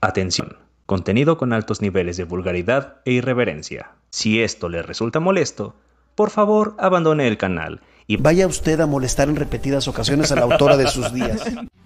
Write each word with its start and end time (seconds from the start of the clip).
Atención, 0.00 0.58
contenido 0.84 1.38
con 1.38 1.52
altos 1.52 1.80
niveles 1.80 2.16
de 2.16 2.24
vulgaridad 2.24 2.98
e 3.04 3.12
irreverencia. 3.12 3.92
Si 4.10 4.42
esto 4.42 4.68
le 4.68 4.82
resulta 4.82 5.20
molesto, 5.20 5.74
por 6.14 6.30
favor 6.30 6.74
abandone 6.78 7.26
el 7.26 7.38
canal 7.38 7.80
y 8.06 8.16
Vaya 8.18 8.46
usted 8.46 8.80
a 8.80 8.86
molestar 8.86 9.28
en 9.28 9.36
repetidas 9.36 9.88
ocasiones 9.88 10.30
a 10.32 10.36
la 10.36 10.42
autora 10.42 10.76
de 10.76 10.86
sus 10.86 11.12
días. 11.12 11.42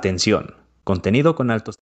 Atención, 0.00 0.54
contenido 0.82 1.34
con 1.34 1.50
altos 1.50 1.74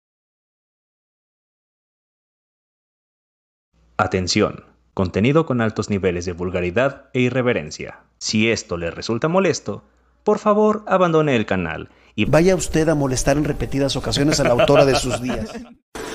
Atención, 3.97 4.65
contenido 4.93 5.47
con 5.47 5.61
altos 5.61 5.89
niveles 5.89 6.25
de 6.25 6.33
vulgaridad 6.33 7.11
e 7.13 7.21
irreverencia. 7.21 8.01
Si 8.19 8.51
esto 8.51 8.77
le 8.77 8.91
resulta 8.91 9.29
molesto, 9.29 9.85
por 10.25 10.41
favor 10.41 10.83
abandone 10.89 11.37
el 11.37 11.47
canal 11.47 11.91
y 12.17 12.25
Vaya 12.25 12.57
usted 12.57 12.89
a 12.89 12.97
molestar 12.97 13.37
en 13.37 13.45
repetidas 13.45 13.95
ocasiones 13.95 14.41
a 14.41 14.43
la 14.43 14.51
autora 14.51 14.85
de 14.85 14.97
sus 14.97 15.23
días. 15.23 15.53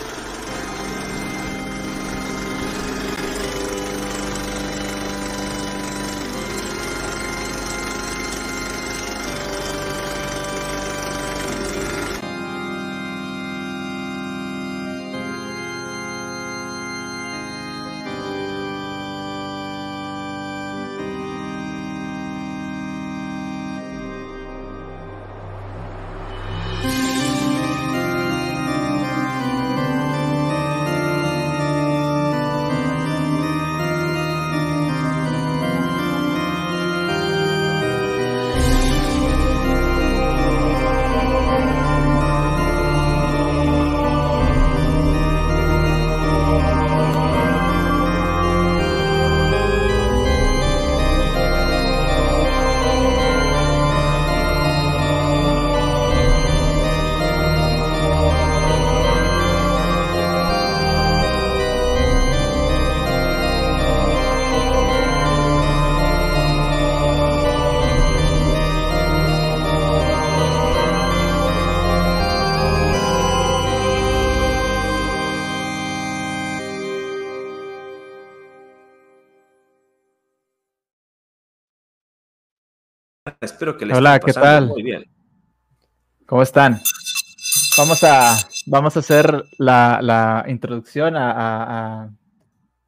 Espero 83.64 83.78
que 83.78 83.86
les 83.86 83.98
Hola, 83.98 84.20
¿qué 84.20 84.34
tal? 84.34 84.68
Muy 84.68 84.84
bien. 84.84 85.06
¿Cómo 86.28 86.42
están? 86.42 86.82
Vamos 87.78 88.04
a, 88.04 88.36
vamos 88.66 88.98
a 88.98 89.00
hacer 89.00 89.46
la, 89.58 90.00
la 90.02 90.44
introducción 90.50 91.16
a, 91.16 91.32
a- 91.32 92.02
a- 92.04 92.10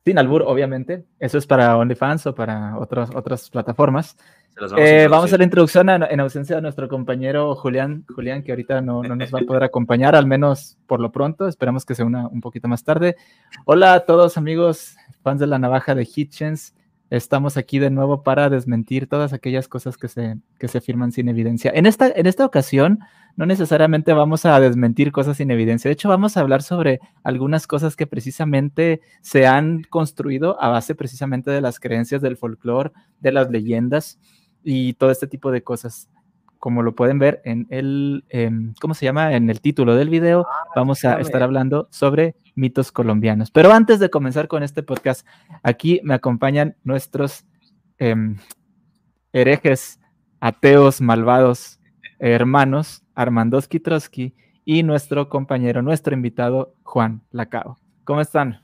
Sin 0.03 0.19
albur, 0.19 0.43
obviamente. 0.45 1.05
Eso 1.17 1.37
es 1.37 1.47
para 1.47 1.77
OnlyFans 1.77 2.27
o 2.27 2.35
para 2.35 2.77
otros, 2.77 3.09
otras 3.15 3.49
plataformas. 3.49 4.17
Vamos, 4.59 4.73
Eh, 4.77 5.05
a 5.05 5.07
vamos 5.07 5.31
a 5.31 5.35
introducir. 5.35 5.39
la 5.39 5.43
introducción 5.45 5.89
en, 5.89 6.03
en 6.03 6.19
ausencia 6.19 6.57
de 6.57 6.61
nuestro 6.61 6.89
compañero 6.89 7.55
Julián, 7.55 8.03
Julián, 8.13 8.43
que 8.43 8.51
ahorita 8.51 8.81
no, 8.81 9.01
no 9.01 9.15
nos 9.15 9.33
va 9.33 9.39
a 9.39 9.43
poder 9.47 9.63
acompañar, 9.71 10.13
al 10.13 10.25
menos 10.27 10.77
por 10.87 10.99
lo 10.99 11.09
pronto. 11.09 11.47
Esperamos 11.47 11.85
que 11.85 11.95
se 11.95 12.03
una 12.03 12.27
un 12.27 12.41
poquito 12.41 12.67
más 12.67 12.83
tarde. 12.83 13.15
Hola 13.63 13.93
a 13.93 13.99
todos, 14.01 14.35
amigos, 14.37 14.97
fans 15.23 15.39
de 15.39 15.47
la 15.47 15.57
navaja 15.57 15.95
de 15.95 16.03
Hitchens. 16.13 16.74
Estamos 17.09 17.55
aquí 17.55 17.79
de 17.79 17.91
nuevo 17.91 18.23
para 18.23 18.49
desmentir 18.49 19.07
todas 19.07 19.31
aquellas 19.31 19.67
cosas 19.67 19.97
que 19.97 20.07
se, 20.07 20.37
que 20.59 20.67
se 20.67 20.79
afirman 20.79 21.11
sin 21.11 21.29
evidencia. 21.29 21.71
En 21.73 21.85
esta, 21.85 22.07
en 22.07 22.25
esta 22.25 22.45
ocasión, 22.45 22.99
no 23.35 23.45
necesariamente 23.45 24.13
vamos 24.13 24.45
a 24.45 24.59
desmentir 24.59 25.11
cosas 25.11 25.37
sin 25.37 25.51
evidencia. 25.51 25.89
De 25.89 25.93
hecho, 25.93 26.09
vamos 26.09 26.35
a 26.35 26.39
hablar 26.39 26.63
sobre 26.63 26.99
algunas 27.23 27.67
cosas 27.67 27.95
que 27.95 28.07
precisamente 28.07 29.01
se 29.21 29.45
han 29.45 29.83
construido 29.83 30.61
a 30.61 30.69
base 30.69 30.95
precisamente 30.95 31.51
de 31.51 31.61
las 31.61 31.79
creencias 31.79 32.21
del 32.21 32.37
folclore, 32.37 32.91
de 33.19 33.31
las 33.31 33.51
leyendas 33.51 34.19
y 34.63 34.93
todo 34.93 35.11
este 35.11 35.27
tipo 35.27 35.51
de 35.51 35.63
cosas. 35.63 36.09
Como 36.65 36.81
lo 36.81 36.95
pueden 36.95 37.19
ver 37.19 37.43
en 37.45 37.67
el, 37.69 38.25
em, 38.29 38.73
¿cómo 38.81 38.95
se 38.95 39.05
llama? 39.05 39.35
En 39.35 39.51
el 39.51 39.61
título 39.61 39.93
del 39.93 40.09
video, 40.09 40.47
vamos 40.75 41.05
a 41.05 41.19
estar 41.19 41.43
hablando 41.43 41.87
sobre 41.91 42.33
mitos 42.55 42.91
colombianos. 42.91 43.51
Pero 43.51 43.71
antes 43.71 43.99
de 43.99 44.09
comenzar 44.09 44.47
con 44.47 44.63
este 44.63 44.81
podcast, 44.81 45.27
aquí 45.61 46.01
me 46.03 46.15
acompañan 46.15 46.75
nuestros 46.83 47.45
em, 47.99 48.37
herejes, 49.31 49.99
ateos, 50.39 51.01
malvados, 51.01 51.79
hermanos, 52.17 53.03
Armandoski 53.13 53.79
Trotsky 53.79 54.33
y 54.65 54.81
nuestro 54.81 55.29
compañero, 55.29 55.83
nuestro 55.83 56.15
invitado, 56.15 56.73
Juan 56.81 57.21
Lacao. 57.29 57.77
¿Cómo 58.05 58.21
están? 58.21 58.63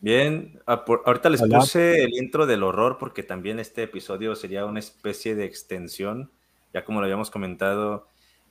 Bien, 0.00 0.58
ah, 0.64 0.86
por- 0.86 1.02
ahorita 1.04 1.28
les 1.28 1.42
Hola. 1.42 1.58
puse 1.58 2.04
el 2.04 2.14
intro 2.14 2.46
del 2.46 2.62
horror 2.62 2.96
porque 2.98 3.22
también 3.22 3.58
este 3.58 3.82
episodio 3.82 4.34
sería 4.34 4.64
una 4.64 4.78
especie 4.78 5.34
de 5.34 5.44
extensión, 5.44 6.30
ya 6.72 6.84
como 6.84 7.00
lo 7.00 7.04
habíamos 7.04 7.30
comentado. 7.30 8.08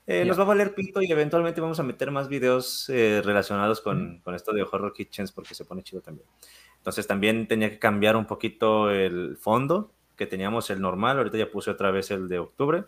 eh, 0.08 0.26
Nos 0.26 0.38
va 0.38 0.44
a 0.44 0.48
valer 0.48 0.74
pito 0.76 1.02
y 1.02 1.12
eventualmente 1.12 1.62
vamos 1.62 1.80
a 1.80 1.84
meter 1.84 2.12
más 2.12 2.28
videos 2.28 2.90
eh, 2.90 3.22
relacionados 3.24 3.82
con, 3.82 4.20
con 4.24 4.36
esto 4.36 4.52
de 4.54 4.64
Horror 4.64 4.94
Kitchens 4.94 5.32
porque 5.32 5.56
se 5.56 5.66
pone 5.66 5.84
chido 5.84 6.02
también. 6.02 6.28
Entonces 6.78 7.06
también 7.08 7.48
tenía 7.48 7.70
que 7.70 7.80
cambiar 7.80 8.16
un 8.16 8.26
poquito 8.26 8.90
el 8.90 9.38
fondo, 9.38 9.92
que 10.16 10.26
teníamos 10.26 10.70
el 10.70 10.82
normal, 10.82 11.18
ahorita 11.18 11.38
ya 11.38 11.52
puse 11.52 11.70
otra 11.72 11.92
vez 11.92 12.10
el 12.12 12.28
de 12.28 12.40
octubre. 12.40 12.86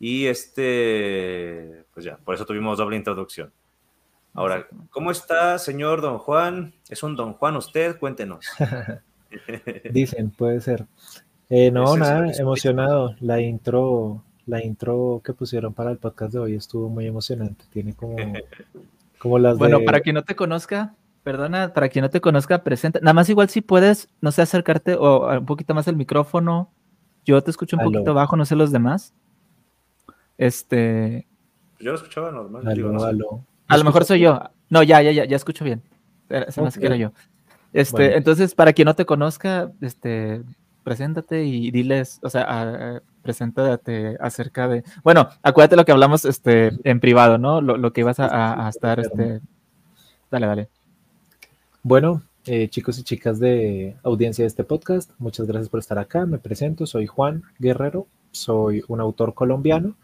Y 0.00 0.26
este, 0.26 1.84
pues 1.94 2.04
ya, 2.04 2.16
por 2.18 2.34
eso 2.34 2.44
tuvimos 2.44 2.78
doble 2.78 2.96
introducción. 2.96 3.52
Ahora, 4.32 4.66
¿cómo 4.90 5.12
está, 5.12 5.58
señor 5.60 6.00
Don 6.00 6.18
Juan? 6.18 6.74
¿Es 6.88 7.04
un 7.04 7.14
Don 7.14 7.34
Juan 7.34 7.56
usted? 7.56 7.96
Cuéntenos. 7.98 8.44
Dicen, 9.90 10.30
puede 10.32 10.60
ser. 10.60 10.86
Eh, 11.48 11.70
no, 11.72 11.96
nada, 11.96 12.32
emocionado. 12.36 13.14
La 13.20 13.40
intro, 13.40 14.24
la 14.46 14.64
intro 14.64 15.22
que 15.24 15.32
pusieron 15.32 15.72
para 15.72 15.90
el 15.90 15.98
podcast 15.98 16.32
de 16.32 16.38
hoy 16.38 16.54
estuvo 16.54 16.88
muy 16.88 17.06
emocionante. 17.06 17.64
Tiene 17.72 17.94
como, 17.94 18.16
como 19.18 19.38
las 19.38 19.58
Bueno, 19.58 19.78
de... 19.78 19.84
para 19.84 20.00
quien 20.00 20.14
no 20.14 20.22
te 20.22 20.36
conozca, 20.36 20.94
perdona, 21.22 21.72
para 21.72 21.88
quien 21.88 22.02
no 22.02 22.10
te 22.10 22.20
conozca, 22.20 22.62
presenta. 22.62 23.00
Nada 23.00 23.14
más 23.14 23.28
igual 23.28 23.48
si 23.48 23.60
puedes, 23.60 24.08
no 24.20 24.32
sé, 24.32 24.42
acercarte 24.42 24.94
o 24.94 25.30
un 25.38 25.46
poquito 25.46 25.74
más 25.74 25.88
el 25.88 25.96
micrófono. 25.96 26.70
Yo 27.24 27.42
te 27.42 27.50
escucho 27.50 27.76
un 27.76 27.84
poquito 27.84 28.12
bajo, 28.12 28.36
no 28.36 28.44
sé 28.44 28.54
los 28.54 28.70
demás. 28.70 29.14
Este, 30.36 31.26
Yo 31.80 31.92
lo 31.92 31.96
escuchaba 31.96 32.30
normal. 32.30 32.74
Digo, 32.74 32.90
no 32.92 33.00
sé. 33.00 33.16
a 33.68 33.76
lo 33.76 33.84
mejor 33.84 34.04
soy 34.04 34.20
yo. 34.20 34.40
No, 34.68 34.82
ya, 34.82 35.00
ya, 35.00 35.12
ya, 35.12 35.24
ya 35.24 35.36
escucho 35.36 35.64
bien. 35.64 35.82
Se 36.48 36.60
me 36.60 36.68
hace 36.68 36.80
que 36.80 36.86
era 36.86 36.96
yo. 36.96 37.12
Este, 37.72 37.96
Bueno. 37.96 38.16
entonces, 38.16 38.54
para 38.54 38.72
quien 38.72 38.86
no 38.86 38.94
te 38.94 39.06
conozca, 39.06 39.72
este, 39.80 40.42
preséntate 40.84 41.44
y 41.44 41.70
diles, 41.70 42.20
o 42.22 42.30
sea, 42.30 42.42
a- 42.42 42.96
a- 42.96 43.02
preséntate 43.22 44.16
acerca 44.20 44.68
de, 44.68 44.84
bueno, 45.02 45.28
acuérdate 45.42 45.76
lo 45.76 45.84
que 45.86 45.92
hablamos 45.92 46.24
este, 46.26 46.72
en 46.84 47.00
privado, 47.00 47.38
¿no? 47.38 47.60
Lo, 47.62 47.78
lo 47.78 47.92
que 47.92 48.02
ibas 48.02 48.20
a, 48.20 48.68
estar, 48.68 49.00
este, 49.00 49.40
dale, 50.30 50.46
dale. 50.46 50.68
Bueno, 51.82 52.22
eh, 52.46 52.68
chicos 52.68 52.98
y 52.98 53.02
chicas 53.02 53.38
de 53.38 53.96
audiencia 54.02 54.42
de 54.44 54.48
este 54.48 54.64
podcast, 54.64 55.10
muchas 55.18 55.46
gracias 55.46 55.70
por 55.70 55.80
estar 55.80 55.98
acá. 55.98 56.26
Me 56.26 56.38
presento, 56.38 56.86
soy 56.86 57.06
Juan 57.06 57.42
Guerrero, 57.58 58.06
soy 58.30 58.82
un 58.88 59.00
autor 59.00 59.32
colombiano. 59.34 59.94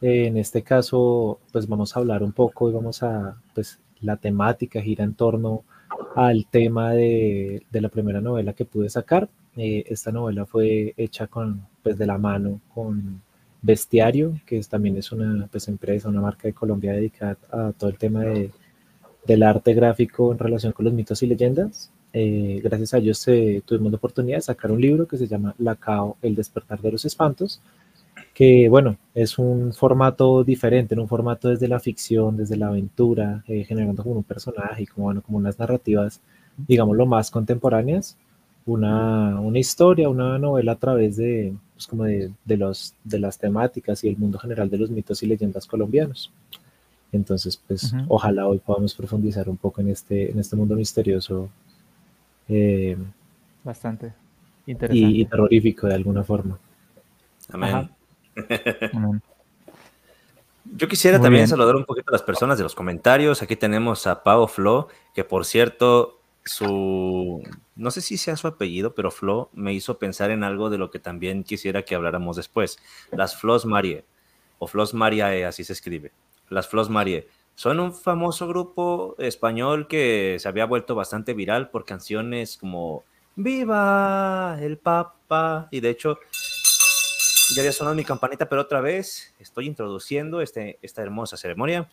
En 0.00 0.36
este 0.36 0.62
caso, 0.62 1.38
pues 1.52 1.66
vamos 1.68 1.96
a 1.96 2.00
hablar 2.00 2.22
un 2.22 2.32
poco 2.32 2.68
y 2.70 2.72
vamos 2.72 3.02
a, 3.02 3.36
pues 3.54 3.78
la 4.00 4.16
temática 4.16 4.80
gira 4.80 5.04
en 5.04 5.14
torno 5.14 5.62
al 6.14 6.46
tema 6.50 6.90
de, 6.92 7.62
de 7.70 7.80
la 7.80 7.88
primera 7.88 8.20
novela 8.20 8.52
que 8.52 8.64
pude 8.64 8.88
sacar. 8.90 9.28
Eh, 9.58 9.84
esta 9.88 10.10
novela 10.12 10.46
fue 10.46 10.94
hecha 10.96 11.26
con, 11.26 11.66
pues 11.82 11.98
de 11.98 12.06
la 12.06 12.16
mano 12.18 12.60
con 12.74 13.20
Bestiario, 13.60 14.40
que 14.46 14.58
es- 14.58 14.68
también 14.68 14.96
es 14.96 15.12
una 15.12 15.48
pues, 15.52 15.68
empresa, 15.68 16.08
una 16.08 16.20
marca 16.22 16.48
de 16.48 16.54
Colombia 16.54 16.92
dedicada 16.92 17.36
a 17.50 17.72
todo 17.72 17.90
el 17.90 17.98
tema 17.98 18.22
de, 18.24 18.52
del 19.26 19.42
arte 19.44 19.74
gráfico 19.74 20.32
en 20.32 20.38
relación 20.38 20.72
con 20.72 20.84
los 20.86 20.94
mitos 20.94 21.22
y 21.22 21.26
leyendas. 21.28 21.92
Eh, 22.12 22.60
gracias 22.64 22.94
a 22.94 22.98
ellos 22.98 23.26
eh, 23.28 23.62
tuvimos 23.66 23.92
la 23.92 23.98
oportunidad 23.98 24.38
de 24.38 24.42
sacar 24.42 24.72
un 24.72 24.80
libro 24.80 25.06
que 25.08 25.18
se 25.18 25.28
llama 25.28 25.54
Lacao, 25.58 26.16
el 26.22 26.34
despertar 26.36 26.80
de 26.80 26.92
los 26.92 27.04
espantos, 27.04 27.60
que 28.34 28.68
bueno, 28.68 28.96
es 29.14 29.38
un 29.38 29.72
formato 29.72 30.44
diferente, 30.44 30.94
en 30.94 31.00
un 31.00 31.08
formato 31.08 31.48
desde 31.48 31.68
la 31.68 31.80
ficción, 31.80 32.36
desde 32.36 32.56
la 32.56 32.68
aventura, 32.68 33.42
eh, 33.48 33.64
generando 33.64 34.02
como 34.02 34.16
un 34.16 34.24
personaje 34.24 34.82
y 34.84 34.86
como, 34.86 35.06
bueno, 35.06 35.22
como 35.22 35.38
unas 35.38 35.58
narrativas, 35.58 36.20
digamos, 36.56 36.96
lo 36.96 37.06
más 37.06 37.30
contemporáneas, 37.30 38.16
una, 38.72 39.40
una 39.40 39.58
historia, 39.58 40.08
una 40.08 40.38
novela 40.38 40.72
a 40.72 40.76
través 40.76 41.16
de, 41.16 41.54
pues, 41.74 41.86
como 41.86 42.04
de, 42.04 42.30
de 42.44 42.56
los, 42.56 42.94
de 43.04 43.18
las 43.18 43.38
temáticas 43.38 44.04
y 44.04 44.08
el 44.08 44.16
mundo 44.16 44.38
general 44.38 44.68
de 44.70 44.78
los 44.78 44.90
mitos 44.90 45.22
y 45.22 45.26
leyendas 45.26 45.66
colombianos. 45.66 46.30
Entonces, 47.10 47.56
pues 47.66 47.92
Ujú. 47.92 48.04
ojalá 48.08 48.46
hoy 48.46 48.58
podamos 48.58 48.94
profundizar 48.94 49.48
un 49.48 49.56
poco 49.56 49.80
en 49.80 49.88
este, 49.88 50.30
en 50.30 50.38
este 50.38 50.56
mundo 50.56 50.74
misterioso 50.74 51.48
eh, 52.48 52.96
Bastante 53.64 54.12
y, 54.66 54.72
interesante. 54.72 55.06
y 55.18 55.24
terrorífico 55.24 55.86
de 55.86 55.94
alguna 55.94 56.22
forma. 56.22 56.58
Amén. 57.50 57.90
Amén. 58.92 59.22
Yo 60.76 60.86
quisiera 60.86 61.16
Muy 61.16 61.24
también 61.24 61.40
bien. 61.40 61.48
saludar 61.48 61.76
un 61.76 61.86
poquito 61.86 62.10
a 62.10 62.12
las 62.12 62.22
personas 62.22 62.58
de 62.58 62.64
los 62.64 62.74
comentarios. 62.74 63.40
Aquí 63.40 63.56
tenemos 63.56 64.06
a 64.06 64.22
Pau 64.22 64.46
Flo, 64.46 64.88
que 65.14 65.24
por 65.24 65.46
cierto, 65.46 66.17
su. 66.48 67.42
No 67.76 67.90
sé 67.90 68.00
si 68.00 68.16
sea 68.16 68.36
su 68.36 68.46
apellido, 68.46 68.94
pero 68.94 69.10
Flo 69.10 69.50
me 69.52 69.72
hizo 69.72 69.98
pensar 69.98 70.30
en 70.30 70.42
algo 70.42 70.70
de 70.70 70.78
lo 70.78 70.90
que 70.90 70.98
también 70.98 71.44
quisiera 71.44 71.82
que 71.82 71.94
habláramos 71.94 72.36
después. 72.36 72.78
Las 73.12 73.36
Flos 73.36 73.66
Marie, 73.66 74.04
o 74.58 74.66
Flos 74.66 74.94
Mariae, 74.94 75.44
así 75.44 75.64
se 75.64 75.72
escribe. 75.72 76.12
Las 76.48 76.68
Flos 76.68 76.90
Marie. 76.90 77.28
Son 77.54 77.80
un 77.80 77.94
famoso 77.94 78.46
grupo 78.46 79.16
español 79.18 79.88
que 79.88 80.36
se 80.38 80.48
había 80.48 80.64
vuelto 80.64 80.94
bastante 80.94 81.34
viral 81.34 81.70
por 81.70 81.84
canciones 81.84 82.56
como 82.56 83.04
Viva 83.34 84.58
el 84.60 84.78
Papa. 84.78 85.68
Y 85.70 85.80
de 85.80 85.90
hecho, 85.90 86.18
ya 87.54 87.62
había 87.62 87.72
sonado 87.72 87.96
mi 87.96 88.04
campanita, 88.04 88.48
pero 88.48 88.62
otra 88.62 88.80
vez 88.80 89.34
estoy 89.38 89.66
introduciendo 89.66 90.40
este, 90.40 90.78
esta 90.82 91.02
hermosa 91.02 91.36
ceremonia. 91.36 91.88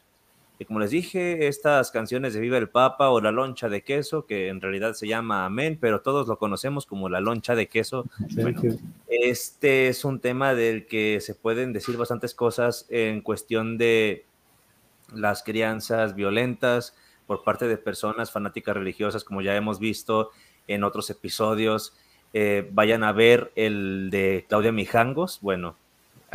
Y 0.57 0.65
como 0.65 0.79
les 0.79 0.91
dije, 0.91 1.47
estas 1.47 1.91
canciones 1.91 2.33
de 2.33 2.39
Viva 2.39 2.57
el 2.57 2.69
Papa 2.69 3.09
o 3.09 3.19
La 3.19 3.31
Loncha 3.31 3.67
de 3.67 3.83
Queso, 3.83 4.25
que 4.25 4.47
en 4.47 4.61
realidad 4.61 4.93
se 4.93 5.07
llama 5.07 5.45
Amén, 5.45 5.77
pero 5.79 6.01
todos 6.01 6.27
lo 6.27 6.37
conocemos 6.37 6.85
como 6.85 7.09
La 7.09 7.19
Loncha 7.19 7.55
de 7.55 7.67
Queso. 7.67 8.05
Bueno, 8.35 8.61
Este 9.07 9.89
es 9.89 10.05
un 10.05 10.19
tema 10.21 10.53
del 10.53 10.87
que 10.87 11.19
se 11.19 11.35
pueden 11.35 11.73
decir 11.73 11.97
bastantes 11.97 12.33
cosas 12.33 12.85
en 12.89 13.21
cuestión 13.21 13.77
de 13.77 14.25
las 15.13 15.43
crianzas 15.43 16.15
violentas 16.15 16.95
por 17.27 17.43
parte 17.43 17.67
de 17.67 17.77
personas 17.77 18.31
fanáticas 18.31 18.75
religiosas, 18.75 19.23
como 19.23 19.41
ya 19.41 19.55
hemos 19.55 19.79
visto 19.79 20.31
en 20.67 20.83
otros 20.83 21.09
episodios. 21.09 21.95
Eh, 22.33 22.69
vayan 22.71 23.03
a 23.03 23.11
ver 23.11 23.51
el 23.55 24.09
de 24.09 24.45
Claudia 24.47 24.71
Mijangos, 24.71 25.39
bueno, 25.41 25.75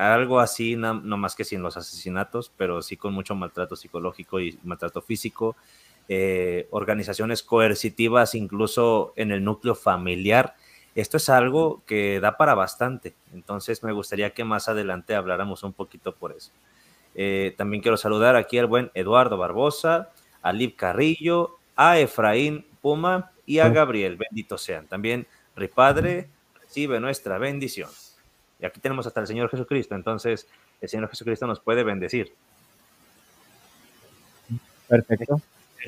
algo 0.00 0.40
así, 0.40 0.76
no 0.76 0.94
más 0.94 1.34
que 1.34 1.44
sin 1.44 1.62
los 1.62 1.76
asesinatos, 1.76 2.52
pero 2.56 2.82
sí 2.82 2.96
con 2.96 3.12
mucho 3.12 3.34
maltrato 3.34 3.76
psicológico 3.76 4.40
y 4.40 4.58
maltrato 4.64 5.02
físico. 5.02 5.56
Eh, 6.12 6.66
organizaciones 6.70 7.44
coercitivas, 7.44 8.34
incluso 8.34 9.12
en 9.14 9.30
el 9.30 9.44
núcleo 9.44 9.76
familiar. 9.76 10.56
Esto 10.96 11.18
es 11.18 11.28
algo 11.28 11.84
que 11.86 12.18
da 12.18 12.36
para 12.36 12.54
bastante, 12.54 13.14
entonces 13.32 13.84
me 13.84 13.92
gustaría 13.92 14.30
que 14.30 14.42
más 14.42 14.68
adelante 14.68 15.14
habláramos 15.14 15.62
un 15.62 15.72
poquito 15.72 16.12
por 16.12 16.32
eso. 16.32 16.50
Eh, 17.14 17.54
también 17.56 17.80
quiero 17.80 17.96
saludar 17.96 18.34
aquí 18.34 18.58
al 18.58 18.66
buen 18.66 18.90
Eduardo 18.94 19.36
Barbosa, 19.36 20.10
a 20.42 20.52
Liv 20.52 20.74
Carrillo, 20.74 21.58
a 21.76 22.00
Efraín 22.00 22.66
Puma 22.80 23.30
y 23.46 23.60
a 23.60 23.68
Gabriel, 23.68 24.16
benditos 24.16 24.62
sean. 24.62 24.88
También, 24.88 25.28
Ripadre, 25.54 26.28
recibe 26.60 26.98
nuestra 26.98 27.38
bendición. 27.38 27.90
Y 28.60 28.66
aquí 28.66 28.80
tenemos 28.80 29.06
hasta 29.06 29.20
el 29.20 29.26
Señor 29.26 29.48
Jesucristo, 29.48 29.94
entonces 29.94 30.46
el 30.80 30.88
Señor 30.88 31.08
Jesucristo 31.08 31.46
nos 31.46 31.60
puede 31.60 31.82
bendecir. 31.82 32.32
Perfecto. 34.88 35.40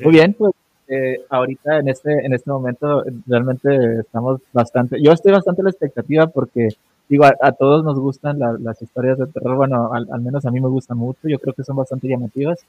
Muy 0.02 0.12
bien, 0.12 0.32
pues 0.34 0.52
eh, 0.88 1.20
ahorita 1.28 1.78
en 1.78 1.88
este, 1.88 2.12
en 2.24 2.32
este 2.32 2.50
momento 2.50 3.04
realmente 3.26 4.00
estamos 4.00 4.40
bastante, 4.52 5.00
yo 5.02 5.12
estoy 5.12 5.32
bastante 5.32 5.60
a 5.62 5.64
la 5.64 5.70
expectativa 5.70 6.26
porque 6.28 6.68
digo, 7.08 7.24
a, 7.24 7.34
a 7.40 7.52
todos 7.52 7.84
nos 7.84 7.98
gustan 7.98 8.38
la- 8.38 8.56
las 8.58 8.80
historias 8.80 9.18
de 9.18 9.26
terror, 9.26 9.56
bueno, 9.56 9.92
al, 9.92 10.06
al 10.10 10.20
menos 10.20 10.46
a 10.46 10.50
mí 10.50 10.60
me 10.60 10.68
gustan 10.68 10.96
mucho, 10.98 11.28
yo 11.28 11.38
creo 11.38 11.52
que 11.54 11.64
son 11.64 11.76
bastante 11.76 12.08
llamativas 12.08 12.60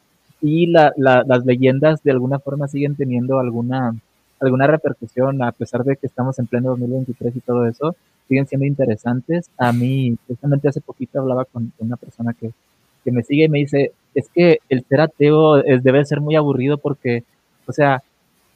y 0.41 0.67
la, 0.67 0.91
la- 0.97 1.23
las 1.25 1.45
leyendas 1.45 2.03
de 2.03 2.11
alguna 2.11 2.39
forma 2.39 2.67
siguen 2.67 2.95
teniendo 2.95 3.39
alguna, 3.39 3.95
alguna 4.39 4.67
repercusión 4.67 5.41
a 5.41 5.51
pesar 5.51 5.83
de 5.83 5.95
que 5.95 6.07
estamos 6.07 6.37
en 6.39 6.47
pleno 6.47 6.69
2023 6.71 7.35
y 7.35 7.39
todo 7.41 7.67
eso, 7.67 7.95
siguen 8.27 8.47
siendo 8.47 8.65
interesantes. 8.65 9.49
A 9.57 9.71
mí, 9.71 10.17
precisamente 10.25 10.67
hace 10.67 10.81
poquito 10.81 11.19
hablaba 11.19 11.45
con, 11.45 11.71
una 11.79 11.97
persona 11.97 12.33
que, 12.33 12.51
que 13.03 13.11
me 13.11 13.23
sigue 13.23 13.45
y 13.45 13.49
me 13.49 13.59
dice, 13.59 13.91
es 14.15 14.29
que 14.29 14.59
el 14.69 14.83
ser 14.85 15.01
ateo 15.01 15.57
es, 15.57 15.83
debe 15.83 16.05
ser 16.05 16.21
muy 16.21 16.35
aburrido 16.35 16.77
porque, 16.77 17.23
o 17.67 17.73
sea, 17.73 18.01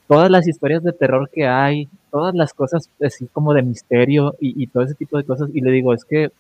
todas 0.08 0.32
las 0.32 0.48
historias 0.48 0.84
de 0.84 0.94
terror 0.94 1.30
que 1.32 1.48
hay, 1.48 1.90
todas 2.12 2.34
las 2.34 2.54
cosas 2.54 2.90
así 3.02 3.28
como 3.28 3.54
de 3.54 3.62
misterio 3.62 4.36
y, 4.40 4.68
todo 4.68 4.84
ese 4.84 4.96
tipo 4.96 5.18
de 5.18 5.24
cosas, 5.24 5.50
y 5.54 5.62
le 5.62 5.72
digo, 5.72 5.94
es 5.94 6.06
que, 6.06 6.32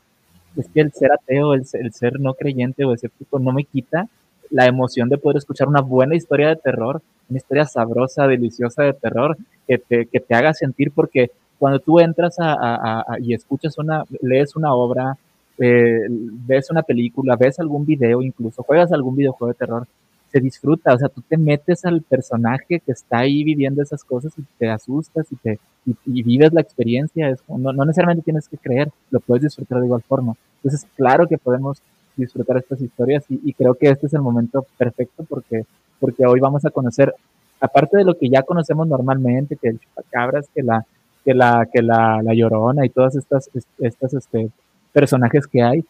es 0.56 0.68
que 0.70 0.82
el 0.82 0.92
ser 0.94 1.12
ateo, 1.12 1.54
el, 1.54 1.64
el 1.74 1.94
ser 1.94 2.20
no 2.20 2.34
creyente 2.34 2.86
o 2.86 2.94
escéptico 2.94 3.40
no 3.40 3.52
me 3.52 3.66
quita 3.66 4.08
la 4.50 4.66
emoción 4.66 5.10
de 5.10 5.18
poder 5.18 5.38
escuchar 5.38 5.68
una 5.68 5.82
buena 5.82 6.16
historia 6.16 6.50
de 6.50 6.56
terror, 6.56 7.02
una 7.30 7.38
historia 7.38 7.66
sabrosa, 7.66 8.28
deliciosa 8.28 8.84
de 8.84 8.94
terror, 8.94 9.38
que 9.68 9.78
te, 9.78 10.06
que 10.06 10.20
te 10.20 10.36
haga 10.36 10.54
sentir, 10.54 10.92
porque 10.92 11.32
cuando 11.60 11.80
tú 11.80 12.00
entras 12.00 12.36
a, 12.40 13.06
y 13.20 13.34
escuchas 13.34 13.78
una, 13.78 14.04
lees 14.22 14.56
una 14.56 14.74
obra, 14.74 15.18
eh, 15.58 16.06
ves 16.10 16.70
una 16.70 16.84
película, 16.84 17.36
ves 17.36 17.60
algún 17.60 17.86
video, 17.86 18.22
incluso 18.22 18.64
juegas 18.64 18.92
algún 18.92 19.16
videojuego 19.16 19.54
de 19.54 19.58
terror, 19.58 19.88
se 20.32 20.40
disfruta, 20.40 20.94
o 20.94 20.98
sea, 20.98 21.10
tú 21.10 21.22
te 21.22 21.38
metes 21.38 21.86
al 21.86 22.02
personaje 22.02 22.80
que 22.80 22.92
está 22.92 23.20
ahí 23.20 23.44
viviendo 23.44 23.82
esas 23.82 24.04
cosas 24.04 24.34
y 24.38 24.44
te 24.58 24.70
asustas 24.70 25.26
y 25.32 25.36
te 25.38 25.60
y, 26.06 26.24
vives 26.24 26.52
la 26.52 26.62
experiencia, 26.62 27.30
es 27.30 27.40
no, 27.48 27.72
no 27.72 27.86
necesariamente 27.86 28.26
tienes 28.26 28.48
que 28.50 28.58
creer, 28.58 28.90
lo 29.10 29.22
puedes 29.22 29.44
disfrutar 29.44 29.80
de 29.80 29.86
igual 29.86 30.02
forma. 30.02 30.36
Entonces, 30.58 30.86
claro 30.96 31.28
que 31.28 31.38
podemos 31.38 31.82
disfrutar 32.18 32.58
estas 32.58 32.82
historias 32.82 33.24
y, 33.30 33.40
y 33.44 33.54
creo 33.54 33.76
que 33.76 33.90
este 33.90 34.08
es 34.08 34.14
el 34.14 34.22
momento 34.22 34.66
perfecto 34.78 35.24
porque, 35.24 35.64
porque 36.00 36.26
hoy 36.26 36.42
vamos 36.42 36.66
a 36.66 36.72
conocer, 36.72 37.14
aparte 37.62 37.98
de 37.98 38.04
lo 38.04 38.16
que 38.18 38.30
ya 38.30 38.44
conocemos 38.44 38.86
normalmente, 38.88 39.56
que 39.56 39.70
el 39.70 39.80
chupacabras, 39.80 40.50
que 40.54 40.62
la, 40.62 40.86
que 41.28 41.36
la, 41.36 41.68
que 41.74 41.82
la, 41.84 42.22
la 42.24 42.34
llorona 42.34 42.86
y 42.86 42.90
todas 42.90 43.18
estas, 43.18 43.50
est- 43.54 43.68
estas 43.80 44.14
este, 44.16 44.50
personajes 44.94 45.46
que 45.48 45.62
hay, 45.62 45.86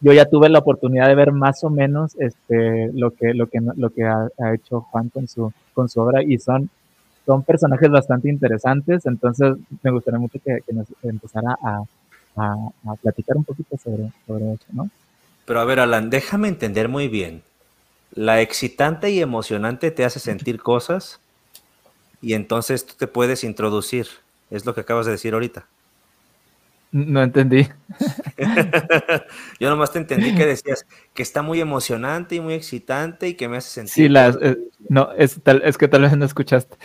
yo 0.00 0.12
ya 0.12 0.26
tuve 0.26 0.50
la 0.50 0.58
oportunidad 0.60 1.08
de 1.08 1.14
ver 1.14 1.32
más 1.32 1.64
o 1.64 1.70
menos 1.70 2.14
este, 2.18 2.90
lo 2.92 3.10
que, 3.12 3.34
lo 3.34 3.46
que, 3.48 3.58
lo 3.76 3.90
que 3.90 4.04
ha, 4.04 4.28
ha 4.38 4.54
hecho 4.54 4.82
Juan 4.90 5.08
con 5.08 5.26
su, 5.28 5.52
con 5.74 5.88
su 5.88 6.00
obra 6.00 6.22
y 6.22 6.38
son, 6.38 6.68
son 7.26 7.42
personajes 7.42 7.90
bastante 7.90 8.28
interesantes, 8.28 9.06
entonces 9.06 9.54
me 9.82 9.90
gustaría 9.90 10.20
mucho 10.20 10.38
que, 10.44 10.58
que 10.66 10.72
nos 10.74 10.86
empezara 11.02 11.56
a, 11.62 11.82
a, 12.36 12.54
a 12.86 12.94
platicar 13.02 13.36
un 13.38 13.44
poquito 13.44 13.76
sobre, 13.82 14.10
sobre 14.26 14.52
eso, 14.52 14.66
¿no? 14.72 14.90
Pero 15.46 15.60
a 15.60 15.64
ver, 15.64 15.80
Alan, 15.80 16.10
déjame 16.10 16.48
entender 16.48 16.88
muy 16.88 17.08
bien. 17.08 17.42
La 18.12 18.40
excitante 18.42 19.10
y 19.10 19.20
emocionante 19.20 19.90
te 19.90 20.04
hace 20.04 20.20
sentir 20.20 20.60
cosas 20.60 21.20
y 22.22 22.34
entonces 22.34 22.86
tú 22.86 22.94
te 22.98 23.06
puedes 23.06 23.44
introducir. 23.44 24.06
Es 24.50 24.66
lo 24.66 24.74
que 24.74 24.80
acabas 24.80 25.06
de 25.06 25.12
decir 25.12 25.34
ahorita. 25.34 25.66
No 26.92 27.22
entendí. 27.22 27.68
Yo 29.60 29.70
nomás 29.70 29.92
te 29.92 30.00
entendí 30.00 30.34
que 30.34 30.44
decías 30.44 30.86
que 31.14 31.22
está 31.22 31.40
muy 31.40 31.60
emocionante 31.60 32.34
y 32.34 32.40
muy 32.40 32.54
excitante 32.54 33.28
y 33.28 33.34
que 33.34 33.48
me 33.48 33.58
hace 33.58 33.70
sentir. 33.70 33.92
Sí, 33.92 34.08
las, 34.08 34.36
eh, 34.42 34.58
no, 34.88 35.12
es, 35.12 35.40
tal, 35.42 35.62
es 35.64 35.78
que 35.78 35.86
tal 35.86 36.02
vez 36.02 36.16
no 36.16 36.24
escuchaste. 36.24 36.76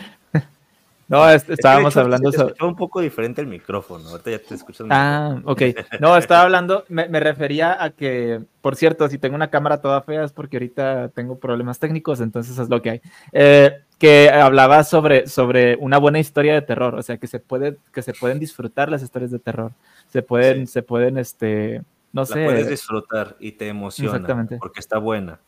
No, 1.08 1.28
Es 1.30 1.46
de 1.46 1.54
estábamos 1.54 1.92
hecho, 1.94 2.00
hablando 2.00 2.32
sobre... 2.32 2.54
un 2.64 2.74
poco 2.74 3.00
diferente 3.00 3.40
el 3.40 3.46
micrófono. 3.46 4.08
Ahorita 4.08 4.30
ya 4.32 4.38
te 4.40 4.54
escuchas 4.54 4.86
Ah, 4.90 5.40
ok. 5.44 5.62
No, 6.00 6.16
estaba 6.16 6.42
hablando, 6.42 6.84
me, 6.88 7.08
me 7.08 7.20
refería 7.20 7.82
a 7.82 7.90
que, 7.90 8.40
por 8.60 8.74
cierto, 8.74 9.08
si 9.08 9.16
tengo 9.18 9.36
una 9.36 9.48
cámara 9.48 9.80
toda 9.80 10.02
fea 10.02 10.24
es 10.24 10.32
porque 10.32 10.56
ahorita 10.56 11.10
tengo 11.10 11.38
problemas 11.38 11.78
técnicos, 11.78 12.20
entonces 12.20 12.58
es 12.58 12.68
lo 12.68 12.82
que 12.82 12.90
hay. 12.90 13.00
Eh, 13.32 13.82
que 13.98 14.28
hablaba 14.30 14.82
sobre, 14.84 15.26
sobre 15.28 15.76
una 15.76 15.98
buena 15.98 16.18
historia 16.18 16.54
de 16.54 16.62
terror, 16.62 16.96
o 16.96 17.02
sea, 17.02 17.16
que 17.18 17.28
se, 17.28 17.38
puede, 17.38 17.76
que 17.92 18.02
se 18.02 18.12
pueden 18.12 18.38
disfrutar 18.40 18.90
las 18.90 19.02
historias 19.02 19.30
de 19.30 19.38
terror. 19.38 19.70
Se 20.08 20.22
pueden, 20.22 20.66
Sí. 20.66 20.72
se 20.74 20.82
pueden, 20.82 21.18
este, 21.18 21.82
no 22.12 22.22
La 22.22 22.26
sé. 22.26 22.44
puedes 22.44 22.68
disfrutar 22.68 23.36
y 23.38 23.52
te 23.52 23.68
emociona 23.68 24.10
Exactamente. 24.10 24.56
porque 24.58 24.80
está 24.80 24.98
buena. 24.98 25.38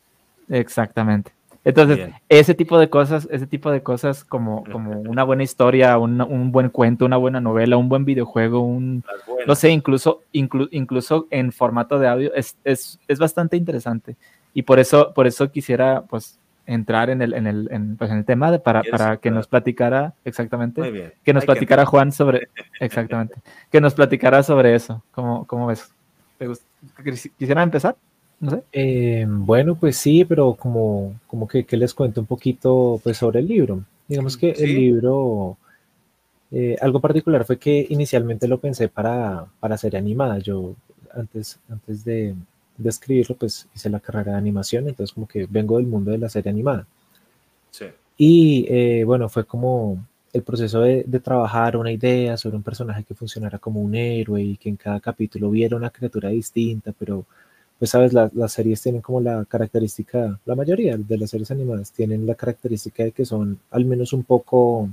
Exactamente. 0.48 1.32
Entonces, 1.68 1.98
Bien. 1.98 2.14
ese 2.30 2.54
tipo 2.54 2.78
de 2.78 2.88
cosas, 2.88 3.28
ese 3.30 3.46
tipo 3.46 3.70
de 3.70 3.82
cosas 3.82 4.24
como, 4.24 4.64
como 4.72 5.00
una 5.02 5.22
buena 5.22 5.42
historia, 5.42 5.98
un, 5.98 6.18
un 6.22 6.50
buen 6.50 6.70
cuento, 6.70 7.04
una 7.04 7.18
buena 7.18 7.42
novela, 7.42 7.76
un 7.76 7.90
buen 7.90 8.06
videojuego, 8.06 8.60
un, 8.60 9.04
no 9.46 9.54
sé, 9.54 9.68
incluso, 9.68 10.22
inclu- 10.32 10.70
incluso 10.70 11.26
en 11.28 11.52
formato 11.52 11.98
de 11.98 12.08
audio, 12.08 12.32
es, 12.34 12.56
es, 12.64 12.98
es 13.06 13.18
bastante 13.18 13.58
interesante. 13.58 14.16
Y 14.54 14.62
por 14.62 14.78
eso, 14.78 15.12
por 15.12 15.26
eso 15.26 15.50
quisiera, 15.52 16.04
pues, 16.08 16.38
entrar 16.64 17.10
en 17.10 17.20
el, 17.20 17.34
en 17.34 17.46
el, 17.46 17.68
en, 17.70 17.98
pues, 17.98 18.10
en 18.10 18.16
el 18.16 18.24
tema 18.24 18.50
de, 18.50 18.60
para, 18.60 18.80
¿Quieres 18.80 18.98
para 18.98 19.16
que 19.18 19.30
nos 19.30 19.46
platicara, 19.46 20.14
exactamente, 20.24 20.80
que 21.22 21.34
nos 21.34 21.42
Hay 21.42 21.46
que 21.46 21.52
platicara 21.52 21.82
entrar. 21.82 21.86
Juan 21.90 22.12
sobre, 22.12 22.48
exactamente, 22.80 23.34
que 23.70 23.80
nos 23.82 23.92
platicara 23.92 24.42
sobre 24.42 24.74
eso. 24.74 25.02
¿Cómo, 25.12 25.46
cómo 25.46 25.66
ves? 25.66 25.92
¿Te 26.38 26.48
¿Quisiera 27.36 27.62
empezar? 27.62 27.94
No 28.40 28.50
sé. 28.52 28.62
Eh, 28.72 29.26
bueno, 29.28 29.74
pues 29.74 29.96
sí, 29.96 30.24
pero 30.24 30.54
como, 30.54 31.18
como 31.26 31.48
que, 31.48 31.64
que 31.64 31.76
les 31.76 31.92
cuento 31.94 32.20
un 32.20 32.26
poquito 32.26 33.00
pues, 33.02 33.16
sobre 33.16 33.40
el 33.40 33.48
libro. 33.48 33.82
Digamos 34.06 34.36
que 34.36 34.54
Sí. 34.54 34.64
el 34.64 34.74
libro, 34.74 35.56
eh, 36.50 36.76
algo 36.80 37.00
particular 37.00 37.44
fue 37.44 37.58
que 37.58 37.86
inicialmente 37.90 38.48
lo 38.48 38.58
pensé 38.58 38.88
para, 38.88 39.46
para 39.60 39.76
serie 39.76 39.98
animada. 39.98 40.38
Yo 40.38 40.74
antes, 41.14 41.58
antes 41.68 42.04
de, 42.04 42.34
de 42.76 42.88
escribirlo, 42.88 43.36
pues 43.36 43.66
hice 43.74 43.90
la 43.90 44.00
carrera 44.00 44.32
de 44.32 44.38
animación, 44.38 44.88
entonces 44.88 45.12
como 45.14 45.26
que 45.26 45.46
vengo 45.46 45.76
del 45.78 45.86
mundo 45.86 46.10
de 46.12 46.18
la 46.18 46.28
serie 46.28 46.50
animada. 46.50 46.86
Sí. 47.70 47.86
Y 48.16 48.66
eh, 48.68 49.04
bueno, 49.04 49.28
fue 49.28 49.44
como 49.44 50.04
el 50.32 50.42
proceso 50.42 50.80
de, 50.80 51.04
de 51.06 51.20
trabajar 51.20 51.76
una 51.76 51.90
idea 51.90 52.36
sobre 52.36 52.56
un 52.56 52.62
personaje 52.62 53.02
que 53.02 53.14
funcionara 53.14 53.58
como 53.58 53.80
un 53.80 53.94
héroe 53.94 54.42
y 54.42 54.56
que 54.56 54.68
en 54.68 54.76
cada 54.76 55.00
capítulo 55.00 55.48
hubiera 55.48 55.76
una 55.76 55.90
criatura 55.90 56.28
distinta, 56.28 56.92
pero 56.98 57.24
pues 57.78 57.90
sabes, 57.92 58.12
la- 58.12 58.30
las 58.34 58.52
series 58.52 58.82
tienen 58.82 59.02
como 59.02 59.20
la 59.20 59.44
característica, 59.44 60.38
la 60.46 60.54
mayoría 60.54 60.96
de 60.96 61.18
las 61.18 61.30
series 61.30 61.50
animadas 61.50 61.92
tienen 61.92 62.26
la 62.26 62.34
característica 62.34 63.04
de 63.04 63.12
que 63.12 63.24
son 63.24 63.58
al 63.70 63.84
menos 63.84 64.12
un 64.12 64.24
poco 64.24 64.88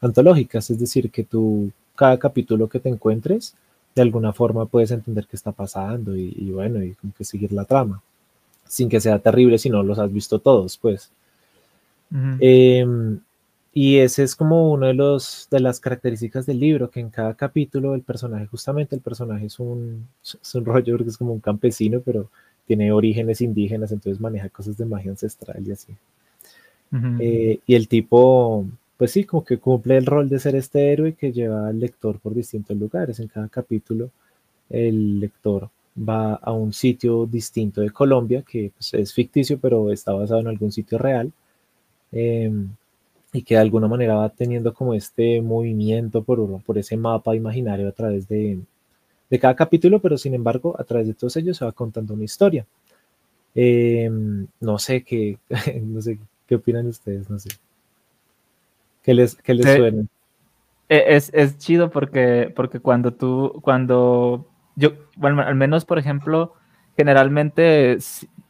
antológicas, 0.00 0.70
es 0.70 0.78
decir, 0.78 1.10
que 1.10 1.24
tú 1.24 1.70
cada 1.96 2.18
capítulo 2.18 2.68
que 2.68 2.80
te 2.80 2.88
encuentres, 2.90 3.54
de 3.94 4.02
alguna 4.02 4.32
forma 4.32 4.66
puedes 4.66 4.90
entender 4.92 5.26
qué 5.26 5.36
está 5.36 5.52
pasando 5.52 6.16
y, 6.16 6.34
y 6.36 6.50
bueno, 6.52 6.82
y 6.82 6.94
como 6.94 7.12
que 7.14 7.24
seguir 7.24 7.52
la 7.52 7.64
trama, 7.64 8.02
sin 8.68 8.88
que 8.88 9.00
sea 9.00 9.18
terrible 9.20 9.58
si 9.58 9.70
no 9.70 9.82
los 9.84 9.98
has 9.98 10.12
visto 10.12 10.38
todos, 10.40 10.78
pues. 10.78 11.10
Y 13.78 13.98
ese 13.98 14.22
es 14.22 14.34
como 14.34 14.72
uno 14.72 14.86
de 14.86 14.94
los 14.94 15.48
de 15.50 15.60
las 15.60 15.80
características 15.80 16.46
del 16.46 16.60
libro, 16.60 16.90
que 16.90 16.98
en 16.98 17.10
cada 17.10 17.34
capítulo 17.34 17.94
el 17.94 18.00
personaje, 18.00 18.46
justamente 18.46 18.96
el 18.96 19.02
personaje 19.02 19.44
es 19.44 19.58
un, 19.60 20.08
es 20.22 20.54
un 20.54 20.64
rollo 20.64 20.96
porque 20.96 21.10
es 21.10 21.18
como 21.18 21.34
un 21.34 21.40
campesino, 21.40 22.00
pero 22.00 22.30
tiene 22.66 22.90
orígenes 22.90 23.42
indígenas, 23.42 23.92
entonces 23.92 24.18
maneja 24.18 24.48
cosas 24.48 24.78
de 24.78 24.86
magia 24.86 25.10
ancestral 25.10 25.62
y 25.62 25.72
así. 25.72 25.94
Eh, 27.20 27.60
y 27.66 27.74
el 27.74 27.86
tipo, 27.86 28.64
pues 28.96 29.10
sí, 29.10 29.24
como 29.24 29.44
que 29.44 29.58
cumple 29.58 29.98
el 29.98 30.06
rol 30.06 30.30
de 30.30 30.38
ser 30.38 30.56
este 30.56 30.90
héroe 30.90 31.12
que 31.12 31.30
lleva 31.30 31.68
al 31.68 31.78
lector 31.78 32.18
por 32.18 32.32
distintos 32.32 32.78
lugares. 32.78 33.20
En 33.20 33.28
cada 33.28 33.48
capítulo, 33.48 34.08
el 34.70 35.20
lector 35.20 35.68
va 35.98 36.36
a 36.36 36.50
un 36.52 36.72
sitio 36.72 37.26
distinto 37.26 37.82
de 37.82 37.90
Colombia, 37.90 38.40
que 38.40 38.72
pues, 38.74 38.94
es 38.94 39.12
ficticio, 39.12 39.58
pero 39.58 39.92
está 39.92 40.14
basado 40.14 40.40
en 40.40 40.46
algún 40.46 40.72
sitio 40.72 40.96
real. 40.96 41.30
em, 42.10 42.70
y 43.32 43.42
que 43.42 43.54
de 43.54 43.60
alguna 43.60 43.88
manera 43.88 44.14
va 44.16 44.28
teniendo 44.30 44.72
como 44.74 44.94
este 44.94 45.42
movimiento 45.42 46.22
por, 46.22 46.62
por 46.62 46.78
ese 46.78 46.96
mapa 46.96 47.36
imaginario 47.36 47.88
a 47.88 47.92
través 47.92 48.28
de, 48.28 48.60
de 49.30 49.38
cada 49.38 49.56
capítulo, 49.56 50.00
pero 50.00 50.18
sin 50.18 50.34
embargo, 50.34 50.76
a 50.78 50.84
través 50.84 51.08
de 51.08 51.14
todos 51.14 51.36
ellos 51.36 51.56
se 51.58 51.64
va 51.64 51.72
contando 51.72 52.14
una 52.14 52.24
historia. 52.24 52.66
Em, 53.54 54.46
no 54.60 54.78
sé 54.78 55.02
qué, 55.04 55.38
no 55.82 56.02
sé 56.02 56.18
qué 56.46 56.56
opinan 56.56 56.86
ustedes, 56.88 57.30
no 57.30 57.38
sé. 57.38 57.50
¿Qué 59.02 59.14
les, 59.14 59.36
qué 59.36 59.54
les 59.54 59.66
Sí. 59.66 59.76
suena? 59.76 60.02
E- 60.88 61.04
Es, 61.16 61.30
es 61.34 61.58
chido 61.58 61.90
porque, 61.90 62.52
porque 62.54 62.80
cuando 62.80 63.12
tú, 63.12 63.60
cuando 63.62 64.46
yo, 64.76 64.92
bueno, 65.16 65.42
al 65.42 65.54
menos 65.56 65.84
por 65.84 65.98
ejemplo, 65.98 66.54
generalmente 66.96 67.98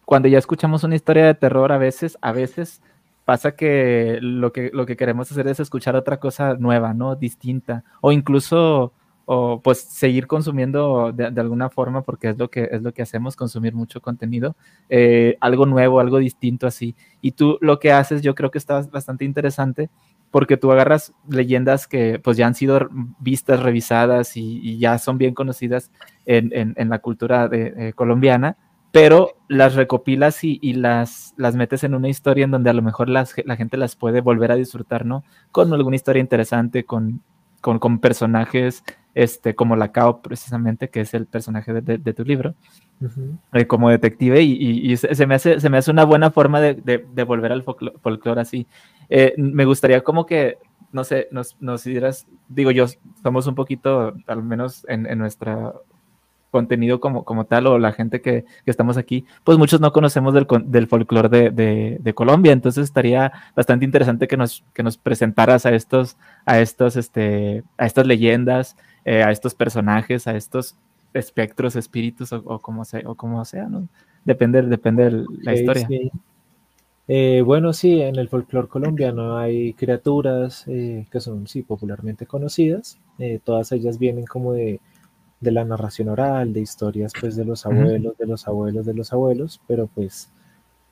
cuando 0.04 0.28
ya 0.28 0.38
escuchamos 0.38 0.85
una 0.85 0.97
historia 0.97 1.26
de 1.26 1.35
terror, 1.35 1.73
a 1.73 1.78
veces, 1.78 2.18
a 2.21 2.33
veces 2.33 2.83
pasa 3.26 3.56
que 3.56 4.18
lo 4.23 4.52
que, 4.52 4.71
lo 4.73 4.87
que 4.87 4.97
queremos 4.97 5.30
hacer 5.30 5.49
es 5.49 5.59
escuchar 5.59 5.97
otra 5.97 6.18
cosa 6.18 6.54
nueva, 6.54 6.95
¿no? 6.95 7.16
Distinta. 7.16 7.83
O 8.00 8.12
incluso, 8.12 8.92
o 9.25 9.61
pues 9.62 9.80
seguir 9.80 10.28
consumiendo 10.28 11.12
de, 11.12 11.40
alguna 11.40 11.68
forma, 11.68 12.02
porque 12.02 12.30
es 12.30 12.38
lo 12.38 12.49
que, 12.49 12.68
es 12.71 12.83
lo 12.83 12.95
que 12.95 13.02
hacemos, 13.02 13.35
consumir 13.35 13.75
mucho 13.75 14.00
contenido, 14.00 14.54
eh, 14.88 15.37
algo 15.40 15.66
nuevo, 15.66 15.99
algo 15.99 16.18
distinto 16.18 16.68
así. 16.68 16.95
Y 17.21 17.33
tú 17.33 17.59
lo 17.61 17.80
que 17.80 17.90
haces, 17.90 18.23
yo 18.23 18.37
creo 18.37 18.52
que 18.52 18.59
está 18.59 18.80
bastante 18.83 19.25
interesante 19.25 19.90
porque 20.30 20.56
tú 20.56 20.71
agarras 20.71 21.12
leyendas 21.28 21.88
que 21.88 22.21
pues 22.21 22.37
ya 22.37 22.47
han 22.47 22.54
sido 22.54 22.88
vistas, 23.18 23.61
revisadas 23.61 24.37
y, 24.37 24.78
ya 24.78 24.99
son 24.99 25.18
bien 25.18 25.35
conocidas 25.35 25.90
en, 26.26 26.50
en- 26.52 26.88
la 26.88 27.00
cultura 27.00 27.49
eh, 27.52 27.92
colombiana, 27.95 28.56
pero 28.96 29.32
las 29.48 29.74
recopilas 29.74 30.42
y, 30.42 30.58
y 30.62 30.72
las, 30.72 31.34
las 31.36 31.54
metes 31.54 31.84
en 31.84 31.94
una 31.94 32.08
historia 32.08 32.44
en 32.44 32.50
donde 32.50 32.70
a 32.70 32.72
lo 32.72 32.80
mejor 32.80 33.10
las 33.10 33.34
la 33.44 33.56
gente 33.56 33.76
las 33.76 33.94
puede 33.94 34.22
volver 34.22 34.50
a 34.52 34.54
disfrutar, 34.56 35.04
¿no? 35.04 35.22
Con 35.52 35.70
alguna 35.74 35.96
historia 35.96 36.20
interesante, 36.20 36.84
con, 36.84 37.20
con, 37.60 37.78
con 37.78 37.98
personajes 37.98 38.82
este, 39.14 39.54
como 39.54 39.76
la 39.76 39.92
Cao 39.92 40.22
precisamente, 40.22 40.88
que 40.88 41.00
es 41.02 41.12
el 41.12 41.26
personaje 41.26 41.74
de- 41.74 41.80
de- 41.82 41.98
de 41.98 42.14
tu 42.14 42.24
libro 42.24 42.54
Ujú. 43.02 43.36
eh, 43.52 43.66
como 43.66 43.90
detective 43.90 44.40
y, 44.40 44.52
y- 44.52 44.92
y 44.92 44.96
se, 44.96 45.26
me 45.26 45.34
hace, 45.34 45.60
se 45.60 45.68
me 45.68 45.76
hace 45.76 45.90
una 45.90 46.04
buena 46.04 46.30
forma 46.30 46.60
de, 46.62 46.74
de- 46.74 47.22
volver 47.24 47.52
al 47.52 47.64
folclo- 47.64 47.98
folclore 48.00 48.40
así. 48.40 48.66
Eh, 49.10 49.34
me 49.36 49.66
gustaría 49.66 50.00
como 50.02 50.24
que, 50.24 50.56
no 50.92 51.04
sé, 51.04 51.28
nos, 51.32 51.56
nos 51.60 51.84
dieras, 51.84 52.26
digo 52.48 52.70
yo, 52.70 52.86
somos 53.22 53.46
un 53.46 53.54
poquito, 53.56 54.14
al 54.26 54.42
menos 54.42 54.86
en, 54.88 55.06
en 55.06 55.18
nuestro 55.18 55.84
contenido 56.50 57.00
como, 57.00 57.24
como 57.24 57.44
tal, 57.44 57.66
o 57.66 57.78
la 57.78 57.92
gente 57.92 58.20
que, 58.20 58.44
que 58.64 58.70
estamos 58.70 58.96
aquí, 58.96 59.24
pues 59.44 59.58
muchos 59.58 59.80
no 59.80 59.92
conocemos 59.92 60.32
del, 60.34 60.46
del 60.66 60.86
folclore 60.86 61.28
de, 61.28 61.50
de- 61.50 61.98
de 62.00 62.14
Colombia, 62.14 62.52
entonces 62.52 62.84
estaría 62.84 63.32
bastante 63.54 63.84
interesante 63.84 64.26
que 64.28 64.36
nos, 64.36 64.64
que 64.72 64.82
nos 64.82 64.96
presentaras 64.96 65.66
a 65.66 65.74
estos, 65.74 66.16
a 66.46 66.60
estos, 66.60 66.96
este, 66.96 67.62
a 67.78 67.86
estas 67.86 68.06
leyendas, 68.06 68.76
eh, 69.04 69.22
a 69.22 69.30
estos 69.30 69.54
personajes, 69.54 70.26
a 70.26 70.36
estos 70.36 70.76
espectros, 71.14 71.76
espíritus 71.76 72.32
o, 72.32 72.42
o 72.44 72.58
como 72.60 72.84
sea, 72.84 73.02
o 73.06 73.14
como 73.14 73.44
sea, 73.44 73.68
¿no? 73.68 73.88
Depende, 74.24 74.62
depende 74.62 75.04
de 75.10 75.24
la 75.42 75.54
historia. 75.54 75.86
sí. 75.86 76.10
Eh, 77.08 77.42
bueno, 77.44 77.72
sí, 77.72 78.00
en 78.02 78.16
el 78.16 78.28
folclore 78.28 78.66
colombiano 78.68 79.36
hay 79.38 79.74
criaturas 79.74 80.64
eh, 80.66 81.06
que 81.10 81.20
son, 81.20 81.46
sí, 81.46 81.62
popularmente 81.62 82.26
conocidas. 82.26 82.98
Eh, 83.18 83.38
todas 83.44 83.70
ellas 83.72 83.98
vienen 83.98 84.24
como 84.26 84.52
de, 84.52 84.80
de 85.40 85.50
la 85.52 85.64
narración 85.64 86.09
oral, 86.09 86.52
de 86.52 86.61
historias, 86.61 87.12
pues, 87.19 87.37
de 87.37 87.45
los 87.45 87.66
abuelos, 87.66 88.16
de 88.19 88.26
los 88.26 88.49
abuelos, 88.49 88.87
de 88.87 88.95
los 88.95 89.12
abuelos, 89.12 89.61
pero 89.66 89.88
pues, 89.95 90.31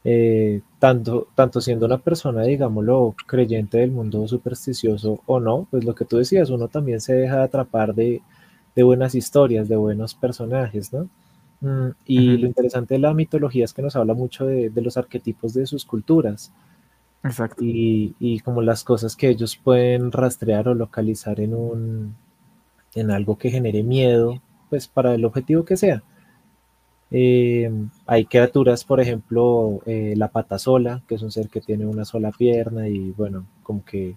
eh, 0.04 0.60
tanto, 0.78 1.28
tanto 1.34 1.60
siendo 1.60 1.86
una 1.86 1.98
persona, 1.98 2.42
digámoslo, 2.42 3.14
creyente 3.26 3.78
del 3.78 3.90
mundo 3.90 4.28
supersticioso 4.28 5.20
o 5.26 5.40
no, 5.40 5.66
pues 5.70 5.84
lo 5.84 5.94
que 5.94 6.04
tú 6.04 6.18
decías, 6.18 6.50
uno 6.50 6.68
también 6.68 7.00
se 7.00 7.14
deja 7.14 7.42
atrapar 7.42 7.94
de, 7.94 8.20
de 8.76 8.82
buenas 8.82 9.14
historias, 9.14 9.68
de 9.68 9.76
buenos 9.76 10.14
personajes, 10.14 10.92
¿no? 10.92 11.08
Mm, 11.60 11.92
y 12.04 12.36
lo 12.36 12.46
interesante 12.46 12.94
de 12.94 13.00
la 13.00 13.14
mitología 13.14 13.64
es 13.64 13.72
que 13.72 13.80
nos 13.80 13.96
habla 13.96 14.12
mucho 14.12 14.44
de, 14.44 14.68
de 14.68 14.82
los 14.82 14.98
arquetipos 14.98 15.54
de 15.54 15.66
sus 15.66 15.86
culturas 15.86 16.52
Exacto. 17.22 17.64
y, 17.64 18.14
y 18.18 18.40
como 18.40 18.60
las 18.60 18.84
cosas 18.84 19.16
que 19.16 19.30
ellos 19.30 19.56
pueden 19.56 20.12
rastrear 20.12 20.68
o 20.68 20.74
localizar 20.74 21.40
en 21.40 21.54
un 21.54 22.14
en 22.94 23.10
algo 23.10 23.36
que 23.38 23.50
genere 23.50 23.82
miedo, 23.82 24.40
pues 24.70 24.88
para 24.88 25.14
el 25.14 25.24
objetivo 25.24 25.64
que 25.64 25.76
sea. 25.76 26.02
Eh, 27.10 27.70
hay 28.06 28.24
criaturas, 28.26 28.84
por 28.84 29.00
ejemplo, 29.00 29.80
eh, 29.86 30.14
la 30.16 30.28
pata 30.28 30.58
sola, 30.58 31.02
que 31.06 31.14
es 31.16 31.22
un 31.22 31.30
ser 31.30 31.48
que 31.48 31.60
tiene 31.60 31.86
una 31.86 32.04
sola 32.04 32.32
pierna 32.32 32.88
y 32.88 33.12
bueno, 33.12 33.46
como 33.62 33.84
que 33.84 34.16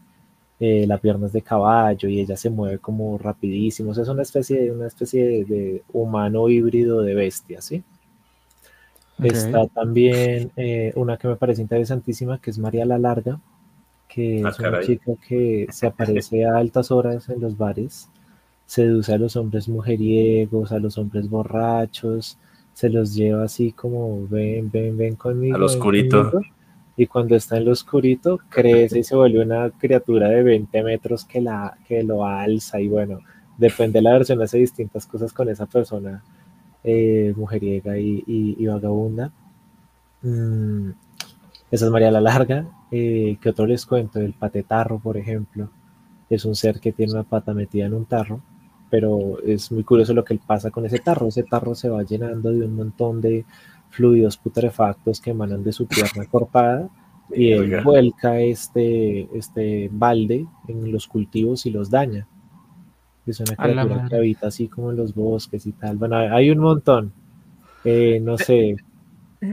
eh, 0.59 0.87
la 0.87 0.97
pierna 0.99 1.27
es 1.27 1.33
de 1.33 1.41
caballo 1.43 2.09
y 2.09 2.19
ella 2.19 2.37
se 2.37 2.49
mueve 2.49 2.79
como 2.79 3.17
rapidísimo. 3.17 3.91
O 3.91 3.93
sea, 3.93 4.03
es 4.03 4.09
una 4.09 4.23
especie 4.23 4.61
de, 4.61 4.71
una 4.71 4.87
especie 4.87 5.25
de, 5.27 5.45
de 5.45 5.83
humano 5.93 6.49
híbrido 6.49 7.01
de 7.01 7.15
bestia, 7.15 7.61
¿sí? 7.61 7.83
Está 9.21 9.67
también 9.67 10.51
eh, 10.55 10.91
una 10.95 11.17
que 11.17 11.27
me 11.27 11.35
parece 11.37 11.61
interesantísima, 11.61 12.39
que 12.39 12.51
es 12.51 12.59
María 12.59 12.85
la 12.85 12.99
Larga, 12.99 13.39
que 14.07 14.43
Ah, 14.43 14.49
es 14.49 14.59
una 14.59 14.71
caray. 14.71 14.85
chica 14.85 15.13
que 15.27 15.67
se 15.71 15.87
aparece 15.87 16.45
a 16.45 16.57
altas 16.57 16.91
horas 16.91 17.29
en 17.29 17.41
los 17.41 17.57
bares, 17.57 18.09
seduce 18.67 19.13
a 19.13 19.17
los 19.17 19.35
hombres 19.35 19.67
mujeriegos, 19.67 20.71
a 20.71 20.77
los 20.79 20.99
hombres 20.99 21.29
borrachos, 21.29 22.37
se 22.73 22.89
los 22.89 23.15
lleva 23.15 23.43
así 23.45 23.71
como 23.71 24.27
ven, 24.27 24.69
ven, 24.71 24.95
ven 24.97 25.15
conmigo. 25.15 25.55
Al 25.55 25.63
oscurito. 25.63 26.29
conmigo", 26.31 26.53
Y 26.95 27.07
cuando 27.07 27.35
está 27.35 27.57
en 27.57 27.65
lo 27.65 27.71
oscurito, 27.71 28.39
crece 28.49 28.99
y 28.99 29.03
se 29.03 29.15
vuelve 29.15 29.41
una 29.43 29.71
criatura 29.71 30.29
de 30.29 30.43
20 30.43 30.83
metros 30.83 31.25
que, 31.25 31.41
la, 31.41 31.75
que 31.87 32.03
lo 32.03 32.25
alza. 32.25 32.79
Y 32.79 32.87
bueno, 32.87 33.19
depende 33.57 33.99
de 33.99 34.03
la 34.03 34.13
versión, 34.13 34.41
hace 34.43 34.59
distintas 34.59 35.07
cosas 35.07 35.33
con 35.33 35.49
esa 35.49 35.65
persona 35.65 36.23
eh, 36.83 37.33
mujeriega 37.35 37.97
y, 37.97 38.23
y- 38.27 38.55
y 38.59 38.65
vagabunda. 38.67 39.31
Mm, 40.21 40.89
esa 41.71 41.85
es 41.85 41.91
María 41.91 42.11
la 42.11 42.21
Larga. 42.21 42.65
Eh, 42.91 43.37
¿Qué 43.41 43.49
otro 43.49 43.65
les 43.67 43.85
cuento? 43.85 44.19
El 44.19 44.33
patetarro, 44.33 44.99
por 44.99 45.17
ejemplo. 45.17 45.69
Es 46.29 46.45
un 46.45 46.55
ser 46.55 46.79
que 46.79 46.91
tiene 46.91 47.13
una 47.13 47.23
pata 47.23 47.53
metida 47.53 47.85
en 47.85 47.93
un 47.93 48.05
tarro, 48.05 48.41
pero 48.89 49.41
es 49.45 49.71
muy 49.71 49.83
curioso 49.83 50.13
lo 50.13 50.23
que 50.23 50.39
pasa 50.45 50.71
con 50.71 50.85
ese 50.85 50.99
tarro. 50.99 51.27
Ese 51.27 51.43
tarro 51.43 51.75
se 51.75 51.89
va 51.89 52.03
llenando 52.03 52.51
de 52.51 52.65
un 52.65 52.75
montón 52.75 53.21
de 53.21 53.45
fluidos 53.89 54.37
putrefactos 54.37 55.21
que 55.21 55.31
emanan 55.31 55.63
de 55.63 55.71
su 55.71 55.87
pierna 55.87 56.25
cortada 56.25 56.89
y 57.31 57.51
él 57.51 57.69
Verga. 57.69 57.83
vuelca 57.83 58.39
este, 58.39 59.27
este 59.37 59.89
balde 59.91 60.45
en 60.67 60.91
los 60.91 61.07
cultivos 61.07 61.65
y 61.65 61.71
los 61.71 61.89
daña. 61.89 62.27
Es 63.25 63.39
una 63.41 63.55
criatura 63.57 64.07
que 64.09 64.15
habita 64.15 64.47
así 64.47 64.69
como 64.69 64.91
en 64.91 64.97
los 64.97 65.13
bosques 65.13 65.65
y 65.65 65.73
tal. 65.73 65.97
Bueno, 65.97 66.15
hay 66.17 66.49
un 66.49 66.59
montón. 66.59 67.11
Eh, 67.83 68.19
no 68.21 68.37
sé, 68.37 68.77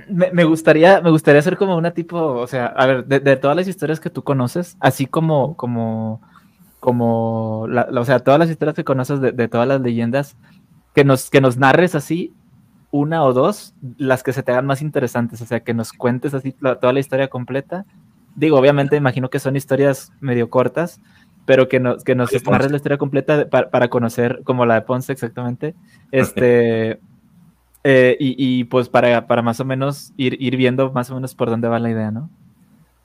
Me, 0.08 0.30
me 0.32 0.44
gustaría, 0.44 1.00
me 1.02 1.10
gustaría 1.10 1.40
hacer 1.40 1.56
como 1.58 1.76
una 1.76 1.92
tipo, 1.92 2.16
o 2.18 2.46
sea, 2.46 2.66
a 2.66 2.86
ver, 2.86 3.04
de, 3.06 3.20
de 3.20 3.36
todas 3.36 3.56
las 3.56 3.68
historias 3.68 4.00
que 4.00 4.08
tú 4.10 4.22
conoces, 4.22 4.76
así 4.80 5.06
como, 5.06 5.56
como, 5.56 6.22
como, 6.84 7.64
la- 7.70 7.88
la- 7.90 8.02
o 8.02 8.04
sea, 8.04 8.18
todas 8.18 8.38
las 8.38 8.50
historias 8.50 8.76
que 8.76 8.84
conoces 8.84 9.18
de, 9.22 9.32
de 9.32 9.48
todas 9.48 9.66
las 9.66 9.80
leyendas, 9.80 10.36
que 10.94 11.02
nos, 11.02 11.30
que 11.30 11.40
nos 11.40 11.56
narres 11.56 11.94
así 11.94 12.34
una 12.90 13.24
o 13.24 13.32
dos, 13.32 13.74
las 13.96 14.22
que 14.22 14.34
se 14.34 14.42
te 14.42 14.52
hagan 14.52 14.66
más 14.66 14.82
interesantes, 14.82 15.40
o 15.40 15.46
sea, 15.46 15.60
que 15.60 15.72
nos 15.72 15.94
cuentes 15.94 16.34
así 16.34 16.54
la- 16.60 16.78
toda 16.78 16.92
la 16.92 17.00
historia 17.00 17.28
completa. 17.28 17.86
Digo, 18.36 18.58
obviamente, 18.58 18.96
imagino 18.96 19.30
que 19.30 19.38
son 19.38 19.56
historias 19.56 20.12
medio 20.20 20.50
cortas, 20.50 21.00
pero 21.46 21.68
que 21.70 21.80
nos, 21.80 22.04
que 22.04 22.14
nos 22.14 22.30
narres 22.52 22.70
la 22.70 22.76
historia 22.76 22.98
completa 22.98 23.38
de- 23.38 23.46
para, 23.46 23.70
para 23.70 23.88
conocer, 23.88 24.42
como 24.44 24.66
la 24.66 24.74
de 24.74 24.82
Ponce 24.82 25.10
exactamente, 25.10 25.74
este, 26.12 27.00
eh, 27.82 28.16
y, 28.20 28.34
y, 28.60 28.64
pues 28.64 28.90
para, 28.90 29.26
para 29.26 29.40
más 29.42 29.58
o 29.60 29.64
menos 29.64 30.12
ir, 30.18 30.36
ir 30.38 30.56
viendo 30.58 30.92
más 30.92 31.10
o 31.10 31.14
menos 31.14 31.34
por 31.34 31.48
dónde 31.48 31.68
va 31.68 31.78
la 31.78 31.90
idea, 31.90 32.10
¿no? 32.10 32.28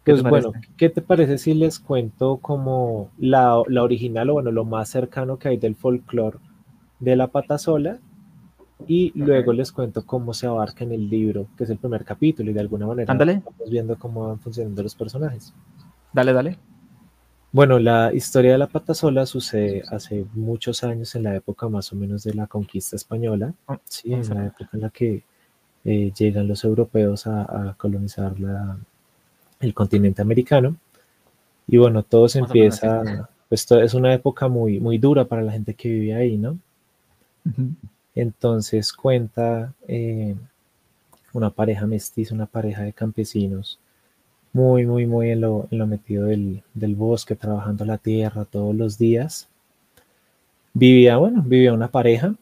¿Qué 0.03 0.11
Pues 0.13 0.23
te 0.23 0.29
bueno? 0.29 0.53
¿qué 0.77 0.89
te 0.89 1.01
parece 1.01 1.37
si 1.37 1.53
les 1.53 1.79
cuento 1.79 2.37
como 2.37 3.11
la, 3.17 3.61
la 3.67 3.83
original 3.83 4.29
o 4.29 4.33
bueno, 4.33 4.51
lo 4.51 4.65
más 4.65 4.89
cercano 4.89 5.37
que 5.37 5.49
hay 5.49 5.57
del 5.57 5.75
folclore 5.75 6.37
de 6.99 7.15
la 7.15 7.27
pata 7.27 7.57
sola? 7.57 7.99
Y 8.87 9.11
luego 9.19 9.53
les 9.53 9.71
cuento 9.71 10.05
cómo 10.05 10.33
se 10.33 10.47
abarca 10.47 10.83
en 10.83 10.91
el 10.93 11.09
libro, 11.09 11.47
que 11.57 11.65
es 11.65 11.69
el 11.69 11.77
primer 11.79 12.05
capítulo, 12.05 12.51
y 12.51 12.53
de 12.53 12.61
alguna 12.61 12.87
manera 12.87 13.13
Ándale. 13.13 13.43
estamos 13.45 13.69
viendo 13.69 13.97
cómo 13.97 14.27
van 14.27 14.39
funcionando 14.39 14.83
los 14.83 14.95
personajes. 14.95 15.53
Dale, 16.13 16.33
dale. 16.33 16.57
Bueno, 17.51 17.79
la 17.79 18.13
historia 18.13 18.51
de 18.53 18.57
la 18.59 18.67
pata 18.67 18.93
sola 18.93 19.25
sucede 19.25 19.83
hace 19.91 20.25
muchos 20.33 20.83
años, 20.83 21.15
en 21.15 21.23
la 21.23 21.35
época 21.35 21.67
más 21.67 21.91
o 21.91 21.95
menos 21.95 22.23
de 22.23 22.33
la 22.35 22.47
conquista 22.47 22.95
española, 22.95 23.53
Oh, 23.67 23.77
sí, 23.85 24.09
en 24.11 24.11
vamos 24.11 24.31
a 24.31 24.35
la 24.35 24.45
época 24.47 24.69
en 24.73 24.81
la 24.81 24.89
que 24.89 25.23
eh, 25.85 26.11
llegan 26.17 26.47
los 26.47 26.63
europeos 26.63 27.27
a, 27.27 27.69
a 27.69 27.73
colonizar 27.75 28.39
la- 28.39 28.79
el 29.59 29.73
continente 29.73 30.21
americano. 30.21 30.75
Y 31.67 31.77
bueno, 31.77 32.03
todo 32.03 32.27
se 32.27 32.39
empieza, 32.39 33.29
pues 33.47 33.69
es 33.71 33.93
una 33.93 34.13
época 34.13 34.47
muy, 34.47 34.79
muy 34.79 34.97
dura 34.97 35.25
para 35.25 35.41
la 35.41 35.51
gente 35.51 35.73
que 35.73 35.89
vive 35.89 36.15
ahí, 36.15 36.37
¿no? 36.37 36.57
Entonces 38.15 38.91
cuenta 38.91 39.73
eh, 39.87 40.35
una 41.33 41.49
pareja 41.49 41.85
mestiza, 41.85 42.33
una 42.33 42.47
pareja 42.47 42.83
de 42.83 42.93
campesinos, 42.93 43.79
muy, 44.51 44.85
muy, 44.85 45.05
muy 45.05 45.29
en 45.29 45.41
lo, 45.41 45.67
en 45.69 45.77
lo 45.77 45.87
metido 45.87 46.25
del, 46.25 46.63
del 46.73 46.95
bosque, 46.95 47.35
trabajando 47.35 47.85
la 47.85 47.97
tierra 47.97 48.45
todos 48.45 48.75
los 48.75 48.97
días. 48.97 49.47
Vivía, 50.73 51.17
bueno, 51.17 51.43
vivía 51.43 51.73
una 51.73 51.89
pareja 51.89 52.33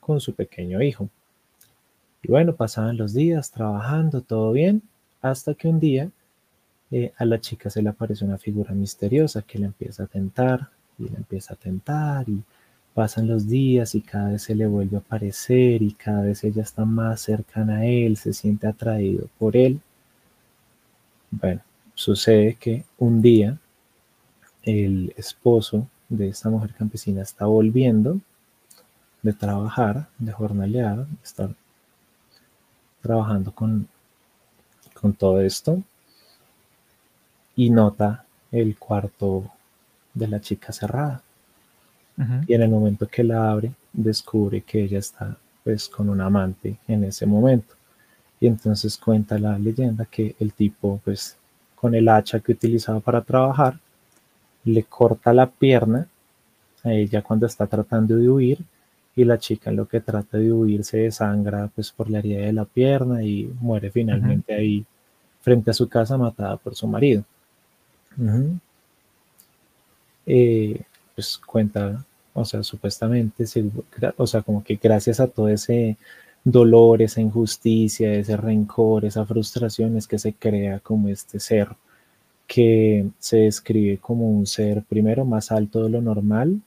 con 0.00 0.20
su 0.20 0.34
pequeño 0.34 0.82
hijo. 0.82 1.08
Y 2.22 2.30
bueno, 2.30 2.54
pasaban 2.54 2.96
los 2.96 3.12
días 3.12 3.50
trabajando, 3.50 4.20
todo 4.20 4.52
bien, 4.52 4.82
hasta 5.20 5.54
que 5.54 5.68
un 5.68 5.80
día 5.80 6.10
eh, 6.90 7.12
a 7.18 7.24
la 7.24 7.40
chica 7.40 7.68
se 7.68 7.82
le 7.82 7.90
aparece 7.90 8.24
una 8.24 8.38
figura 8.38 8.72
misteriosa 8.74 9.42
que 9.42 9.58
le 9.58 9.66
empieza 9.66 10.04
a 10.04 10.06
tentar 10.06 10.70
y 10.98 11.08
le 11.08 11.16
empieza 11.16 11.54
a 11.54 11.56
tentar 11.56 12.28
y 12.28 12.42
pasan 12.94 13.28
los 13.28 13.46
días 13.46 13.94
y 13.94 14.00
cada 14.00 14.30
vez 14.30 14.42
se 14.42 14.54
le 14.54 14.66
vuelve 14.66 14.96
a 14.96 15.00
aparecer 15.00 15.82
y 15.82 15.92
cada 15.92 16.22
vez 16.22 16.42
ella 16.44 16.62
está 16.62 16.84
más 16.84 17.20
cercana 17.20 17.78
a 17.78 17.86
él, 17.86 18.16
se 18.16 18.32
siente 18.32 18.66
atraído 18.66 19.28
por 19.38 19.56
él. 19.56 19.80
Bueno, 21.30 21.60
sucede 21.94 22.54
que 22.54 22.84
un 22.98 23.20
día 23.22 23.58
el 24.62 25.12
esposo 25.16 25.86
de 26.08 26.28
esta 26.28 26.48
mujer 26.48 26.74
campesina 26.74 27.22
está 27.22 27.46
volviendo 27.46 28.20
de 29.22 29.32
trabajar, 29.32 30.08
de 30.18 30.32
jornalear, 30.32 31.06
está 31.22 31.50
trabajando 33.02 33.52
con, 33.52 33.88
con 34.94 35.12
todo 35.12 35.40
esto 35.40 35.82
y 37.58 37.70
nota 37.70 38.24
el 38.52 38.76
cuarto 38.76 39.50
de 40.14 40.28
la 40.28 40.40
chica 40.40 40.72
cerrada. 40.72 41.20
Y 42.46 42.54
en 42.54 42.62
el 42.62 42.70
momento 42.70 43.08
que 43.08 43.24
la 43.24 43.50
abre 43.50 43.72
descubre 43.92 44.62
que 44.62 44.84
ella 44.84 45.00
está 45.00 45.36
pues 45.64 45.88
con 45.88 46.08
un 46.08 46.20
amante 46.20 46.78
en 46.86 47.02
ese 47.02 47.26
momento. 47.26 47.74
Y 48.40 48.46
entonces 48.46 48.96
cuenta 48.96 49.40
la 49.40 49.58
leyenda 49.58 50.04
que 50.04 50.36
el 50.38 50.52
tipo 50.52 51.00
pues 51.04 51.36
con 51.74 51.96
el 51.96 52.08
hacha 52.08 52.38
que 52.38 52.52
utilizaba 52.52 53.00
para 53.00 53.22
trabajar 53.22 53.80
le 54.64 54.84
corta 54.84 55.32
la 55.32 55.50
pierna 55.50 56.06
a 56.84 56.92
ella 56.92 57.22
cuando 57.22 57.46
está 57.46 57.66
tratando 57.66 58.16
de 58.16 58.30
huir 58.30 58.58
y 59.16 59.24
la 59.24 59.38
chica 59.38 59.70
en 59.70 59.76
lo 59.76 59.88
que 59.88 60.00
trata 60.00 60.38
de 60.38 60.52
huir 60.52 60.84
se 60.84 60.98
desangra 60.98 61.68
pues 61.74 61.90
por 61.90 62.08
la 62.08 62.20
herida 62.20 62.42
de 62.42 62.52
la 62.52 62.66
pierna 62.66 63.24
y 63.24 63.52
muere 63.60 63.90
finalmente 63.90 64.54
ahí 64.54 64.86
frente 65.40 65.72
a 65.72 65.74
su 65.74 65.88
casa 65.88 66.16
matada 66.16 66.56
por 66.56 66.76
su 66.76 66.86
marido. 66.86 67.24
Eh, 70.26 70.80
pues 71.14 71.38
cuenta, 71.38 72.04
o 72.34 72.44
sea, 72.44 72.62
supuestamente, 72.62 73.44
o 74.16 74.26
sea, 74.26 74.42
como 74.42 74.62
que 74.62 74.76
gracias 74.76 75.20
a 75.20 75.28
todo 75.28 75.48
ese 75.48 75.96
dolor, 76.44 77.02
esa 77.02 77.20
injusticia, 77.20 78.12
ese 78.14 78.36
rencor, 78.36 79.04
esa 79.04 79.24
frustración 79.26 79.96
es 79.96 80.06
que 80.06 80.18
se 80.18 80.32
crea 80.34 80.80
como 80.80 81.08
este 81.08 81.40
ser 81.40 81.68
que 82.48 83.06
se 83.18 83.38
describe 83.38 83.98
como 83.98 84.30
un 84.30 84.46
ser 84.46 84.82
primero 84.82 85.24
más 85.24 85.52
alto 85.52 85.84
de 85.84 85.90
lo 85.90 86.00
normal, 86.00 86.60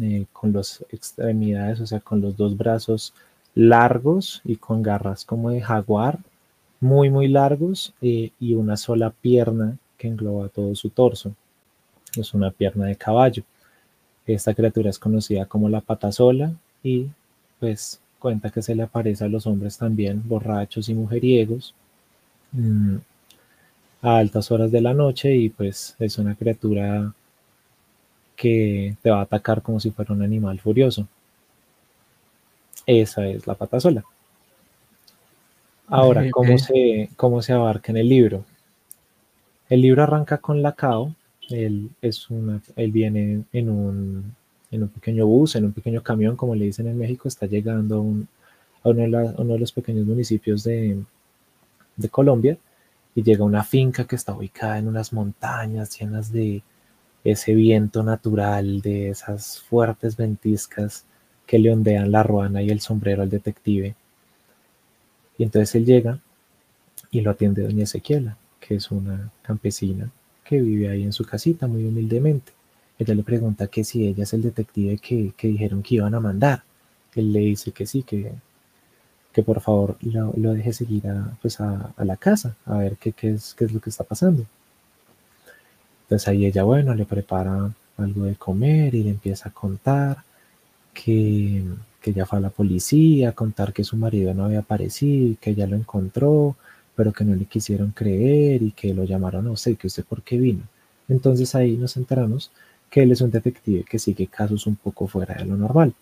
eh, 0.00 0.26
con 0.32 0.52
las 0.52 0.84
extremidades, 0.92 1.80
o 1.80 1.86
sea, 1.86 2.00
con 2.00 2.20
los 2.20 2.36
dos 2.36 2.56
brazos 2.56 3.14
largos 3.54 4.42
y 4.44 4.56
con 4.56 4.82
garras 4.82 5.24
como 5.24 5.50
de 5.50 5.62
jaguar, 5.62 6.20
muy, 6.80 7.10
muy 7.10 7.28
largos, 7.28 7.94
eh, 8.02 8.30
y 8.38 8.54
una 8.54 8.76
sola 8.76 9.10
pierna 9.10 9.78
que 10.00 10.08
engloba 10.08 10.48
todo 10.48 10.74
su 10.74 10.88
torso. 10.88 11.32
Es 12.16 12.32
una 12.32 12.50
pierna 12.50 12.86
de 12.86 12.96
caballo. 12.96 13.42
Esta 14.26 14.54
criatura 14.54 14.88
es 14.88 14.98
conocida 14.98 15.44
como 15.44 15.68
la 15.68 15.82
patasola 15.82 16.52
y 16.82 17.08
pues 17.60 18.00
cuenta 18.18 18.50
que 18.50 18.62
se 18.62 18.74
le 18.74 18.82
aparece 18.82 19.24
a 19.24 19.28
los 19.28 19.46
hombres 19.46 19.76
también, 19.76 20.22
borrachos 20.26 20.88
y 20.88 20.94
mujeriegos, 20.94 21.74
mm, 22.52 22.96
a 24.02 24.16
altas 24.16 24.50
horas 24.50 24.72
de 24.72 24.80
la 24.80 24.94
noche 24.94 25.36
y 25.36 25.50
pues 25.50 25.94
es 25.98 26.16
una 26.16 26.34
criatura 26.34 27.12
que 28.36 28.96
te 29.02 29.10
va 29.10 29.18
a 29.18 29.22
atacar 29.22 29.60
como 29.60 29.80
si 29.80 29.90
fuera 29.90 30.14
un 30.14 30.22
animal 30.22 30.58
furioso. 30.60 31.06
Esa 32.86 33.26
es 33.26 33.46
la 33.46 33.54
patasola. 33.54 34.02
Ahora, 35.88 36.30
¿cómo, 36.30 36.56
se, 36.56 37.10
¿cómo 37.16 37.42
se 37.42 37.52
abarca 37.52 37.92
en 37.92 37.98
el 37.98 38.08
libro? 38.08 38.44
El 39.70 39.80
libro 39.80 40.02
arranca 40.02 40.36
con 40.36 40.60
Lacao. 40.60 41.14
Él, 41.48 41.88
es 42.02 42.28
una, 42.28 42.60
él 42.76 42.92
viene 42.92 43.44
en 43.52 43.70
un, 43.70 44.36
en 44.70 44.82
un 44.82 44.88
pequeño 44.90 45.26
bus, 45.26 45.56
en 45.56 45.64
un 45.64 45.72
pequeño 45.72 46.02
camión, 46.02 46.36
como 46.36 46.54
le 46.54 46.66
dicen 46.66 46.86
en 46.88 46.98
México, 46.98 47.26
está 47.26 47.46
llegando 47.46 47.96
a, 47.96 48.00
un- 48.00 48.28
uno 48.84 49.52
de 49.54 49.58
los 49.58 49.72
pequeños 49.72 50.06
municipios 50.06 50.62
de, 50.64 51.02
de 51.96 52.08
Colombia 52.08 52.58
y 53.14 53.22
llega 53.22 53.42
a 53.42 53.46
una 53.46 53.64
finca 53.64 54.04
que 54.06 54.16
está 54.16 54.34
ubicada 54.34 54.78
en 54.78 54.88
unas 54.88 55.12
montañas 55.12 55.98
llenas 55.98 56.32
de 56.32 56.62
ese 57.24 57.54
viento 57.54 58.02
natural, 58.02 58.80
de 58.82 59.10
esas 59.10 59.60
fuertes 59.60 60.16
ventiscas 60.16 61.04
que 61.46 61.58
le 61.58 61.72
ondean 61.72 62.12
la 62.12 62.22
ruana 62.22 62.62
y 62.62 62.70
el 62.70 62.80
sombrero 62.80 63.22
al 63.22 63.30
detective. 63.30 63.94
Y 65.38 65.42
entonces 65.42 65.74
él 65.74 65.84
llega 65.86 66.20
y 67.10 67.22
lo 67.22 67.30
atiende 67.32 67.62
doña 67.62 67.84
Ezequiela, 67.84 68.36
que 68.60 68.76
es 68.76 68.90
una 68.90 69.30
campesina 69.42 70.10
que 70.44 70.60
vive 70.60 70.88
ahí 70.88 71.02
en 71.02 71.12
su 71.12 71.24
casita 71.24 71.66
muy 71.66 71.84
humildemente. 71.84 72.52
Ella 72.98 73.14
le 73.14 73.22
pregunta 73.22 73.68
que 73.68 73.82
si 73.84 74.06
ella 74.06 74.24
es 74.24 74.32
el 74.34 74.42
detective 74.42 74.98
que, 74.98 75.32
dijeron 75.48 75.82
que 75.82 75.96
iban 75.96 76.14
a 76.14 76.20
mandar. 76.20 76.62
Él 77.14 77.32
le 77.32 77.40
dice 77.40 77.72
que 77.72 77.86
sí, 77.86 78.02
que, 78.02 78.32
que 79.32 79.42
por 79.42 79.60
favor 79.60 79.96
lo, 80.02 80.52
deje 80.52 80.72
seguir 80.72 81.08
a, 81.08 81.36
pues 81.40 81.60
a, 81.60 81.94
la 81.98 82.16
casa, 82.16 82.56
a 82.66 82.78
ver 82.78 82.96
qué, 82.96 83.12
qué, 83.12 83.30
es, 83.30 83.54
qué 83.54 83.64
es 83.64 83.72
lo 83.72 83.80
que 83.80 83.90
está 83.90 84.04
pasando. 84.04 84.44
Entonces 86.02 86.28
ahí 86.28 86.44
ella, 86.44 86.64
bueno, 86.64 86.94
le 86.94 87.06
prepara 87.06 87.72
algo 87.96 88.24
de 88.24 88.34
comer 88.36 88.94
y 88.94 89.04
le 89.04 89.10
empieza 89.10 89.48
a 89.48 89.52
contar 89.52 90.24
que, 90.92 91.62
que 92.00 92.12
ya 92.12 92.26
fue 92.26 92.38
a 92.38 92.42
la 92.42 92.50
policía, 92.50 93.30
a 93.30 93.32
contar 93.32 93.72
que 93.72 93.84
su 93.84 93.96
marido 93.96 94.34
no 94.34 94.44
había 94.44 94.60
aparecido 94.60 95.36
que 95.40 95.50
ella 95.50 95.66
lo 95.66 95.76
encontró, 95.76 96.56
pero 97.00 97.14
que 97.14 97.24
no 97.24 97.34
le 97.34 97.46
quisieron 97.46 97.92
creer 97.92 98.62
y 98.62 98.72
que 98.72 98.92
lo 98.92 99.04
llamaron 99.04 99.46
a 99.46 99.52
usted, 99.52 99.74
que 99.78 99.86
usted 99.86 100.04
por 100.04 100.20
qué 100.20 100.36
vino. 100.36 100.64
Entonces 101.08 101.54
ahí 101.54 101.78
nos 101.78 101.96
enteramos 101.96 102.50
que 102.90 103.02
él 103.02 103.10
es 103.10 103.22
un 103.22 103.30
detective 103.30 103.84
que 103.84 103.98
sigue 103.98 104.26
casos 104.26 104.66
un 104.66 104.76
poco 104.76 105.06
fuera 105.06 105.34
de 105.36 105.46
lo 105.46 105.56
normal. 105.56 105.94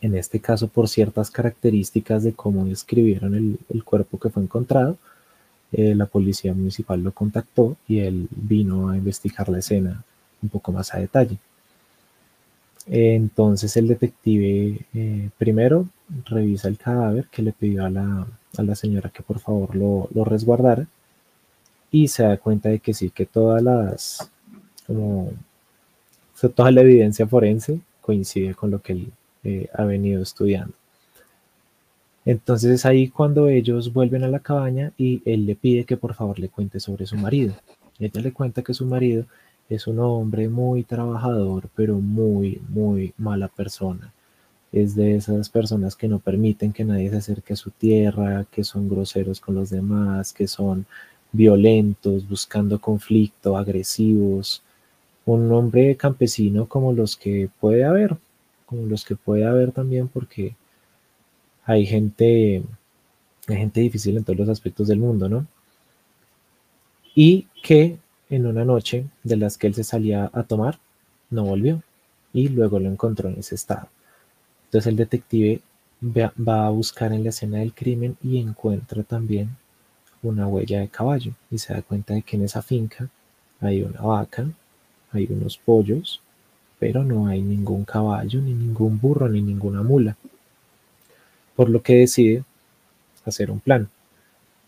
En 0.00 0.16
este 0.16 0.40
caso, 0.40 0.66
por 0.66 0.88
ciertas 0.88 1.30
características 1.30 2.24
de 2.24 2.32
cómo 2.32 2.64
describieron 2.64 3.32
el, 3.68 3.84
cuerpo 3.84 4.18
que 4.18 4.28
fue 4.28 4.42
encontrado, 4.42 4.98
eh, 5.70 5.94
la 5.94 6.06
policía 6.06 6.52
municipal 6.52 7.00
lo 7.00 7.12
contactó 7.12 7.76
y 7.86 8.00
él 8.00 8.26
vino 8.32 8.88
a 8.88 8.96
investigar 8.96 9.48
la 9.48 9.60
escena 9.60 10.02
un 10.42 10.48
poco 10.48 10.72
más 10.72 10.92
a 10.94 10.98
detalle. 10.98 11.38
Entonces 12.88 13.76
el 13.76 13.86
detective 13.86 14.80
eh, 14.94 15.30
primero 15.38 15.86
revisa 16.24 16.66
el 16.66 16.76
cadáver 16.76 17.28
que 17.30 17.42
le 17.42 17.52
pidió 17.52 17.84
a 17.84 17.90
la, 17.90 18.26
señora 18.74 19.10
que 19.10 19.22
por 19.22 19.38
favor 19.38 19.74
lo, 19.74 20.24
resguardara 20.24 20.86
y 21.90 22.08
se 22.08 22.22
da 22.22 22.36
cuenta 22.36 22.68
de 22.68 22.80
que 22.80 22.94
sí, 22.94 23.10
que 23.10 23.26
todas 23.26 23.62
las, 23.62 24.30
como, 24.86 25.32
toda 26.54 26.70
la 26.70 26.82
evidencia 26.82 27.26
forense 27.26 27.80
coincide 28.00 28.54
con 28.54 28.70
lo 28.70 28.80
que 28.80 28.92
él 28.92 29.12
eh, 29.44 29.68
ha 29.74 29.84
venido 29.84 30.22
estudiando. 30.22 30.74
Entonces 32.24 32.70
es 32.70 32.84
ahí 32.84 33.08
cuando 33.08 33.48
ellos 33.48 33.92
vuelven 33.92 34.22
a 34.22 34.28
la 34.28 34.40
cabaña 34.40 34.92
y 34.98 35.22
él 35.24 35.46
le 35.46 35.56
pide 35.56 35.84
que 35.84 35.96
por 35.96 36.14
favor 36.14 36.38
le 36.38 36.50
cuente 36.50 36.78
sobre 36.78 37.06
su 37.06 37.16
marido. 37.16 37.54
Ella 37.98 38.20
le 38.20 38.32
cuenta 38.32 38.62
que 38.62 38.74
su 38.74 38.84
marido 38.84 39.24
es 39.68 39.86
un 39.86 39.98
hombre 39.98 40.48
muy 40.48 40.84
trabajador, 40.84 41.68
pero 41.74 41.98
muy, 41.98 42.60
muy 42.68 43.14
mala 43.16 43.48
persona. 43.48 44.12
Es 44.72 44.94
de 44.94 45.16
esas 45.16 45.48
personas 45.48 45.96
que 45.96 46.08
no 46.08 46.18
permiten 46.18 46.72
que 46.72 46.84
nadie 46.84 47.10
se 47.10 47.16
acerque 47.16 47.54
a 47.54 47.56
su 47.56 47.70
tierra, 47.70 48.44
que 48.50 48.64
son 48.64 48.88
groseros 48.88 49.40
con 49.40 49.54
los 49.54 49.70
demás, 49.70 50.32
que 50.32 50.46
son 50.46 50.86
violentos, 51.32 52.28
buscando 52.28 52.80
conflicto, 52.80 53.56
agresivos. 53.56 54.62
Un 55.24 55.50
hombre 55.52 55.96
campesino 55.96 56.66
como 56.66 56.92
los 56.92 57.16
que 57.16 57.50
puede 57.60 57.84
haber, 57.84 58.16
como 58.66 58.86
los 58.86 59.04
que 59.04 59.16
puede 59.16 59.46
haber 59.46 59.72
también 59.72 60.08
porque 60.08 60.54
hay 61.64 61.86
gente, 61.86 62.62
hay 63.46 63.56
gente 63.56 63.80
difícil 63.80 64.16
en 64.16 64.24
todos 64.24 64.38
los 64.38 64.48
aspectos 64.48 64.88
del 64.88 64.98
mundo, 64.98 65.28
¿no? 65.28 65.46
Y 67.14 67.46
que 67.62 67.98
en 68.30 68.46
una 68.46 68.64
noche 68.64 69.06
de 69.22 69.36
las 69.36 69.58
que 69.58 69.66
él 69.66 69.74
se 69.74 69.84
salía 69.84 70.30
a 70.32 70.42
tomar, 70.44 70.78
no 71.30 71.44
volvió 71.44 71.82
y 72.32 72.48
luego 72.48 72.78
lo 72.78 72.88
encontró 72.88 73.28
en 73.28 73.38
ese 73.38 73.54
estado. 73.54 73.88
Entonces 74.68 74.86
el 74.86 74.96
detective 74.96 75.62
va 76.02 76.66
a 76.66 76.70
buscar 76.70 77.12
en 77.12 77.24
la 77.24 77.30
escena 77.30 77.58
del 77.58 77.72
crimen 77.72 78.18
y 78.22 78.38
encuentra 78.38 79.02
también 79.02 79.56
una 80.22 80.46
huella 80.46 80.80
de 80.80 80.88
caballo 80.88 81.32
y 81.50 81.56
se 81.56 81.72
da 81.72 81.80
cuenta 81.80 82.12
de 82.12 82.22
que 82.22 82.36
en 82.36 82.44
esa 82.44 82.60
finca 82.60 83.08
hay 83.60 83.82
una 83.82 84.02
vaca, 84.02 84.46
hay 85.12 85.26
unos 85.30 85.56
pollos, 85.56 86.20
pero 86.78 87.02
no 87.02 87.26
hay 87.26 87.40
ningún 87.40 87.84
caballo, 87.84 88.40
ni 88.40 88.52
ningún 88.52 89.00
burro, 89.00 89.28
ni 89.28 89.40
ninguna 89.40 89.82
mula. 89.82 90.16
Por 91.56 91.70
lo 91.70 91.82
que 91.82 91.96
decide 91.96 92.44
hacer 93.24 93.50
un 93.50 93.60
plan. 93.60 93.88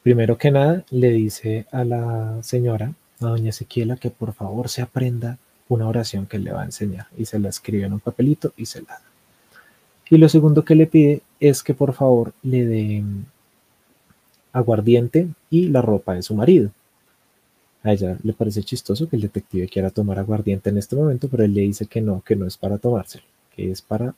Primero 0.03 0.39
que 0.39 0.51
nada, 0.51 0.85
le 0.91 1.11
dice 1.11 1.67
a 1.71 1.85
la 1.85 2.43
señora 2.43 2.95
a 3.21 3.27
doña 3.27 3.51
Ezequiela 3.51 3.97
que 3.97 4.11
por 4.11 4.33
favor 4.33 4.71
se 4.71 4.81
aprenda 4.81 5.37
una 5.69 5.87
oración 5.87 6.27
que 6.27 6.39
le 6.39 6.53
va 6.53 6.63
a 6.63 6.65
enseñar 6.65 7.07
y 7.19 7.27
se 7.27 7.39
la 7.39 7.51
escribe 7.51 7.85
en 7.85 7.93
un 7.93 8.01
papelito 8.01 8.55
y 8.57 8.65
se 8.65 8.81
la 8.81 8.95
da. 8.95 9.10
Y 10.11 10.19
lo 10.19 10.29
segundo 10.29 10.65
que 10.65 10.75
le 10.75 10.87
pide 10.87 11.23
es 11.39 11.63
que 11.63 11.73
por 11.73 11.95
favor 11.95 12.33
le 12.43 12.67
dé 12.67 13.05
aguardiente 14.53 15.29
y 15.49 15.69
la 15.69 15.83
ropa 15.83 16.15
de 16.15 16.23
su 16.23 16.35
marido. 16.35 16.71
A 17.83 17.93
ella 17.93 18.19
le 18.23 18.33
parece 18.33 18.63
chistoso 18.63 19.09
que 19.09 19.17
el 19.17 19.23
detective 19.23 19.69
quiera 19.69 19.91
tomar 19.91 20.19
aguardiente 20.19 20.69
en 20.69 20.79
este 20.79 20.97
momento, 20.97 21.29
pero 21.29 21.45
él 21.45 21.55
le 21.55 21.63
dice 21.63 21.87
que 21.87 22.01
no, 22.01 22.23
que 22.23 22.37
no 22.37 22.47
es 22.47 22.59
para 22.59 22.77
tomárselo, 22.77 23.25
que 23.55 23.71
es 23.71 23.81
para 23.81 24.15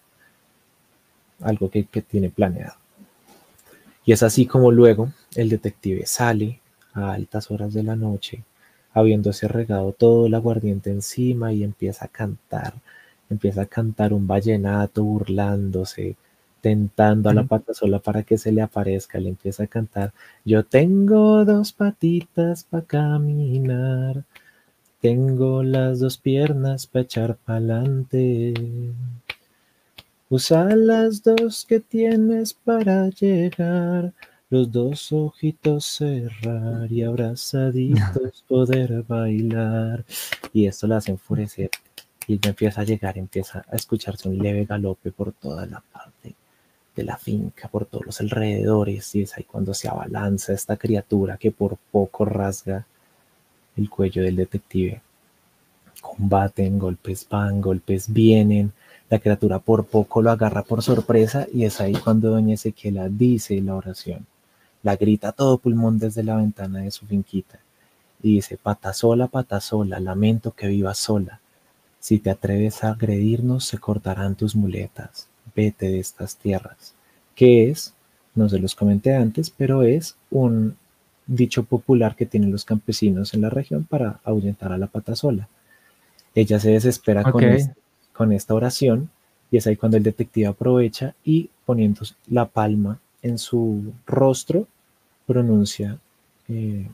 algo 1.41 1.71
que, 1.71 1.85
que 1.85 2.03
tiene 2.03 2.31
planeado. 2.31 2.75
Y 4.05 4.13
es 4.13 4.23
así 4.23 4.47
como 4.47 4.73
luego 4.73 5.13
el 5.37 5.49
detective 5.49 6.07
sale 6.07 6.61
a 6.95 7.13
altas 7.13 7.51
horas 7.51 7.73
de 7.73 7.83
la 7.83 7.95
noche 7.95 8.43
habiéndose 8.95 9.49
regado 9.49 9.93
todo 9.93 10.27
el 10.27 10.35
aguardiente 10.35 10.91
encima 10.91 11.53
y 11.53 11.65
empieza 11.65 12.07
a 12.07 12.09
cantar, 12.09 12.75
empieza 13.33 13.63
a 13.63 13.67
cantar 13.67 14.13
un 14.13 14.27
vallenato 14.27 15.03
burlándose, 15.05 16.17
tentando 16.61 17.29
a 17.29 17.35
la 17.35 17.45
pata 17.45 17.75
sola 17.75 17.99
para 17.99 18.23
que 18.23 18.39
se 18.39 18.53
le 18.53 18.63
aparezca, 18.63 19.19
le 19.19 19.31
empieza 19.31 19.65
a 19.65 19.67
cantar, 19.67 20.13
yo 20.45 20.65
tengo 20.65 21.45
dos 21.45 21.73
patitas 21.73 22.65
para 22.65 22.85
caminar, 22.85 24.25
tengo 25.01 25.65
las 25.65 25.99
dos 25.99 26.19
piernas 26.19 26.87
para 26.87 27.03
echar 27.03 27.37
pa'lante. 27.37 28.55
Usa 30.31 30.77
las 30.77 31.23
dos 31.25 31.67
que 31.67 31.81
tienes 31.81 32.55
para 32.55 33.09
llegar 33.11 34.13
los 34.49 34.71
dos 34.71 35.13
ojitos 35.13 35.85
cerrar 35.87 36.93
y 36.93 37.03
abrazaditos 37.11 38.45
poder 38.47 39.03
bailar. 39.03 40.05
Y 40.53 40.67
esto 40.67 40.87
la 40.87 40.99
hace 40.99 41.11
enfurecer 41.11 41.71
y 42.27 42.35
ella 42.35 42.51
empieza 42.51 42.81
a 42.81 42.85
llegar, 42.85 43.19
empieza 43.19 43.65
a 43.71 43.77
escucharse 43.77 44.29
un 44.29 44.39
leve 44.39 44.65
galope 44.65 45.11
por 45.11 45.33
toda 45.33 45.67
la 45.67 45.81
parte 45.81 46.35
de 46.95 47.05
la 47.05 47.17
finca, 47.17 47.69
por 47.69 47.87
todos 47.87 48.07
los 48.07 48.21
alrededores, 48.21 49.15
y 49.15 49.23
es 49.23 49.37
ahí 49.37 49.45
cuando 49.45 49.75
se 49.75 49.89
abalanza 49.89 50.53
esta 50.53 50.77
criatura 50.77 51.37
que 51.37 51.51
por 51.51 51.77
poco 51.91 52.25
rasga 52.25 52.87
el 53.77 53.89
cuello 53.89 54.23
del 54.23 54.37
detective. 54.37 55.01
Combaten, 56.01 56.79
golpes 56.79 57.27
van, 57.29 57.61
golpes 57.61 58.13
vienen, 58.13 58.73
la 59.09 59.19
criatura 59.19 59.59
por 59.59 59.87
poco 59.87 60.21
lo 60.23 60.31
agarra 60.31 60.63
por 60.63 60.83
sorpresa 60.83 61.47
y 61.53 61.65
es 61.65 61.81
ahí 61.81 61.93
cuando 61.93 62.31
doña 62.31 62.55
Ezequiela 62.55 63.09
dice 63.09 63.61
la 63.61 63.75
oración 63.75 64.27
la 64.83 64.97
grita 64.97 65.29
a 65.29 65.33
todo 65.33 65.59
pulmón 65.59 65.99
desde 65.99 66.23
la 66.23 66.37
ventana 66.37 66.81
de 66.81 66.91
su 66.91 67.07
finquita 67.07 67.59
y 68.23 68.37
dice, 68.37 68.57
pata 68.57 68.93
sola, 68.93 69.27
pata 69.27 69.61
sola, 69.61 69.99
lamento 69.99 70.53
que 70.53 70.69
vivas 70.69 70.99
sola. 70.99 71.41
Si 72.03 72.19
te 72.19 72.31
atreves 72.31 72.83
a 72.83 72.91
agredirnos, 72.91 73.65
se 73.65 73.79
cortarán 73.79 74.35
tus 74.35 74.57
muletas. 74.57 75.29
Vete 75.55 75.89
de 75.89 76.01
estas 76.01 76.37
tierras. 76.37 76.95
¿Qué 77.37 77.71
es? 77.71 77.95
No 78.35 78.49
se 78.49 78.59
los 78.59 78.75
comenté 78.75 79.15
antes, 79.15 79.51
pero 79.51 79.85
es 79.85 80.17
un 80.29 80.77
dicho 81.29 81.63
popular 81.63 82.17
que 82.17 82.27
tienen 82.27 82.51
los 82.51 82.65
campesinos 82.65 83.35
en 83.35 83.43
la 83.43 83.51
región 83.51 83.85
para 83.85 84.19
ahuyentar 84.25 84.73
a 84.73 84.79
la 84.79 84.89
pata 84.89 85.15
sola. 85.15 85.49
Ella 86.35 86.59
se 86.59 86.73
desespera 86.73 87.23
con, 87.23 87.45
con 88.13 88.33
esta 88.33 88.55
oración 88.55 89.09
y 89.53 89.59
es 89.59 89.69
ahí 89.69 89.77
cuando 89.77 89.97
el 89.97 90.03
detective 90.03 90.49
aprovecha 90.49 91.15
y 91.25 91.51
poniendo 91.65 92.01
la 92.27 92.47
palma 92.47 92.99
en 93.23 93.39
su 93.39 93.93
rostro 94.09 94.67
pronuncia 95.25 96.01
eh, 96.49 96.89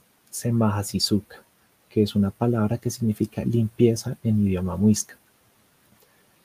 que 1.88 2.02
es 2.02 2.14
una 2.14 2.30
palabra 2.30 2.78
que 2.78 2.90
significa 2.90 3.44
limpieza 3.44 4.16
en 4.22 4.46
idioma 4.46 4.76
muisca. 4.76 5.16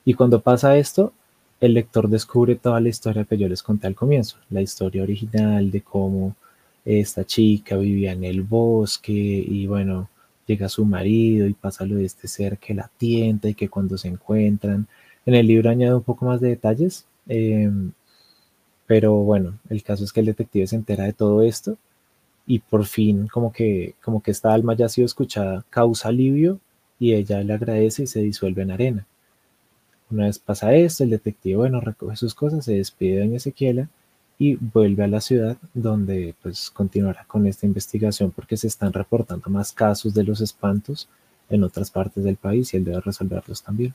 Y 0.04 0.14
cuando 0.14 0.40
pasa 0.40 0.76
esto, 0.76 1.12
el 1.60 1.74
lector 1.74 2.08
descubre 2.08 2.56
toda 2.56 2.80
la 2.80 2.88
historia 2.88 3.24
que 3.24 3.38
yo 3.38 3.48
les 3.48 3.62
conté 3.62 3.86
al 3.86 3.94
comienzo, 3.94 4.36
la 4.50 4.60
historia 4.60 5.02
original 5.02 5.70
de 5.70 5.80
cómo 5.80 6.36
esta 6.84 7.24
chica 7.24 7.76
vivía 7.76 8.12
en 8.12 8.24
el 8.24 8.42
bosque 8.42 9.12
y 9.12 9.66
bueno, 9.66 10.08
llega 10.46 10.68
su 10.68 10.84
marido 10.84 11.46
y 11.46 11.54
pasa 11.54 11.86
lo 11.86 11.96
de 11.96 12.04
este 12.04 12.28
ser 12.28 12.58
que 12.58 12.74
la 12.74 12.90
tienta 12.98 13.48
y 13.48 13.54
que 13.54 13.68
cuando 13.68 13.96
se 13.96 14.08
encuentran, 14.08 14.86
en 15.26 15.34
el 15.34 15.46
libro 15.46 15.70
añade 15.70 15.94
un 15.94 16.02
poco 16.02 16.26
más 16.26 16.40
de 16.40 16.48
detalles, 16.50 17.06
em, 17.28 17.92
pero 18.86 19.14
bueno, 19.14 19.58
el 19.70 19.82
caso 19.82 20.04
es 20.04 20.12
que 20.12 20.20
el 20.20 20.26
detective 20.26 20.66
se 20.66 20.76
entera 20.76 21.04
de 21.04 21.14
todo 21.14 21.42
esto 21.42 21.78
y 22.46 22.58
por 22.58 22.84
fin 22.84 23.26
como 23.26 23.52
que, 23.52 23.94
como 24.02 24.22
que 24.22 24.30
esta 24.30 24.52
alma 24.52 24.74
ya 24.74 24.86
ha 24.86 24.90
sido 24.90 25.06
escuchada 25.06 25.64
causa 25.70 26.08
alivio 26.08 26.60
y 26.98 27.14
ella 27.14 27.42
le 27.42 27.54
agradece 27.54 28.04
y 28.04 28.06
se 28.06 28.20
disuelve 28.20 28.62
en 28.62 28.70
arena. 28.70 29.06
Una 30.10 30.26
vez 30.26 30.38
pasa 30.38 30.74
esto, 30.74 31.04
el 31.04 31.10
detective, 31.10 31.56
bueno, 31.56 31.80
recoge 31.80 32.16
sus 32.16 32.34
cosas, 32.34 32.64
se 32.64 32.74
despide 32.74 33.16
de 33.16 33.20
doña 33.20 33.36
Ezequiela 33.36 33.88
y 34.38 34.56
vuelve 34.56 35.04
a 35.04 35.08
la 35.08 35.20
ciudad 35.20 35.56
donde 35.72 36.34
pues 36.42 36.70
continuará 36.70 37.24
con 37.26 37.46
esta 37.46 37.66
investigación 37.66 38.30
porque 38.30 38.56
se 38.56 38.66
están 38.66 38.92
reportando 38.92 39.48
más 39.48 39.72
casos 39.72 40.12
de 40.12 40.24
los 40.24 40.40
espantos 40.40 41.08
en 41.48 41.64
otras 41.64 41.90
partes 41.90 42.24
del 42.24 42.36
país 42.36 42.72
y 42.72 42.76
él 42.76 42.84
debe 42.84 43.00
resolverlos 43.00 43.62
también. 43.62 43.94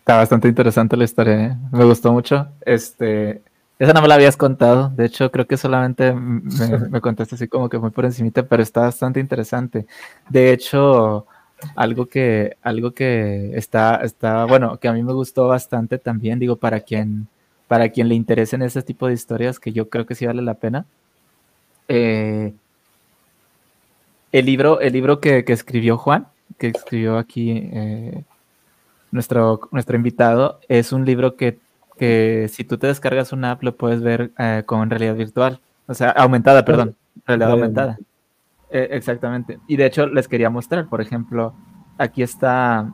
Está 0.00 0.16
bastante 0.16 0.48
interesante 0.48 0.96
la 0.96 1.04
historia, 1.04 1.46
¿eh? 1.46 1.56
me 1.70 1.84
gustó 1.84 2.12
mucho. 2.12 2.48
Este, 2.62 3.40
esa 3.82 3.92
no 3.94 4.00
me 4.00 4.06
la 4.06 4.14
habías 4.14 4.36
contado, 4.36 4.90
de 4.90 5.06
hecho 5.06 5.32
creo 5.32 5.48
que 5.48 5.56
solamente 5.56 6.12
me, 6.12 6.42
me 6.90 7.00
contaste 7.00 7.34
así 7.34 7.48
como 7.48 7.68
que 7.68 7.78
muy 7.78 7.90
por 7.90 8.04
encimita, 8.04 8.44
pero 8.44 8.62
está 8.62 8.82
bastante 8.82 9.18
interesante. 9.18 9.86
De 10.28 10.52
hecho, 10.52 11.26
algo 11.74 12.06
que, 12.06 12.56
algo 12.62 12.92
que 12.92 13.56
está, 13.56 13.96
está, 13.96 14.44
bueno, 14.44 14.78
que 14.78 14.86
a 14.86 14.92
mí 14.92 15.02
me 15.02 15.12
gustó 15.12 15.48
bastante 15.48 15.98
también, 15.98 16.38
digo, 16.38 16.54
para 16.54 16.78
quien, 16.78 17.26
para 17.66 17.88
quien 17.88 18.08
le 18.08 18.14
interesen 18.14 18.62
ese 18.62 18.82
tipo 18.82 19.08
de 19.08 19.14
historias, 19.14 19.58
que 19.58 19.72
yo 19.72 19.88
creo 19.88 20.06
que 20.06 20.14
sí 20.14 20.26
vale 20.26 20.42
la 20.42 20.54
pena. 20.54 20.86
Eh, 21.88 22.52
el 24.30 24.46
libro, 24.46 24.80
el 24.80 24.92
libro 24.92 25.20
que, 25.20 25.44
que, 25.44 25.52
escribió 25.52 25.98
Juan, 25.98 26.28
que 26.56 26.68
escribió 26.68 27.18
aquí 27.18 27.50
eh, 27.50 28.22
nuestro, 29.10 29.60
nuestro 29.72 29.96
invitado, 29.96 30.60
es 30.68 30.92
un 30.92 31.04
libro 31.04 31.34
que, 31.34 31.58
que, 32.02 32.48
si 32.48 32.64
tú 32.64 32.78
te 32.78 32.88
descargas 32.88 33.32
una 33.32 33.52
app 33.52 33.62
lo 33.62 33.76
puedes 33.76 34.02
ver 34.02 34.32
eh, 34.36 34.64
con 34.66 34.90
realidad 34.90 35.14
virtual, 35.14 35.60
o 35.86 35.94
sea, 35.94 36.10
aumentada, 36.10 36.64
perdón, 36.64 36.96
realidad 37.24 37.52
aumentada. 37.52 37.96
Eh, 38.70 38.88
exactamente. 38.90 39.60
Y 39.68 39.76
de 39.76 39.86
hecho 39.86 40.08
les 40.08 40.26
quería 40.26 40.50
mostrar, 40.50 40.88
por 40.88 41.00
ejemplo, 41.00 41.54
aquí 41.98 42.24
está, 42.24 42.92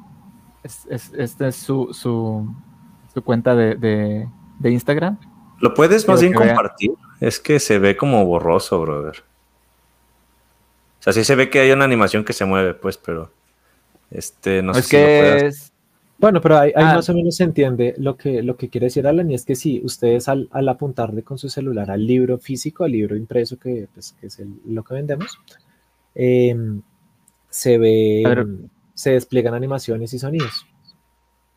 es, 0.62 0.86
esta 0.90 1.48
es 1.48 1.56
su, 1.56 1.94
su, 1.94 2.54
su 3.14 3.24
cuenta 3.24 3.54
de, 3.54 3.76
de, 3.76 4.28
de, 4.58 4.70
Instagram. 4.70 5.18
¿Lo 5.58 5.72
puedes 5.72 6.06
más 6.06 6.20
bien 6.20 6.34
compartir? 6.34 6.90
Es 7.18 7.40
que 7.40 7.60
se 7.60 7.78
ve 7.78 7.96
como 7.96 8.26
borroso, 8.26 8.78
brother. 8.78 9.24
O 11.00 11.02
sea, 11.02 11.14
sí 11.14 11.24
se 11.24 11.34
ve 11.34 11.48
que 11.48 11.60
hay 11.60 11.70
una 11.70 11.86
animación 11.86 12.26
que 12.26 12.34
se 12.34 12.44
mueve, 12.44 12.74
pues, 12.74 12.98
pero 12.98 13.32
este, 14.10 14.60
no 14.60 14.74
sé 14.74 14.80
es 14.80 14.86
si 14.86 14.96
que 14.96 15.22
lo 15.22 15.46
es... 15.46 15.72
Bueno, 16.18 16.40
pero 16.40 16.58
ahí, 16.58 16.72
ahí 16.74 16.84
ah. 16.84 16.94
más 16.96 17.08
o 17.08 17.14
menos 17.14 17.36
se 17.36 17.44
entiende 17.44 17.94
lo 17.96 18.16
que, 18.16 18.42
lo 18.42 18.56
que 18.56 18.68
quiere 18.68 18.86
decir 18.86 19.06
Alan, 19.06 19.30
y 19.30 19.34
es 19.34 19.44
que 19.44 19.54
sí, 19.54 19.80
ustedes 19.84 20.28
al, 20.28 20.48
al 20.50 20.68
apuntarle 20.68 21.22
con 21.22 21.38
su 21.38 21.48
celular 21.48 21.90
al 21.90 22.04
libro 22.04 22.38
físico, 22.38 22.82
al 22.82 22.92
libro 22.92 23.16
impreso, 23.16 23.56
que, 23.56 23.88
pues, 23.94 24.16
que 24.20 24.26
es 24.26 24.38
el, 24.40 24.54
lo 24.66 24.82
que 24.82 24.94
vendemos, 24.94 25.38
eh, 26.16 26.56
se 27.48 27.78
ve, 27.78 28.24
se 28.94 29.12
despliegan 29.12 29.54
animaciones 29.54 30.12
y 30.12 30.18
sonidos. 30.18 30.66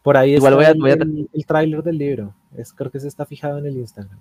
Por 0.04 0.18
ahí 0.18 0.36
Igual 0.36 0.56
voy 0.56 0.66
a, 0.66 0.74
voy 0.74 0.92
a... 0.92 0.94
el, 0.94 1.30
el 1.32 1.46
tráiler 1.46 1.84
del 1.84 1.98
libro. 1.98 2.34
Es, 2.56 2.74
creo 2.74 2.92
que 2.92 3.00
se 3.00 3.08
está 3.08 3.26
fijado 3.26 3.58
en 3.58 3.66
el 3.66 3.78
Instagram. 3.78 4.20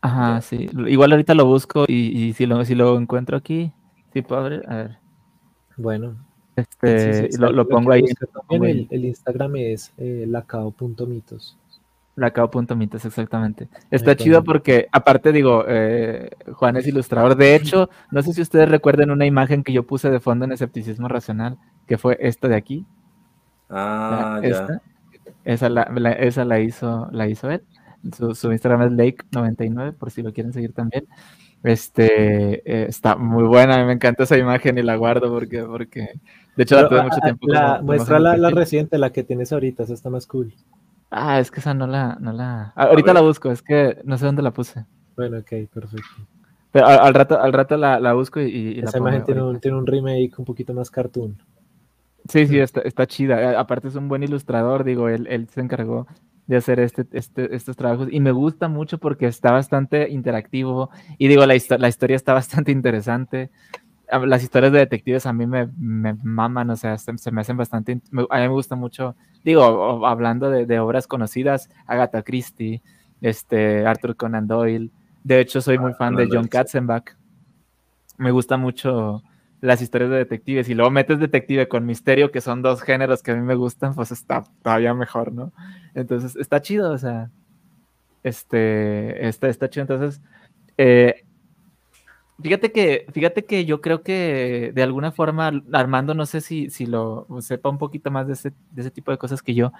Ajá, 0.00 0.40
sí. 0.40 0.68
Igual 0.86 1.12
ahorita 1.12 1.34
lo 1.34 1.46
busco 1.46 1.84
y, 1.88 1.94
y, 1.94 2.32
si, 2.32 2.46
lo, 2.46 2.64
si 2.64 2.74
lo 2.74 2.96
encuentro 2.98 3.36
aquí, 3.36 3.72
sí 4.12 4.22
puedo 4.22 4.42
abrir. 4.42 4.62
A 4.68 4.76
ver. 4.76 4.98
Bueno. 5.76 6.16
Este, 6.56 7.12
sí, 7.12 7.32
sí, 7.32 7.38
lo, 7.38 7.52
lo, 7.52 7.68
pongo 7.68 7.92
ahí. 7.92 8.02
El, 8.48 8.88
el, 8.90 9.04
Instagram 9.04 9.56
es 9.56 9.92
eh, 9.98 10.24
lacao.mitos. 10.26 11.58
Lacao.mitos, 12.16 13.04
exactamente. 13.04 13.68
Está 13.90 14.16
chido 14.16 14.42
porque, 14.42 14.88
aparte, 14.90 15.32
digo, 15.32 15.64
eh, 15.68 16.30
Juan 16.54 16.78
es 16.78 16.86
ilustrador. 16.86 17.36
De 17.36 17.54
hecho, 17.54 17.90
no 18.10 18.22
sé 18.22 18.32
si 18.32 18.40
ustedes 18.40 18.70
recuerden 18.70 19.10
una 19.10 19.26
imagen 19.26 19.62
que 19.62 19.74
yo 19.74 19.82
puse 19.82 20.10
de 20.10 20.18
fondo 20.18 20.46
en 20.46 20.52
Escepticismo 20.52 21.08
Racional, 21.08 21.58
que 21.86 21.98
fue 21.98 22.16
esta 22.20 22.48
de 22.48 22.56
aquí. 22.56 22.86
Ah, 23.68 24.40
ya. 24.42 24.80
Esa 25.44 25.68
la, 25.68 25.90
la, 25.94 26.12
esa 26.12 26.46
la 26.46 26.58
hizo, 26.60 27.08
la 27.12 27.28
hizo 27.28 27.50
él. 27.50 27.62
Su, 28.16 28.34
su 28.34 28.50
Instagram 28.50 28.82
es 28.82 28.92
Lake99, 28.92 29.92
por 29.92 30.10
si 30.10 30.22
lo 30.22 30.32
quieren 30.32 30.54
seguir 30.54 30.72
también. 30.72 31.06
Este 31.62 32.62
eh, 32.64 32.86
está 32.88 33.16
muy 33.16 33.44
buena, 33.44 33.74
a 33.74 33.78
mí 33.78 33.84
me 33.84 33.92
encanta 33.92 34.22
esa 34.22 34.38
imagen 34.38 34.78
y 34.78 34.82
la 34.82 34.96
guardo 34.96 35.30
porque, 35.30 35.62
porque 35.64 36.08
de 36.56 36.62
hecho 36.62 36.80
la 36.80 36.88
tuve 36.88 37.02
mucho 37.02 37.20
tiempo. 37.20 37.46
La, 37.48 37.76
como, 37.76 37.82
muestra 37.86 38.18
la, 38.18 38.36
la, 38.36 38.50
reciente, 38.50 38.98
la 38.98 39.10
que 39.10 39.22
tienes 39.22 39.52
ahorita, 39.52 39.84
esa 39.84 39.94
está 39.94 40.10
más 40.10 40.26
cool. 40.26 40.52
Ah, 41.10 41.38
es 41.38 41.50
que 41.50 41.60
esa 41.60 41.74
no 41.74 41.86
la, 41.86 42.16
no 42.20 42.32
la. 42.32 42.72
Ahorita 42.74 43.12
la 43.12 43.20
busco, 43.20 43.50
es 43.50 43.62
que 43.62 43.98
no 44.04 44.18
sé 44.18 44.26
dónde 44.26 44.42
la 44.42 44.52
puse. 44.52 44.84
Bueno, 45.16 45.38
ok, 45.38 45.68
perfecto. 45.72 46.26
Pero 46.72 46.86
al, 46.86 46.98
al 46.98 47.14
rato, 47.14 47.40
al 47.40 47.52
rato 47.52 47.76
la, 47.76 48.00
la 48.00 48.12
busco 48.12 48.40
y, 48.40 48.48
y 48.48 48.80
Esa 48.80 48.98
imagen 48.98 49.24
tiene 49.24 49.42
un, 49.42 49.60
tiene 49.60 49.78
un 49.78 49.86
remake 49.86 50.32
un 50.36 50.44
poquito 50.44 50.74
más 50.74 50.90
cartoon. 50.90 51.36
Sí, 52.28 52.46
sí, 52.46 52.58
está, 52.58 52.80
está 52.80 53.06
chida. 53.06 53.58
Aparte 53.58 53.88
es 53.88 53.94
un 53.94 54.08
buen 54.08 54.22
ilustrador, 54.22 54.84
digo, 54.84 55.08
él, 55.08 55.26
él 55.30 55.48
se 55.48 55.60
encargó 55.60 56.06
de 56.46 56.56
hacer 56.56 56.80
este, 56.80 57.06
este, 57.12 57.54
estos 57.54 57.76
trabajos 57.76 58.08
y 58.10 58.20
me 58.20 58.30
gusta 58.30 58.68
mucho 58.68 58.98
porque 58.98 59.26
está 59.26 59.50
bastante 59.50 60.08
interactivo 60.10 60.90
y 61.18 61.28
digo, 61.28 61.44
la, 61.44 61.56
la 61.78 61.88
historia 61.88 62.16
está 62.16 62.32
bastante 62.34 62.72
interesante. 62.72 63.50
Las 64.08 64.42
historias 64.42 64.72
de 64.72 64.78
detectives 64.78 65.26
a 65.26 65.32
mí 65.32 65.46
me, 65.46 65.66
me 65.78 66.14
maman, 66.22 66.70
o 66.70 66.76
sea, 66.76 66.96
se, 66.96 67.16
se, 67.18 67.30
me 67.32 67.40
hacen 67.40 67.56
bastante, 67.56 67.92
a 67.92 68.36
mí 68.36 68.42
me 68.42 68.48
gusta 68.48 68.76
mucho, 68.76 69.16
digo, 69.44 70.06
hablando 70.06 70.48
de, 70.48 70.64
de, 70.64 70.78
obras 70.78 71.06
conocidas, 71.06 71.70
Agatha 71.86 72.22
Christie, 72.22 72.82
este, 73.20 73.84
Arthur 73.84 74.14
Conan 74.16 74.46
Doyle, 74.46 74.90
de 75.24 75.40
hecho 75.40 75.60
soy 75.60 75.78
muy 75.78 75.92
fan 75.94 76.14
de 76.14 76.28
John 76.30 76.46
Katzenbach, 76.46 77.16
me 78.16 78.30
gusta 78.30 78.56
mucho 78.56 79.22
las 79.60 79.82
historias 79.82 80.10
de 80.10 80.18
detectives 80.18 80.68
y 80.68 80.74
luego 80.74 80.90
metes 80.90 81.18
detective 81.18 81.68
con 81.68 81.86
misterio, 81.86 82.30
que 82.30 82.40
son 82.40 82.62
dos 82.62 82.82
géneros 82.82 83.22
que 83.22 83.32
a 83.32 83.34
mí 83.34 83.42
me 83.42 83.54
gustan, 83.54 83.94
pues 83.94 84.12
está 84.12 84.44
todavía 84.62 84.94
mejor, 84.94 85.32
¿no? 85.32 85.52
Entonces, 85.94 86.36
está 86.36 86.60
chido, 86.60 86.92
o 86.92 86.98
sea, 86.98 87.30
este, 88.22 89.26
está, 89.26 89.48
está 89.48 89.68
chido. 89.70 89.82
Entonces, 89.82 90.20
eh, 90.76 91.24
fíjate 92.42 92.72
que, 92.72 93.06
fíjate 93.12 93.44
que 93.44 93.64
yo 93.64 93.80
creo 93.80 94.02
que 94.02 94.72
de 94.74 94.82
alguna 94.82 95.12
forma, 95.12 95.50
Armando, 95.72 96.14
no 96.14 96.26
sé 96.26 96.40
si, 96.40 96.70
si 96.70 96.86
lo 96.86 97.26
sepa 97.40 97.68
un 97.68 97.78
poquito 97.78 98.10
más 98.10 98.26
de 98.26 98.34
ese, 98.34 98.52
de 98.70 98.82
ese 98.82 98.90
tipo 98.90 99.10
de 99.10 99.18
cosas 99.18 99.42
que 99.42 99.54
yo, 99.54 99.72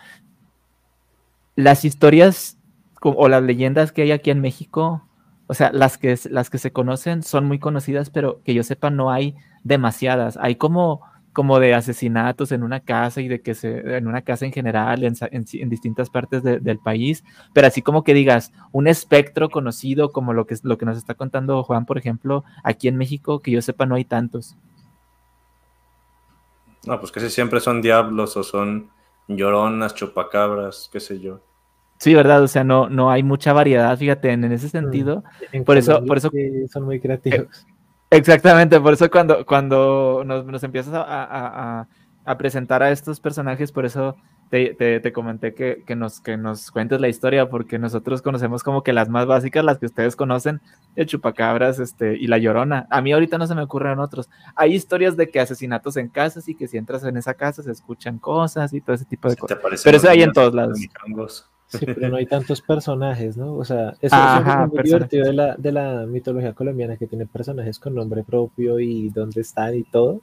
las 1.55 1.85
historias 1.85 2.59
o 3.01 3.29
las 3.29 3.43
leyendas 3.43 3.93
que 3.93 4.03
hay 4.03 4.13
aquí 4.13 4.31
en 4.31 4.41
México, 4.41 5.07
o 5.47 5.55
sea, 5.55 5.71
las 5.73 5.97
que, 5.97 6.19
las 6.31 6.51
que 6.51 6.59
se 6.59 6.73
conocen 6.73 7.23
son 7.23 7.47
muy 7.47 7.59
conocidas, 7.59 8.11
pero 8.11 8.43
que 8.45 8.55
yo 8.55 8.63
sepa 8.63 8.91
no 8.91 9.11
hay 9.11 9.37
demasiadas. 9.63 10.37
Hay 10.41 10.57
como 10.57 11.03
como 11.37 11.61
de 11.61 11.75
asesinatos 11.75 12.51
en 12.51 12.63
una 12.63 12.81
casa 12.81 13.21
y 13.21 13.29
de 13.29 13.43
que 13.43 13.55
se, 13.55 13.99
en 13.99 14.07
una 14.07 14.23
casa 14.23 14.47
en 14.47 14.53
general, 14.53 15.05
en, 15.05 15.15
en, 15.33 15.45
en 15.53 15.69
distintas 15.69 16.09
partes 16.09 16.43
de, 16.43 16.61
del 16.61 16.79
país, 16.79 17.25
pero 17.53 17.67
así 17.67 17.83
como 17.83 18.05
que 18.05 18.15
digas, 18.15 18.55
un 18.73 18.89
espectro 18.89 19.51
conocido 19.51 20.13
como 20.13 20.33
lo 20.33 20.47
que, 20.47 20.57
lo 20.63 20.79
que 20.79 20.87
nos 20.87 20.97
está 20.97 21.13
contando 21.13 21.63
Juan, 21.63 21.85
por 21.85 21.99
ejemplo, 21.99 22.43
aquí 22.65 22.89
en 22.89 22.97
México, 22.97 23.41
que 23.41 23.51
yo 23.51 23.61
sepa, 23.61 23.85
no 23.85 23.97
hay 23.97 24.07
tantos. 24.07 24.57
No, 26.87 26.99
pues 26.99 27.13
que 27.13 27.21
si 27.21 27.29
siempre 27.29 27.61
son 27.61 27.83
diablos 27.83 28.35
o 28.39 28.43
son 28.43 28.89
lloronas, 29.29 29.95
chupacabras, 29.95 30.89
qué 30.91 31.01
sé 31.01 31.21
yo. 31.21 31.43
Sí, 31.99 32.15
verdad, 32.15 32.43
o 32.43 32.49
sea, 32.49 32.65
no, 32.65 32.89
no 32.89 33.11
hay 33.11 33.23
mucha 33.23 33.53
variedad, 33.53 33.95
fíjate, 33.99 34.33
en, 34.33 34.45
en 34.45 34.53
ese 34.53 34.71
sentido. 34.71 35.23
En 35.53 35.65
por 35.65 35.77
eso, 35.77 36.03
por 36.03 36.17
eso 36.17 36.31
son 36.73 36.85
muy 36.85 36.99
creativos. 36.99 37.67
Eh, 37.69 37.76
Exactamente, 38.11 38.81
por 38.81 38.93
eso 38.93 39.11
cuando, 39.11 39.45
cuando 39.45 40.23
nos, 40.25 40.45
nos 40.47 40.63
empiezas 40.63 40.95
a, 40.95 41.03
a, 41.03 41.89
a, 42.25 42.39
presentar 42.39 42.83
a 42.83 42.91
estos 42.91 43.19
personajes, 43.19 43.73
por 43.73 43.85
eso 43.85 44.17
te, 44.49 44.75
te, 44.75 45.01
te 45.01 45.13
comenté 45.13 45.55
que, 45.55 45.83
que, 45.85 45.97
nos, 45.97 46.21
que 46.21 46.37
nos 46.37 46.71
cuentes 46.71 47.01
la 47.01 47.09
historia, 47.09 47.49
porque 47.49 47.81
nosotros 47.81 48.23
conocemos 48.23 48.63
como 48.63 48.85
que 48.85 48.93
las 48.93 49.09
más 49.09 49.27
básicas, 49.27 49.65
las 49.65 49.79
que 49.79 49.87
ustedes 49.87 50.15
conocen, 50.15 50.61
el 50.95 51.07
chupacabras 51.07 51.81
este, 51.81 52.17
y 52.17 52.29
la 52.29 52.39
llorona. 52.39 52.87
A 52.91 53.01
mí 53.01 53.13
ahorita 53.13 53.39
no 53.39 53.47
se 53.49 53.57
me 53.57 53.63
ocurren 53.63 53.99
otros. 53.99 54.31
Hay 54.55 54.75
historias 54.75 55.17
de 55.17 55.29
que 55.29 55.41
asesinatos 55.41 55.97
en 55.97 56.09
casas 56.09 56.49
y 56.49 56.55
que 56.55 56.69
si 56.69 56.77
entras 56.77 57.03
en 57.03 57.17
esa 57.17 57.35
casa 57.35 57.65
se 57.65 57.73
escuchan 57.73 58.19
cosas 58.19 58.73
y 58.73 58.81
todo 58.81 58.95
ese 58.95 59.05
tipo 59.05 59.29
de 59.29 59.37
cosas. 59.37 59.59
Pero 59.83 59.97
eso 59.97 60.09
hay 60.09 60.23
en 60.23 60.33
todos 60.33 60.55
lados. 60.55 60.79
Sí, 61.69 61.85
pero 61.85 62.09
no 62.09 62.17
hay 62.17 62.27
tantos 62.27 62.63
personajes, 62.63 63.37
¿no? 63.37 63.55
O 63.55 63.65
sea, 63.65 63.95
eso, 64.01 64.15
Ajá, 64.15 64.65
es 64.65 64.73
muy 64.73 64.83
divertido 64.85 65.27
de 65.27 65.33
la, 65.33 65.57
de 65.57 65.73
la 65.73 66.07
mitología 66.07 66.53
colombiana, 66.53 66.97
que 66.97 67.09
tiene 67.09 67.27
personajes 67.27 67.79
con 67.81 67.95
nombre 67.95 68.23
propio 68.23 68.79
y 68.79 69.09
dónde 69.11 69.41
están 69.41 69.75
y 69.75 69.83
todo. 69.83 70.21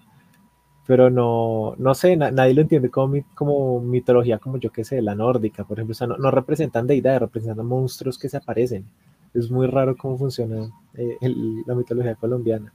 Pero 0.85 1.09
no, 1.09 1.75
no 1.77 1.95
sé, 1.95 2.15
na, 2.15 2.31
nadie 2.31 2.53
lo 2.53 2.61
entiende 2.61 2.89
como, 2.89 3.15
como 3.35 3.81
mitología, 3.81 4.37
como 4.37 4.57
yo 4.57 4.71
que 4.71 4.83
sé, 4.83 5.01
la 5.01 5.15
nórdica, 5.15 5.63
por 5.63 5.77
ejemplo. 5.79 5.91
O 5.91 5.95
sea, 5.95 6.07
no, 6.07 6.17
no 6.17 6.31
representan 6.31 6.87
deidades, 6.87 7.21
representan 7.21 7.65
monstruos 7.65 8.17
que 8.17 8.29
se 8.29 8.37
aparecen. 8.37 8.85
Es 9.33 9.49
muy 9.51 9.67
raro 9.67 9.95
cómo 9.97 10.17
funciona 10.17 10.69
eh, 10.93 11.17
el, 11.21 11.63
la 11.65 11.75
mitología 11.75 12.15
colombiana. 12.15 12.71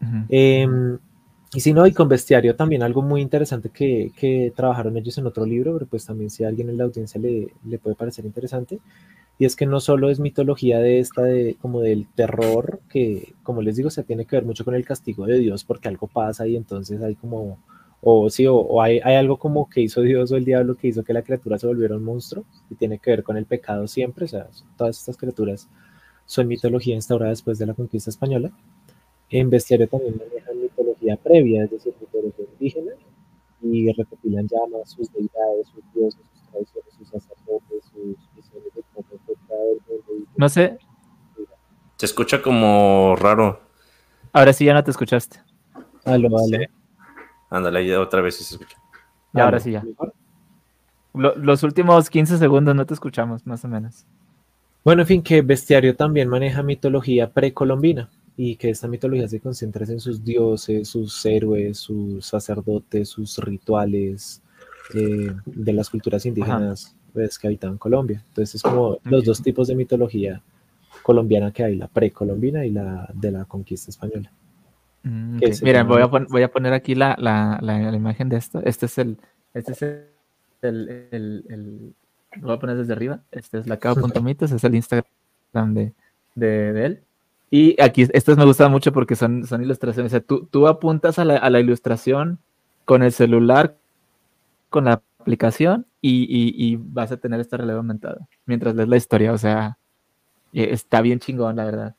Uh 0.00 0.04
-huh. 0.04 0.26
eh, 0.28 0.98
y 1.52 1.60
si 1.60 1.72
no, 1.72 1.86
y 1.86 1.92
con 1.92 2.08
bestiario 2.08 2.54
también 2.54 2.82
algo 2.82 3.02
muy 3.02 3.20
interesante 3.20 3.70
que, 3.70 4.12
que, 4.16 4.52
trabajaron 4.54 4.96
ellos 4.96 5.18
en 5.18 5.26
otro 5.26 5.44
libro, 5.44 5.74
pero 5.74 5.86
pues 5.86 6.06
también 6.06 6.30
si 6.30 6.44
a 6.44 6.48
alguien 6.48 6.68
en 6.68 6.78
la 6.78 6.84
audiencia 6.84 7.20
le, 7.20 7.48
le, 7.64 7.78
puede 7.78 7.96
parecer 7.96 8.24
interesante, 8.24 8.78
y 9.36 9.46
es 9.46 9.56
que 9.56 9.66
no 9.66 9.80
solo 9.80 10.10
es 10.10 10.20
mitología 10.20 10.78
de 10.78 11.00
esta, 11.00 11.22
de, 11.22 11.56
como 11.60 11.80
del 11.80 12.06
terror, 12.14 12.80
que 12.88 13.34
como 13.42 13.62
les 13.62 13.76
digo, 13.76 13.90
se 13.90 14.04
tiene 14.04 14.26
que 14.26 14.36
ver 14.36 14.44
mucho 14.44 14.64
con 14.64 14.74
el 14.76 14.84
castigo 14.84 15.26
de 15.26 15.38
Dios 15.38 15.64
porque 15.64 15.88
algo 15.88 16.06
pasa 16.06 16.46
y 16.46 16.56
entonces 16.56 17.02
hay 17.02 17.16
como, 17.16 17.58
o 18.00 18.30
sí, 18.30 18.46
o, 18.46 18.54
o 18.56 18.80
hay, 18.80 19.00
hay, 19.02 19.16
algo 19.16 19.38
como 19.38 19.68
que 19.68 19.80
hizo 19.80 20.02
Dios 20.02 20.30
o 20.30 20.36
el 20.36 20.44
diablo 20.44 20.76
que 20.76 20.88
hizo 20.88 21.02
que 21.02 21.14
la 21.14 21.22
criatura 21.22 21.58
se 21.58 21.66
volviera 21.66 21.96
un 21.96 22.04
monstruo 22.04 22.44
y 22.70 22.76
tiene 22.76 22.98
que 22.98 23.10
ver 23.10 23.22
con 23.24 23.36
el 23.36 23.46
pecado 23.46 23.88
siempre, 23.88 24.26
o 24.26 24.28
sea, 24.28 24.46
todas 24.76 24.98
estas 24.98 25.16
criaturas 25.16 25.68
son 26.26 26.46
mitología 26.46 26.94
instaurada 26.94 27.30
después 27.30 27.58
de 27.58 27.66
la 27.66 27.74
conquista 27.74 28.08
española 28.08 28.52
En 29.30 29.48
Bestiario 29.48 29.88
también 29.88 30.16
manejan 30.18 30.60
mitología 30.60 31.16
previa, 31.16 31.64
es 31.64 31.70
decir, 31.70 31.94
mitología 32.00 32.44
indígena, 32.52 32.92
y 33.62 33.92
recopilan 33.92 34.48
ya 34.48 34.58
más 34.72 34.90
sus 34.90 35.12
deidades, 35.12 35.68
sus 35.68 35.84
dioses, 35.94 36.20
sus 36.32 36.50
tradiciones, 36.50 36.94
sus 36.98 37.08
sacerdotes, 37.08 37.84
sus 37.92 38.34
visiones 38.34 38.74
de 38.74 38.82
cómo 38.92 39.06
fue 39.24 39.34
el 39.34 40.26
No 40.36 40.48
sé, 40.48 40.78
Se 41.96 42.06
escucha 42.06 42.42
como 42.42 43.14
raro. 43.16 43.60
ahora 44.32 44.52
sí 44.52 44.64
ya 44.64 44.74
no 44.74 44.82
te 44.82 44.90
escuchaste. 44.90 45.38
Aló, 46.04 46.26
aló. 46.26 46.38
Sí. 46.38 46.64
Ándale, 47.50 47.78
ahí 47.78 47.92
otra 47.92 48.22
vez 48.22 48.36
sí 48.36 48.42
se 48.42 48.54
escucha. 48.56 48.78
Ya, 49.32 49.44
ahora 49.44 49.60
sí 49.60 49.70
ya. 49.70 49.84
los 51.12 51.62
últimos 51.62 52.10
15 52.10 52.36
segundos 52.36 52.74
no 52.74 52.84
te 52.84 52.94
escuchamos, 52.94 53.46
más 53.46 53.64
o 53.64 53.68
menos. 53.68 54.06
Bueno, 54.84 55.02
en 55.02 55.06
fin, 55.06 55.22
que 55.22 55.42
Bestiario 55.42 55.94
también 55.94 56.28
maneja 56.28 56.64
mitología 56.64 57.30
precolombina 57.30 58.10
y 58.42 58.56
que 58.56 58.70
esta 58.70 58.88
mitología 58.88 59.28
se 59.28 59.38
concentra 59.38 59.84
en 59.84 60.00
sus 60.00 60.24
dioses, 60.24 60.88
sus 60.88 61.26
héroes, 61.26 61.76
sus 61.76 62.24
sacerdotes, 62.24 63.08
sus 63.10 63.36
rituales 63.38 64.40
eh, 64.94 65.30
de 65.44 65.72
las 65.74 65.90
culturas 65.90 66.24
indígenas 66.24 66.96
pues, 67.12 67.38
que 67.38 67.48
habitaban 67.48 67.76
Colombia. 67.76 68.24
Entonces 68.28 68.54
es 68.54 68.62
como 68.62 68.96
los 69.04 69.24
dos 69.24 69.42
tipos 69.42 69.68
de 69.68 69.74
mitología 69.74 70.40
colombiana 71.02 71.52
que 71.52 71.64
hay, 71.64 71.76
la 71.76 71.88
precolombina 71.88 72.64
y 72.64 72.70
la 72.70 73.10
de 73.12 73.30
la 73.30 73.44
conquista 73.44 73.90
española. 73.90 74.32
Mm, 75.02 75.38
Que 75.38 75.46
ok. 75.48 75.52
se 75.52 75.64
Mira, 75.66 75.82
voy 75.84 76.00
a, 76.00 76.08
pon- 76.10 76.26
voy 76.30 76.42
a 76.42 76.50
poner 76.50 76.72
aquí 76.72 76.94
la, 76.94 77.16
la- 77.18 77.58
la- 77.60 77.90
la 77.90 77.96
imagen 77.96 78.28
de 78.30 78.36
esto. 78.38 78.62
Este 78.64 78.86
es 78.86 78.96
el. 78.98 79.18
Este 79.52 79.72
es 79.72 79.82
el. 79.82 80.04
el- 80.62 80.88
el- 81.10 81.44
el- 81.50 81.94
lo 82.40 82.46
voy 82.48 82.56
a 82.56 82.58
poner 82.58 82.76
desde 82.78 82.92
arriba. 82.94 83.20
Este 83.32 83.58
es 83.58 83.66
la 83.66 83.76
cabo.mitos, 83.78 84.50
es 84.52 84.64
el 84.64 84.74
Instagram 84.74 85.74
de, 85.74 85.92
de, 86.34 86.72
de 86.72 86.86
él. 86.86 87.00
Y 87.50 87.80
aquí, 87.80 88.06
estos 88.12 88.36
me 88.38 88.44
gustan 88.44 88.70
mucho 88.70 88.92
porque 88.92 89.16
son, 89.16 89.46
son 89.46 89.62
ilustraciones. 89.62 90.12
O 90.12 90.14
sea, 90.14 90.20
tú, 90.20 90.46
tú 90.50 90.68
apuntas 90.68 91.18
a 91.18 91.24
la, 91.24 91.36
a 91.36 91.50
la 91.50 91.60
ilustración 91.60 92.38
con 92.84 93.02
el 93.02 93.12
celular, 93.12 93.76
con 94.70 94.86
la 94.86 95.02
aplicación, 95.20 95.86
y, 96.02 96.26
y- 96.30 96.76
vas 96.76 97.12
a 97.12 97.18
tener 97.18 97.40
esta 97.40 97.56
realidad 97.58 97.78
aumentada 97.78 98.26
mientras 98.46 98.74
lees 98.74 98.88
la 98.88 98.96
historia. 98.96 99.32
O 99.32 99.38
sea, 99.38 99.78
eh, 100.54 100.68
está 100.72 101.02
bien 101.02 101.20
chingón, 101.20 101.56
la 101.56 101.64
verdad. 101.64 101.96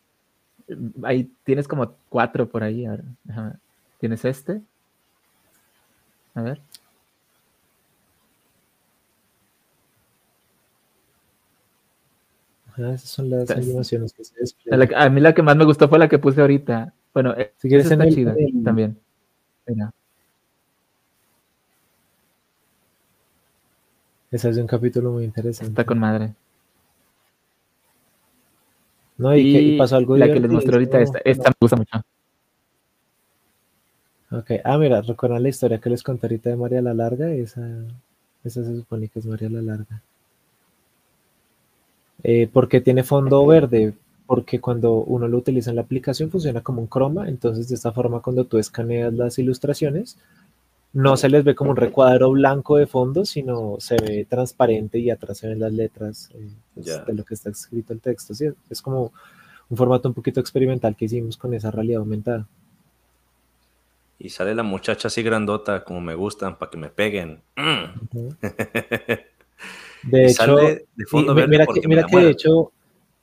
Ahí 1.03 1.29
tienes 1.43 1.67
como 1.67 1.93
cuatro 2.09 2.47
por 2.47 2.63
ahí. 2.63 2.85
Tienes 3.99 4.25
este. 4.25 4.61
A 6.35 6.41
ver. 6.41 6.61
Ajá, 12.71 12.93
esas 12.93 13.09
son 13.09 13.29
las 13.29 13.41
Entonces, 13.41 13.65
animaciones 13.67 14.13
que 14.13 14.23
se 14.23 14.33
que- 14.87 14.95
a 14.95 15.09
mí 15.09 15.19
la 15.21 15.33
que 15.33 15.41
más 15.41 15.55
me 15.57 15.65
gustó 15.65 15.89
fue 15.89 15.99
la 15.99 16.07
que 16.07 16.19
puse 16.19 16.39
ahorita. 16.41 16.93
Bueno, 17.13 17.33
eh, 17.37 17.53
Si 17.57 17.67
quieres 17.67 17.89
está 17.89 18.03
el- 18.03 18.13
chida 18.13 18.33
el- 18.37 18.63
también. 18.63 18.97
Mira, 19.67 19.93
Ese 24.31 24.49
es 24.49 24.57
un 24.57 24.67
capítulo 24.67 25.11
muy 25.11 25.25
interesante. 25.25 25.71
está 25.71 25.85
con 25.85 25.99
madre. 25.99 26.33
No, 29.17 29.35
y, 29.35 29.51
que- 29.51 29.61
y 29.61 29.77
pasó 29.77 29.97
algo 29.97 30.15
la 30.15 30.31
que 30.31 30.39
les 30.39 30.49
mostré 30.49 30.73
ahorita, 30.73 31.01
esta 31.25 31.49
me 31.49 31.55
gusta 31.59 31.75
mucho. 31.75 32.01
Ok, 34.31 34.51
ah, 34.63 34.77
mira, 34.77 35.01
recuerdan 35.01 35.43
la 35.43 35.49
historia 35.49 35.79
que 35.81 35.89
les 35.89 36.01
conté 36.01 36.27
ahorita 36.27 36.49
de 36.49 36.55
María 36.55 36.81
la 36.81 36.93
Larga, 36.93 37.29
esa, 37.33 37.67
esa 38.45 38.63
se 38.63 38.77
supone 38.77 39.09
que 39.09 39.19
es 39.19 39.25
María 39.25 39.49
la 39.49 39.61
Larga. 39.61 40.01
Eh, 42.23 42.47
¿por 42.51 42.67
qué 42.67 42.81
tiene 42.81 43.03
fondo 43.03 43.45
verde? 43.45 43.93
Porque 44.25 44.59
cuando 44.59 44.93
uno 44.93 45.27
lo 45.27 45.37
utiliza 45.37 45.69
en 45.69 45.75
la 45.75 45.81
aplicación 45.81 46.29
funciona 46.29 46.61
como 46.61 46.81
un 46.81 46.87
croma, 46.87 47.27
entonces 47.27 47.67
de 47.67 47.75
esta 47.75 47.91
forma 47.91 48.21
cuando 48.21 48.45
tú 48.45 48.57
escaneas 48.57 49.13
las 49.13 49.37
ilustraciones, 49.39 50.17
no 50.93 51.15
se 51.15 51.29
les 51.29 51.43
ve 51.43 51.55
como 51.55 51.71
un 51.71 51.77
recuadro 51.77 52.31
blanco 52.31 52.77
de 52.77 52.85
fondo, 52.85 53.25
sino 53.25 53.77
se 53.79 53.95
ve 53.95 54.25
transparente 54.29 54.99
y 54.99 55.09
atrás 55.09 55.37
se 55.37 55.47
ven 55.47 55.59
las 55.59 55.71
letras 55.71 56.29
eh, 56.33 56.49
pues, 56.73 57.05
de 57.05 57.13
lo 57.13 57.23
que 57.23 57.33
está 57.33 57.49
escrito 57.49 57.93
el 57.93 58.01
texto. 58.01 58.33
¿sí? 58.33 58.49
Es 58.69 58.81
como 58.81 59.13
un 59.69 59.77
formato 59.77 60.09
un 60.09 60.13
poquito 60.13 60.39
experimental 60.39 60.95
que 60.95 61.05
hicimos 61.05 61.37
con 61.37 61.53
esa 61.53 61.71
realidad 61.71 61.99
aumentada. 61.99 62.45
Y 64.19 64.29
sale 64.29 64.53
la 64.53 64.63
muchacha 64.63 65.07
así 65.07 65.23
grandota, 65.23 65.83
como 65.83 65.99
me 65.99 66.13
gustan, 66.13 66.57
para 66.57 66.69
que 66.69 66.77
me 66.77 66.89
peguen. 66.89 67.41
Mm. 67.55 68.29
De 70.11 70.25
hecho, 70.25 70.33
sale 70.57 70.85
de 70.95 71.05
fondo 71.05 71.33
verde 71.33 71.49
mira 71.49 71.65
que, 71.67 71.87
mira 71.87 72.03
que 72.05 72.17
de 72.17 72.29
hecho, 72.31 72.71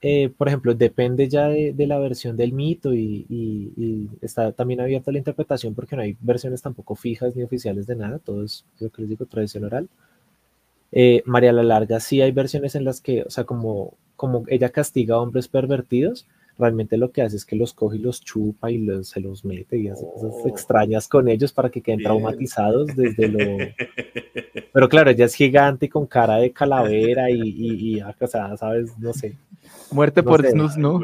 eh, 0.00 0.28
por 0.36 0.48
ejemplo, 0.48 0.74
depende 0.74 1.28
ya 1.28 1.48
de, 1.48 1.72
de 1.72 1.86
la 1.86 1.98
versión 1.98 2.36
del 2.36 2.52
mito 2.52 2.94
y, 2.94 3.26
y- 3.28 3.72
y 3.76 4.08
está 4.22 4.52
también 4.52 4.80
abierta 4.80 5.12
la 5.12 5.18
interpretación 5.18 5.74
porque 5.74 5.96
no 5.96 6.02
hay 6.02 6.16
versiones 6.20 6.62
tampoco 6.62 6.94
fijas 6.96 7.34
ni 7.36 7.42
oficiales 7.42 7.86
de 7.86 7.96
nada, 7.96 8.18
todo 8.18 8.44
es, 8.44 8.64
lo 8.80 8.90
que 8.90 9.02
les 9.02 9.10
digo, 9.10 9.26
tradición 9.26 9.64
oral. 9.64 9.88
Eh, 10.90 11.22
María 11.26 11.52
la 11.52 11.62
Larga 11.62 12.00
sí 12.00 12.20
hay 12.22 12.32
versiones 12.32 12.74
en 12.74 12.84
las 12.84 13.00
que, 13.00 13.22
o 13.22 13.30
sea, 13.30 13.44
como, 13.44 13.94
como 14.16 14.44
ella 14.48 14.70
castiga 14.70 15.16
a 15.16 15.20
hombres 15.20 15.48
pervertidos, 15.48 16.26
realmente 16.58 16.96
lo 16.96 17.10
que 17.12 17.22
hace 17.22 17.36
es 17.36 17.44
que 17.44 17.54
los 17.56 17.72
coge 17.72 17.96
y 17.96 18.00
los 18.00 18.20
chupa 18.20 18.70
y 18.70 18.78
los, 18.78 19.08
se 19.08 19.20
los 19.20 19.44
mete 19.44 19.78
y 19.78 19.88
hace 19.88 20.04
cosas 20.04 20.32
Oh. 20.44 20.48
extrañas 20.48 21.06
con 21.08 21.28
ellos 21.28 21.52
para 21.52 21.70
que 21.70 21.80
queden 21.80 21.98
Bien. 21.98 22.08
traumatizados 22.08 22.88
desde 22.96 23.28
lo... 23.28 23.38
Pero 24.72 24.88
claro, 24.88 25.10
ella 25.10 25.24
es 25.24 25.34
gigante 25.34 25.86
y 25.86 25.88
con 25.88 26.06
cara 26.06 26.36
de 26.36 26.52
calavera 26.52 27.30
y, 27.30 27.40
y, 27.40 27.96
y, 27.98 28.00
o 28.20 28.26
sea, 28.26 28.56
sabes, 28.56 28.96
no 28.98 29.12
sé. 29.12 29.36
Muerte 29.90 30.22
No 30.22 30.28
por 30.30 30.42
sé. 30.42 30.50
snus, 30.52 30.76
¿no? 30.76 31.00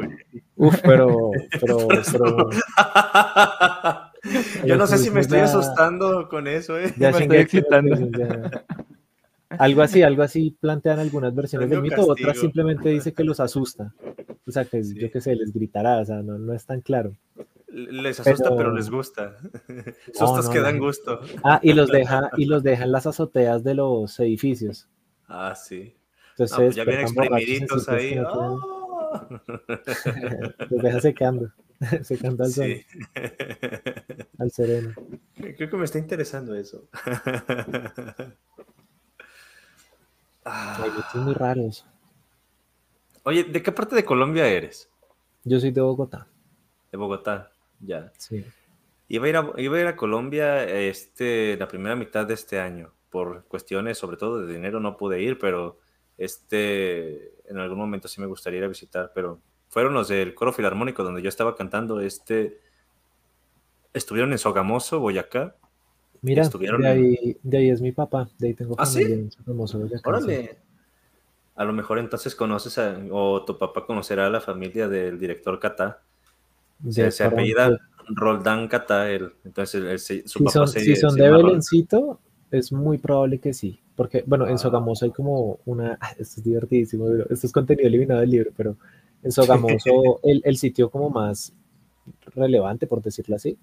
Uf, 0.55 0.79
pero, 0.83 1.31
pero, 1.59 1.87
pero 2.11 2.49
Yo 4.65 4.75
no 4.77 4.87
sé 4.87 4.97
si 4.97 5.09
me 5.11 5.21
estoy 5.21 5.39
asustando 5.39 6.27
con 6.29 6.47
eso, 6.47 6.79
¿eh? 6.79 6.93
ya 6.97 7.11
Me 7.11 7.19
estoy 7.19 7.37
excitando. 7.37 7.95
ya. 8.17 8.63
Algo 9.59 9.81
así, 9.81 10.01
algo 10.03 10.23
así 10.23 10.55
plantean 10.59 10.99
algunas 10.99 11.33
versiones 11.35 11.69
del 11.69 11.81
mito, 11.81 12.05
otras 12.07 12.37
simplemente 12.39 12.89
dice 12.89 13.13
que 13.13 13.23
los 13.23 13.39
asusta. 13.39 13.93
O 14.47 14.51
sea, 14.51 14.65
que 14.65 14.83
Sí. 14.83 14.95
yo 14.99 15.09
qué 15.11 15.21
sé, 15.21 15.35
les 15.35 15.51
gritará, 15.53 15.99
o 15.99 16.05
sea, 16.05 16.21
no, 16.21 16.37
no 16.37 16.53
es 16.53 16.65
tan 16.65 16.81
claro. 16.81 17.15
Les 17.67 18.19
asusta, 18.19 18.45
pero, 18.49 18.57
Pero- 18.57 18.73
les 18.75 18.89
gusta. 18.89 19.37
Sustos 20.13 20.45
no, 20.45 20.51
que 20.51 20.59
dan 20.61 20.79
gusto. 20.79 21.19
Ah, 21.43 21.59
y 21.61 21.73
los 21.73 21.89
deja, 21.89 22.29
y 22.37 22.45
los 22.45 22.63
deja 22.63 22.83
en 22.85 22.91
las 22.91 23.05
azoteas 23.07 23.63
de 23.63 23.73
los 23.73 24.17
edificios. 24.19 24.87
Ah, 25.27 25.53
sí. 25.55 25.95
Entonces 26.31 26.53
Ah, 26.57 26.61
pues 26.61 26.75
ya 26.75 26.83
se 26.83 26.89
vienen 26.89 27.05
exprimiditos 27.07 27.89
ahí. 27.89 28.17
¡Ah! 28.25 29.29
los 30.69 30.81
deja 30.81 30.99
secando, 31.01 31.51
secando 32.03 32.43
al 32.43 32.51
sol, 32.51 32.65
Sí. 32.65 32.85
al 34.37 34.51
sereno. 34.51 34.93
Creo 35.35 35.69
que 35.69 35.77
me 35.77 35.85
está 35.85 35.97
interesando 35.99 36.55
eso. 36.55 36.87
Ah. 40.45 40.79
Hay 40.83 40.91
mitos 40.91 41.15
muy 41.15 41.33
raros. 41.33 41.85
Oye, 43.23 43.43
¿de 43.43 43.63
qué 43.63 43.71
parte 43.71 43.95
de 43.95 44.05
Colombia 44.05 44.47
eres? 44.47 44.89
Yo 45.43 45.59
soy 45.59 45.71
de 45.71 45.81
Bogotá, 45.81 46.27
De 46.91 46.97
Bogotá, 46.97 47.51
ya. 47.79 48.11
sí. 48.17 48.45
Iba 49.07 49.25
a 49.25 49.29
ir 49.29 49.37
a, 49.37 49.51
iba 49.57 49.77
a, 49.77 49.81
ir 49.81 49.87
a 49.87 49.95
Colombia 49.95 50.63
este, 50.63 51.57
la 51.57 51.67
primera 51.67 51.95
mitad 51.95 52.25
de 52.25 52.33
este 52.33 52.59
año. 52.59 52.91
Por 53.09 53.45
cuestiones, 53.45 53.97
sobre 53.97 54.17
todo 54.17 54.45
de 54.45 54.51
dinero, 54.53 54.79
no 54.79 54.97
pude 54.97 55.21
ir, 55.21 55.37
pero 55.37 55.79
este, 56.17 57.33
en 57.49 57.59
algún 57.59 57.77
momento 57.77 58.07
sí 58.07 58.19
me 58.19 58.27
gustaría 58.27 58.59
ir 58.59 58.65
a 58.65 58.69
visitar. 58.69 59.11
Pero 59.13 59.39
fueron 59.69 59.93
los 59.93 60.07
del 60.07 60.33
Coro 60.33 60.51
Filarmónico 60.53 61.03
donde 61.03 61.21
yo 61.21 61.29
estaba 61.29 61.55
cantando. 61.55 61.99
Este, 62.01 62.59
estuvieron 63.93 64.31
en 64.31 64.39
Sogamoso, 64.39 64.99
Boyacá. 64.99 65.55
Mira, 66.25 66.41
Estuvieron 66.41 66.81
de 66.81 66.87
en- 66.91 66.97
ahí, 66.97 67.37
de 67.43 67.57
ahí 67.57 67.69
es 67.69 67.81
mi 67.81 67.91
papá, 67.91 68.27
de 68.39 68.47
ahí 68.47 68.53
tengo 68.55 68.75
¿Ah, 68.79 68.85
sí? 68.85 69.03
familia 69.03 69.29
en 69.47 69.57
Boyacá, 69.57 69.97
sí. 69.97 70.01
Órale. 70.05 70.57
A 71.55 71.63
lo 71.63 71.71
mejor 71.71 71.99
entonces 71.99 72.33
conoces 72.35 72.77
a, 72.79 72.97
o 73.11 73.45
tu 73.45 73.57
papá 73.57 73.85
conocerá 73.85 74.25
a 74.25 74.29
la 74.29 74.41
familia 74.41 74.87
del 74.89 75.19
director 75.19 75.59
Catá. 75.59 76.01
Se, 76.89 77.03
De 77.03 77.11
se 77.11 77.23
apellida 77.23 77.77
Roldán 78.07 78.67
Catá, 78.67 79.09
él. 79.11 79.31
Entonces 79.45 79.83
él 79.83 79.99
se- 79.99 80.27
su 80.27 80.39
Si 80.39 80.45
papá 80.45 80.51
son, 80.51 80.67
se, 80.67 80.79
si 80.79 80.95
son 80.95 81.15
de. 81.15 81.29
Belencito, 81.31 82.19
es 82.51 82.71
muy 82.71 82.97
probable 82.97 83.39
que 83.39 83.53
sí. 83.53 83.79
Porque, 83.95 84.23
bueno, 84.25 84.47
en 84.47 84.55
Ah. 84.55 84.57
Sogamoso 84.57 85.05
hay 85.05 85.11
como 85.11 85.59
una. 85.65 85.97
ah, 86.01 86.11
Esto 86.17 86.39
es 86.41 86.43
divertidísimo, 86.43 87.07
esto 87.29 87.45
es 87.47 87.53
contenido 87.53 87.87
eliminado 87.87 88.21
del 88.21 88.31
libro, 88.31 88.51
pero 88.57 88.75
en 89.23 89.31
Sogamoso, 89.31 90.19
el, 90.23 90.41
el 90.43 90.57
sitio 90.57 90.89
como 90.89 91.09
más 91.11 91.53
relevante, 92.35 92.87
por 92.87 93.01
decirlo 93.01 93.35
así. 93.35 93.57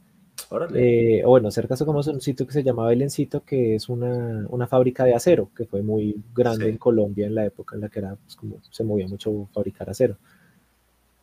Eh, 0.75 1.23
o 1.25 1.31
bueno, 1.31 1.51
cerca 1.51 1.75
de 1.75 1.79
Sogamoso, 1.79 2.11
un 2.13 2.21
sitio 2.21 2.47
que 2.47 2.53
se 2.53 2.63
llama 2.63 2.87
Belencito, 2.89 3.43
que 3.45 3.75
es 3.77 3.89
una, 3.89 4.47
una 4.51 4.67
fábrica 4.67 5.05
de 5.05 5.15
acero, 5.15 5.51
que 5.57 5.65
fue 5.65 5.83
muy 5.83 6.17
grande 6.35 6.65
Sí. 6.67 6.71
en 6.71 6.79
Colombia 6.79 7.27
en 7.27 7.35
la 7.35 7.47
época 7.47 7.75
en 7.75 7.83
la 7.83 7.89
que 7.89 7.99
era, 8.01 8.17
pues, 8.17 8.37
como 8.37 8.57
se 8.71 8.85
movía 8.85 9.09
mucho 9.09 9.49
fabricar 9.53 9.89
acero. 9.91 10.17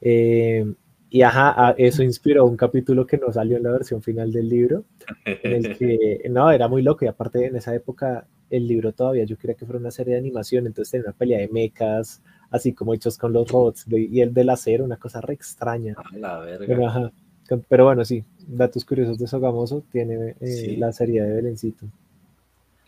Eh, 0.01 0.65
y 1.11 1.21
ajá, 1.23 1.73
eso 1.77 2.03
inspiró 2.03 2.45
un 2.45 2.55
capítulo 2.55 3.05
que 3.07 3.17
no 3.17 3.33
salió 3.33 3.57
en 3.57 3.63
la 3.63 3.71
versión 3.71 4.01
final 4.03 4.31
del 4.31 4.47
libro, 4.47 4.83
en 5.25 5.65
el 5.65 5.77
que, 5.77 6.21
no, 6.29 6.51
era 6.51 6.67
muy 6.67 6.83
loco 6.83 7.03
y 7.03 7.07
aparte 7.07 7.45
en 7.47 7.55
esa 7.55 7.73
época 7.73 8.27
el 8.51 8.67
libro 8.67 8.93
todavía 8.93 9.23
yo 9.25 9.37
quería 9.37 9.55
que 9.55 9.65
fuera 9.65 9.79
una 9.79 9.91
serie 9.91 10.13
de 10.13 10.19
animación, 10.19 10.67
entonces 10.67 10.91
tenía 10.91 11.05
una 11.07 11.13
pelea 11.17 11.39
de 11.39 11.47
mechas, 11.49 12.21
así 12.51 12.73
como 12.73 12.93
hechos 12.93 13.17
con 13.17 13.33
los 13.33 13.47
robots 13.51 13.87
de- 13.87 14.01
y 14.01 14.21
el 14.21 14.33
del 14.33 14.49
acero, 14.49 14.85
una 14.85 14.97
cosa 14.97 15.19
re 15.21 15.33
extraña. 15.33 15.95
A 15.97 16.17
la 16.17 16.39
verga. 16.39 16.65
Pero, 16.67 16.87
ajá, 16.87 17.11
Pero 17.57 17.85
bueno, 17.85 18.05
sí, 18.05 18.23
datos 18.47 18.85
curiosos 18.85 19.17
de 19.17 19.27
Sogamoso 19.27 19.83
tiene 19.91 20.35
eh, 20.39 20.75
la 20.77 20.91
serie 20.91 21.21
de 21.23 21.33
Belencito. 21.33 21.85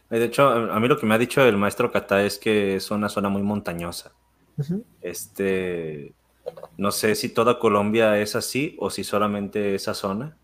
Eh, 0.09 0.19
de 0.19 0.25
hecho, 0.25 0.47
a 0.47 0.79
mí 0.79 0.87
lo 0.87 0.97
que 0.97 1.05
me 1.05 1.15
ha 1.15 1.17
dicho 1.17 1.43
el 1.43 1.57
maestro 1.57 1.91
Cata 1.91 2.23
es 2.23 2.37
que 2.37 2.75
es 2.75 2.91
una 2.91 3.09
zona 3.09 3.29
muy 3.29 3.41
montañosa. 3.41 4.11
Este, 5.01 6.13
no 6.77 6.91
sé 6.91 7.15
si 7.15 7.29
toda 7.29 7.57
Colombia 7.57 8.19
es 8.19 8.35
así 8.35 8.75
o 8.79 8.89
si 8.89 9.03
solamente 9.03 9.73
esa 9.73 9.93
zona. 9.93 10.37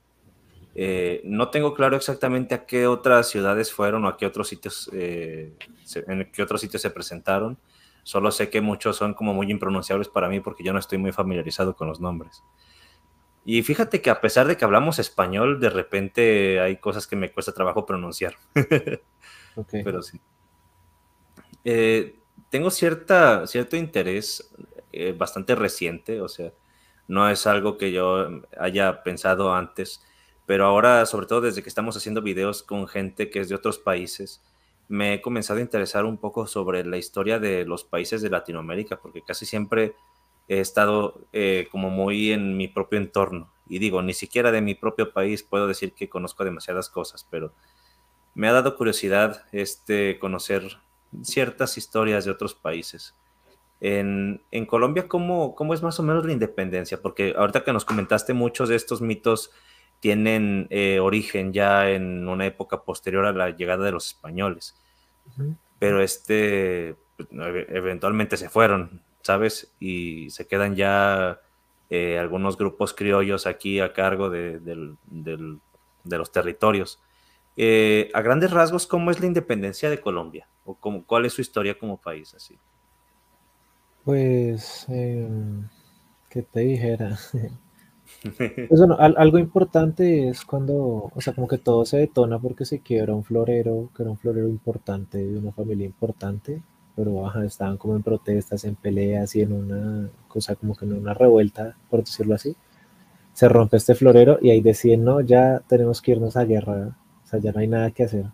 Eh, 0.74 1.22
no 1.24 1.50
tengo 1.50 1.74
claro 1.74 1.98
exactamente 1.98 2.56
a 2.56 2.66
qué 2.66 2.88
otras 2.88 3.30
ciudades 3.30 3.72
fueron 3.72 4.06
o 4.06 4.08
a 4.08 4.18
qué 4.18 4.26
otros 4.26 4.48
sitios, 4.48 4.90
en 4.94 5.56
qué 6.32 6.42
otros 6.42 6.62
sitios 6.62 6.82
se 6.82 6.90
presentaron. 6.90 7.58
Solo 8.04 8.32
sé 8.32 8.50
que 8.50 8.62
muchos 8.62 8.96
son 8.96 9.14
como 9.14 9.34
muy 9.34 9.52
impronunciables 9.52 10.08
para 10.08 10.30
mí 10.30 10.40
porque 10.40 10.64
yo 10.64 10.72
no 10.72 10.80
estoy 10.80 10.98
muy 10.98 11.12
familiarizado 11.12 11.76
con 11.76 11.90
los 11.90 12.00
nombres. 12.00 12.42
Y 13.50 13.64
fíjate 13.64 14.02
que 14.02 14.10
a 14.10 14.20
pesar 14.20 14.46
de 14.46 14.58
que 14.58 14.66
hablamos 14.66 15.00
español, 15.00 15.62
de 15.62 15.70
repente 15.70 16.60
hay 16.60 16.76
cosas 16.76 17.08
que 17.08 17.16
me 17.16 17.32
cuesta 17.32 17.54
trabajo 17.54 17.86
pronunciar. 17.86 18.36
Pero 19.72 20.02
sí. 20.02 20.20
Eh, 21.64 22.20
tengo 22.50 22.70
cierta, 22.70 23.48
cierto 23.48 23.78
interés 23.78 24.54
eh, 24.92 25.14
bastante 25.18 25.56
reciente, 25.56 26.20
o 26.20 26.28
sea, 26.28 26.52
no 27.08 27.30
es 27.30 27.48
algo 27.48 27.78
que 27.78 27.94
yo 27.94 28.42
haya 28.60 29.02
pensado 29.02 29.54
antes, 29.54 30.04
pero 30.46 30.66
ahora, 30.66 31.06
sobre 31.06 31.26
todo 31.26 31.40
desde 31.40 31.64
que 31.64 31.70
estamos 31.70 31.96
haciendo 31.96 32.22
videos 32.22 32.64
con 32.64 32.86
gente 32.86 33.30
que 33.30 33.40
es 33.40 33.48
de 33.48 33.56
otros 33.56 33.80
países, 33.80 34.44
me 34.90 35.14
he 35.14 35.22
comenzado 35.22 35.60
a 35.60 35.62
interesar 35.62 36.04
un 36.04 36.18
poco 36.18 36.48
sobre 36.48 36.86
la 36.86 36.98
historia 36.98 37.40
de 37.40 37.64
los 37.64 37.86
países 37.86 38.22
de 38.22 38.30
Latinoamérica, 38.30 39.00
porque 39.00 39.22
casi 39.22 39.46
siempre 39.46 39.96
he 40.48 40.60
estado 40.60 41.22
eh, 41.34 41.68
como 41.72 41.90
muy 41.90 42.32
en 42.32 42.58
mi 42.58 42.68
propio 42.68 43.00
entorno. 43.00 43.52
Y 43.68 43.80
digo, 43.80 44.02
ni 44.02 44.14
siquiera 44.14 44.52
de 44.52 44.62
mi 44.62 44.76
propio 44.76 45.12
país 45.12 45.44
puedo 45.44 45.68
decir 45.68 45.94
que 45.94 46.10
conozco 46.10 46.46
demasiadas 46.46 46.90
cosas, 46.90 47.28
pero 47.30 47.54
me 48.34 48.48
ha 48.48 48.54
dado 48.54 48.78
curiosidad 48.78 49.46
este, 49.52 50.20
conocer 50.20 50.78
ciertas 51.24 51.78
historias 51.78 52.26
de 52.26 52.32
otros 52.32 52.54
países. 52.54 53.16
En, 53.80 54.42
Colombia, 54.68 55.08
¿cómo, 55.08 55.54
¿cómo, 55.56 55.74
es 55.74 55.84
más 55.84 56.00
o 56.00 56.04
menos 56.04 56.26
la 56.26 56.34
independencia? 56.34 57.02
Porque 57.02 57.36
ahorita 57.38 57.64
que 57.64 57.74
nos 57.74 57.86
comentaste, 57.86 58.34
muchos 58.34 58.70
de 58.70 58.76
estos 58.76 59.02
mitos 59.02 59.52
tienen 60.00 60.68
eh, 60.70 61.00
origen 61.00 61.54
ya 61.54 61.90
en 61.90 62.28
una 62.28 62.46
época 62.46 62.84
posterior 62.84 63.26
a 63.26 63.34
la 63.34 63.50
llegada 63.52 63.86
de 63.86 63.92
los 63.92 64.08
españoles. 64.08 64.76
Pero 65.80 66.02
este, 66.02 66.96
pues, 67.18 67.28
eventualmente 67.70 68.38
se 68.38 68.50
fueron. 68.50 69.02
¿Sabes? 69.28 69.74
Y 69.78 70.30
se 70.30 70.48
quedan 70.48 70.76
ya 70.76 71.42
eh, 71.90 72.18
algunos 72.18 72.58
grupos 72.58 72.94
criollos 72.94 73.46
aquí 73.46 73.82
a 73.82 73.92
cargo 73.92 74.30
de, 74.30 74.62
los 76.06 76.32
territorios. 76.32 77.02
Eh, 77.58 78.10
a 78.14 78.22
grandes 78.22 78.52
rasgos, 78.52 78.88
¿cómo 78.88 79.12
es 79.12 79.20
la 79.20 79.26
independencia 79.26 79.90
de 79.90 80.00
Colombia? 80.00 80.48
¿O 80.64 80.76
cómo, 80.76 81.06
cuál 81.06 81.26
es 81.26 81.34
su 81.34 81.42
historia 81.42 81.78
como 81.78 81.98
país 81.98 82.34
así? 82.36 82.58
Pues, 84.06 84.86
em, 84.88 85.68
¿qué 86.30 86.42
te 86.42 86.62
dijera? 86.62 87.18
Pues 88.70 88.82
algo 89.00 89.38
importante 89.38 90.30
es 90.30 90.46
cuando, 90.46 91.12
o 91.14 91.20
sea, 91.22 91.34
como 91.34 91.46
que 91.46 91.58
todo 91.58 91.84
se 91.86 91.98
detona 91.98 92.40
porque 92.40 92.64
se 92.64 92.80
quiebra 92.80 93.14
un 93.14 93.26
florero, 93.26 93.90
que 93.94 94.04
era 94.04 94.12
un 94.12 94.18
florero 94.18 94.48
importante, 94.48 95.18
de 95.18 95.38
una 95.38 95.52
familia 95.52 95.86
importante, 95.86 96.64
pero 96.98 97.32
estaban 97.44 97.78
como 97.78 97.96
en 97.96 98.02
protestas, 98.02 98.64
en 98.64 98.76
peleas 98.76 99.36
y 99.36 99.42
en 99.42 99.54
una 99.54 100.10
cosa 100.28 100.56
como 100.56 100.76
que 100.76 100.84
en 100.86 100.94
una 100.94 101.14
revuelta, 101.14 101.78
por 101.92 102.00
decirlo 102.00 102.34
así. 102.34 102.56
Se 103.34 103.48
rompe 103.48 103.78
este 103.78 103.94
florero 103.94 104.40
y 104.42 104.50
ahí 104.50 104.62
deciden, 104.62 105.04
no, 105.04 105.22
ya 105.22 105.62
tenemos 105.68 106.02
que 106.02 106.14
irnos 106.14 106.36
a 106.36 106.44
guerra, 106.44 106.98
o 107.24 107.28
sea, 107.28 107.40
ya 107.40 107.52
no 107.52 107.60
hay 107.60 107.68
nada 107.68 107.92
que 107.92 108.04
hacer, 108.04 108.26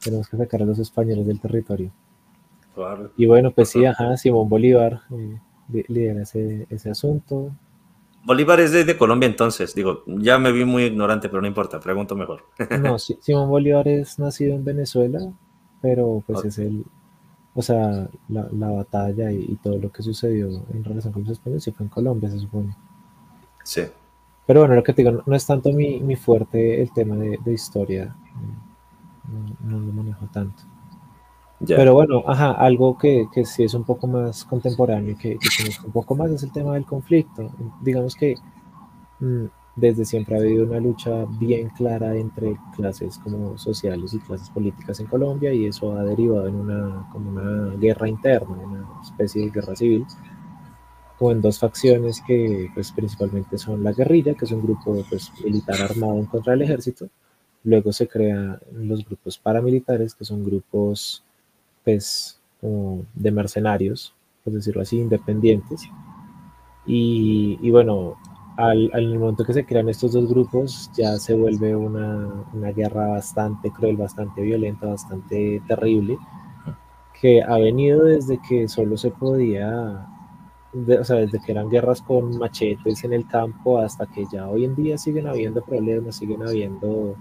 tenemos 0.00 0.28
que 0.28 0.36
sacar 0.36 0.62
a 0.62 0.64
los 0.64 0.78
españoles 0.78 1.26
del 1.26 1.40
territorio. 1.40 1.90
Y 3.16 3.26
bueno, 3.26 3.50
pues 3.50 3.70
sí, 3.70 3.84
ajá, 3.84 4.16
Simón 4.16 4.48
Bolívar 4.48 5.00
eh, 5.10 5.84
lidera 5.88 6.22
ese, 6.22 6.68
ese 6.70 6.90
asunto. 6.90 7.50
Bolívar 8.22 8.60
es 8.60 8.70
de, 8.70 8.96
Colombia 8.96 9.26
entonces, 9.26 9.74
digo, 9.74 10.04
ya 10.06 10.38
me 10.38 10.52
vi 10.52 10.64
muy 10.64 10.84
ignorante, 10.84 11.28
pero 11.28 11.40
no 11.40 11.48
importa, 11.48 11.80
pregunto 11.80 12.14
mejor. 12.14 12.44
no, 12.80 12.98
Simón 13.20 13.48
Bolívar 13.48 13.88
es 13.88 14.20
nacido 14.20 14.54
en 14.54 14.64
Venezuela, 14.64 15.18
pero 15.82 16.22
pues 16.24 16.44
es 16.44 16.58
el, 16.58 16.84
o 17.56 17.62
sea, 17.62 18.06
la, 18.28 18.70
batalla 18.70 19.32
y, 19.32 19.56
todo 19.62 19.78
lo 19.78 19.90
que 19.90 20.02
sucedió 20.02 20.48
en 20.74 20.84
relación 20.84 21.10
con 21.10 21.22
los 21.22 21.32
españoles 21.32 21.64
sí 21.64 21.72
fue 21.72 21.84
en 21.84 21.90
Colombia, 21.90 22.30
se 22.30 22.38
supone. 22.38 22.76
Sí. 23.64 23.82
Pero 24.46 24.60
bueno, 24.60 24.74
lo 24.74 24.82
que 24.82 24.92
te 24.92 25.02
digo, 25.02 25.22
no, 25.24 25.34
es 25.34 25.46
tanto 25.46 25.72
mi, 25.72 26.16
fuerte 26.16 26.82
el 26.82 26.92
tema 26.92 27.16
de, 27.16 27.52
historia, 27.52 28.14
no, 29.64 29.80
lo 29.80 29.92
manejo 29.92 30.26
tanto. 30.26 30.62
Pero 31.66 31.94
bueno, 31.94 32.22
ajá, 32.26 32.52
algo 32.52 32.98
que, 32.98 33.26
que, 33.32 33.46
sí 33.46 33.64
es 33.64 33.72
un 33.72 33.84
poco 33.84 34.06
más 34.06 34.44
contemporáneo, 34.44 35.16
que, 35.16 35.38
que 35.38 35.86
un 35.86 35.92
poco 35.92 36.14
más, 36.14 36.30
es 36.30 36.42
el 36.42 36.52
tema 36.52 36.74
del 36.74 36.84
conflicto. 36.84 37.50
Digamos 37.80 38.14
que 38.14 38.34
mm, 39.20 39.46
desde 39.76 40.06
siempre 40.06 40.34
ha 40.34 40.40
habido 40.40 40.64
una 40.64 40.80
lucha 40.80 41.26
bien 41.38 41.68
clara 41.68 42.16
entre 42.16 42.56
clases 42.74 43.18
como 43.18 43.58
sociales 43.58 44.14
y 44.14 44.18
clases 44.20 44.48
políticas 44.48 44.98
en 45.00 45.06
Colombia 45.06 45.52
y 45.52 45.66
eso 45.66 45.92
ha 45.92 46.02
derivado 46.02 46.48
en 46.48 46.54
una, 46.54 47.06
como 47.12 47.30
una 47.30 47.76
guerra 47.76 48.08
interna, 48.08 48.56
una 48.56 49.02
especie 49.02 49.44
de 49.44 49.50
guerra 49.50 49.76
civil, 49.76 50.06
como 51.18 51.32
en 51.32 51.42
dos 51.42 51.58
facciones 51.58 52.22
que 52.26 52.70
pues, 52.74 52.90
principalmente 52.90 53.58
son 53.58 53.84
la 53.84 53.92
guerrilla, 53.92 54.34
que 54.34 54.46
es 54.46 54.52
un 54.52 54.62
grupo 54.62 55.04
pues, 55.10 55.30
militar 55.44 55.80
armado 55.82 56.18
en 56.18 56.26
contra 56.26 56.54
del 56.54 56.62
ejército, 56.62 57.10
luego 57.64 57.92
se 57.92 58.08
crean 58.08 58.58
los 58.72 59.04
grupos 59.04 59.36
paramilitares, 59.36 60.14
que 60.14 60.24
son 60.24 60.42
grupos 60.42 61.22
pues, 61.84 62.40
de 62.62 63.30
mercenarios, 63.30 64.14
por 64.42 64.54
decirlo 64.54 64.80
así, 64.80 64.98
independientes, 64.98 65.82
y, 66.86 67.58
y 67.60 67.70
bueno, 67.70 68.16
al, 68.56 68.90
al, 68.94 69.18
momento 69.18 69.44
que 69.44 69.52
se 69.52 69.66
crean 69.66 69.88
estos 69.88 70.12
dos 70.12 70.28
grupos, 70.28 70.90
ya 70.94 71.18
se 71.18 71.34
vuelve 71.34 71.76
una, 71.76 72.44
una, 72.54 72.72
guerra 72.72 73.08
bastante 73.08 73.70
cruel, 73.70 73.96
bastante 73.96 74.42
violenta, 74.42 74.86
bastante 74.86 75.62
terrible, 75.66 76.18
que 77.20 77.42
ha 77.42 77.58
venido 77.58 78.04
desde 78.04 78.40
que 78.48 78.68
solo 78.68 78.96
se 78.96 79.10
podía, 79.10 80.06
o 80.72 81.04
sea, 81.04 81.16
desde 81.16 81.40
que 81.40 81.52
eran 81.52 81.68
guerras 81.68 82.00
con 82.02 82.38
machetes 82.38 83.04
en 83.04 83.12
el 83.12 83.26
campo 83.26 83.78
hasta 83.78 84.06
que 84.06 84.24
ya 84.32 84.48
hoy 84.48 84.64
en 84.64 84.74
día 84.74 84.98
siguen 84.98 85.26
habiendo 85.26 85.62
problemas, 85.62 86.16
siguen 86.16 86.42
habiendo 86.42 87.16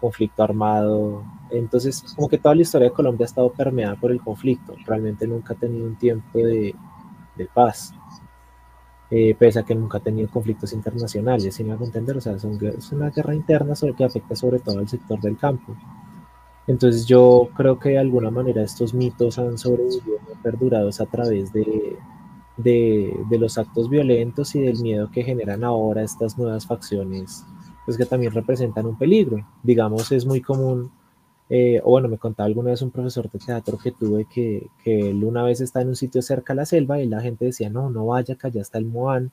conflicto 0.00 0.42
armado. 0.42 1.24
Entonces, 1.50 2.04
como 2.14 2.28
que 2.28 2.38
toda 2.38 2.54
la 2.54 2.62
historia 2.62 2.88
de 2.88 2.94
Colombia 2.94 3.24
ha 3.24 3.26
estado 3.26 3.50
permeada 3.50 3.96
por 3.96 4.12
el 4.12 4.20
conflicto, 4.20 4.74
realmente 4.86 5.26
nunca 5.26 5.54
ha 5.54 5.56
tenido 5.56 5.86
un 5.86 5.96
tiempo 5.96 6.38
de, 6.38 6.74
de 7.36 7.46
paz. 7.46 7.94
Eh, 9.10 9.34
pese 9.38 9.60
a 9.60 9.62
que 9.62 9.74
nunca 9.74 9.98
ha 9.98 10.02
tenido 10.02 10.28
conflictos 10.28 10.74
internacionales, 10.74 11.54
si 11.54 11.64
me 11.64 11.72
hago 11.72 11.86
entender, 11.86 12.18
o 12.18 12.20
sea, 12.20 12.34
es 12.34 12.92
una 12.92 13.08
guerra 13.08 13.34
interna 13.34 13.74
sobre, 13.74 13.94
que 13.94 14.04
afecta 14.04 14.36
sobre 14.36 14.58
todo 14.58 14.78
al 14.78 14.88
sector 14.88 15.18
del 15.20 15.38
campo. 15.38 15.74
Entonces 16.66 17.06
yo 17.06 17.48
creo 17.56 17.78
que 17.78 17.90
de 17.90 17.98
alguna 17.98 18.30
manera 18.30 18.62
estos 18.62 18.92
mitos 18.92 19.38
han 19.38 19.56
sobrevivido, 19.56 20.18
perdurados 20.42 21.00
a 21.00 21.06
través 21.06 21.50
de, 21.54 21.96
de, 22.58 23.16
de, 23.30 23.38
los 23.38 23.56
actos 23.56 23.88
violentos 23.88 24.54
y 24.54 24.60
del 24.60 24.78
miedo 24.82 25.10
que 25.10 25.24
generan 25.24 25.64
ahora 25.64 26.02
estas 26.02 26.36
nuevas 26.36 26.66
facciones, 26.66 27.46
pues 27.86 27.96
que 27.96 28.04
también 28.04 28.32
representan 28.32 28.84
un 28.84 28.98
peligro. 28.98 29.38
Digamos, 29.62 30.12
es 30.12 30.26
muy 30.26 30.42
común 30.42 30.90
eh, 31.50 31.80
o 31.82 31.90
bueno, 31.90 32.08
me 32.08 32.18
contaba 32.18 32.46
alguna 32.46 32.70
vez 32.70 32.82
un 32.82 32.90
profesor 32.90 33.30
de 33.30 33.38
teatro 33.38 33.78
que 33.78 33.92
tuve 33.92 34.26
que, 34.26 34.66
que, 34.84 35.10
él 35.10 35.24
una 35.24 35.42
vez 35.42 35.60
está 35.60 35.80
en 35.80 35.88
un 35.88 35.96
sitio 35.96 36.20
cerca 36.20 36.52
a 36.52 36.56
la 36.56 36.66
selva 36.66 37.00
y 37.00 37.06
la 37.06 37.20
gente 37.20 37.46
decía, 37.46 37.70
no, 37.70 37.88
no 37.90 38.06
vaya, 38.06 38.34
que 38.34 38.48
allá 38.48 38.60
está 38.60 38.78
el 38.78 38.86
Moán, 38.86 39.32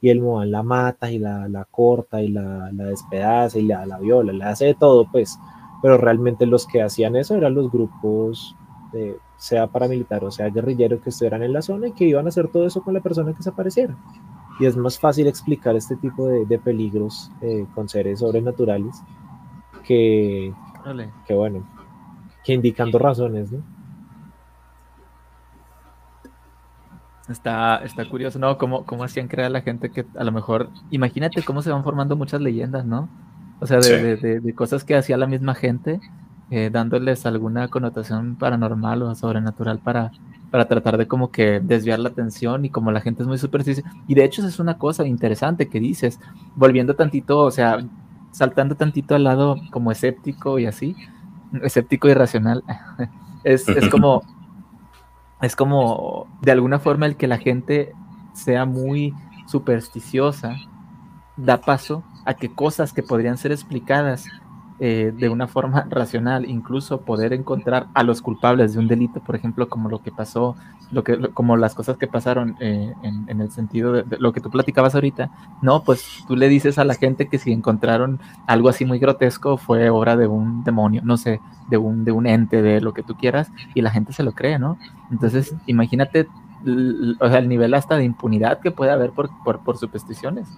y 0.00 0.08
el 0.08 0.20
Moán 0.20 0.50
la 0.50 0.62
mata 0.62 1.10
y 1.10 1.18
la, 1.18 1.48
la 1.48 1.66
corta 1.66 2.22
y 2.22 2.28
la, 2.28 2.70
la, 2.72 2.84
despedaza 2.84 3.58
y 3.58 3.62
la, 3.62 3.84
la 3.84 3.98
viola, 3.98 4.32
le 4.32 4.44
hace 4.44 4.66
de 4.66 4.74
todo, 4.74 5.06
pues, 5.10 5.38
pero 5.82 5.98
realmente 5.98 6.46
los 6.46 6.66
que 6.66 6.82
hacían 6.82 7.16
eso 7.16 7.34
eran 7.34 7.54
los 7.54 7.70
grupos, 7.70 8.56
de, 8.92 9.16
sea 9.36 9.66
paramilitar 9.66 10.24
o 10.24 10.30
sea 10.30 10.48
guerrillero, 10.50 11.00
que 11.00 11.10
estuvieran 11.10 11.42
en 11.42 11.52
la 11.52 11.62
zona 11.62 11.88
y 11.88 11.92
que 11.92 12.04
iban 12.04 12.26
a 12.26 12.28
hacer 12.28 12.48
todo 12.48 12.66
eso 12.66 12.82
con 12.82 12.94
la 12.94 13.00
persona 13.00 13.34
que 13.34 13.42
se 13.42 13.50
apareciera. 13.50 13.96
Y 14.58 14.66
es 14.66 14.76
más 14.76 14.98
fácil 14.98 15.26
explicar 15.26 15.76
este 15.76 15.96
tipo 15.96 16.26
de, 16.26 16.44
de 16.44 16.58
peligros 16.58 17.30
eh, 17.40 17.66
con 17.74 17.88
seres 17.88 18.18
sobrenaturales 18.20 19.02
que, 19.84 20.52
que 21.26 21.34
bueno, 21.34 21.66
que 22.44 22.54
indicando 22.54 22.98
razones, 22.98 23.52
¿no? 23.52 23.62
Está, 27.28 27.76
está 27.84 28.08
curioso, 28.08 28.40
¿no? 28.40 28.58
¿Cómo, 28.58 28.84
¿Cómo 28.84 29.04
hacían 29.04 29.28
creer 29.28 29.52
la 29.52 29.60
gente 29.60 29.90
que 29.90 30.04
a 30.16 30.24
lo 30.24 30.32
mejor, 30.32 30.68
imagínate 30.90 31.44
cómo 31.44 31.62
se 31.62 31.70
van 31.70 31.84
formando 31.84 32.16
muchas 32.16 32.40
leyendas, 32.40 32.84
¿no? 32.84 33.08
O 33.60 33.66
sea, 33.66 33.78
de, 33.78 34.16
de, 34.16 34.40
de, 34.40 34.54
cosas 34.54 34.84
que 34.84 34.96
hacía 34.96 35.16
la 35.16 35.26
misma 35.26 35.54
gente 35.54 36.00
eh, 36.52 36.68
dándoles 36.72 37.26
alguna 37.26 37.68
connotación 37.68 38.34
paranormal 38.34 39.02
o 39.02 39.14
sobrenatural 39.14 39.78
para, 39.78 40.10
para 40.50 40.66
tratar 40.66 40.98
de 40.98 41.06
como 41.06 41.30
que 41.30 41.60
desviar 41.60 42.00
la 42.00 42.08
atención 42.08 42.64
y 42.64 42.70
como 42.70 42.90
la 42.90 43.00
gente 43.00 43.22
es 43.22 43.28
muy 43.28 43.38
supersticiosa. 43.38 43.88
Y 44.08 44.16
de 44.16 44.24
hecho 44.24 44.44
es 44.44 44.58
una 44.58 44.76
cosa 44.76 45.06
interesante 45.06 45.68
que 45.68 45.78
dices, 45.78 46.18
volviendo 46.56 46.96
tantito, 46.96 47.38
o 47.38 47.52
sea, 47.52 47.78
saltando 48.32 48.76
tantito 48.76 49.14
al 49.14 49.24
lado 49.24 49.56
como 49.70 49.92
escéptico 49.92 50.58
y 50.58 50.66
así, 50.66 50.96
escéptico 51.62 52.08
y 52.08 52.14
racional, 52.14 52.64
es, 53.44 53.68
es 53.68 53.88
como, 53.90 54.22
es 55.40 55.56
como 55.56 56.26
de 56.42 56.52
alguna 56.52 56.78
forma 56.78 57.06
el 57.06 57.16
que 57.16 57.26
la 57.26 57.38
gente 57.38 57.92
sea 58.32 58.64
muy 58.64 59.14
supersticiosa 59.46 60.56
da 61.36 61.60
paso 61.60 62.04
a 62.24 62.34
que 62.34 62.54
cosas 62.54 62.92
que 62.92 63.02
podrían 63.02 63.38
ser 63.38 63.52
explicadas 63.52 64.26
eh, 64.78 65.12
de 65.14 65.28
una 65.28 65.46
forma 65.46 65.86
racional, 65.90 66.48
incluso 66.48 67.02
poder 67.02 67.32
encontrar 67.32 67.88
a 67.94 68.02
los 68.02 68.22
culpables 68.22 68.72
de 68.72 68.78
un 68.78 68.88
delito, 68.88 69.20
por 69.20 69.36
ejemplo, 69.36 69.68
como 69.68 69.88
lo 69.88 70.02
que 70.02 70.10
pasó, 70.10 70.56
lo 70.90 71.04
que, 71.04 71.18
como 71.32 71.56
las 71.56 71.74
cosas 71.74 71.96
que 71.96 72.06
pasaron 72.06 72.56
eh, 72.60 72.92
en, 73.02 73.40
el 73.40 73.50
sentido 73.50 73.92
de, 73.92 74.04
lo 74.18 74.32
que 74.32 74.40
tú 74.40 74.50
platicabas 74.50 74.94
ahorita, 74.94 75.30
no, 75.62 75.82
pues 75.82 76.24
tú 76.26 76.36
le 76.36 76.48
dices 76.48 76.78
a 76.78 76.84
la 76.84 76.94
gente 76.94 77.28
que 77.28 77.38
si 77.38 77.52
encontraron 77.52 78.20
algo 78.46 78.68
así 78.68 78.84
muy 78.84 78.98
grotesco 78.98 79.56
fue 79.56 79.90
obra 79.90 80.16
de 80.16 80.26
un 80.26 80.64
demonio, 80.64 81.02
no 81.04 81.16
sé, 81.16 81.40
de 81.68 81.76
un, 81.76 82.04
de 82.04 82.12
un 82.12 82.26
ente, 82.26 82.62
de 82.62 82.80
lo 82.80 82.92
que 82.92 83.02
tú 83.02 83.16
quieras, 83.16 83.50
y 83.74 83.82
la 83.82 83.90
gente 83.90 84.12
se 84.12 84.22
lo 84.22 84.32
cree, 84.32 84.58
¿no? 84.58 84.78
Entonces, 85.10 85.54
imagínate 85.66 86.26
o 87.20 87.28
sea, 87.28 87.38
el 87.38 87.48
nivel 87.48 87.74
hasta 87.74 87.96
de 87.96 88.04
impunidad 88.04 88.60
que 88.60 88.70
puede 88.70 88.90
haber 88.90 89.12
por, 89.12 89.30
por, 89.44 89.60
por 89.60 89.78
supersticiones. 89.78 90.48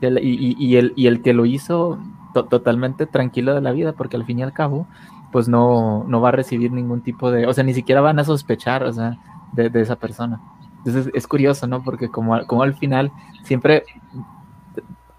Y, 0.00 0.56
y, 0.58 0.76
el, 0.76 0.92
y 0.96 1.06
el 1.06 1.22
que 1.22 1.32
lo 1.32 1.46
hizo 1.46 2.00
totalmente 2.32 3.06
tranquilo 3.06 3.54
de 3.54 3.60
la 3.60 3.70
vida, 3.70 3.92
porque 3.92 4.16
al 4.16 4.24
fin 4.24 4.40
y 4.40 4.42
al 4.42 4.52
cabo, 4.52 4.88
pues 5.30 5.48
no, 5.48 6.04
no 6.08 6.20
va 6.20 6.30
a 6.30 6.32
recibir 6.32 6.72
ningún 6.72 7.02
tipo 7.02 7.30
de, 7.30 7.46
o 7.46 7.52
sea, 7.52 7.62
ni 7.62 7.72
siquiera 7.72 8.00
van 8.00 8.18
a 8.18 8.24
sospechar, 8.24 8.82
o 8.82 8.92
sea, 8.92 9.18
de, 9.52 9.80
esa 9.80 9.96
persona. 9.96 10.40
Entonces 10.78 11.10
es 11.14 11.26
curioso, 11.26 11.66
¿no? 11.66 11.82
Porque 11.82 12.08
como, 12.08 12.44
como 12.46 12.62
al 12.62 12.74
final 12.74 13.12
siempre 13.44 13.84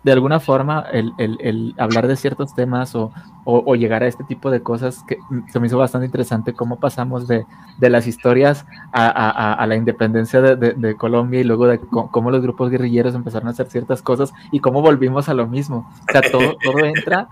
de 0.04 0.12
alguna 0.12 0.40
forma 0.40 0.86
el, 0.92 1.14
el, 1.18 1.38
el, 1.40 1.76
hablar 1.78 2.08
de 2.08 2.18
ciertos 2.18 2.54
temas 2.54 2.94
o, 2.94 3.12
o, 3.46 3.76
llegar 3.76 4.04
a 4.04 4.08
este 4.08 4.26
tipo 4.26 4.52
de 4.52 4.62
cosas 4.62 5.04
que 5.08 5.18
se 5.50 5.60
me 5.60 5.68
hizo 5.68 5.78
bastante 5.78 6.06
interesante 6.06 6.54
cómo 6.54 6.80
pasamos 6.80 7.28
de, 7.28 7.46
de 7.78 7.90
las 7.90 8.06
historias 8.06 8.66
a, 8.92 9.08
a, 9.08 9.54
a 9.54 9.68
la 9.68 9.76
independencia 9.76 10.42
de, 10.42 10.74
de, 10.74 10.96
Colombia 10.96 11.40
y 11.40 11.46
luego 11.46 11.68
de 11.68 11.80
cómo 11.80 12.32
los 12.32 12.42
grupos 12.42 12.70
guerrilleros 12.70 13.16
empezaron 13.16 13.48
a 13.48 13.52
hacer 13.52 13.68
ciertas 13.68 14.02
cosas 14.02 14.34
y 14.52 14.60
cómo 14.60 14.82
volvimos 14.82 15.30
a 15.30 15.34
lo 15.34 15.48
mismo. 15.48 15.90
O 16.10 16.12
sea, 16.12 16.22
todo, 16.22 16.58
todo 16.62 16.80
entra, 16.80 17.30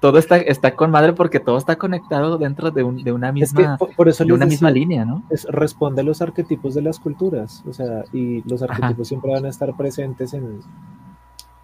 todo 0.00 0.18
está, 0.18 0.36
está 0.38 0.74
con 0.74 0.90
madre 0.90 1.12
porque 1.12 1.40
todo 1.40 1.58
está 1.58 1.76
conectado 1.76 2.38
dentro 2.38 2.70
de, 2.70 2.82
un, 2.82 3.02
de 3.02 3.12
una 3.12 3.32
misma, 3.32 3.76
por, 3.76 4.08
eso 4.08 4.24
de 4.24 4.32
una 4.32 4.46
misma 4.46 4.70
línea, 4.70 5.04
¿no? 5.04 5.22
Es, 5.30 5.44
responde 5.44 6.00
a 6.00 6.04
los 6.04 6.22
arquetipos 6.22 6.74
de 6.74 6.82
las 6.82 6.98
culturas, 6.98 7.62
o 7.68 7.72
sea, 7.72 8.04
y 8.12 8.42
los 8.48 8.62
arquetipos 8.62 9.08
siempre 9.08 9.32
van 9.32 9.44
a 9.46 9.48
estar 9.48 9.74
presentes 9.76 10.34
en 10.34 10.60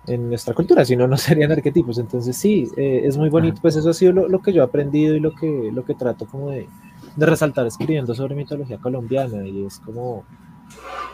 en 0.07 0.29
nuestra 0.29 0.55
cultura, 0.55 0.85
si 0.85 0.97
no, 0.97 1.07
no 1.07 1.17
serían 1.17 1.53
arquetipos. 1.53 1.99
Entonces 1.99 2.37
sí, 2.37 2.69
eh, 2.77 3.03
es 3.05 3.17
muy 3.17 3.29
bonito, 3.29 3.61
pues 3.61 3.77
eso 3.77 3.91
ha 3.91 3.95
sido 3.95 4.13
lo, 4.13 4.43
que 4.43 4.53
yo 4.53 4.63
he 4.63 4.65
aprendido 4.65 5.15
y 5.15 5.21
lo 5.21 5.35
que, 5.35 5.71
lo 5.73 5.85
que 5.85 5.95
trato 5.95 6.27
como 6.27 6.51
de, 6.51 6.69
de, 7.17 7.27
resaltar 7.27 7.67
escribiendo 7.67 8.15
sobre 8.15 8.35
mitología 8.35 8.79
colombiana 8.79 9.47
y 9.47 9.65
es 9.65 9.79
como 9.81 10.25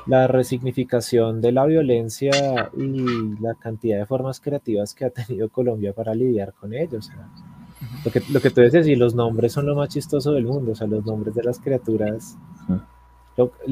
la 0.06 0.26
resignificación 0.26 1.40
de 1.40 1.52
la 1.52 1.66
violencia 1.66 2.70
y 2.76 3.40
la 3.40 3.54
cantidad 3.54 3.98
de 3.98 4.06
formas 4.06 4.40
creativas 4.40 4.94
que 4.94 5.04
ha 5.04 5.10
tenido 5.10 5.48
Colombia 5.48 5.92
para 5.92 6.14
lidiar 6.14 6.52
con 6.54 6.74
ellos. 6.74 7.10
lo, 8.04 8.10
que, 8.10 8.22
lo 8.30 8.40
que 8.40 8.50
tú 8.50 8.60
dices, 8.60 8.86
y 8.86 8.96
los 8.96 9.14
nombres 9.14 9.52
son 9.52 9.66
lo 9.66 9.74
más 9.74 9.88
chistoso 9.88 10.32
del 10.32 10.44
mundo, 10.44 10.72
o 10.72 10.74
sea, 10.74 10.86
los 10.86 11.04
nombres 11.04 11.34
de 11.34 11.42
las 11.42 11.58
criaturas. 11.58 12.36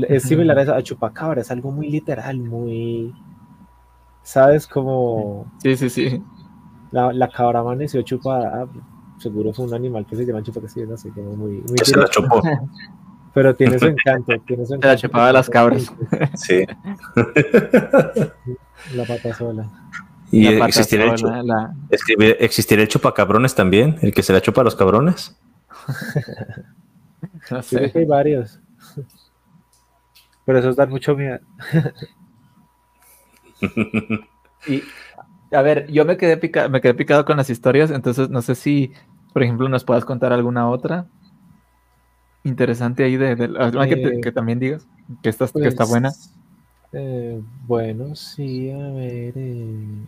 es 0.08 0.22
similar 0.22 0.58
a 0.58 0.82
Chupacabra, 0.82 1.40
es 1.40 1.50
algo 1.50 1.70
muy 1.70 1.88
literal, 1.88 2.38
muy 2.38 3.14
¿Sabes? 4.24 4.66
Como. 4.66 5.46
Sí, 5.62 5.76
sí, 5.76 5.88
sí. 5.90 6.22
La, 6.90 7.12
la 7.12 7.28
cabra 7.28 7.60
amaneció 7.60 8.02
chupada. 8.02 8.62
Ah, 8.62 8.66
seguro 9.18 9.52
fue 9.52 9.66
un 9.66 9.74
animal 9.74 10.06
que 10.06 10.16
se 10.16 10.24
llama 10.24 10.42
chupacabra, 10.42 10.86
no 10.86 10.96
sé, 10.96 11.10
como 11.10 11.36
muy. 11.36 11.62
muy 11.68 11.78
se 11.82 11.96
la 11.96 12.08
chupó. 12.08 12.42
Pero 13.34 13.54
tiene 13.54 13.78
su 13.78 13.86
encanto. 13.88 14.32
Tiene 14.46 14.64
su 14.64 14.74
encanto. 14.74 14.88
Se 14.88 14.94
la 14.94 14.96
chupaba 14.96 15.32
las 15.32 15.50
cabras. 15.50 15.92
Sí. 16.34 16.64
La 18.94 19.04
pata 19.04 19.34
sola. 19.34 19.70
¿Y 20.30 20.46
existirá 20.46 21.04
el, 21.04 21.18
sola, 21.18 21.42
la... 21.42 21.74
el 21.90 22.88
chupacabrones 22.88 23.54
también? 23.54 23.98
¿El 24.02 24.12
que 24.12 24.22
se 24.22 24.32
la 24.32 24.40
chupa 24.40 24.62
a 24.62 24.64
los 24.64 24.74
cabrones? 24.74 25.36
no 27.50 27.62
sé. 27.62 27.92
que 27.92 27.98
hay 28.00 28.04
varios. 28.04 28.60
Pero 30.44 30.58
esos 30.58 30.76
dan 30.76 30.90
mucho 30.90 31.16
miedo. 31.16 31.38
y, 34.66 34.82
a 35.52 35.62
ver, 35.62 35.90
yo 35.90 36.04
me 36.04 36.16
quedé, 36.16 36.36
pica, 36.36 36.68
me 36.68 36.80
quedé 36.80 36.94
picado 36.94 37.24
con 37.24 37.36
las 37.36 37.48
historias, 37.48 37.90
entonces 37.90 38.28
no 38.28 38.42
sé 38.42 38.54
si, 38.54 38.92
por 39.32 39.42
ejemplo, 39.42 39.68
nos 39.68 39.84
puedas 39.84 40.04
contar 40.04 40.32
alguna 40.32 40.68
otra 40.68 41.06
interesante 42.44 43.04
ahí 43.04 43.16
de, 43.16 43.34
de 43.34 44.20
que, 44.22 44.32
también 44.32 44.58
digas 44.58 44.86
que, 45.22 45.28
está, 45.28 45.46
que 45.48 45.66
está 45.66 45.84
buena. 45.84 46.10
Pues, 46.10 46.30
eh, 46.92 47.40
bueno, 47.66 48.14
sí, 48.14 48.70
a 48.70 48.88
ver. 48.90 49.32
Eh. 49.36 50.04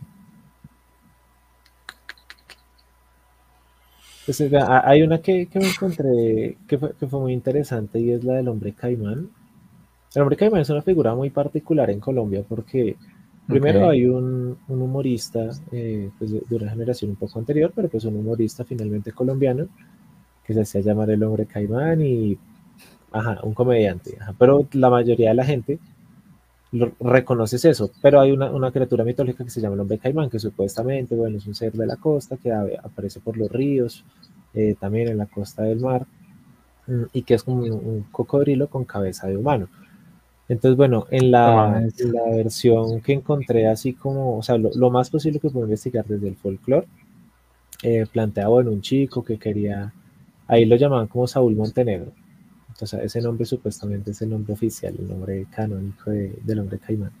Pues, 4.25 4.41
hay 4.41 5.01
una 5.01 5.19
que, 5.19 5.47
me 5.53 5.69
encontré 5.69 6.57
que 6.67 6.77
fue, 6.77 6.93
que 6.93 7.07
fue, 7.07 7.19
muy 7.19 7.33
interesante 7.33 7.99
y 7.99 8.11
es 8.11 8.23
la 8.23 8.35
del 8.35 8.47
hombre 8.47 8.73
caimán. 8.73 9.29
El 10.15 10.21
hombre 10.21 10.37
caimán 10.37 10.61
es 10.61 10.69
una 10.69 10.81
figura 10.81 11.15
muy 11.15 11.29
particular 11.29 11.89
en 11.89 11.99
Colombia 11.99 12.43
porque 12.47 12.95
Primero 13.47 13.89
hay 13.89 14.05
un, 14.05 14.57
humorista 14.67 15.49
eh, 15.71 16.09
pues 16.19 16.31
de, 16.31 16.43
una 16.49 16.69
generación 16.69 17.11
un 17.11 17.15
poco 17.15 17.39
anterior, 17.39 17.71
pero 17.73 17.87
pues 17.87 18.03
un 18.03 18.17
humorista 18.17 18.65
finalmente 18.65 19.13
colombiano 19.13 19.69
que 20.47 20.53
se 20.53 20.61
hacía 20.61 20.81
llamar 20.81 21.11
el 21.11 21.21
hombre 21.23 21.45
caimán 21.45 22.01
y, 22.01 22.37
ajá, 23.11 23.39
un 23.43 23.53
comediante. 23.53 24.17
pero 24.39 24.65
la 24.71 24.89
mayoría 24.89 25.29
de 25.29 25.35
la 25.35 25.45
gente 25.45 25.77
lo, 26.71 26.93
reconoce 26.99 27.57
eso. 27.69 27.91
Pero 28.01 28.21
hay 28.21 28.31
una, 28.31 28.71
criatura 28.71 29.03
mitológica 29.03 29.43
que 29.43 29.49
se 29.49 29.61
llama 29.61 29.75
el 29.75 29.81
hombre 29.81 29.97
caimán, 29.97 30.29
que 30.29 30.39
supuestamente, 30.39 31.15
bueno, 31.15 31.37
es 31.37 31.45
un 31.45 31.55
ser 31.55 31.73
de 31.73 31.85
la 31.85 31.97
costa 31.97 32.37
que 32.37 32.51
aparece 32.51 33.19
por 33.19 33.37
los 33.37 33.51
ríos, 33.51 34.03
eh, 34.53 34.75
también 34.79 35.09
en 35.09 35.17
la 35.17 35.25
costa 35.25 35.63
del 35.63 35.81
mar, 35.81 36.07
mm, 36.87 37.03
y 37.13 37.23
que 37.23 37.33
es 37.35 37.43
como 37.43 37.63
un 37.63 38.05
cocodrilo 38.11 38.67
con 38.69 38.85
cabeza 38.85 39.27
de 39.27 39.37
humano. 39.37 39.67
Entonces, 40.49 40.77
bueno, 40.77 41.07
en 41.11 41.31
la, 41.31 41.83
la, 41.97 42.35
versión 42.35 43.01
que 43.01 43.13
encontré, 43.13 43.67
así 43.67 43.93
como, 43.93 44.37
o 44.37 44.43
sea, 44.43 44.57
lo, 44.57 44.89
más 44.89 45.09
posible 45.09 45.39
que 45.39 45.49
puedo 45.49 45.65
investigar 45.65 46.05
desde 46.05 46.29
el 46.29 46.37
folclore, 46.37 46.87
eh, 47.83 48.05
planteaba 48.11 48.61
en 48.61 48.69
un 48.69 48.81
chico 48.81 49.23
que 49.23 49.37
quería, 49.37 49.93
ahí 50.47 50.65
lo 50.65 50.75
llamaban 50.75 51.07
como 51.07 51.27
Saúl 51.27 51.55
Montenegro. 51.55 52.11
Entonces, 52.69 52.99
ese 53.03 53.21
nombre 53.21 53.45
supuestamente 53.45 54.11
es 54.11 54.21
el 54.21 54.29
nombre 54.29 54.53
oficial, 54.53 54.95
el 54.97 55.07
nombre 55.07 55.45
canónico 55.51 56.11
del 56.11 56.59
hombre 56.59 56.79
caimán. 56.79 57.11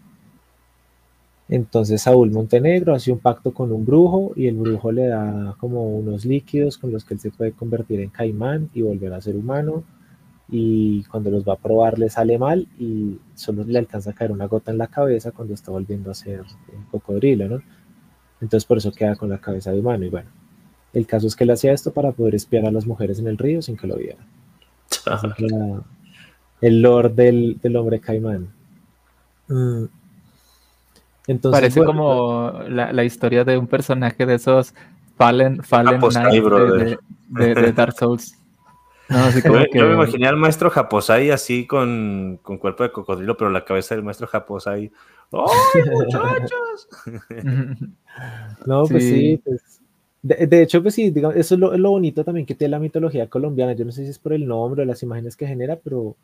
Entonces 1.49 2.01
Saúl 2.01 2.31
Montenegro 2.31 2.93
hace 2.93 3.11
un 3.11 3.19
pacto 3.19 3.53
con 3.53 3.71
un 3.71 3.85
brujo 3.85 4.33
y 4.35 4.47
el 4.47 4.55
brujo 4.57 4.91
le 4.91 5.07
da 5.07 5.55
como 5.59 5.97
unos 5.97 6.25
líquidos 6.25 6.77
con 6.77 6.91
los 6.91 7.05
que 7.05 7.13
él 7.13 7.19
se 7.21 7.31
puede 7.31 7.53
convertir 7.53 8.01
en 8.01 8.09
caimán 8.09 8.69
y 8.73 8.81
volver 8.81 9.13
a 9.13 9.21
ser 9.21 9.35
humano 9.35 9.83
y 10.49 11.03
cuando 11.05 11.29
los 11.29 11.47
va 11.47 11.53
a 11.53 11.57
probar 11.57 11.99
le 11.99 12.09
sale 12.09 12.37
mal 12.37 12.67
y 12.77 13.17
solo 13.35 13.63
le 13.63 13.79
alcanza 13.79 14.11
a 14.11 14.13
caer 14.13 14.31
una 14.31 14.47
gota 14.47 14.71
en 14.71 14.77
la 14.77 14.87
cabeza 14.87 15.31
cuando 15.31 15.53
está 15.53 15.71
volviendo 15.71 16.11
a 16.11 16.15
ser 16.15 16.43
cocodrilo, 16.91 17.47
¿no? 17.47 17.61
Entonces 18.41 18.65
por 18.65 18.77
eso 18.77 18.91
queda 18.91 19.15
con 19.15 19.29
la 19.29 19.39
cabeza 19.39 19.71
de 19.71 19.79
humano 19.79 20.03
y 20.05 20.09
bueno, 20.09 20.29
el 20.93 21.05
caso 21.05 21.27
es 21.27 21.35
que 21.35 21.43
él 21.43 21.51
hacía 21.51 21.73
esto 21.73 21.91
para 21.91 22.11
poder 22.11 22.35
espiar 22.35 22.65
a 22.65 22.71
las 22.71 22.85
mujeres 22.85 23.19
en 23.19 23.27
el 23.27 23.37
río 23.37 23.61
sin 23.61 23.77
que 23.77 23.87
lo 23.87 23.95
vieran. 23.95 24.25
el 26.61 26.81
lord 26.81 27.11
del, 27.11 27.75
hombre 27.75 27.99
caimán. 27.99 28.49
Mm. 29.47 29.85
Entonces, 31.27 31.61
Parece 31.61 31.83
como 31.83 32.53
la, 32.69 33.03
historia 33.03 33.43
de 33.43 33.57
un 33.57 33.67
personaje 33.67 34.25
de 34.25 34.35
esos 34.35 34.73
Fallen, 35.17 35.61
Fallen 35.61 35.99
Knights 35.99 36.97
de 37.29 37.73
Dark 37.73 37.93
Souls. 37.93 38.37
yo, 39.73 39.87
me 39.87 39.93
imaginé 39.93 40.27
al 40.27 40.37
maestro 40.37 40.69
Japosai 40.69 41.31
así 41.31 41.65
con, 41.65 42.39
con, 42.41 42.57
cuerpo 42.57 42.83
de 42.83 42.91
cocodrilo, 42.91 43.35
pero 43.35 43.49
la 43.49 43.65
cabeza 43.65 43.95
del 43.95 44.03
maestro 44.03 44.27
Japosai. 44.27 44.91
¡Ay, 45.31 45.81
muchachos! 45.91 46.87
no, 48.65 48.83
pues 48.85 49.03
sí, 49.03 49.41
pues, 49.43 49.76
de, 50.27 50.61
hecho, 50.61 50.81
pues 50.81 50.95
sí, 50.95 51.09
digamos, 51.09 51.37
eso 51.37 51.55
es 51.55 51.59
lo, 51.59 51.77
lo, 51.77 51.91
bonito 51.91 52.23
también 52.23 52.45
que 52.45 52.55
tiene 52.55 52.71
la 52.71 52.79
mitología 52.79 53.27
colombiana. 53.27 53.73
Yo 53.73 53.85
no 53.85 53.91
sé 53.91 54.03
si 54.03 54.09
es 54.09 54.19
por 54.19 54.33
el 54.33 54.47
nombre 54.47 54.83
o 54.83 54.85
las 54.85 55.03
imágenes 55.03 55.35
que 55.35 55.47
genera, 55.47 55.75
pero 55.77 56.15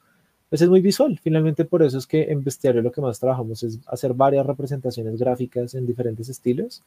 pues 0.49 0.61
es 0.61 0.69
muy 0.69 0.81
visual. 0.81 1.19
Finalmente, 1.23 1.65
por 1.65 1.81
eso 1.83 1.97
es 1.97 2.05
que 2.05 2.31
en 2.31 2.43
Bestiario 2.43 2.81
lo 2.81 2.91
que 2.91 3.01
más 3.01 3.19
trabajamos 3.19 3.63
es 3.63 3.79
hacer 3.87 4.13
varias 4.13 4.45
representaciones 4.45 5.17
gráficas 5.17 5.73
en 5.73 5.87
diferentes 5.87 6.29
estilos. 6.29 6.83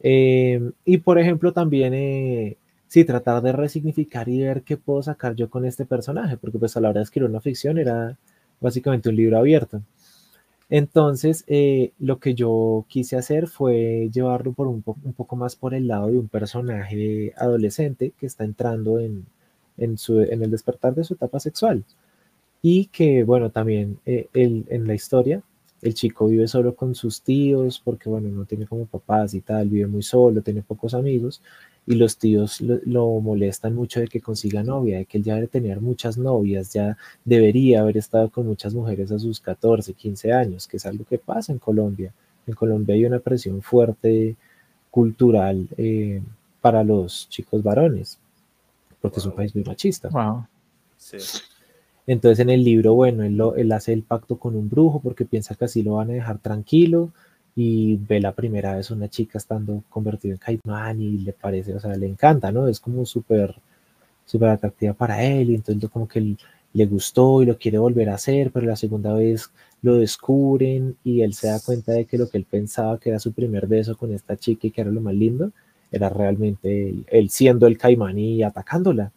Eh, 0.00 0.60
y 0.84 0.98
por 0.98 1.18
ejemplo, 1.18 1.52
también 1.52 1.94
eh, 1.94 2.56
sí, 2.86 3.04
tratar 3.04 3.42
de 3.42 3.52
resignificar 3.52 4.28
y 4.28 4.42
ver 4.42 4.62
qué 4.62 4.76
puedo 4.76 5.02
sacar 5.02 5.34
yo 5.34 5.48
con 5.48 5.64
este 5.64 5.86
personaje, 5.86 6.36
porque 6.36 6.58
pues 6.58 6.76
a 6.76 6.80
la 6.80 6.90
hora 6.90 7.00
de 7.00 7.04
escribir 7.04 7.30
una 7.30 7.40
ficción 7.40 7.78
era 7.78 8.16
básicamente 8.60 9.08
un 9.08 9.16
libro 9.16 9.38
abierto. 9.38 9.80
Entonces, 10.68 11.44
eh, 11.46 11.92
lo 11.98 12.18
que 12.18 12.34
yo 12.34 12.86
quise 12.88 13.16
hacer 13.16 13.46
fue 13.46 14.10
llevarlo 14.12 14.52
por 14.52 14.66
un, 14.66 14.82
poco 14.82 15.36
más 15.36 15.56
por 15.56 15.74
el 15.74 15.86
lado 15.86 16.08
de 16.08 16.18
un 16.18 16.28
personaje 16.28 17.32
adolescente 17.36 18.12
que 18.18 18.26
está 18.26 18.44
entrando 18.44 18.98
en, 18.98 19.26
en 19.76 20.42
el 20.42 20.50
despertar 20.50 20.94
de 20.94 21.04
su 21.04 21.14
etapa 21.14 21.40
sexual. 21.40 21.84
Y 22.62 22.86
que, 22.86 23.24
bueno, 23.24 23.50
también 23.50 23.98
eh, 24.06 24.28
en 24.34 24.86
la 24.86 24.94
historia, 24.94 25.42
el 25.82 25.94
chico 25.94 26.26
vive 26.28 26.48
solo 26.48 26.74
con 26.74 26.94
sus 26.94 27.22
tíos 27.22 27.80
porque, 27.84 28.08
bueno, 28.08 28.28
no 28.30 28.44
tiene 28.44 28.66
como 28.66 28.86
papás 28.86 29.34
y 29.34 29.40
tal, 29.40 29.68
vive 29.68 29.86
muy 29.86 30.02
solo, 30.02 30.42
tiene 30.42 30.62
pocos 30.62 30.94
amigos 30.94 31.42
y 31.86 31.94
los 31.94 32.18
tíos 32.18 32.60
lo, 32.60 33.20
molestan 33.20 33.74
mucho 33.74 34.00
de 34.00 34.08
que 34.08 34.20
consiga 34.20 34.62
novia, 34.64 34.98
de 34.98 35.04
que 35.04 35.18
él 35.18 35.24
ya 35.24 35.36
debe 35.36 35.46
tener 35.46 35.80
muchas 35.80 36.18
novias, 36.18 36.72
ya 36.72 36.96
debería 37.24 37.80
haber 37.80 37.96
estado 37.96 38.28
con 38.28 38.46
muchas 38.46 38.74
mujeres 38.74 39.12
a 39.12 39.18
sus 39.18 39.38
14, 39.38 39.92
15 39.92 40.32
años, 40.32 40.66
que 40.66 40.78
es 40.78 40.86
algo 40.86 41.04
que 41.04 41.18
pasa 41.18 41.52
en 41.52 41.58
Colombia. 41.58 42.12
En 42.46 42.54
Colombia 42.54 42.96
hay 42.96 43.04
una 43.04 43.20
presión 43.20 43.62
fuerte 43.62 44.34
cultural 44.90 45.68
eh, 45.76 46.20
para 46.60 46.82
los 46.82 47.28
chicos 47.28 47.62
varones, 47.62 48.18
porque 49.00 49.20
es 49.20 49.26
un 49.26 49.32
país 49.32 49.54
muy 49.54 49.62
machista. 49.62 50.08
Wow. 50.08 50.46
Entonces 52.08 52.40
en 52.40 52.50
el 52.50 52.64
libro, 52.64 52.94
bueno, 52.94 53.22
él, 53.22 53.40
él 53.56 53.72
hace 53.72 53.92
el 53.92 54.02
pacto 54.02 54.38
con 54.38 54.56
un 54.56 54.68
brujo 54.68 55.00
porque 55.00 55.24
piensa 55.24 55.54
que 55.54 55.66
así 55.66 55.82
lo 55.84 55.94
van 55.94 56.10
a 56.10 56.14
dejar 56.14 56.38
tranquilo 56.38 57.12
y 57.56 57.96
ve 57.96 58.20
la 58.20 58.32
primera 58.32 58.76
vez 58.76 58.90
una 58.90 59.08
chica 59.08 59.38
estando 59.38 59.82
convertida 59.88 60.34
en 60.34 60.38
caimán 60.38 61.00
y 61.00 61.18
le 61.18 61.32
parece, 61.32 61.74
o 61.74 61.80
sea, 61.80 61.96
le 61.96 62.06
encanta, 62.06 62.52
¿no? 62.52 62.68
Es 62.68 62.78
como 62.78 63.06
súper, 63.06 63.54
súper 64.26 64.50
atractiva 64.50 64.92
para 64.92 65.24
él 65.24 65.50
y 65.50 65.54
entonces 65.54 65.90
como 65.90 66.06
que 66.06 66.36
le 66.74 66.86
gustó 66.86 67.42
y 67.42 67.46
lo 67.46 67.58
quiere 67.58 67.78
volver 67.78 68.10
a 68.10 68.16
hacer, 68.16 68.50
pero 68.52 68.66
la 68.66 68.76
segunda 68.76 69.14
vez 69.14 69.50
lo 69.80 69.96
descubren 69.96 70.96
y 71.02 71.22
él 71.22 71.32
se 71.32 71.48
da 71.48 71.58
cuenta 71.60 71.92
de 71.92 72.04
que 72.04 72.18
lo 72.18 72.28
que 72.28 72.36
él 72.38 72.46
pensaba 72.48 72.98
que 72.98 73.08
era 73.08 73.18
su 73.18 73.32
primer 73.32 73.66
beso 73.66 73.96
con 73.96 74.12
esta 74.12 74.36
chica 74.36 74.66
y 74.66 74.70
que 74.70 74.82
era 74.82 74.90
lo 74.90 75.00
más 75.00 75.14
lindo, 75.14 75.50
era 75.90 76.10
realmente 76.10 76.94
él 77.06 77.30
siendo 77.30 77.66
el 77.66 77.78
caimán 77.78 78.18
y 78.18 78.42
atacándola 78.42 79.12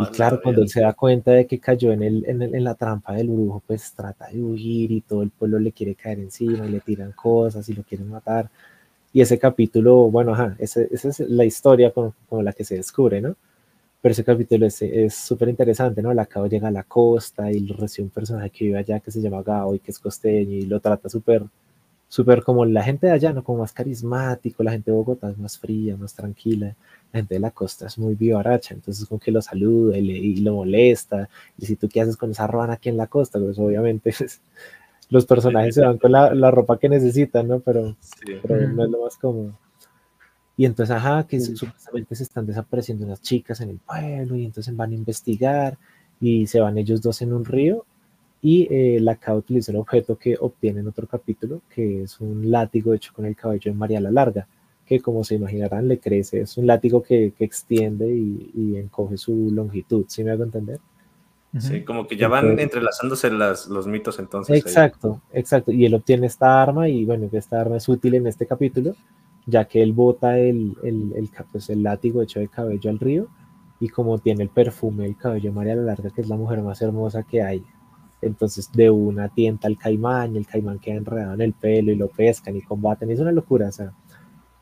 y 0.00 0.06
claro, 0.06 0.40
cuando 0.42 0.62
él 0.62 0.68
se 0.68 0.80
da 0.80 0.92
cuenta 0.92 1.32
de 1.32 1.46
que 1.46 1.58
cayó 1.58 1.92
en, 1.92 2.02
el, 2.02 2.24
en, 2.26 2.64
la 2.64 2.74
trampa 2.74 3.14
del 3.14 3.28
brujo, 3.28 3.62
pues 3.66 3.92
trata 3.94 4.28
de 4.28 4.42
huir 4.42 4.90
y 4.92 5.00
todo 5.00 5.22
el 5.22 5.30
pueblo 5.30 5.58
le 5.58 5.72
quiere 5.72 5.94
caer 5.94 6.18
encima 6.18 6.66
y 6.66 6.70
le 6.70 6.80
tiran 6.80 7.12
cosas 7.12 7.68
y 7.68 7.74
lo 7.74 7.82
quieren 7.82 8.08
matar. 8.08 8.50
Y 9.12 9.20
ese 9.20 9.38
capítulo, 9.38 10.10
bueno, 10.10 10.32
ajá, 10.32 10.56
esa 10.58 10.82
es 10.82 11.20
la 11.20 11.44
historia 11.44 11.92
con, 11.92 12.14
la 12.30 12.52
que 12.52 12.64
se 12.64 12.76
descubre, 12.76 13.20
¿no? 13.20 13.36
Pero 14.02 14.12
ese 14.12 14.24
capítulo 14.24 14.66
es 14.66 15.14
súper 15.14 15.48
interesante, 15.48 16.02
¿no? 16.02 16.12
La 16.14 16.26
cabo 16.26 16.46
llega 16.46 16.68
a 16.68 16.70
la 16.70 16.84
costa 16.84 17.50
y 17.50 17.66
recibe 17.68 18.04
un 18.04 18.10
personaje 18.10 18.50
que 18.50 18.64
vive 18.66 18.78
allá 18.78 19.00
que 19.00 19.10
se 19.10 19.20
llama 19.20 19.42
Gao 19.42 19.74
y 19.74 19.78
que 19.80 19.90
es 19.90 19.98
costeño 19.98 20.52
y 20.52 20.62
lo 20.62 20.80
trata 20.80 21.08
súper, 21.08 21.44
súper 22.08 22.42
como 22.42 22.64
la 22.64 22.82
gente 22.82 23.06
de 23.06 23.12
allá, 23.12 23.32
¿no? 23.32 23.44
Como 23.44 23.60
más 23.60 23.72
carismático, 23.72 24.62
la 24.62 24.72
gente 24.72 24.90
de 24.90 24.96
Bogotá 24.96 25.30
es 25.30 25.38
más 25.38 25.58
fría, 25.58 25.96
más 25.96 26.14
tranquila 26.14 26.74
la 27.12 27.20
gente 27.20 27.34
de 27.34 27.40
la 27.40 27.50
costa 27.50 27.86
es 27.86 27.98
muy 27.98 28.14
vivaracha, 28.14 28.74
entonces 28.74 29.06
como 29.06 29.18
que 29.18 29.30
lo 29.30 29.40
saluda 29.42 29.96
y, 29.96 30.36
lo 30.36 30.54
molesta, 30.54 31.28
y 31.58 31.66
si 31.66 31.76
tú 31.76 31.88
qué 31.88 32.00
haces 32.00 32.16
con 32.16 32.30
esa 32.30 32.46
ruana 32.46 32.74
aquí 32.74 32.88
en 32.88 32.96
la 32.96 33.06
costa, 33.06 33.38
pues 33.38 33.58
obviamente 33.58 34.12
pues, 34.18 34.40
los 35.08 35.24
personajes 35.24 35.74
se 35.74 35.82
van 35.82 35.98
con 35.98 36.12
la, 36.12 36.50
ropa 36.50 36.78
que 36.78 36.88
necesitan, 36.88 37.48
¿no? 37.48 37.60
Pero, 37.60 37.96
pero, 38.42 38.68
no 38.68 38.84
es 38.84 38.90
lo 38.90 39.04
más 39.04 39.16
cómodo. 39.16 39.52
Y 40.56 40.64
entonces, 40.64 40.96
ajá, 40.96 41.26
que 41.28 41.38
supuestamente 41.38 42.16
se 42.16 42.24
están 42.24 42.46
desapareciendo 42.46 43.04
unas 43.06 43.20
chicas 43.20 43.60
en 43.60 43.70
el 43.70 43.78
pueblo, 43.78 44.36
y 44.36 44.44
entonces 44.44 44.74
van 44.74 44.90
a 44.90 44.94
investigar, 44.94 45.78
y 46.20 46.46
se 46.46 46.60
van 46.60 46.76
ellos 46.76 47.02
dos 47.02 47.22
en 47.22 47.32
un 47.32 47.44
río, 47.44 47.84
y 48.42 48.68
eh, 48.70 49.00
la 49.00 49.16
K 49.16 49.34
utiliza 49.34 49.72
un 49.72 49.78
objeto 49.78 50.16
que 50.16 50.36
obtiene 50.38 50.80
en 50.80 50.88
otro 50.88 51.06
capítulo, 51.06 51.62
que 51.74 52.02
es 52.02 52.20
un 52.20 52.50
látigo 52.50 52.94
hecho 52.94 53.12
con 53.14 53.26
el 53.26 53.34
cabello 53.36 53.72
de 53.72 53.78
María 53.78 54.00
la 54.00 54.10
Larga 54.10 54.46
que 54.86 55.00
como 55.00 55.24
se 55.24 55.34
imaginarán 55.34 55.88
le 55.88 55.98
crece, 55.98 56.40
es 56.40 56.56
un 56.56 56.66
látigo 56.66 57.02
que, 57.02 57.32
que 57.36 57.44
extiende 57.44 58.08
y, 58.08 58.52
y, 58.54 58.76
encoge 58.76 59.18
su 59.18 59.50
longitud, 59.50 60.04
¿sí 60.06 60.22
me 60.22 60.30
hago 60.30 60.44
entender? 60.44 60.78
Sí, 61.58 61.82
como 61.84 62.06
que 62.06 62.16
ya 62.16 62.28
van 62.28 62.58
entrelazándose 62.58 63.30
las, 63.30 63.66
los 63.66 63.86
mitos 63.86 64.18
entonces. 64.18 64.56
Exacto, 64.58 65.22
exacto, 65.32 65.72
y 65.72 65.86
él 65.86 65.94
obtiene 65.94 66.26
esta 66.26 66.62
arma 66.62 66.88
y 66.88 67.04
bueno, 67.04 67.28
esta 67.32 67.60
arma 67.60 67.78
es 67.78 67.88
útil 67.88 68.14
en 68.14 68.26
este 68.26 68.46
capítulo, 68.46 68.94
ya 69.46 69.64
que 69.64 69.82
él 69.82 69.92
bota 69.92 70.38
el, 70.38 70.76
el, 70.82 71.12
el, 71.16 71.30
pues, 71.50 71.70
el 71.70 71.82
látigo 71.82 72.22
hecho 72.22 72.40
de 72.40 72.48
cabello 72.48 72.90
al 72.90 72.98
río 72.98 73.28
y 73.80 73.88
como 73.88 74.18
tiene 74.18 74.42
el 74.42 74.50
perfume 74.50 75.04
del 75.04 75.16
cabello 75.16 75.50
de 75.50 75.56
María 75.56 75.76
la 75.76 75.82
Larga, 75.82 76.10
que 76.10 76.20
es 76.20 76.28
la 76.28 76.36
mujer 76.36 76.60
más 76.60 76.80
hermosa 76.82 77.22
que 77.22 77.42
hay, 77.42 77.64
entonces 78.22 78.70
de 78.72 78.90
una 78.90 79.28
tienta 79.28 79.68
al 79.68 79.76
caimán 79.76 80.34
y 80.34 80.38
el 80.38 80.46
caimán 80.46 80.78
queda 80.78 80.96
enredado 80.96 81.34
en 81.34 81.40
el 81.40 81.52
pelo 81.52 81.92
y 81.92 81.96
lo 81.96 82.08
pescan 82.08 82.56
y 82.56 82.62
combaten, 82.62 83.10
es 83.10 83.20
una 83.20 83.32
locura, 83.32 83.68
o 83.68 83.72
sea, 83.72 83.92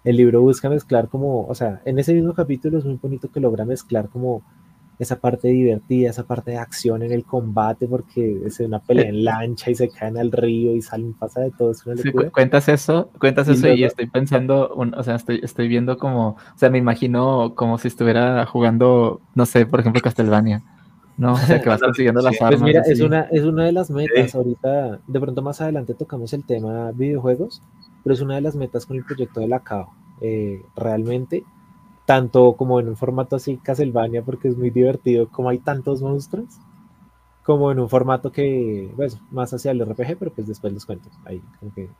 el 0.04 0.16
libro 0.16 0.42
busca 0.42 0.68
mezclar 0.68 1.08
como, 1.08 1.46
o 1.46 1.54
sea, 1.54 1.80
en 1.84 1.98
ese 1.98 2.12
mismo 2.14 2.34
capítulo 2.34 2.78
es 2.78 2.84
muy 2.84 2.98
bonito 3.00 3.30
que 3.30 3.40
logra 3.40 3.64
mezclar 3.64 4.08
como 4.08 4.42
esa 4.98 5.18
parte 5.18 5.48
divertida, 5.48 6.10
esa 6.10 6.24
parte 6.24 6.52
de 6.52 6.58
acción 6.58 7.02
en 7.02 7.12
el 7.12 7.24
combate, 7.24 7.86
porque 7.88 8.42
es 8.44 8.60
una 8.60 8.78
pelea 8.78 9.08
en 9.08 9.24
lancha 9.24 9.70
y 9.70 9.74
se 9.74 9.88
caen 9.88 10.16
al 10.16 10.30
río 10.30 10.74
y 10.74 10.82
salen, 10.82 11.14
pasa 11.14 11.40
de 11.40 11.50
todo. 11.50 11.70
Es 11.72 11.84
una 11.86 11.96
sí, 11.96 12.12
cuentas 12.32 12.68
eso, 12.68 13.10
cuentas 13.18 13.48
eso 13.48 13.68
y 13.68 13.84
estoy 13.84 14.06
pensando, 14.06 14.70
o 14.70 15.02
sea, 15.02 15.16
estoy, 15.16 15.40
estoy 15.42 15.68
viendo 15.68 15.98
como, 15.98 16.28
o 16.28 16.56
sea, 16.56 16.70
me 16.70 16.78
imagino 16.78 17.54
como 17.54 17.78
si 17.78 17.88
estuviera 17.88 18.46
jugando, 18.46 19.20
no 19.34 19.46
sé, 19.46 19.66
por 19.66 19.80
ejemplo, 19.80 20.00
Castlevania. 20.00 20.62
¿No? 21.16 21.34
O 21.34 21.36
sea, 21.36 21.60
que 21.60 21.68
vas 21.68 21.80
consiguiendo 21.80 22.20
las 22.20 22.40
armas. 22.40 22.60
Pues 22.60 22.62
mira, 22.62 22.82
es 22.82 23.00
una, 23.00 23.22
es 23.22 23.42
una 23.44 23.64
de 23.64 23.72
las 23.72 23.90
metas. 23.90 24.34
Ahorita, 24.34 25.00
de 25.06 25.20
pronto 25.20 25.42
más 25.42 25.60
adelante 25.60 25.94
tocamos 25.94 26.32
el 26.32 26.44
tema 26.44 26.90
videojuegos, 26.92 27.62
pero 28.02 28.14
es 28.14 28.20
una 28.20 28.34
de 28.34 28.40
las 28.40 28.56
metas 28.56 28.86
con 28.86 28.96
el 28.96 29.04
proyecto 29.04 29.40
de 29.40 29.48
la 29.48 29.60
CAO. 29.60 29.92
Eh, 30.20 30.62
realmente, 30.76 31.44
tanto 32.06 32.54
como 32.54 32.80
en 32.80 32.88
un 32.88 32.96
formato 32.96 33.36
así 33.36 33.56
Castlevania, 33.56 34.22
porque 34.22 34.48
es 34.48 34.56
muy 34.56 34.70
divertido, 34.70 35.28
como 35.28 35.48
hay 35.48 35.58
tantos 35.58 36.02
monstruos, 36.02 36.48
como 37.42 37.70
en 37.70 37.78
un 37.78 37.88
formato 37.88 38.32
que, 38.32 38.90
pues, 38.96 39.18
más 39.30 39.52
hacia 39.52 39.70
el 39.70 39.84
RPG, 39.84 40.16
pero 40.18 40.32
pues 40.32 40.46
después 40.46 40.72
los 40.72 40.86
cuento. 40.86 41.10
Ahí, 41.24 41.42
como 41.60 41.74
que. 41.74 41.90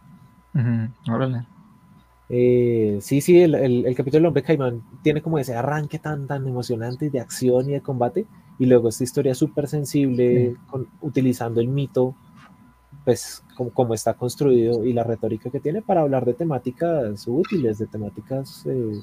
Eh, 2.31 2.99
sí, 3.03 3.21
sí, 3.21 3.43
el, 3.43 3.55
el, 3.55 3.95
capítulo 3.95 4.21
del 4.21 4.27
hombre 4.27 4.43
caimán 4.43 4.83
tiene 5.03 5.21
como 5.21 5.39
ese 5.39 5.55
arranque 5.55 5.99
tan, 5.99 6.27
tan 6.27 6.47
emocionante 6.49 7.11
de 7.11 7.21
acción 7.21 7.69
y 7.69 7.75
de 7.75 7.83
combate, 7.83 8.27
y 8.59 8.67
luego 8.67 8.89
esta 8.89 9.05
historia 9.05 9.35
súper 9.35 9.69
sensible, 9.69 10.57
utilizando 11.01 11.61
el 11.61 11.69
mito 11.69 12.15
pues 13.05 13.43
como, 13.75 13.93
está 13.95 14.15
construido 14.15 14.85
y 14.85 14.93
la 14.93 15.05
retórica 15.05 15.51
que 15.51 15.61
tiene 15.61 15.83
para 15.83 16.01
hablar 16.01 16.25
de 16.25 16.35
temáticas 16.35 17.27
útiles, 17.27 17.79
de 17.79 17.87
temáticas 17.87 18.65
eh, 18.67 19.01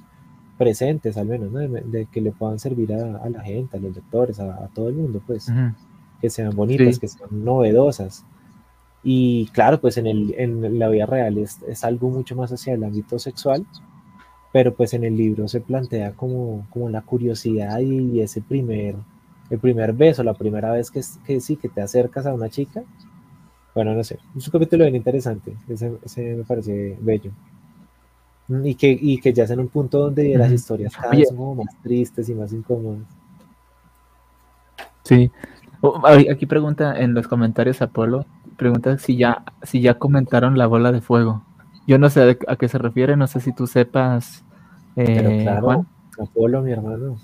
presentes 0.57 1.17
al 1.17 1.27
menos, 1.27 1.53
de, 1.53 2.07
que 2.11 2.21
le 2.21 2.31
puedan 2.31 2.57
servir 2.57 2.93
a, 2.93 3.29
la 3.29 3.41
gente, 3.41 3.77
a 3.77 3.79
los 3.79 3.95
lectores, 3.95 4.39
a, 4.39 4.67
todo 4.73 4.89
el 4.89 4.95
mundo, 4.95 5.21
pues, 5.25 5.51
que 6.19 6.29
sean 6.29 6.55
bonitas, 6.55 6.97
que 6.97 7.07
sean 7.07 7.43
novedosas. 7.43 8.25
Y 9.03 9.47
claro, 9.53 9.79
pues 9.79 9.97
en, 9.97 10.07
el, 10.07 10.35
en 10.37 10.77
la 10.77 10.89
vida 10.89 11.05
real 11.05 11.37
es, 11.37 11.59
es, 11.67 11.83
algo 11.83 12.09
mucho 12.09 12.35
más 12.35 12.51
hacia 12.51 12.73
el 12.73 12.83
ámbito 12.83 13.17
sexual, 13.17 13.65
pero 14.51 14.73
pues 14.73 14.93
en 14.93 15.03
el 15.03 15.17
libro 15.17 15.47
se 15.47 15.61
plantea 15.61 16.13
como, 16.13 16.67
como 16.69 16.89
la 16.89 17.01
curiosidad 17.01 17.79
y 17.79 18.19
ese 18.19 18.41
primer, 18.41 18.95
el 19.51 19.59
primer 19.59 19.91
beso, 19.93 20.23
la 20.23 20.33
primera 20.33 20.71
vez 20.71 20.89
que, 20.89 21.01
que 21.25 21.41
sí, 21.41 21.57
que 21.57 21.67
te 21.67 21.81
acercas 21.81 22.25
a 22.25 22.33
una 22.33 22.49
chica, 22.49 22.83
bueno, 23.75 23.93
no 23.93 24.03
sé, 24.03 24.17
es 24.35 24.47
un 24.47 24.51
capítulo 24.51 24.85
bien 24.85 24.95
interesante, 24.95 25.53
ese, 25.67 26.35
me 26.35 26.43
parece 26.45 26.97
bello. 27.01 27.31
Mm, 28.47 28.65
y 28.65 28.75
que, 28.75 28.97
y 28.99 29.19
que 29.19 29.33
ya 29.33 29.43
es 29.43 29.51
en 29.51 29.59
un 29.59 29.67
punto 29.67 29.99
donde 29.99 30.37
las 30.37 30.51
historias 30.51 30.95
cada 30.95 31.11
vez 31.11 31.27
son 31.27 31.37
como 31.37 31.63
más 31.63 31.75
tristes 31.83 32.29
y 32.29 32.33
más 32.33 32.53
incómodas. 32.53 33.01
Sí. 35.03 35.29
aquí 36.31 36.45
pregunta 36.45 36.97
en 36.97 37.13
los 37.13 37.27
comentarios 37.27 37.81
Apolo, 37.81 38.25
pregunta 38.55 38.97
si 38.99 39.17
ya, 39.17 39.43
si 39.63 39.81
ya 39.81 39.95
comentaron 39.95 40.57
la 40.57 40.67
bola 40.67 40.93
de 40.93 41.01
fuego. 41.01 41.43
Yo 41.87 41.97
no 41.97 42.09
sé 42.09 42.37
a 42.47 42.55
qué 42.55 42.69
se 42.69 42.77
refiere, 42.77 43.17
no 43.17 43.27
sé 43.27 43.41
si 43.41 43.53
tú 43.53 43.67
sepas. 43.67 44.45
Pero 44.95 45.29
eh, 45.29 45.41
claro, 45.41 45.85
Apolo, 46.17 46.61
mi 46.61 46.71
hermano, 46.71 47.17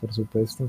por 0.00 0.12
supuesto 0.12 0.68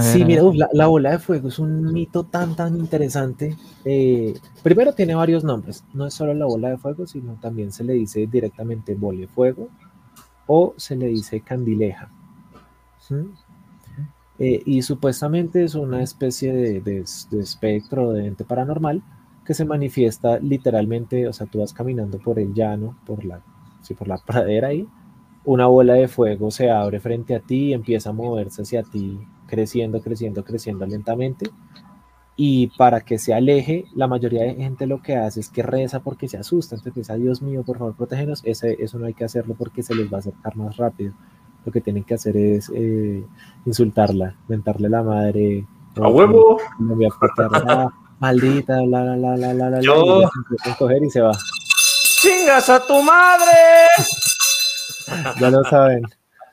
sí, 0.00 0.24
mira, 0.24 0.42
la, 0.72 0.86
bola 0.86 1.12
de 1.12 1.18
fuego 1.18 1.48
es 1.48 1.58
un 1.58 1.92
mito 1.92 2.24
tan, 2.24 2.56
tan 2.56 2.76
interesante. 2.76 3.56
Eh, 3.84 4.34
primero 4.62 4.92
tiene 4.92 5.14
varios 5.14 5.44
nombres, 5.44 5.84
no 5.92 6.06
es 6.06 6.14
solo 6.14 6.34
la 6.34 6.46
bola 6.46 6.70
de 6.70 6.78
fuego, 6.78 7.06
sino 7.06 7.34
también 7.40 7.72
se 7.72 7.84
le 7.84 7.94
dice 7.94 8.26
directamente 8.26 8.94
bola 8.94 9.20
de 9.20 9.28
fuego 9.28 9.68
o 10.46 10.74
se 10.76 10.96
le 10.96 11.06
dice 11.06 11.40
candileja. 11.40 12.10
Eh, 14.38 14.62
y 14.66 14.82
supuestamente 14.82 15.64
es 15.64 15.74
una 15.74 16.02
especie 16.02 16.52
de, 16.52 16.80
de, 16.80 17.04
de, 17.30 17.40
espectro 17.40 18.12
de 18.12 18.26
ente 18.26 18.44
paranormal 18.44 19.02
que 19.44 19.54
se 19.54 19.64
manifiesta 19.64 20.38
literalmente, 20.40 21.28
o 21.28 21.32
sea, 21.32 21.46
tú 21.46 21.60
vas 21.60 21.72
caminando 21.72 22.18
por 22.18 22.38
el 22.38 22.52
llano, 22.52 22.98
por 23.06 23.24
la, 23.24 23.40
sí, 23.80 23.94
por 23.94 24.08
la 24.08 24.18
pradera 24.18 24.68
ahí, 24.68 24.86
una 25.44 25.66
bola 25.66 25.94
de 25.94 26.08
fuego 26.08 26.50
se 26.50 26.70
abre 26.70 27.00
frente 27.00 27.34
a 27.34 27.40
ti 27.40 27.66
y 27.66 27.72
empieza 27.72 28.10
a 28.10 28.12
moverse 28.12 28.62
hacia 28.62 28.82
ti, 28.82 29.18
creciendo, 29.46 30.00
creciendo, 30.00 30.44
creciendo 30.44 30.86
lentamente. 30.86 31.50
Y 32.38 32.66
para 32.76 33.00
que 33.00 33.18
se 33.18 33.32
aleje, 33.32 33.86
la 33.94 34.06
mayoría 34.08 34.42
de 34.42 34.54
gente 34.54 34.86
lo 34.86 35.00
que 35.00 35.16
hace 35.16 35.40
es 35.40 35.48
que 35.48 35.62
reza 35.62 36.00
porque 36.00 36.28
se 36.28 36.36
asusta. 36.36 36.74
Entonces 36.74 36.92
piensa, 36.92 37.14
Dios 37.14 37.40
mío, 37.40 37.62
por 37.64 37.78
favor, 37.78 37.96
protégenos. 37.96 38.42
Ese, 38.44 38.76
eso 38.78 38.98
no 38.98 39.06
hay 39.06 39.14
que 39.14 39.24
hacerlo 39.24 39.54
porque 39.58 39.82
se 39.82 39.94
les 39.94 40.12
va 40.12 40.16
a 40.16 40.20
acercar 40.20 40.54
más 40.56 40.76
rápido. 40.76 41.14
Lo 41.64 41.72
que 41.72 41.80
tienen 41.80 42.04
que 42.04 42.14
hacer 42.14 42.36
es 42.36 42.70
eh, 42.74 43.24
insultarla, 43.64 44.36
mentarle 44.48 44.88
la 44.90 45.02
madre. 45.02 45.66
¡A 45.96 46.08
huevo! 46.08 46.58
No 46.78 46.94
voy 46.94 47.06
a 47.06 47.08
cortar, 47.08 47.48
maldita, 48.18 48.82
la, 48.82 49.02
la, 49.02 49.16
la, 49.16 49.36
la, 49.36 49.54
la, 49.54 49.70
la, 49.70 49.80
Yo- 49.80 50.28
y 50.66 50.74
coger 50.78 51.02
y 51.02 51.10
se 51.10 51.22
va. 51.22 51.32
¡Chingas 52.20 52.68
a 52.68 52.86
tu 52.86 53.02
madre! 53.02 53.56
Ya 55.40 55.50
lo 55.50 55.62
saben. 55.64 56.02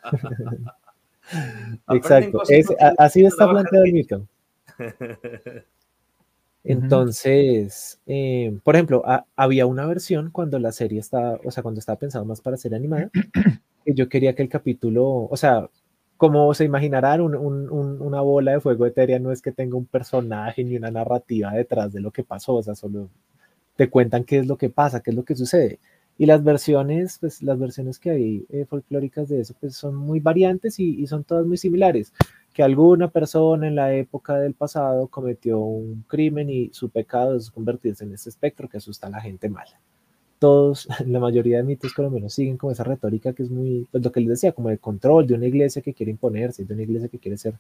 Exacto. 1.90 2.42
Es- 2.50 2.68
así 2.98 3.26
está 3.26 3.50
planteado 3.50 3.86
el 3.86 3.94
mito. 3.94 4.28
Entonces, 6.64 8.00
eh, 8.06 8.58
por 8.64 8.76
ejemplo, 8.76 9.04
ha- 9.06 9.26
había 9.36 9.66
una 9.66 9.86
versión 9.86 10.32
cuando 10.32 10.60
la 10.60 10.72
serie 10.72 11.00
estaba, 11.00 11.40
o 11.44 11.52
sea, 11.52 11.62
cuando 11.62 11.80
estaba 11.80 12.00
pensado 12.00 12.24
más 12.26 12.40
para 12.42 12.56
ser 12.58 12.74
animada, 12.74 13.10
que 13.86 13.94
yo 13.94 14.08
quería 14.08 14.34
que 14.34 14.44
el 14.44 14.50
capítulo, 14.50 15.06
o 15.30 15.36
sea, 15.38 15.70
como 16.18 16.54
se 16.54 16.64
imaginarán, 16.64 17.20
un- 17.22 17.36
un- 17.36 17.70
un- 17.70 18.02
una 18.02 18.22
bola 18.22 18.54
de 18.54 18.62
fuego 18.62 18.86
etérea 18.86 19.20
no 19.20 19.32
es 19.32 19.42
que 19.42 19.52
tenga 19.52 19.76
un 19.76 19.86
personaje 19.86 20.64
ni 20.64 20.78
una 20.78 20.90
narrativa 20.92 21.52
detrás 21.52 21.92
de 21.92 22.00
lo 22.00 22.12
que 22.12 22.24
pasó, 22.24 22.56
o 22.56 22.64
sea, 22.64 22.76
solo 22.76 23.10
te 23.76 23.90
cuentan 23.90 24.24
qué 24.24 24.40
es 24.40 24.48
lo 24.48 24.58
que 24.58 24.70
pasa, 24.70 25.02
qué 25.02 25.12
es 25.12 25.16
lo 25.18 25.26
que 25.26 25.36
sucede. 25.36 25.80
Y 26.18 26.26
las 26.26 26.44
versiones, 26.44 27.18
pues 27.20 27.42
las 27.42 27.58
versiones 27.58 27.98
que 28.00 28.12
hay 28.12 28.46
eh, 28.50 28.66
folclóricas 28.66 29.30
de 29.30 29.42
eso, 29.42 29.56
pues 29.60 29.76
son 29.76 29.96
muy 29.96 30.20
variantes 30.20 30.80
y, 30.80 31.02
y 31.02 31.08
son 31.08 31.24
todas 31.24 31.46
muy 31.46 31.58
similares. 31.58 32.14
Que 32.54 32.62
alguna 32.62 33.10
persona 33.10 33.68
en 33.68 33.76
la 33.76 33.94
época 33.96 34.36
del 34.38 34.54
pasado 34.54 35.08
cometió 35.08 35.60
un 35.60 36.06
crimen 36.08 36.50
y 36.50 36.70
su 36.72 36.90
pecado 36.90 37.36
es 37.36 37.50
convertirse 37.50 38.04
en 38.04 38.14
ese 38.14 38.30
espectro 38.30 38.70
que 38.70 38.78
asusta 38.78 39.08
a 39.08 39.10
la 39.10 39.22
gente 39.22 39.50
mala. 39.50 39.80
Todos, 40.38 40.88
la 41.08 41.20
mayoría 41.20 41.58
de 41.58 41.64
mitos 41.64 41.94
colombianos 41.94 42.34
siguen 42.34 42.58
como 42.58 42.72
esa 42.72 42.84
retórica 42.84 43.34
que 43.34 43.44
es 43.44 43.50
muy, 43.50 43.88
pues 43.92 44.04
lo 44.04 44.12
que 44.12 44.20
les 44.20 44.30
decía, 44.30 44.52
como 44.52 44.70
de 44.70 44.78
control 44.78 45.26
de 45.26 45.34
una 45.34 45.48
iglesia 45.48 45.82
que 45.82 45.94
quiere 45.96 46.12
imponerse, 46.12 46.64
de 46.64 46.74
una 46.74 46.84
iglesia 46.84 47.08
que 47.08 47.18
quiere 47.18 47.38
ser 47.38 47.56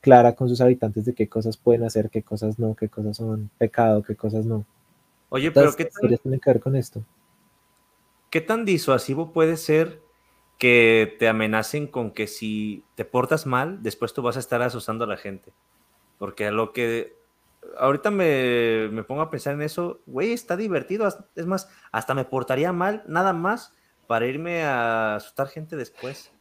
clara 0.00 0.34
con 0.34 0.50
sus 0.50 0.60
habitantes 0.60 1.06
de 1.06 1.14
qué 1.14 1.28
cosas 1.28 1.56
pueden 1.56 1.84
hacer, 1.84 2.10
qué 2.10 2.22
cosas 2.22 2.58
no, 2.58 2.74
qué 2.74 2.90
cosas 2.90 3.16
son 3.16 3.48
pecado, 3.56 4.02
qué 4.02 4.14
cosas 4.14 4.44
no. 4.44 4.66
Oye, 5.30 5.50
pero 5.50 5.66
Todas 5.66 5.76
¿qué 5.76 5.84
historias 5.84 6.20
tienen 6.20 6.40
que 6.40 6.50
ver 6.50 6.60
con 6.60 6.76
esto. 6.76 7.02
¿Qué 8.34 8.40
tan 8.40 8.64
disuasivo 8.64 9.32
puede 9.32 9.56
ser 9.56 10.02
que 10.58 11.14
te 11.20 11.28
amenacen 11.28 11.86
con 11.86 12.10
que 12.10 12.26
si 12.26 12.82
te 12.96 13.04
portas 13.04 13.46
mal, 13.46 13.80
después 13.84 14.12
tú 14.12 14.22
vas 14.22 14.36
a 14.36 14.40
estar 14.40 14.60
asustando 14.60 15.04
a 15.04 15.06
la 15.06 15.16
gente? 15.16 15.52
Porque 16.18 16.48
a 16.48 16.50
lo 16.50 16.72
que 16.72 17.14
ahorita 17.78 18.10
me, 18.10 18.88
me 18.90 19.04
pongo 19.04 19.22
a 19.22 19.30
pensar 19.30 19.54
en 19.54 19.62
eso, 19.62 20.00
güey, 20.06 20.32
está 20.32 20.56
divertido. 20.56 21.06
Es 21.36 21.46
más, 21.46 21.68
hasta 21.92 22.12
me 22.12 22.24
portaría 22.24 22.72
mal, 22.72 23.04
nada 23.06 23.32
más, 23.32 23.72
para 24.08 24.26
irme 24.26 24.64
a 24.64 25.14
asustar 25.14 25.46
gente 25.46 25.76
después. 25.76 26.32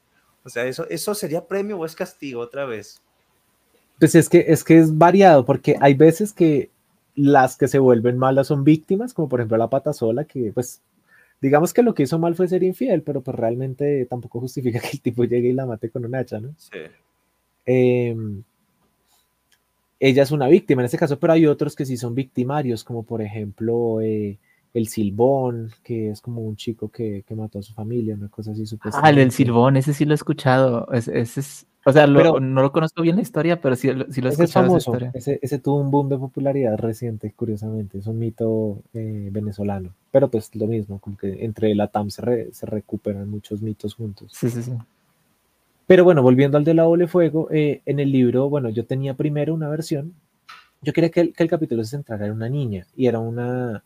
O 0.43 0.49
sea, 0.49 0.65
¿eso, 0.65 0.87
eso 0.89 1.13
sería 1.13 1.47
premio 1.47 1.77
o 1.77 1.85
es 1.85 1.93
castigo 1.93 2.41
otra 2.41 2.65
vez? 2.65 3.03
Pues 3.99 4.15
es 4.15 4.29
que, 4.29 4.45
es 4.47 4.63
que 4.63 4.79
es 4.79 4.97
variado, 4.97 5.45
porque 5.45 5.75
hay 5.79 5.93
veces 5.93 6.33
que 6.33 6.71
las 7.13 7.55
que 7.55 7.67
se 7.67 7.77
vuelven 7.77 8.17
malas 8.17 8.47
son 8.47 8.63
víctimas, 8.63 9.13
como 9.13 9.29
por 9.29 9.41
ejemplo 9.41 9.57
la 9.57 9.69
pata 9.69 9.93
sola, 9.93 10.23
que 10.23 10.51
pues 10.51 10.81
digamos 11.43 11.73
que 11.73 11.83
lo 11.83 11.93
que 11.93 12.03
hizo 12.03 12.17
mal 12.17 12.35
fue 12.35 12.47
ser 12.47 12.63
infiel, 12.63 13.01
pero 13.01 13.19
pues 13.19 13.35
realmente 13.35 14.05
tampoco 14.05 14.39
justifica 14.39 14.79
que 14.79 14.91
el 14.93 15.01
tipo 15.01 15.25
llegue 15.25 15.49
y 15.49 15.53
la 15.53 15.65
mate 15.65 15.89
con 15.89 16.05
un 16.05 16.15
hacha, 16.15 16.39
¿no? 16.39 16.55
Sí. 16.57 16.79
Em, 17.65 18.43
ella 19.99 20.23
es 20.23 20.31
una 20.31 20.47
víctima 20.47 20.81
en 20.81 20.85
este 20.85 20.97
caso, 20.97 21.19
pero 21.19 21.33
hay 21.33 21.45
otros 21.45 21.75
que 21.75 21.85
sí 21.85 21.97
son 21.97 22.15
victimarios, 22.15 22.85
como 22.85 23.03
por 23.03 23.21
ejemplo 23.21 23.99
eh, 23.99 24.37
el 24.73 24.87
Silbón, 24.87 25.69
que 25.83 26.09
es 26.09 26.19
como 26.21 26.41
un 26.41 26.55
chico 26.55 26.89
que, 26.89 27.23
que 27.27 27.35
mató 27.35 27.59
a 27.59 27.63
su 27.63 27.73
familia, 27.73 28.15
una 28.15 28.29
cosa 28.29 28.51
así 28.51 28.63
Ah, 28.93 29.09
el. 29.11 29.31
Silbón, 29.31 29.77
ese 29.77 29.93
sí 29.93 30.03
lo 30.05 30.13
he 30.13 30.15
escuchado. 30.15 30.91
es- 30.91 31.07
Ese 31.07 31.41
es, 31.41 31.67
o 31.85 31.91
sea, 31.91 32.07
lo- 32.07 32.17
Pero- 32.19 32.39
no 32.39 32.61
lo 32.63 32.71
conozco 32.71 33.01
bien 33.03 33.15
la 33.17 33.21
historia, 33.21 33.61
pero 33.61 33.75
sí, 33.75 33.91
lo- 33.91 34.11
sí 34.11 34.21
lo 34.21 34.29
he 34.29 34.33
Ese 34.33 34.43
es 34.43 34.49
escuchado 34.49 34.77
esa 34.77 34.91
famoso, 34.91 35.11
ese, 35.13 35.39
ese 35.43 35.59
tuvo 35.59 35.75
un 35.79 35.91
boom 35.91 36.09
de 36.09 36.17
popularidad 36.17 36.77
reciente, 36.79 37.31
curiosamente, 37.35 37.99
es 37.99 38.07
un 38.07 38.17
mito 38.17 38.79
eh, 38.93 39.29
venezolano, 39.31 39.93
pero 40.11 40.27
pues 40.29 40.55
lo 40.55 40.65
mismo, 40.65 40.97
como 40.99 41.17
que 41.17 41.45
entre 41.45 41.75
la 41.75 41.87
TAM 41.87 42.09
se, 42.09 42.21
re- 42.23 42.49
se 42.53 42.65
recuperan 42.65 43.29
muchos 43.29 43.61
mitos 43.61 43.93
juntos. 43.95 44.31
Sí, 44.33 44.49
sí, 44.49 44.63
sí. 44.63 44.71
Pero 45.85 46.03
bueno, 46.03 46.23
volviendo 46.23 46.57
al 46.57 46.63
de 46.63 46.73
la 46.73 46.83
doble 46.83 47.07
fuego, 47.07 47.49
eh, 47.51 47.81
en 47.85 47.99
el 47.99 48.11
libro, 48.11 48.49
bueno, 48.49 48.69
yo 48.69 48.85
tenía 48.85 49.13
primero 49.15 49.53
una 49.53 49.69
versión, 49.69 50.13
yo 50.81 50.93
quería 50.93 51.11
que 51.11 51.19
el, 51.21 51.33
que 51.33 51.43
el 51.43 51.49
capítulo 51.49 51.83
se 51.83 51.91
centrara 51.91 52.25
en 52.25 52.31
una 52.31 52.49
niña, 52.49 52.87
y 52.95 53.07
era 53.07 53.19
una, 53.19 53.83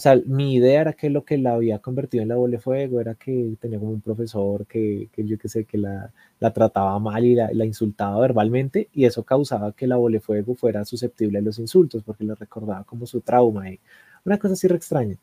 o 0.00 0.02
sea, 0.02 0.18
mi 0.24 0.54
idea 0.54 0.80
era 0.80 0.92
que 0.94 1.10
lo 1.10 1.26
que 1.26 1.36
la 1.36 1.52
había 1.52 1.78
convertido 1.78 2.22
en 2.22 2.28
la 2.30 2.36
doble 2.36 2.58
fuego 2.58 3.02
era 3.02 3.16
que 3.16 3.54
tenía 3.60 3.78
como 3.78 3.90
un 3.90 4.00
profesor 4.00 4.64
que, 4.64 5.10
que 5.12 5.26
yo 5.26 5.36
qué 5.36 5.46
sé, 5.46 5.66
que 5.66 5.76
la, 5.76 6.10
la 6.38 6.52
trataba 6.54 6.98
mal 6.98 7.22
y 7.22 7.34
la, 7.34 7.50
la 7.52 7.66
insultaba 7.66 8.18
verbalmente, 8.18 8.88
y 8.94 9.04
eso 9.04 9.24
causaba 9.24 9.72
que 9.72 9.86
la 9.86 9.96
doble 9.96 10.18
fuego 10.18 10.54
fuera 10.54 10.86
susceptible 10.86 11.38
a 11.38 11.42
los 11.42 11.58
insultos, 11.58 12.02
porque 12.02 12.24
le 12.24 12.34
recordaba 12.34 12.82
como 12.84 13.04
su 13.04 13.20
trauma, 13.20 13.68
y 13.68 13.78
una 14.24 14.38
cosa 14.38 14.54
así 14.54 14.66
re 14.68 14.76
extraña. 14.76 15.16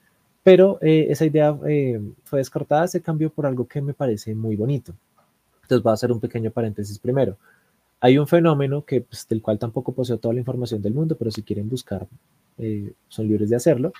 Pero 0.43 0.77
eh, 0.83 1.07
esa 1.09 1.25
idea 1.25 1.57
eh, 1.67 1.99
fue 2.23 2.37
descartada, 2.37 2.87
se 2.87 3.01
cambió 3.01 3.31
por 3.31 3.47
algo 3.47 3.67
que 3.67 3.81
me 3.81 3.95
parece 3.95 4.35
muy 4.35 4.55
bonito. 4.55 4.93
Entonces 5.63 5.81
voy 5.81 5.89
a 5.89 5.95
hacer 5.95 6.11
un 6.11 6.19
pequeño 6.19 6.51
paréntesis 6.51 6.99
primero. 6.99 7.35
Hay 7.99 8.19
un 8.19 8.27
fenómeno 8.27 8.85
que, 8.85 9.01
pues, 9.01 9.27
del 9.27 9.41
cual 9.41 9.57
tampoco 9.57 9.91
poseo 9.91 10.19
toda 10.19 10.35
la 10.35 10.41
información 10.41 10.83
del 10.83 10.93
mundo, 10.93 11.15
pero 11.17 11.31
si 11.31 11.41
quieren 11.41 11.67
buscar, 11.67 12.05
eh, 12.59 12.93
son 13.07 13.27
libres 13.27 13.49
de 13.49 13.55
hacerlo, 13.55 13.91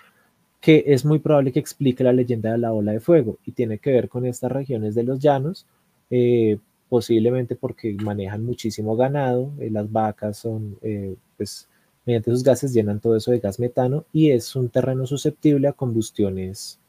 que 0.62 0.84
es 0.88 1.06
muy 1.06 1.20
probable 1.20 1.52
que 1.52 1.60
explique 1.60 2.04
la 2.04 2.14
leyenda 2.14 2.52
de 2.52 2.58
la 2.58 2.74
ola 2.74 2.92
de 2.92 3.00
fuego 3.00 3.38
y 3.46 3.52
tiene 3.52 3.80
que 3.80 3.92
ver 3.92 4.10
con 4.10 4.26
estas 4.26 4.52
regiones 4.52 4.96
de 4.96 5.04
los 5.04 5.20
llanos, 5.20 5.66
eh, 6.10 6.58
posiblemente 6.90 7.56
porque 7.56 7.94
manejan 8.04 8.44
muchísimo 8.44 8.96
ganado, 8.96 9.52
eh, 9.60 9.70
las 9.70 9.92
vacas 9.92 10.38
son, 10.38 10.78
eh, 10.82 11.16
pues, 11.38 11.68
mediante 12.06 12.32
sus 12.32 12.44
gases 12.44 12.74
llenan 12.74 13.00
todo 13.02 13.16
eso 13.18 13.32
de 13.32 13.40
gas 13.40 13.60
metano 13.60 14.06
y 14.14 14.32
es 14.32 14.56
un 14.56 14.70
terreno 14.70 15.06
susceptible 15.06 15.68
a 15.68 15.74
combustiones 15.74 16.80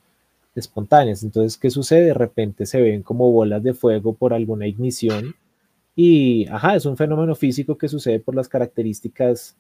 espontáneas. 0.55 1.23
Entonces, 1.23 1.57
¿qué 1.57 1.71
sucede? 1.71 2.07
De 2.07 2.15
repente 2.15 2.67
se 2.67 2.81
ven 2.81 3.03
como 3.03 3.31
bolas 3.33 3.63
de 3.63 3.75
fuego 3.75 4.15
por 4.15 4.33
alguna 4.35 4.67
ignición 4.67 5.35
y, 5.97 6.47
ajá, 6.49 6.77
es 6.77 6.87
un 6.87 6.97
fenómeno 6.97 7.35
físico 7.35 7.77
que 7.77 7.89
sucede 7.89 8.21
por 8.21 8.35
las 8.37 8.49
características 8.49 9.57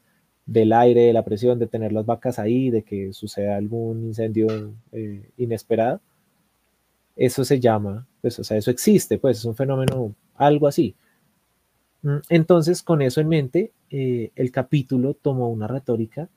del 0.48 0.72
aire, 0.72 1.02
de 1.02 1.12
la 1.12 1.24
presión, 1.24 1.58
de 1.60 1.68
tener 1.68 1.92
las 1.92 2.06
vacas 2.06 2.38
ahí, 2.40 2.70
de 2.70 2.82
que 2.82 3.12
suceda 3.12 3.56
algún 3.56 4.04
incendio 4.06 4.48
eh, 4.92 5.30
inesperado. 5.36 6.00
Eso 7.16 7.44
se 7.44 7.60
llama, 7.60 8.06
pues, 8.22 8.38
o 8.38 8.44
sea, 8.44 8.56
eso 8.56 8.70
existe, 8.70 9.18
pues 9.18 9.38
es 9.38 9.44
un 9.44 9.54
fenómeno, 9.56 10.14
algo 10.36 10.66
así. 10.68 10.94
Mm, 12.02 12.18
Entonces, 12.28 12.82
con 12.82 13.02
eso 13.02 13.20
en 13.20 13.28
mente, 13.28 13.72
eh, 13.90 14.30
el 14.36 14.50
capítulo 14.50 15.14
tomó 15.14 15.50
una 15.50 15.66
retórica 15.66 16.28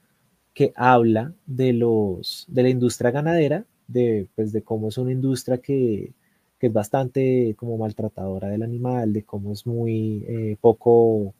que 0.53 0.73
habla 0.75 1.33
de, 1.45 1.73
los, 1.73 2.45
de 2.49 2.63
la 2.63 2.69
industria 2.69 3.11
ganadera, 3.11 3.65
de, 3.87 4.27
pues, 4.35 4.51
de 4.53 4.63
cómo 4.63 4.89
es 4.89 4.97
una 4.97 5.11
industria 5.11 5.59
que, 5.59 6.13
que 6.59 6.67
es 6.67 6.73
bastante 6.73 7.55
como 7.57 7.77
maltratadora 7.77 8.49
del 8.49 8.63
animal, 8.63 9.13
de 9.13 9.23
cómo 9.23 9.53
es 9.53 9.67
muy 9.67 10.25
eh, 10.27 10.57
poco 10.61 11.33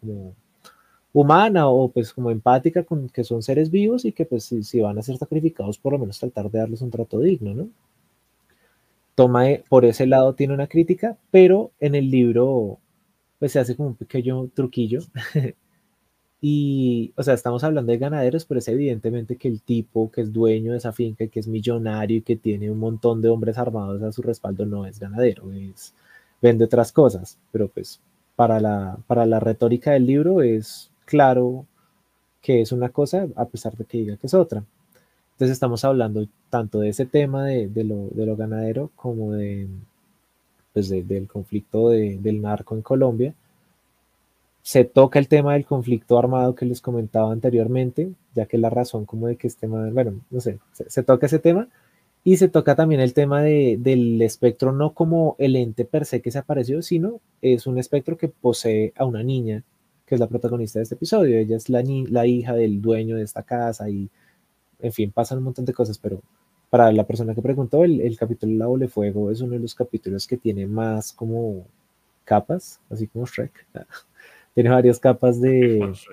humana 1.13 1.67
o 1.67 1.89
pues 1.89 2.13
como 2.13 2.31
empática 2.31 2.83
con 2.83 3.09
que 3.09 3.23
son 3.23 3.43
seres 3.43 3.69
vivos 3.69 4.05
y 4.05 4.13
que 4.13 4.25
pues 4.25 4.45
si, 4.45 4.63
si 4.63 4.79
van 4.79 4.97
a 4.97 5.01
ser 5.01 5.17
sacrificados 5.17 5.77
por 5.77 5.93
lo 5.93 5.99
menos 5.99 6.19
tratar 6.19 6.49
de 6.49 6.59
darles 6.59 6.81
un 6.81 6.91
trato 6.91 7.19
digno, 7.19 7.53
¿no? 7.53 7.69
Toma 9.15 9.49
eh, 9.49 9.63
por 9.67 9.85
ese 9.85 10.07
lado 10.07 10.35
tiene 10.35 10.53
una 10.53 10.67
crítica, 10.67 11.17
pero 11.31 11.71
en 11.79 11.95
el 11.95 12.09
libro 12.09 12.79
pues 13.39 13.51
se 13.51 13.59
hace 13.59 13.75
como 13.75 13.89
un 13.89 13.95
pequeño 13.95 14.47
truquillo 14.53 15.01
y, 16.41 17.13
o 17.17 17.23
sea, 17.23 17.33
estamos 17.33 17.63
hablando 17.63 17.91
de 17.91 17.97
ganaderos, 17.97 18.45
pero 18.45 18.59
es 18.59 18.67
evidentemente 18.67 19.35
que 19.35 19.47
el 19.47 19.61
tipo 19.61 20.11
que 20.11 20.21
es 20.21 20.31
dueño 20.31 20.71
de 20.71 20.77
esa 20.77 20.93
finca 20.93 21.27
que 21.27 21.39
es 21.39 21.47
millonario 21.47 22.17
y 22.17 22.21
que 22.21 22.37
tiene 22.37 22.71
un 22.71 22.79
montón 22.79 23.21
de 23.21 23.29
hombres 23.29 23.57
armados 23.57 24.01
a 24.01 24.11
su 24.11 24.21
respaldo 24.21 24.65
no 24.65 24.85
es 24.85 24.99
ganadero, 24.99 25.51
es, 25.51 25.93
vende 26.41 26.65
otras 26.65 26.91
cosas, 26.91 27.37
pero 27.51 27.67
pues 27.67 27.99
para 28.35 28.59
la, 28.59 28.97
para 29.07 29.25
la 29.25 29.39
retórica 29.39 29.91
del 29.91 30.05
libro 30.05 30.41
es 30.41 30.91
claro 31.11 31.65
que 32.41 32.61
es 32.61 32.71
una 32.73 32.89
cosa 32.89 33.27
a 33.37 33.45
pesar 33.47 33.75
de 33.77 33.85
que 33.85 33.99
diga 33.99 34.17
que 34.17 34.27
es 34.27 34.33
otra. 34.35 34.63
Entonces 35.33 35.53
estamos 35.53 35.85
hablando 35.85 36.27
tanto 36.49 36.79
de 36.81 36.89
ese 36.89 37.05
tema 37.07 37.45
de, 37.47 37.67
de 37.69 37.83
lo, 37.85 38.09
de 38.11 38.25
lo 38.27 38.35
ganadero 38.37 38.91
como 38.95 39.33
de, 39.33 39.67
pues 40.73 40.89
de- 40.89 41.03
del 41.03 41.27
conflicto 41.29 41.89
de- 41.89 42.17
del 42.17 42.41
narco 42.41 42.75
en 42.75 42.81
Colombia 42.81 43.33
se 44.61 44.83
toca 44.83 45.17
el 45.19 45.27
tema 45.27 45.53
del 45.53 45.65
conflicto 45.65 46.19
armado 46.19 46.53
que 46.55 46.65
les 46.65 46.81
comentaba 46.81 47.31
anteriormente, 47.31 48.11
ya 48.35 48.45
que 48.45 48.57
la 48.57 48.69
razón 48.69 49.05
como 49.05 49.27
de 49.27 49.35
que 49.35 49.47
este 49.47 49.61
tema, 49.61 49.89
bueno, 49.91 50.21
no 50.29 50.39
sé, 50.39 50.59
se, 50.87 51.03
toca 51.03 51.25
ese 51.25 51.39
tema 51.39 51.67
Y 52.25 52.37
se 52.37 52.49
toca 52.49 52.75
también 52.75 53.01
el 53.01 53.13
tema 53.13 53.43
de, 53.43 53.77
del 53.79 54.21
espectro, 54.23 54.73
no 54.73 54.95
como 54.95 55.35
el 55.39 55.57
ente 55.57 55.85
per 55.85 56.05
se 56.07 56.21
que 56.23 56.31
se 56.31 56.39
apareció, 56.39 56.81
sino 56.83 57.21
es 57.43 57.67
un 57.67 57.79
espectro 57.79 58.17
que 58.17 58.29
posee 58.29 58.93
a 58.97 59.05
una 59.05 59.23
niña, 59.23 59.63
que 60.11 60.15
es 60.15 60.19
la 60.19 60.27
protagonista 60.27 60.77
de 60.77 60.83
este 60.83 60.95
episodio. 60.95 61.39
Ella 61.39 61.55
es 61.55 61.69
la, 61.69 61.81
la 62.09 62.27
hija 62.27 62.53
del 62.53 62.81
dueño 62.81 63.15
de 63.15 63.23
esta 63.23 63.43
casa 63.43 63.89
y, 63.89 64.09
en 64.81 64.91
fin, 64.91 65.09
pasan 65.09 65.37
un 65.37 65.45
montón 65.45 65.63
de 65.63 65.71
cosas, 65.71 65.97
pero 65.97 66.21
para 66.69 66.91
la 66.91 67.07
persona 67.07 67.33
que 67.33 67.41
preguntó, 67.41 67.85
el, 67.85 68.01
el 68.01 68.17
capítulo 68.17 68.53
La 68.55 68.67
Bola 68.67 68.89
Fuego 68.89 69.31
es 69.31 69.39
uno 69.39 69.53
de 69.53 69.59
los 69.59 69.73
capítulos 69.73 70.27
que 70.27 70.35
tiene 70.35 70.67
más 70.67 71.13
como 71.13 71.65
capas, 72.25 72.81
así 72.89 73.07
como 73.07 73.25
Shrek. 73.25 73.53
tiene 74.53 74.69
varias 74.69 74.99
capas 74.99 75.39
de... 75.39 75.93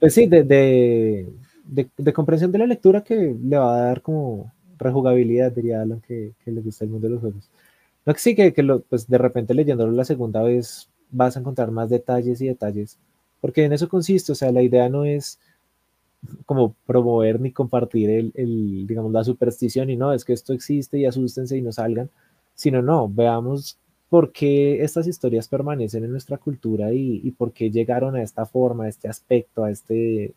Pues 0.00 0.12
sí, 0.12 0.26
de, 0.26 0.44
de, 0.44 1.88
de, 1.96 2.12
comprensión 2.12 2.52
de 2.52 2.58
la 2.58 2.66
lectura 2.66 3.02
que 3.04 3.34
le 3.42 3.58
va 3.58 3.74
a 3.74 3.84
dar 3.84 4.02
como 4.02 4.52
rejugabilidad, 4.78 5.52
diría 5.52 5.80
Alan, 5.80 6.00
que, 6.00 6.32
que 6.44 6.50
le 6.50 6.60
gusta 6.60 6.84
el 6.84 6.90
mundo 6.90 7.06
de 7.06 7.12
los 7.12 7.20
juegos. 7.20 7.50
No 8.06 8.12
que 8.12 8.20
sí, 8.20 8.34
que, 8.34 8.54
que 8.54 8.62
lo, 8.62 8.80
pues 8.80 9.06
de 9.08 9.18
repente 9.18 9.52
leyéndolo 9.52 9.92
la 9.92 10.04
segunda 10.04 10.42
vez 10.42 10.90
vas 11.10 11.36
a 11.36 11.40
encontrar 11.40 11.70
más 11.70 11.90
detalles 11.90 12.40
y 12.40 12.46
detalles, 12.46 12.98
porque 13.40 13.64
en 13.64 13.72
eso 13.72 13.88
consiste, 13.88 14.32
o 14.32 14.34
sea, 14.34 14.52
la 14.52 14.62
idea 14.62 14.88
no 14.88 15.04
es 15.04 15.38
como 16.46 16.74
promover 16.86 17.40
ni 17.40 17.52
compartir 17.52 18.10
el, 18.10 18.32
el, 18.34 18.86
digamos, 18.86 19.12
la 19.12 19.24
superstición 19.24 19.90
y 19.90 19.96
no, 19.96 20.12
es 20.12 20.24
que 20.24 20.32
esto 20.32 20.52
existe 20.52 20.98
y 20.98 21.06
asústense 21.06 21.56
y 21.56 21.62
no 21.62 21.72
salgan, 21.72 22.10
sino 22.54 22.82
no, 22.82 23.08
veamos 23.08 23.78
por 24.08 24.32
qué 24.32 24.82
estas 24.82 25.06
historias 25.06 25.48
permanecen 25.48 26.04
en 26.04 26.10
nuestra 26.10 26.38
cultura 26.38 26.92
y, 26.92 27.20
y 27.22 27.30
por 27.30 27.52
qué 27.52 27.70
llegaron 27.70 28.16
a 28.16 28.22
esta 28.22 28.46
forma, 28.46 28.84
a 28.84 28.88
este 28.88 29.08
aspecto, 29.08 29.64
a, 29.64 29.70
este, 29.70 30.34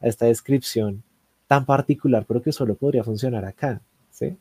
a 0.00 0.08
esta 0.08 0.26
descripción 0.26 1.02
tan 1.46 1.64
particular, 1.64 2.24
pero 2.26 2.42
que 2.42 2.52
solo 2.52 2.74
podría 2.74 3.04
funcionar 3.04 3.44
acá, 3.44 3.80
¿sí? 4.10 4.36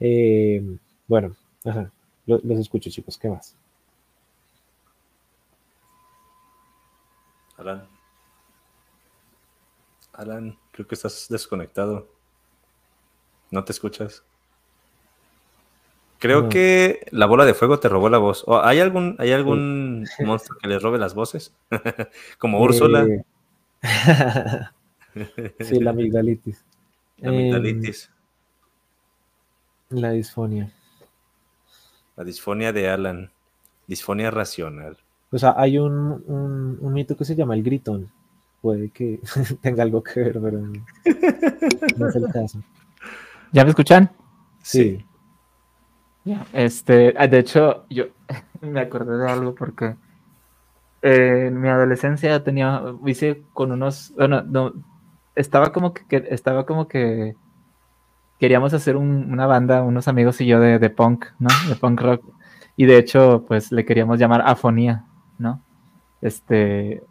Eh, 0.00 0.76
bueno, 1.06 1.36
ajá, 1.64 1.92
los, 2.26 2.44
los 2.44 2.58
escucho 2.58 2.90
chicos, 2.90 3.18
¿qué 3.18 3.28
más? 3.28 3.54
Alan. 7.60 7.86
Alan, 10.14 10.58
creo 10.72 10.86
que 10.86 10.94
estás 10.94 11.26
desconectado. 11.28 12.08
No 13.50 13.64
te 13.64 13.72
escuchas. 13.72 14.24
Creo 16.18 16.48
que 16.48 17.06
la 17.10 17.24
bola 17.26 17.46
de 17.46 17.54
fuego 17.54 17.80
te 17.80 17.88
robó 17.88 18.08
la 18.10 18.18
voz. 18.18 18.44
¿O 18.46 18.62
¿Hay 18.62 18.78
algún, 18.80 19.16
¿hay 19.18 19.32
algún 19.32 20.06
monstruo 20.20 20.58
que 20.58 20.68
le 20.68 20.78
robe 20.78 20.98
las 20.98 21.14
voces? 21.14 21.54
Como 22.38 22.60
Úrsula. 22.60 23.06
Sí, 25.58 25.80
la 25.80 25.90
amigdalitis. 25.90 26.64
La 27.16 27.30
amigdalitis. 27.30 28.12
Em, 29.90 29.98
la 29.98 30.12
disfonia. 30.12 30.72
La 32.14 32.22
disfonia 32.22 32.72
de 32.72 32.88
Alan. 32.88 33.32
Disfonia 33.88 34.30
racional. 34.30 34.98
O 35.32 35.38
sea, 35.38 35.54
hay 35.56 35.78
un, 35.78 36.22
un, 36.26 36.78
un 36.80 36.92
mito 36.92 37.16
que 37.16 37.24
se 37.24 37.36
llama 37.36 37.54
el 37.54 37.62
gritón. 37.62 38.10
Puede 38.60 38.90
que 38.90 39.20
tenga 39.60 39.82
algo 39.82 40.02
que 40.02 40.20
ver, 40.20 40.40
pero 40.40 40.60
no 41.96 42.08
es 42.08 42.16
el 42.16 42.26
caso. 42.32 42.60
¿Ya 43.52 43.64
me 43.64 43.70
escuchan? 43.70 44.10
Sí. 44.62 45.04
Este, 46.52 47.14
ah, 47.16 47.26
de 47.26 47.38
hecho, 47.38 47.86
yo 47.88 48.06
me 48.60 48.80
acordé 48.80 49.16
de 49.18 49.30
algo 49.30 49.54
porque 49.54 49.96
eh, 51.02 51.46
en 51.48 51.60
mi 51.60 51.68
adolescencia 51.68 52.42
tenía, 52.44 52.82
hice 53.06 53.42
con 53.52 53.72
unos, 53.72 54.12
bueno, 54.16 54.42
no, 54.42 54.72
estaba 55.34 55.72
como 55.72 55.94
que, 55.94 56.04
estaba 56.30 56.66
como 56.66 56.88
que 56.88 57.34
queríamos 58.38 58.74
hacer 58.74 58.96
una 58.96 59.46
banda, 59.46 59.82
unos 59.82 60.08
amigos 60.08 60.40
y 60.40 60.46
yo 60.46 60.60
de, 60.60 60.78
de, 60.78 60.90
punk, 60.90 61.26
¿no? 61.38 61.48
De 61.68 61.74
punk 61.76 62.00
rock. 62.00 62.24
Y 62.76 62.86
de 62.86 62.98
hecho, 62.98 63.44
pues 63.46 63.72
le 63.72 63.84
queríamos 63.84 64.18
llamar 64.18 64.42
Afonía, 64.44 65.04
¿no? 65.40 65.60
Este, 66.20 67.02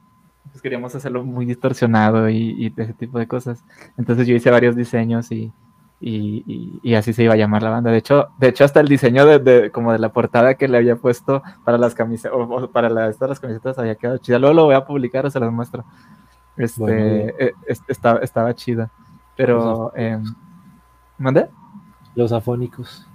pues 0.51 0.61
queríamos 0.61 0.95
hacerlo 0.95 1.23
muy 1.23 1.45
distorsionado 1.45 2.29
y, 2.29 2.55
y 2.57 2.73
ese 2.77 2.93
tipo 2.93 3.19
de 3.19 3.27
cosas. 3.27 3.63
Entonces 3.97 4.27
yo 4.27 4.35
hice 4.35 4.51
varios 4.51 4.75
diseños 4.75 5.31
y, 5.31 5.51
y, 5.99 6.79
y, 6.81 6.95
así 6.95 7.11
se 7.11 7.23
iba 7.23 7.33
a 7.33 7.37
llamar 7.37 7.63
la 7.63 7.71
banda. 7.71 7.91
De 7.91 7.97
hecho, 7.97 8.29
de 8.37 8.49
hecho 8.49 8.63
hasta 8.63 8.79
el 8.79 8.87
diseño 8.87 9.25
de, 9.25 9.39
de 9.39 9.71
como 9.71 9.91
de 9.91 9.99
la 9.99 10.13
portada 10.13 10.53
que 10.53 10.67
le 10.67 10.77
había 10.77 10.95
puesto 10.95 11.43
para 11.65 11.77
las 11.77 11.93
camisetas, 11.93 12.31
o, 12.33 12.69
para 12.71 12.89
la, 12.89 13.09
estas 13.09 13.29
las 13.29 13.39
camisetas 13.39 13.77
había 13.77 13.95
quedado 13.95 14.17
chida. 14.19 14.39
Luego 14.39 14.55
lo 14.55 14.65
voy 14.65 14.75
a 14.75 14.85
publicar 14.85 15.25
o 15.25 15.29
se 15.29 15.39
las 15.39 15.51
muestro. 15.51 15.83
Este, 16.55 16.79
bueno, 16.79 17.33
eh, 17.39 17.53
estaba, 17.87 18.19
estaba 18.19 18.53
chida. 18.53 18.91
Pero, 19.35 19.93
eh, 19.95 20.21
¿mande? 21.17 21.49
Los 22.15 22.31
afónicos. 22.31 23.07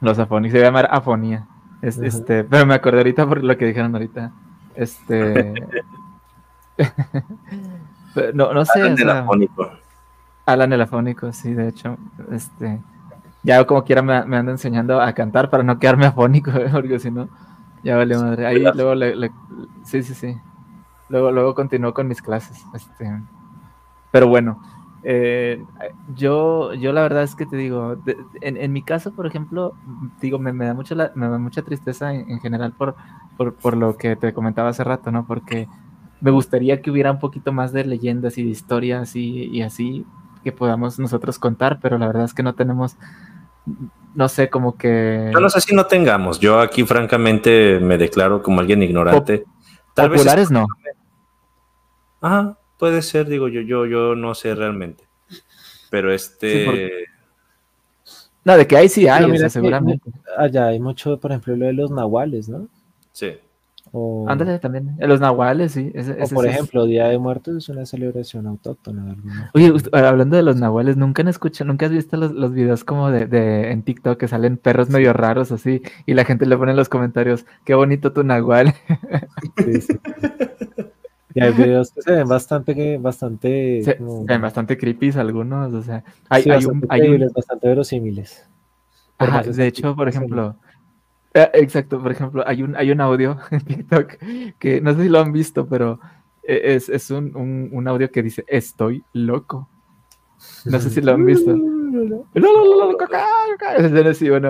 Los 0.00 0.18
afónicos, 0.18 0.52
se 0.52 0.58
iba 0.58 0.66
a 0.66 0.70
llamar 0.70 0.88
afonía. 0.90 1.46
Es, 1.86 1.98
este, 1.98 2.42
pero 2.42 2.66
me 2.66 2.74
acordé 2.74 2.98
ahorita 2.98 3.28
por 3.28 3.44
lo 3.44 3.56
que 3.56 3.66
dijeron 3.66 3.94
ahorita. 3.94 4.32
Este. 4.74 5.54
no, 8.34 8.52
no 8.52 8.64
sé. 8.64 8.82
o 8.82 8.96
sea, 8.96 9.20
afónico. 9.20 9.70
Alan 10.46 10.72
el 10.72 10.80
afónico, 10.80 11.32
sí, 11.32 11.54
de 11.54 11.68
hecho, 11.68 11.96
este, 12.32 12.80
ya 13.44 13.64
como 13.64 13.84
quiera 13.84 14.02
me, 14.02 14.24
me 14.24 14.36
ando 14.36 14.50
enseñando 14.50 15.00
a 15.00 15.12
cantar 15.12 15.48
para 15.48 15.62
no 15.62 15.78
quedarme 15.78 16.06
afónico, 16.06 16.50
porque 16.72 16.98
si 16.98 17.12
no, 17.12 17.28
ya 17.84 17.96
vale 17.96 18.16
madre. 18.16 18.46
Ahí 18.46 18.58
luego 18.74 18.96
le, 18.96 19.14
le, 19.14 19.30
sí, 19.84 20.02
sí, 20.02 20.14
sí. 20.14 20.36
Luego, 21.08 21.30
luego 21.30 21.54
continuó 21.54 21.94
con 21.94 22.08
mis 22.08 22.20
clases. 22.20 22.64
Este, 22.74 23.08
pero 24.10 24.26
bueno, 24.26 24.60
eh, 25.08 25.62
yo, 26.16 26.74
yo 26.74 26.92
la 26.92 27.02
verdad 27.02 27.22
es 27.22 27.36
que 27.36 27.46
te 27.46 27.56
digo, 27.56 27.94
de, 27.94 28.16
en, 28.40 28.56
en, 28.56 28.72
mi 28.72 28.82
caso, 28.82 29.12
por 29.12 29.24
ejemplo, 29.24 29.72
digo, 30.20 30.40
me, 30.40 30.52
me 30.52 30.66
da 30.66 30.74
mucha 30.74 30.96
la, 30.96 31.12
me 31.14 31.28
da 31.28 31.38
mucha 31.38 31.62
tristeza 31.62 32.12
en, 32.12 32.28
en 32.28 32.40
general 32.40 32.72
por, 32.72 32.96
por, 33.36 33.54
por, 33.54 33.76
lo 33.76 33.96
que 33.96 34.16
te 34.16 34.34
comentaba 34.34 34.70
hace 34.70 34.82
rato, 34.82 35.12
¿no? 35.12 35.24
Porque 35.24 35.68
me 36.20 36.32
gustaría 36.32 36.82
que 36.82 36.90
hubiera 36.90 37.12
un 37.12 37.20
poquito 37.20 37.52
más 37.52 37.72
de 37.72 37.84
leyendas 37.84 38.36
y 38.36 38.42
de 38.42 38.50
historias 38.50 39.14
y, 39.14 39.44
y 39.44 39.62
así, 39.62 40.04
que 40.42 40.50
podamos 40.50 40.98
nosotros 40.98 41.38
contar, 41.38 41.78
pero 41.80 41.98
la 41.98 42.08
verdad 42.08 42.24
es 42.24 42.34
que 42.34 42.42
no 42.42 42.56
tenemos, 42.56 42.96
no 44.16 44.28
sé, 44.28 44.50
como 44.50 44.76
que... 44.76 45.30
Yo 45.32 45.38
no 45.38 45.50
sé 45.50 45.60
si 45.60 45.72
no 45.72 45.86
tengamos, 45.86 46.40
yo 46.40 46.58
aquí 46.58 46.82
francamente 46.82 47.78
me 47.78 47.96
declaro 47.96 48.42
como 48.42 48.58
alguien 48.58 48.82
ignorante. 48.82 49.38
Pop 49.38 49.48
Tal 49.94 50.10
populares 50.10 50.50
vez 50.50 50.50
no. 50.50 50.66
Ajá, 52.20 52.58
puede 52.78 53.02
ser, 53.02 53.28
digo 53.28 53.48
yo, 53.48 53.60
yo, 53.60 53.86
yo 53.86 54.14
no 54.14 54.34
sé 54.34 54.54
realmente. 54.54 55.04
Pero 55.90 56.12
este... 56.12 56.52
Sí, 56.52 56.62
porque... 56.66 57.04
No, 58.44 58.56
de 58.56 58.66
que 58.66 58.76
ahí 58.76 58.88
sí 58.88 59.08
hay, 59.08 59.24
o 59.28 59.36
sea, 59.36 59.50
seguramente. 59.50 60.08
Allá 60.36 60.68
hay 60.68 60.78
mucho, 60.78 61.18
por 61.18 61.32
ejemplo, 61.32 61.56
lo 61.56 61.66
de 61.66 61.72
los 61.72 61.90
nahuales, 61.90 62.48
¿no? 62.48 62.68
Sí. 63.10 63.32
O... 63.90 64.24
Ándale 64.28 64.58
también, 64.58 64.96
los 65.00 65.20
nahuales, 65.20 65.72
sí. 65.72 65.90
Ese, 65.94 66.12
o 66.12 66.16
ese, 66.22 66.34
por 66.34 66.46
ese 66.46 66.54
ejemplo, 66.54 66.84
es... 66.84 66.90
Día 66.90 67.08
de 67.08 67.18
Muertos 67.18 67.56
es 67.56 67.68
una 67.68 67.86
celebración 67.86 68.46
autóctona. 68.46 69.10
Alguna. 69.10 69.50
Oye, 69.54 69.72
hablando 69.92 70.36
de 70.36 70.42
los 70.44 70.56
nahuales, 70.56 70.96
¿nunca 70.96 71.22
han 71.22 71.28
escuchado, 71.28 71.66
nunca 71.66 71.86
has 71.86 71.92
visto 71.92 72.16
los, 72.16 72.32
los 72.32 72.52
videos 72.52 72.84
como 72.84 73.10
de, 73.10 73.26
de, 73.26 73.72
en 73.72 73.82
TikTok 73.82 74.18
que 74.18 74.28
salen 74.28 74.58
perros 74.58 74.90
medio 74.90 75.12
raros 75.12 75.50
así 75.50 75.82
y 76.04 76.14
la 76.14 76.24
gente 76.24 76.46
le 76.46 76.56
pone 76.56 76.72
en 76.72 76.76
los 76.76 76.88
comentarios, 76.88 77.46
qué 77.64 77.74
bonito 77.74 78.12
tu 78.12 78.22
nahual? 78.22 78.74
Sí, 79.56 79.80
sí. 79.80 79.98
Y 81.36 81.40
hay 81.42 81.52
videos 81.52 81.92
que 81.92 82.00
se 82.00 82.12
ven 82.12 82.26
bastante, 82.26 82.96
bastante, 82.96 83.82
se, 83.84 83.98
como... 83.98 84.20
se 84.20 84.24
ven 84.24 84.40
bastante 84.40 84.78
creepy 84.78 85.10
algunos, 85.18 85.70
o 85.74 85.82
sea, 85.82 86.02
hay, 86.30 86.42
sí, 86.42 86.50
hay, 86.50 86.56
bastante 86.56 86.86
un, 86.86 86.92
hay 86.92 87.08
un... 87.08 87.32
bastante 87.34 87.68
verosímiles. 87.68 88.48
Ajá, 89.18 89.42
de 89.42 89.66
hecho, 89.66 89.94
por 89.94 90.08
ejemplo, 90.08 90.56
eh, 91.34 91.50
exacto, 91.52 92.02
por 92.02 92.10
ejemplo, 92.10 92.42
hay 92.46 92.62
un, 92.62 92.74
hay 92.74 92.90
un 92.90 93.02
audio 93.02 93.36
en 93.50 93.60
TikTok 93.60 94.14
que 94.58 94.80
no 94.80 94.94
sé 94.94 95.02
si 95.02 95.08
lo 95.10 95.20
han 95.20 95.32
visto, 95.32 95.66
pero 95.66 96.00
es, 96.42 96.88
es 96.88 97.10
un, 97.10 97.36
un, 97.36 97.68
un, 97.70 97.88
audio 97.88 98.10
que 98.10 98.22
dice 98.22 98.44
estoy 98.48 99.04
loco. 99.12 99.68
No 100.64 100.80
sé 100.80 100.88
si 100.88 101.02
lo 101.02 101.12
han 101.12 101.26
visto. 101.26 101.54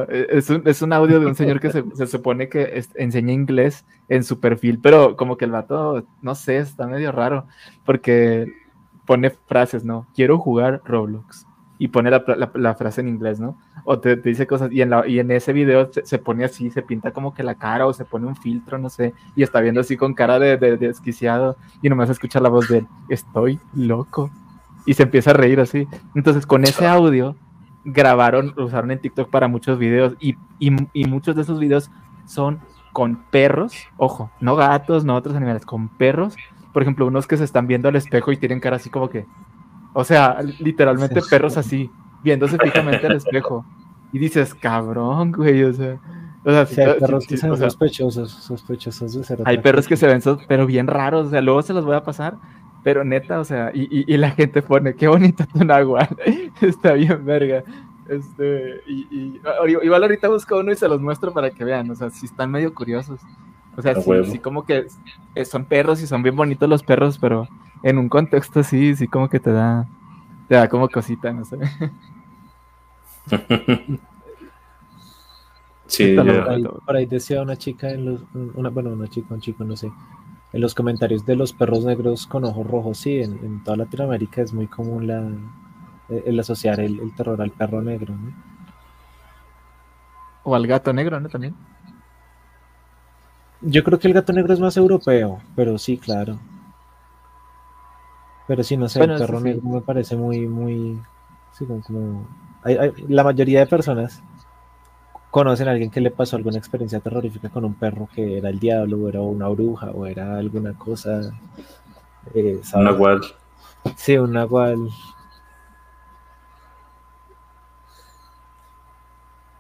Es 0.09 0.51
un, 0.51 0.63
es 0.67 0.83
un 0.83 0.93
audio 0.93 1.21
de 1.21 1.27
un 1.27 1.35
señor 1.35 1.61
que 1.61 1.71
se, 1.71 1.85
se 1.95 2.07
supone 2.07 2.49
que 2.49 2.71
es, 2.75 2.91
enseña 2.95 3.33
inglés 3.33 3.85
en 4.09 4.25
su 4.25 4.41
perfil, 4.41 4.79
pero 4.83 5.17
como 5.17 5.37
que 5.37 5.45
el 5.45 5.51
vato, 5.51 6.07
no 6.23 6.35
sé, 6.35 6.59
está 6.59 6.87
medio 6.87 7.13
raro, 7.13 7.47
porque 7.85 8.47
pone 9.07 9.31
frases, 9.31 9.85
¿no? 9.85 10.07
Quiero 10.15 10.39
jugar 10.39 10.83
Roblox 10.85 11.47
y 11.79 11.89
pone 11.89 12.11
la, 12.11 12.75
frase 12.75 13.03
en 13.03 13.09
inglés, 13.09 13.39
¿no? 13.39 13.59
O 13.85 13.99
te, 13.99 14.17
dice 14.17 14.47
cosas, 14.47 14.71
y 14.73 14.81
en, 14.81 15.31
ese 15.31 15.53
video 15.53 15.93
se, 15.93 16.07
se, 16.07 16.19
pone 16.19 16.45
así, 16.45 16.71
se 16.71 16.83
pinta 16.83 17.13
como 17.13 17.35
que 17.35 17.43
la 17.43 17.57
cara 17.57 17.87
o 17.87 17.93
se 17.93 18.05
pone 18.05 18.27
un 18.27 18.37
filtro, 18.37 18.79
no 18.79 18.89
sé, 18.89 19.13
y 19.35 19.43
está 19.43 19.61
viendo 19.61 19.81
así 19.81 19.97
con 19.97 20.15
cara 20.15 20.39
de, 20.39 20.57
de, 20.57 20.77
de 20.77 20.89
desquiciado, 20.89 21.57
y 21.83 21.89
nomás 21.89 22.09
escucha 22.09 22.41
la 22.41 22.49
voz 22.49 22.69
de 22.69 22.79
él, 22.79 22.87
estoy 23.09 23.61
loco, 23.75 24.31
y 24.87 24.95
se 24.95 25.03
empieza 25.03 25.31
a 25.31 25.35
reír 25.35 25.61
así. 25.61 25.87
Entonces, 26.15 26.47
con 26.47 26.65
ese 26.65 26.87
audio, 26.87 27.37
grabaron, 27.85 28.55
lo 28.57 28.65
usaron 28.65 28.91
en 28.91 29.01
TikTok 29.01 29.29
para 29.31 29.49
muchos 29.49 29.79
videos, 29.79 30.15
y, 30.21 30.37
y, 30.59 30.75
y 30.93 31.05
muchos 31.05 31.37
de 31.37 31.43
esos 31.43 31.59
videos 31.59 31.91
son 32.27 32.61
con 32.93 33.17
perros, 33.31 33.75
ojo, 33.99 34.31
no 34.41 34.57
gatos, 34.57 35.05
no 35.05 35.15
otros 35.17 35.37
animales, 35.37 35.67
con 35.67 35.89
perros, 35.89 36.35
por 36.73 36.83
ejemplo, 36.83 37.07
unos 37.07 37.27
que 37.27 37.37
se 37.37 37.45
están 37.45 37.67
viendo 37.67 37.89
al 37.89 37.97
espejo 37.97 38.33
y 38.33 38.37
tienen 38.37 38.61
cara 38.61 38.77
así 38.77 38.91
como 38.91 39.09
que, 39.09 39.27
o 39.93 40.05
sea, 40.05 40.39
literalmente 40.59 41.21
perros 41.29 41.57
así, 41.57 41.91
viéndose 42.23 42.59
fijamente 42.59 43.07
al 43.07 43.17
espejo. 43.17 43.65
Y 44.13 44.19
dices, 44.19 44.55
cabrón, 44.55 45.33
güey, 45.33 45.63
o 45.65 45.73
sea. 45.73 45.99
O 46.45 46.51
sea, 46.51 46.65
Sí, 46.67 46.81
hay 46.81 46.95
sí, 46.95 47.01
perros 47.01 47.27
que 47.27 47.37
son 47.37 47.51
o 47.51 47.57
sea, 47.57 47.71
sospechosos, 47.71 48.31
sospechosos 48.31 49.15
de 49.15 49.25
ser 49.25 49.43
hay 49.45 49.59
perros 49.59 49.89
que 49.89 49.97
se 49.97 50.07
ven, 50.07 50.21
pero 50.47 50.65
bien 50.65 50.87
raros, 50.87 51.27
o 51.27 51.31
sea, 51.31 51.41
luego 51.41 51.61
se 51.63 51.73
los 51.73 51.85
voy 51.85 51.97
a 51.97 52.05
pasar, 52.05 52.37
pero 52.87 53.03
neta, 53.03 53.41
o 53.41 53.45
sea, 53.45 53.73
y, 53.75 53.83
y- 53.91 54.05
y 54.15 54.17
la 54.17 54.31
gente 54.31 54.63
pone, 54.63 54.95
qué 54.95 55.09
bonito 55.09 55.45
tu 55.53 55.65
nahual, 55.65 56.07
está 56.61 56.93
bien 56.93 57.25
verga. 57.25 57.65
Este, 58.09 58.81
y, 58.87 59.09
y- 59.11 59.41
igual 59.83 60.05
ahorita 60.05 60.29
busco 60.29 60.57
uno 60.61 60.71
y 60.71 60.77
se 60.77 60.87
los 60.87 61.01
muestro 61.01 61.33
para 61.33 61.51
que 61.51 61.65
vean, 61.65 61.91
o 61.91 61.97
sea, 61.97 62.11
sí 62.11 62.27
están 62.27 62.49
medio 62.53 62.73
curiosos. 62.73 63.19
O 63.77 63.83
sea, 63.83 63.97
sí, 64.31 64.39
como 64.39 64.65
que 64.65 64.87
eh, 65.35 65.45
son 65.45 65.65
perros 65.65 66.01
y 66.01 66.07
son 66.07 66.23
bien 66.23 66.37
bonitos 66.37 66.69
los 66.69 66.85
perros, 66.85 67.19
pero 67.19 67.49
en 67.83 67.99
un 67.99 68.09
contexto 68.09 68.63
sí, 68.63 68.95
sí 68.95 69.09
como 69.09 69.29
que 69.29 69.41
te 69.41 69.51
da, 69.51 69.89
te 70.47 70.55
da 70.55 70.69
como 70.69 70.89
cosita, 70.89 71.33
no 71.33 71.45
sé. 71.45 71.57
Sí. 75.89 76.15
Por 76.17 76.31
ahí, 76.51 76.65
por 76.85 76.97
ahí 76.97 77.07
decía 77.07 77.43
una 77.43 77.57
chica, 77.57 77.91
en 77.91 78.05
los, 78.05 78.21
una, 78.55 78.71
bueno, 78.71 78.91
una 78.91 79.09
chica, 79.09 79.35
un 79.35 79.41
chico, 79.41 79.65
no 79.65 79.77
sé, 79.77 79.91
en 80.57 80.63
los 80.63 80.75
comentarios 80.75 81.27
de 81.27 81.37
los 81.37 81.53
perros 81.53 81.85
negros 81.85 82.27
con 82.27 82.45
ojos 82.45 82.67
rojos, 82.67 82.97
sí, 82.99 83.21
en, 83.21 83.33
en 83.45 83.63
toda 83.63 83.77
Latinoamérica 83.77 84.41
es 84.41 84.55
muy 84.55 84.67
común 84.67 85.07
la, 85.07 85.21
eh, 86.09 86.23
el 86.27 86.41
asociar 86.41 86.81
el, 86.81 86.99
el 86.99 87.15
terror 87.15 87.41
al 87.43 87.51
perro 87.51 87.83
negro, 87.83 88.15
¿no? 88.17 88.33
O 90.45 90.55
al 90.55 90.67
gato 90.67 90.93
negro, 90.95 91.21
¿no? 91.21 91.29
También. 91.29 91.55
Yo 93.61 93.83
creo 93.85 93.99
que 93.99 94.09
el 94.09 94.15
gato 94.15 94.33
negro 94.33 94.55
es 94.55 94.61
más 94.61 94.77
europeo, 94.77 95.41
pero 95.55 95.77
sí, 95.77 95.99
claro. 95.99 96.39
Pero 98.49 98.63
sí, 98.63 98.77
no 98.77 98.89
sé, 98.89 99.01
Bueno, 99.01 99.15
el 99.15 99.21
perro 99.21 99.39
sí. 99.39 99.45
negro 99.45 99.63
me 99.69 99.81
parece 99.81 100.17
muy, 100.17 100.47
muy, 100.47 101.01
sí, 101.53 101.67
como, 101.67 101.83
como- 101.83 102.29
hay- 102.63 102.77
hay- 102.77 102.93
la 103.09 103.25
mayoría 103.25 103.61
de 103.61 103.67
personas 103.67 104.23
conocen 105.37 105.69
a 105.69 105.73
alguien 105.73 105.91
que 105.91 106.01
le 106.01 106.11
pasó 106.11 106.37
alguna 106.37 106.57
experiencia 106.57 106.99
terrorífica 106.99 107.51
con 107.51 107.63
un 107.67 107.75
perro 107.75 108.09
que 108.15 108.39
era 108.39 108.49
el 108.49 108.59
diablo, 108.59 108.97
o 108.97 109.09
era 109.11 109.21
una 109.21 109.47
bruja, 109.49 109.91
o 109.91 110.07
era 110.07 110.39
alguna 110.39 110.73
cosa, 110.73 111.31
eh, 112.35 112.59
un 112.73 112.85
nahual. 112.85 113.21
Sí, 113.97 114.17
un 114.17 114.33
nahual. 114.33 114.89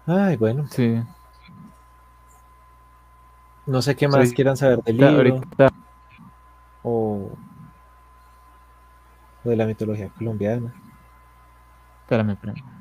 Ay, 0.06 0.36
bueno, 0.38 0.66
Sí. 0.70 1.02
no 3.66 3.82
sé 3.82 3.94
qué 3.96 4.08
más 4.08 4.30
Sí. 4.30 4.34
quieran 4.34 4.56
saber 4.56 4.82
del 4.82 4.96
libro 4.96 5.16
ahorita- 5.16 5.72
o 6.84 7.30
o 9.44 9.48
de 9.50 9.56
la 9.56 9.66
mitología 9.66 10.08
colombiana. 10.08 10.72
espérame, 12.04 12.30
espérame. 12.30 12.75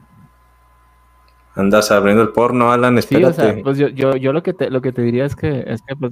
Andas 1.56 1.90
abriendo 1.92 2.22
el 2.22 2.30
porno, 2.30 2.72
Alan, 2.72 3.02
Sí, 3.02 3.16
o 3.16 3.20
sea, 3.22 3.30
espérate. 3.30 3.64
pues 3.64 3.78
yo, 3.78 3.88
yo, 3.88 4.16
yo 4.18 4.34
lo 4.34 4.44
que 4.44 4.54
te, 4.54 4.70
lo 4.70 4.82
que 4.82 4.92
te 4.92 5.02
diría 5.02 5.26
es 5.26 5.36
que, 5.36 5.64
es 5.66 5.82
que 5.84 5.96
pues, 5.96 6.12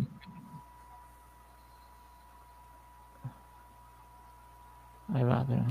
ahí 5.14 5.24
va, 5.24 5.46
pero 5.48 5.64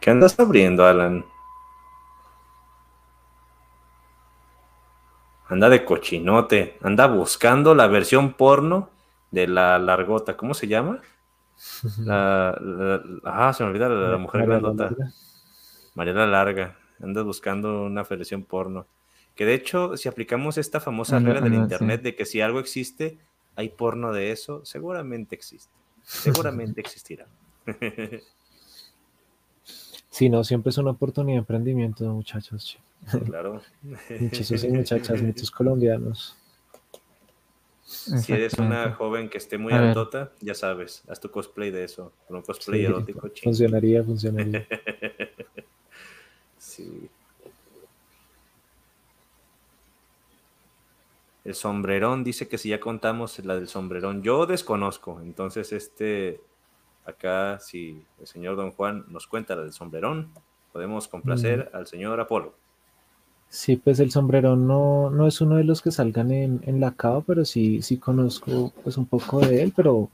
¿Qué 0.00 0.10
andas 0.10 0.38
abriendo, 0.38 0.84
Alan? 0.86 1.24
Anda 5.48 5.68
de 5.68 5.84
cochinote. 5.84 6.78
Anda 6.82 7.06
buscando 7.06 7.74
la 7.74 7.86
versión 7.88 8.32
porno 8.34 8.90
de 9.30 9.48
la 9.48 9.78
largota. 9.78 10.36
¿Cómo 10.36 10.54
se 10.54 10.66
llama? 10.68 11.00
La, 11.98 12.56
la- 12.60 13.00
ah, 13.24 13.52
se 13.52 13.64
me 13.64 13.70
olvida 13.70 13.88
la, 13.88 14.10
la 14.10 14.18
mujer 14.18 14.46
grandota. 14.46 14.90
María 15.94 16.12
la 16.12 16.26
Larga. 16.26 16.76
Andas 17.00 17.24
buscando 17.24 17.84
una 17.84 18.02
versión 18.04 18.44
porno. 18.44 18.86
Que 19.34 19.44
de 19.44 19.54
hecho, 19.54 19.96
si 19.96 20.08
aplicamos 20.08 20.56
esta 20.58 20.80
famosa 20.80 21.18
regla 21.18 21.40
del 21.42 21.54
internet 21.54 22.00
sí. 22.00 22.04
de 22.04 22.14
que 22.16 22.24
si 22.24 22.40
algo 22.40 22.58
existe, 22.58 23.18
hay 23.54 23.68
porno 23.68 24.12
de 24.12 24.30
eso, 24.32 24.64
seguramente 24.64 25.34
existe. 25.34 25.72
Seguramente 26.02 26.80
existirá. 26.84 27.26
Sí, 30.08 30.30
no, 30.30 30.44
siempre 30.44 30.70
es 30.70 30.78
una 30.78 30.92
oportunidad 30.92 31.34
de 31.34 31.38
emprendimiento, 31.40 32.04
muchachos. 32.06 32.78
claro. 33.26 33.60
Muchachos 34.20 34.64
y 34.64 34.68
muchachas, 34.68 35.20
muchos 35.20 35.50
colombianos. 35.50 36.34
Si 37.82 38.32
eres 38.32 38.54
una 38.54 38.92
joven 38.94 39.28
que 39.28 39.36
esté 39.36 39.58
muy 39.58 39.74
A 39.74 39.78
ver. 39.78 39.88
altota, 39.88 40.32
ya 40.40 40.54
sabes, 40.54 41.02
haz 41.08 41.20
tu 41.20 41.30
cosplay 41.30 41.70
de 41.70 41.84
eso. 41.84 42.14
Un 42.30 42.40
cosplay 42.40 42.80
Sí, 42.80 42.86
erótico, 42.86 43.28
funcionaría, 43.42 44.02
funcionaría. 44.04 44.66
Sí. 46.66 47.08
El 51.44 51.54
sombrerón 51.54 52.24
dice 52.24 52.48
que 52.48 52.58
si 52.58 52.70
ya 52.70 52.80
contamos 52.80 53.38
la 53.44 53.54
del 53.54 53.68
sombrerón, 53.68 54.22
yo 54.22 54.46
desconozco. 54.46 55.20
Entonces, 55.22 55.72
este, 55.72 56.40
acá, 57.04 57.60
si 57.60 58.02
el 58.20 58.26
señor 58.26 58.56
Don 58.56 58.72
Juan 58.72 59.04
nos 59.08 59.28
cuenta 59.28 59.54
la 59.54 59.62
del 59.62 59.72
sombrerón, 59.72 60.32
podemos 60.72 61.06
complacer 61.06 61.70
al 61.72 61.86
señor 61.86 62.18
Apolo. 62.18 62.54
Sí, 63.48 63.76
pues 63.76 64.00
el 64.00 64.10
sombrero 64.10 64.56
no, 64.56 65.08
no 65.10 65.28
es 65.28 65.40
uno 65.40 65.54
de 65.56 65.64
los 65.64 65.82
que 65.82 65.92
salgan 65.92 66.32
en, 66.32 66.60
en 66.64 66.80
la 66.80 66.96
cava, 66.96 67.20
pero 67.20 67.44
sí, 67.44 67.80
sí 67.80 67.96
conozco 67.96 68.72
pues 68.82 68.96
un 68.96 69.06
poco 69.06 69.38
de 69.38 69.62
él, 69.62 69.72
pero 69.74 70.10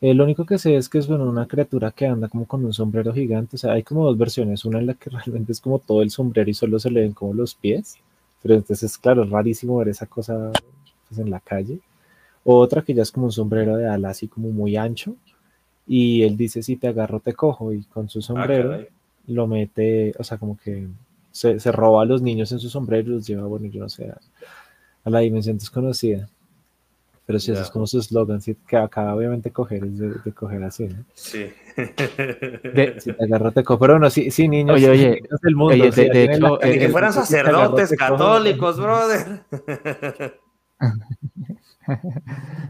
eh, 0.00 0.14
lo 0.14 0.24
único 0.24 0.46
que 0.46 0.58
sé 0.58 0.76
es 0.76 0.88
que 0.88 0.98
es 0.98 1.06
bueno, 1.06 1.24
una 1.28 1.46
criatura 1.46 1.90
que 1.92 2.06
anda 2.06 2.28
como 2.28 2.46
con 2.46 2.64
un 2.64 2.72
sombrero 2.72 3.12
gigante, 3.12 3.56
o 3.56 3.58
sea, 3.58 3.72
hay 3.72 3.82
como 3.82 4.04
dos 4.06 4.16
versiones, 4.18 4.64
una 4.64 4.78
en 4.78 4.86
la 4.86 4.94
que 4.94 5.10
realmente 5.10 5.52
es 5.52 5.60
como 5.60 5.78
todo 5.78 6.02
el 6.02 6.10
sombrero 6.10 6.50
y 6.50 6.54
solo 6.54 6.78
se 6.78 6.90
le 6.90 7.00
ven 7.02 7.12
como 7.12 7.34
los 7.34 7.54
pies, 7.54 7.96
pero 8.42 8.54
entonces 8.54 8.96
claro, 8.98 9.24
es 9.24 9.30
rarísimo 9.30 9.76
ver 9.78 9.88
esa 9.88 10.06
cosa 10.06 10.50
pues, 11.08 11.20
en 11.20 11.30
la 11.30 11.40
calle, 11.40 11.80
o 12.44 12.58
otra 12.58 12.82
que 12.82 12.94
ya 12.94 13.02
es 13.02 13.12
como 13.12 13.26
un 13.26 13.32
sombrero 13.32 13.76
de 13.76 13.88
ala 13.88 14.10
así 14.10 14.28
como 14.28 14.50
muy 14.50 14.76
ancho, 14.76 15.16
y 15.86 16.22
él 16.22 16.36
dice, 16.36 16.62
si 16.62 16.76
te 16.76 16.88
agarro 16.88 17.20
te 17.20 17.34
cojo, 17.34 17.72
y 17.72 17.82
con 17.84 18.08
su 18.08 18.20
Ah, 18.20 18.22
sombrero 18.22 18.86
lo 19.26 19.46
mete, 19.46 20.14
o 20.18 20.24
sea, 20.24 20.38
como 20.38 20.56
que 20.56 20.88
se, 21.32 21.60
se 21.60 21.72
roba 21.72 22.02
a 22.02 22.06
los 22.06 22.22
niños 22.22 22.52
en 22.52 22.58
su 22.60 22.68
sombrero 22.70 23.10
y 23.10 23.14
los 23.14 23.26
lleva, 23.26 23.46
bueno, 23.46 23.66
yo 23.68 23.80
no 23.82 23.88
sé, 23.88 24.08
a, 24.10 24.18
a 25.04 25.10
la 25.10 25.20
dimensión 25.20 25.58
desconocida. 25.58 26.28
Pero 27.26 27.38
sí, 27.38 27.52
ese 27.52 27.60
Ya. 27.60 27.64
es 27.66 27.70
como 27.70 27.86
su 27.86 28.02
slogan, 28.02 28.40
sí, 28.40 28.56
que 28.66 28.76
acá 28.76 29.14
obviamente 29.14 29.50
coger 29.52 29.84
es 29.84 29.98
de, 29.98 30.08
de 30.24 30.32
coger 30.32 30.64
así, 30.64 30.88
¿no? 30.88 31.04
Sí. 31.14 31.46
De- 31.76 32.96
Si 32.98 33.12
te 33.12 33.24
agarro, 33.24 33.52
te 33.52 33.62
cojo. 33.62 33.78
Pero 33.78 33.92
bueno, 33.94 34.10
sí, 34.10 34.30
sí, 34.32 34.48
niños, 34.48 34.74
Oye, 34.76 34.90
oye, 34.90 35.10
niños 35.22 35.40
del 35.40 35.54
mundo. 35.56 35.74
oye, 35.74 35.90
de- 35.92 36.08
la 36.08 36.34
hecho, 36.34 36.58
Ni 36.64 36.70
eh, 36.70 36.78
que 36.80 36.88
fueran 36.88 37.12
"Si 37.12 37.18
agarro, 37.18 37.26
sacerdotes 37.58 37.90
te 37.90 37.96
cojo". 37.96 38.10
católicos, 38.10 38.80
brother. 38.80 39.42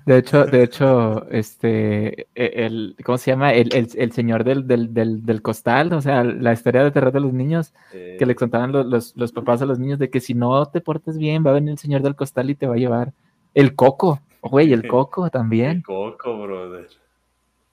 De 0.06 0.16
hecho, 0.18 0.46
de 0.46 0.62
hecho, 0.62 1.28
este, 1.30 2.22
e- 2.34 2.64
el, 2.66 2.96
¿cómo 3.04 3.18
se 3.18 3.30
llama? 3.30 3.52
El, 3.52 3.74
el, 3.74 3.88
el 3.94 4.12
señor 4.12 4.44
del, 4.44 4.66
del, 4.66 4.94
del, 4.94 5.24
del 5.26 5.42
costal, 5.42 5.92
o 5.92 6.00
sea, 6.00 6.24
la 6.24 6.52
historia 6.52 6.82
de 6.84 6.90
terror 6.90 7.12
de 7.12 7.20
los 7.20 7.32
niños, 7.32 7.72
Eh, 7.92 8.16
que 8.18 8.26
le 8.26 8.34
contaban 8.34 8.72
los, 8.72 8.86
los, 8.86 9.16
los 9.16 9.32
papás 9.32 9.60
a 9.62 9.66
los 9.66 9.78
niños 9.78 9.98
de 9.98 10.10
que 10.10 10.20
si 10.20 10.34
no 10.34 10.64
te 10.66 10.80
portes 10.80 11.18
bien, 11.18 11.44
va 11.44 11.50
a 11.50 11.54
venir 11.54 11.70
el 11.72 11.78
señor 11.78 12.02
del 12.02 12.14
costal 12.16 12.50
y 12.50 12.54
te 12.54 12.66
va 12.66 12.74
a 12.74 12.78
llevar 12.78 13.12
el 13.54 13.74
coco, 13.74 14.20
güey, 14.42 14.72
el 14.72 14.86
coco 14.88 15.24
el 15.26 15.30
también. 15.30 15.82
coco, 15.82 16.42
brother. 16.42 16.88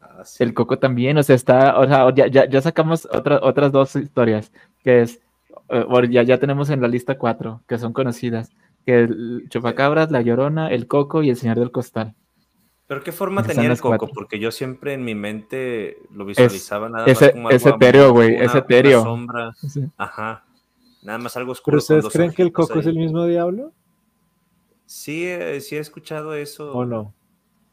Ah, 0.02 0.24
sí. 0.24 0.44
El 0.44 0.54
coco 0.54 0.78
también, 0.80 1.18
o 1.18 1.24
sea, 1.24 1.36
está, 1.36 1.78
o 1.80 1.88
sea, 1.88 2.14
ya, 2.14 2.28
ya, 2.28 2.48
ya 2.50 2.62
sacamos 2.62 3.08
otra- 3.12 3.40
otras 3.42 3.72
dos 3.72 3.96
historias, 3.96 4.52
que 4.84 5.02
es, 5.02 5.20
eh, 5.70 5.86
ya, 6.10 6.24
ya 6.24 6.38
tenemos 6.38 6.70
en 6.70 6.82
la 6.82 6.88
lista 6.88 7.18
cuatro, 7.18 7.62
que 7.68 7.78
son 7.78 7.94
conocidas, 7.94 8.52
que 8.86 9.02
el 9.02 9.46
chupacabras, 9.50 10.12
la 10.12 10.22
llorona, 10.22 10.70
el 10.72 10.88
coco 10.88 11.24
y 11.24 11.30
el 11.30 11.36
señor 11.36 11.60
del 11.60 11.72
costal. 11.72 12.14
¿Pero 12.88 13.04
qué 13.04 13.12
forma 13.12 13.44
tenía 13.44 13.70
el 13.70 13.78
coco? 13.82 13.98
cuatro. 13.98 14.10
Porque 14.16 14.40
yo 14.40 14.50
siempre 14.50 14.94
en 14.94 15.04
mi 15.04 15.14
mente 15.14 15.98
lo 16.14 16.24
visualizaba 16.24 16.88
nada 16.88 17.06
ese- 17.06 17.26
más 17.26 17.34
como 17.34 17.50
es 17.50 17.66
etéreo, 17.66 18.12
güey, 18.14 18.36
es 18.36 18.56
etéreo. 18.56 19.04
sombra. 19.04 19.52
Sí. 19.56 19.84
Ajá. 19.98 20.46
Nada 21.04 21.18
más 21.20 21.36
algo 21.36 21.52
oscuro. 21.52 21.80
¿Pero 21.86 21.98
ustedes 22.00 22.14
creen 22.14 22.32
que 22.34 22.44
el 22.44 22.54
coco 22.54 22.80
es 22.80 22.86
el 22.86 22.96
mismo 22.96 23.26
diablo 23.26 23.74
Sí, 24.88 25.26
eh, 25.26 25.60
sí 25.62 25.76
he 25.76 25.80
escuchado 25.80 26.34
eso. 26.34 26.74
o 26.74 26.86
no? 26.86 27.14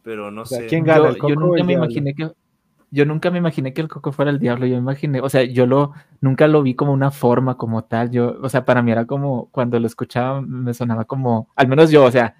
Pero 0.02 0.30
no 0.30 0.42
O 0.42 0.46
sea, 0.46 0.58
sé. 0.60 0.66
¿quién 0.68 0.84
gana, 0.84 0.98
yo, 1.04 1.06
el 1.08 1.18
coco 1.18 1.28
yo 1.28 1.34
o 1.36 1.38
nunca 1.40 1.60
el 1.60 1.66
me 1.66 1.72
diablo? 1.72 1.86
imaginé 1.86 2.14
que 2.14 2.30
yo 2.90 3.04
nunca 3.06 3.30
me 3.32 3.38
imaginé 3.38 3.72
que 3.72 3.80
el 3.80 3.88
coco 3.88 4.12
fuera 4.12 4.30
el 4.30 4.38
diablo, 4.38 4.66
yo 4.66 4.74
me 4.74 4.80
imaginé, 4.82 5.20
o 5.20 5.28
sea, 5.28 5.42
yo 5.44 5.66
lo 5.66 5.92
nunca 6.20 6.46
lo 6.46 6.62
vi 6.62 6.74
como 6.74 6.92
una 6.92 7.10
forma 7.10 7.56
como 7.56 7.82
tal, 7.84 8.10
yo, 8.10 8.36
o 8.40 8.48
sea, 8.48 8.64
para 8.64 8.82
mí 8.82 8.92
era 8.92 9.04
como 9.06 9.48
cuando 9.50 9.80
lo 9.80 9.86
escuchaba 9.86 10.40
me 10.42 10.74
sonaba 10.74 11.04
como, 11.04 11.48
al 11.56 11.66
menos 11.68 11.90
yo, 11.90 12.04
o 12.04 12.10
sea, 12.12 12.36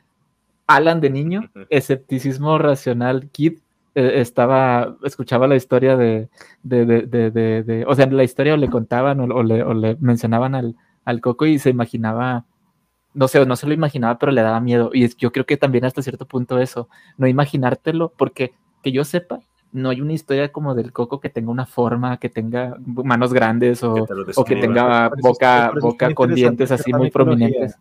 Alan 0.67 1.01
de 1.01 1.11
niño, 1.11 1.51
escepticismo 1.71 2.59
racional 2.59 3.29
kid 3.31 3.59
eh, 3.97 4.21
estaba 4.21 4.97
escuchaba 5.05 5.47
la 5.49 5.57
historia 5.57 5.97
de, 5.97 6.29
de, 6.63 6.87
de, 6.87 7.03
de, 7.03 7.31
de- 7.31 7.63
de- 7.65 7.85
o 7.87 7.95
sea, 7.95 8.07
la 8.07 8.25
historia 8.25 8.55
o 8.55 8.57
le 8.57 8.71
contaban 8.71 9.21
o, 9.21 9.25
o 9.35 9.43
le, 9.43 9.63
o 9.63 9.75
le 9.75 9.97
mencionaban 10.01 10.55
al, 10.55 10.77
al 11.05 11.21
coco 11.21 11.47
y 11.47 11.59
se 11.59 11.71
imaginaba 11.71 12.45
no 13.15 13.29
sé, 13.29 13.45
no 13.47 13.57
se 13.57 13.67
lo 13.67 13.75
imaginaba, 13.75 14.19
pero 14.19 14.33
le 14.33 14.43
daba 14.43 14.61
miedo. 14.61 14.91
Y 14.93 15.05
es- 15.05 15.17
yo 15.17 15.33
creo 15.33 15.47
que 15.47 15.57
también 15.57 15.85
hasta 15.85 16.03
cierto 16.03 16.27
punto 16.27 16.59
eso, 16.59 16.89
no 17.17 17.27
imaginártelo, 17.27 18.13
porque 18.17 18.53
que 18.83 18.93
yo 18.93 19.05
sepa, 19.05 19.41
no 19.73 19.91
hay 19.91 20.01
una 20.01 20.13
historia 20.13 20.53
como 20.53 20.75
del 20.75 20.93
coco 20.93 21.19
que 21.21 21.31
tenga 21.31 21.51
una 21.51 21.67
forma, 21.67 22.19
que 22.19 22.29
tenga 22.29 22.77
manos 22.85 23.33
grandes 23.33 23.83
o 23.83 23.95
Que 23.95 24.01
o 24.41 24.45
que 24.45 24.55
tenga 24.61 25.09
boca, 25.23 25.71
boca 25.81 26.07
con 26.15 26.29
dientes 26.37 26.71
así 26.71 26.93
muy 26.93 27.11
prominentes. 27.11 27.77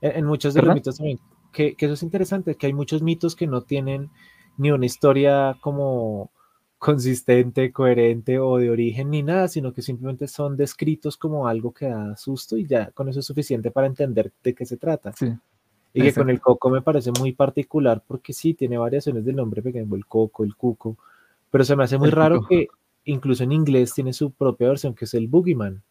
En, 0.00 0.16
en 0.18 0.24
muchos 0.26 0.54
de 0.54 0.60
los 0.60 0.68
mitos 0.76 0.96
también, 0.96 1.18
que, 1.52 1.74
que 1.74 1.84
eso 1.86 1.94
es 1.94 2.02
interesante, 2.02 2.54
que 2.56 2.66
hay 2.66 2.72
muchos 2.72 3.02
mitos 3.02 3.34
que 3.36 3.46
no 3.46 3.62
tienen 3.62 4.10
ni 4.56 4.70
una 4.70 4.86
historia 4.86 5.56
como 5.60 6.30
consistente, 6.78 7.72
coherente 7.72 8.38
o 8.38 8.56
de 8.58 8.70
origen 8.70 9.10
ni 9.10 9.22
nada, 9.22 9.48
sino 9.48 9.72
que 9.72 9.82
simplemente 9.82 10.28
son 10.28 10.56
descritos 10.56 11.16
como 11.16 11.48
algo 11.48 11.72
que 11.72 11.86
da 11.86 12.16
susto 12.16 12.56
y 12.56 12.66
ya 12.66 12.90
con 12.92 13.08
eso 13.08 13.20
es 13.20 13.26
suficiente 13.26 13.70
para 13.70 13.86
entender 13.88 14.32
de 14.44 14.54
qué 14.54 14.64
se 14.64 14.76
trata. 14.76 15.12
Sí. 15.12 15.32
Y 15.92 16.02
que 16.02 16.12
con 16.12 16.30
el 16.30 16.40
coco 16.40 16.70
me 16.70 16.82
parece 16.82 17.10
muy 17.18 17.32
particular 17.32 18.02
porque 18.06 18.32
sí, 18.32 18.54
tiene 18.54 18.78
variaciones 18.78 19.24
del 19.24 19.36
nombre 19.36 19.62
pequeño, 19.62 19.94
el 19.96 20.06
coco, 20.06 20.44
el 20.44 20.54
cuco, 20.54 20.96
pero 21.50 21.64
se 21.64 21.74
me 21.74 21.84
hace 21.84 21.98
muy 21.98 22.06
El 22.08 22.12
raro 22.12 22.36
cuco. 22.36 22.48
que 22.48 22.68
incluso 23.06 23.42
en 23.42 23.52
inglés 23.52 23.94
tiene 23.94 24.12
su 24.12 24.30
propia 24.30 24.68
versión 24.68 24.94
que 24.94 25.06
es 25.06 25.14
el 25.14 25.26
boogeyman. 25.28 25.82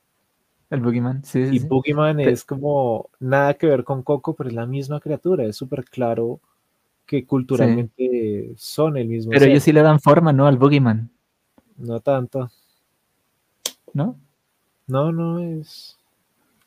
El 0.69 0.81
Boogeyman, 0.81 1.23
sí, 1.23 1.47
sí, 1.47 1.55
Y 1.55 1.59
sí. 1.59 1.67
Boogeyman 1.67 2.17
Pe- 2.17 2.29
es 2.29 2.43
como 2.43 3.09
nada 3.21 3.53
que 3.53 3.67
ver 3.67 3.85
con 3.85 4.03
Coco, 4.03 4.35
pero 4.35 4.49
es 4.49 4.55
la 4.55 4.65
misma 4.65 4.99
criatura. 4.99 5.45
Es 5.45 5.55
súper 5.55 5.85
claro 5.85 6.41
que 7.07 7.25
culturalmente 7.25 8.51
son 8.57 8.97
el 8.97 9.07
mismo 9.07 9.29
Pero 9.31 9.39
ser. 9.41 9.49
ellos 9.49 9.63
sí 9.63 9.71
le 9.71 9.81
dan 9.81 9.99
forma, 9.99 10.31
¿no? 10.33 10.45
Al 10.45 10.57
Boogeyman, 10.57 11.09
No 11.77 11.99
tanto. 12.01 12.51
¿no? 13.93 14.15
No, 14.87 15.11
no 15.11 15.39
es. 15.39 15.97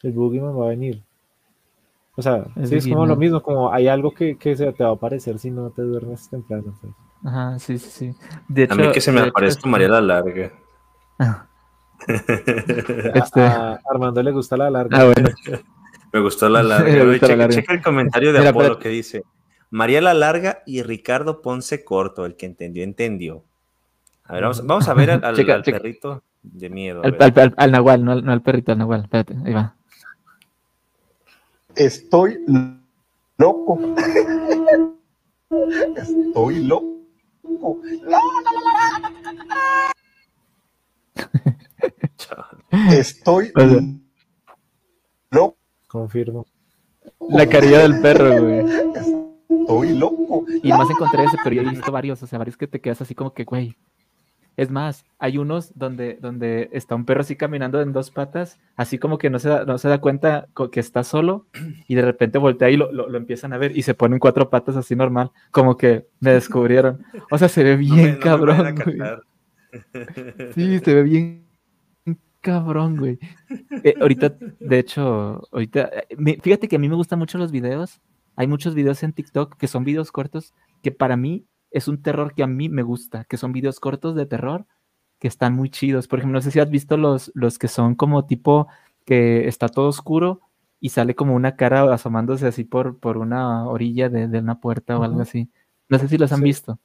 El 0.02 0.12
Boogeyman 0.12 0.58
va 0.58 0.64
a 0.66 0.68
venir. 0.70 1.02
O 2.16 2.22
sea, 2.22 2.44
Es 2.56 2.68
sí, 2.70 2.76
es 2.76 2.88
como 2.88 3.06
lo 3.06 3.16
mismo, 3.16 3.40
como 3.42 3.72
hay 3.72 3.86
algo 3.88 4.12
que, 4.12 4.36
que 4.36 4.56
se 4.56 4.72
te 4.72 4.82
va 4.82 4.90
a 4.90 4.94
aparecer 4.94 5.38
si 5.38 5.50
no 5.50 5.70
te 5.70 5.82
duermes 5.82 6.28
temprano. 6.28 6.76
pues. 6.80 6.92
Ajá, 7.24 7.58
sí, 7.58 7.78
sí, 7.78 7.90
sí. 7.90 8.14
De 8.48 8.66
A 8.70 8.74
mí 8.74 8.90
que 8.92 9.00
se 9.00 9.12
me 9.12 9.20
aparezca 9.20 9.58
este- 9.60 9.68
María 9.68 9.88
la 9.88 10.00
Larga. 10.00 10.52
Este- 13.14 13.40
A, 13.42 13.72
a 13.74 13.80
Armando 13.90 14.22
le 14.22 14.32
gusta 14.32 14.56
la 14.56 14.70
larga. 14.70 14.98
Ah, 15.00 15.04
bueno. 15.04 15.28
Me 16.12 16.18
gustó 16.20 16.48
la 16.48 16.62
larga. 16.62 16.88
gusta 17.04 17.04
Oye, 17.04 17.06
la 17.06 17.18
checa, 17.20 17.36
larga. 17.36 17.54
checa 17.54 17.72
el 17.74 17.82
comentario 17.82 18.32
de 18.32 18.38
Mira, 18.40 18.50
Apolo 18.50 18.78
que 18.78 18.88
dice: 18.88 19.22
María 19.70 20.00
la 20.00 20.14
Larga 20.14 20.62
y 20.66 20.82
Ricardo 20.82 21.42
Ponce 21.42 21.84
Corto. 21.84 22.26
El 22.26 22.36
que 22.36 22.46
entendió, 22.46 22.82
entendió. 22.84 23.44
A 24.24 24.34
ver, 24.34 24.42
vamos, 24.42 24.66
vamos 24.66 24.88
a 24.88 24.94
ver 24.94 25.10
al, 25.12 25.24
al- 25.24 25.36
Checa, 25.36 25.54
al 25.54 25.62
checa. 25.62 25.78
perrito 25.78 26.22
de 26.42 26.70
miedo. 26.70 27.02
Al, 27.04 27.16
al- 27.20 27.32
al- 27.38 27.54
al 27.56 27.70
Nahual, 27.72 28.04
no 28.04 28.12
al, 28.12 28.24
no 28.24 28.32
al 28.32 28.42
perrito, 28.42 28.72
al 28.72 28.78
Nahual. 28.78 29.02
Espérate, 29.02 29.36
ahí 29.44 29.52
va. 29.54 29.76
Estoy 31.76 32.38
loco. 33.38 33.78
Estoy 35.96 36.64
loco. 36.64 37.00
Estoy 42.90 43.52
loco. 45.30 45.56
Confirmo. 45.88 46.46
La 47.28 47.46
carilla 47.46 47.80
del 47.80 48.00
perro, 48.00 48.42
güey. 48.42 48.64
Estoy 49.74 49.96
loco. 49.98 50.44
Y 50.62 50.68
más 50.70 50.88
encontré 50.90 51.24
ese, 51.24 51.36
pero 51.42 51.56
yo 51.56 51.62
he 51.62 51.70
visto 51.70 51.90
varios, 51.92 52.22
o 52.22 52.26
sea, 52.26 52.38
varios 52.38 52.56
que 52.56 52.66
te 52.66 52.80
quedas 52.80 53.00
así 53.00 53.14
como 53.14 53.32
que, 53.34 53.44
güey. 53.44 53.76
Es 54.56 54.70
más, 54.70 55.06
hay 55.18 55.38
unos 55.38 55.72
donde, 55.78 56.18
donde 56.20 56.68
está 56.72 56.94
un 56.94 57.06
perro 57.06 57.22
así 57.22 57.34
caminando 57.34 57.80
en 57.80 57.92
dos 57.92 58.10
patas, 58.10 58.58
así 58.76 58.98
como 58.98 59.16
que 59.16 59.30
no 59.30 59.38
se 59.38 59.48
da, 59.48 59.64
no 59.64 59.78
se 59.78 59.88
da 59.88 60.00
cuenta 60.02 60.48
que 60.70 60.80
está 60.80 61.02
solo 61.02 61.46
y 61.88 61.94
de 61.94 62.02
repente 62.02 62.36
voltea 62.36 62.68
y 62.68 62.76
lo, 62.76 62.92
lo, 62.92 63.08
lo 63.08 63.16
empiezan 63.16 63.54
a 63.54 63.58
ver 63.58 63.74
y 63.76 63.82
se 63.82 63.94
ponen 63.94 64.18
cuatro 64.18 64.50
patas 64.50 64.76
así 64.76 64.94
normal, 64.94 65.30
como 65.50 65.78
que 65.78 66.08
me 66.18 66.32
descubrieron. 66.32 67.02
O 67.30 67.38
sea, 67.38 67.48
se 67.48 67.62
ve 67.64 67.76
No 67.76 67.78
bien 67.78 67.96
no 68.06 68.12
me 68.12 68.18
cabrón, 68.18 68.74
captar. 68.74 69.22
Sí, 70.54 70.78
se 70.80 70.94
ve 70.94 71.02
bien 71.04 71.46
cabrón, 72.42 72.96
güey. 72.98 73.18
Eh, 73.84 73.94
ahorita, 74.00 74.34
de 74.58 74.78
hecho, 74.78 75.40
ahorita, 75.52 75.90
eh, 76.10 76.16
me- 76.18 76.38
fíjate 76.40 76.68
que 76.68 76.76
a 76.76 76.78
mí 76.78 76.88
me 76.88 76.96
gustan 76.96 77.18
mucho 77.18 77.38
los 77.38 77.50
videos. 77.52 78.00
Hay 78.36 78.46
muchos 78.46 78.74
videos 78.74 79.02
en 79.02 79.12
TikTok 79.12 79.56
que 79.56 79.68
son 79.68 79.84
videos 79.84 80.12
cortos 80.12 80.54
que 80.82 80.90
para 80.92 81.16
mí 81.16 81.44
es 81.70 81.88
un 81.88 82.02
terror 82.02 82.34
que 82.34 82.42
a 82.42 82.46
mí 82.46 82.68
me 82.68 82.82
gusta, 82.82 83.24
que 83.24 83.36
son 83.36 83.52
videos 83.52 83.80
cortos 83.80 84.14
de 84.14 84.26
terror 84.26 84.66
que 85.18 85.28
están 85.28 85.54
muy 85.54 85.68
chidos. 85.70 86.08
Por 86.08 86.18
ejemplo, 86.18 86.38
no 86.38 86.42
sé 86.42 86.50
si 86.50 86.58
has 86.60 86.70
visto 86.70 86.96
los, 86.96 87.30
los 87.34 87.58
que 87.58 87.68
son 87.68 87.94
como 87.94 88.24
tipo 88.26 88.66
que 89.04 89.46
está 89.46 89.68
todo 89.68 89.88
oscuro 89.88 90.40
y 90.80 90.88
sale 90.90 91.14
como 91.14 91.34
una 91.34 91.56
cara 91.56 91.92
asomándose 91.92 92.46
así 92.46 92.64
por, 92.64 92.98
por 92.98 93.18
una 93.18 93.66
orilla 93.68 94.08
de, 94.08 94.28
de 94.28 94.38
una 94.38 94.60
puerta 94.60 94.98
o 94.98 95.02
algo 95.02 95.20
así. 95.20 95.50
No 95.90 95.98
sé 95.98 96.08
si 96.08 96.16
los 96.16 96.32
han 96.32 96.38
Sí. 96.38 96.44
visto. 96.44 96.78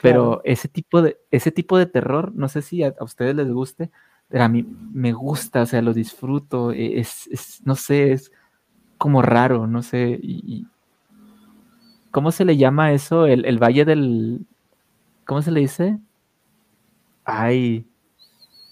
Pero 0.00 0.40
ese 0.44 0.68
tipo 0.68 1.02
de, 1.02 1.18
ese 1.30 1.50
tipo 1.50 1.76
de 1.76 1.86
terror, 1.86 2.32
no 2.34 2.48
sé 2.48 2.62
si 2.62 2.82
a, 2.82 2.94
a 2.98 3.04
ustedes 3.04 3.34
les 3.36 3.50
guste, 3.50 3.90
pero 4.28 4.44
a 4.44 4.48
mí 4.48 4.64
me 4.92 5.12
gusta, 5.12 5.62
o 5.62 5.66
sea, 5.66 5.82
lo 5.82 5.92
disfruto, 5.92 6.72
e- 6.72 7.00
es, 7.00 7.26
es- 7.26 7.60
no 7.66 7.74
sé, 7.74 8.12
es 8.12 8.32
como 9.00 9.22
raro, 9.22 9.66
no 9.68 9.82
sé, 9.82 10.20
y, 10.22 10.42
y- 10.46 10.68
¿cómo 12.10 12.30
se 12.32 12.44
le 12.44 12.56
llama 12.56 12.92
eso? 12.92 13.26
El, 13.26 13.44
el 13.46 13.58
valle 13.58 13.84
del, 13.84 14.46
¿cómo 15.26 15.42
se 15.42 15.50
le 15.52 15.60
dice? 15.60 15.98
Ay, 17.24 17.86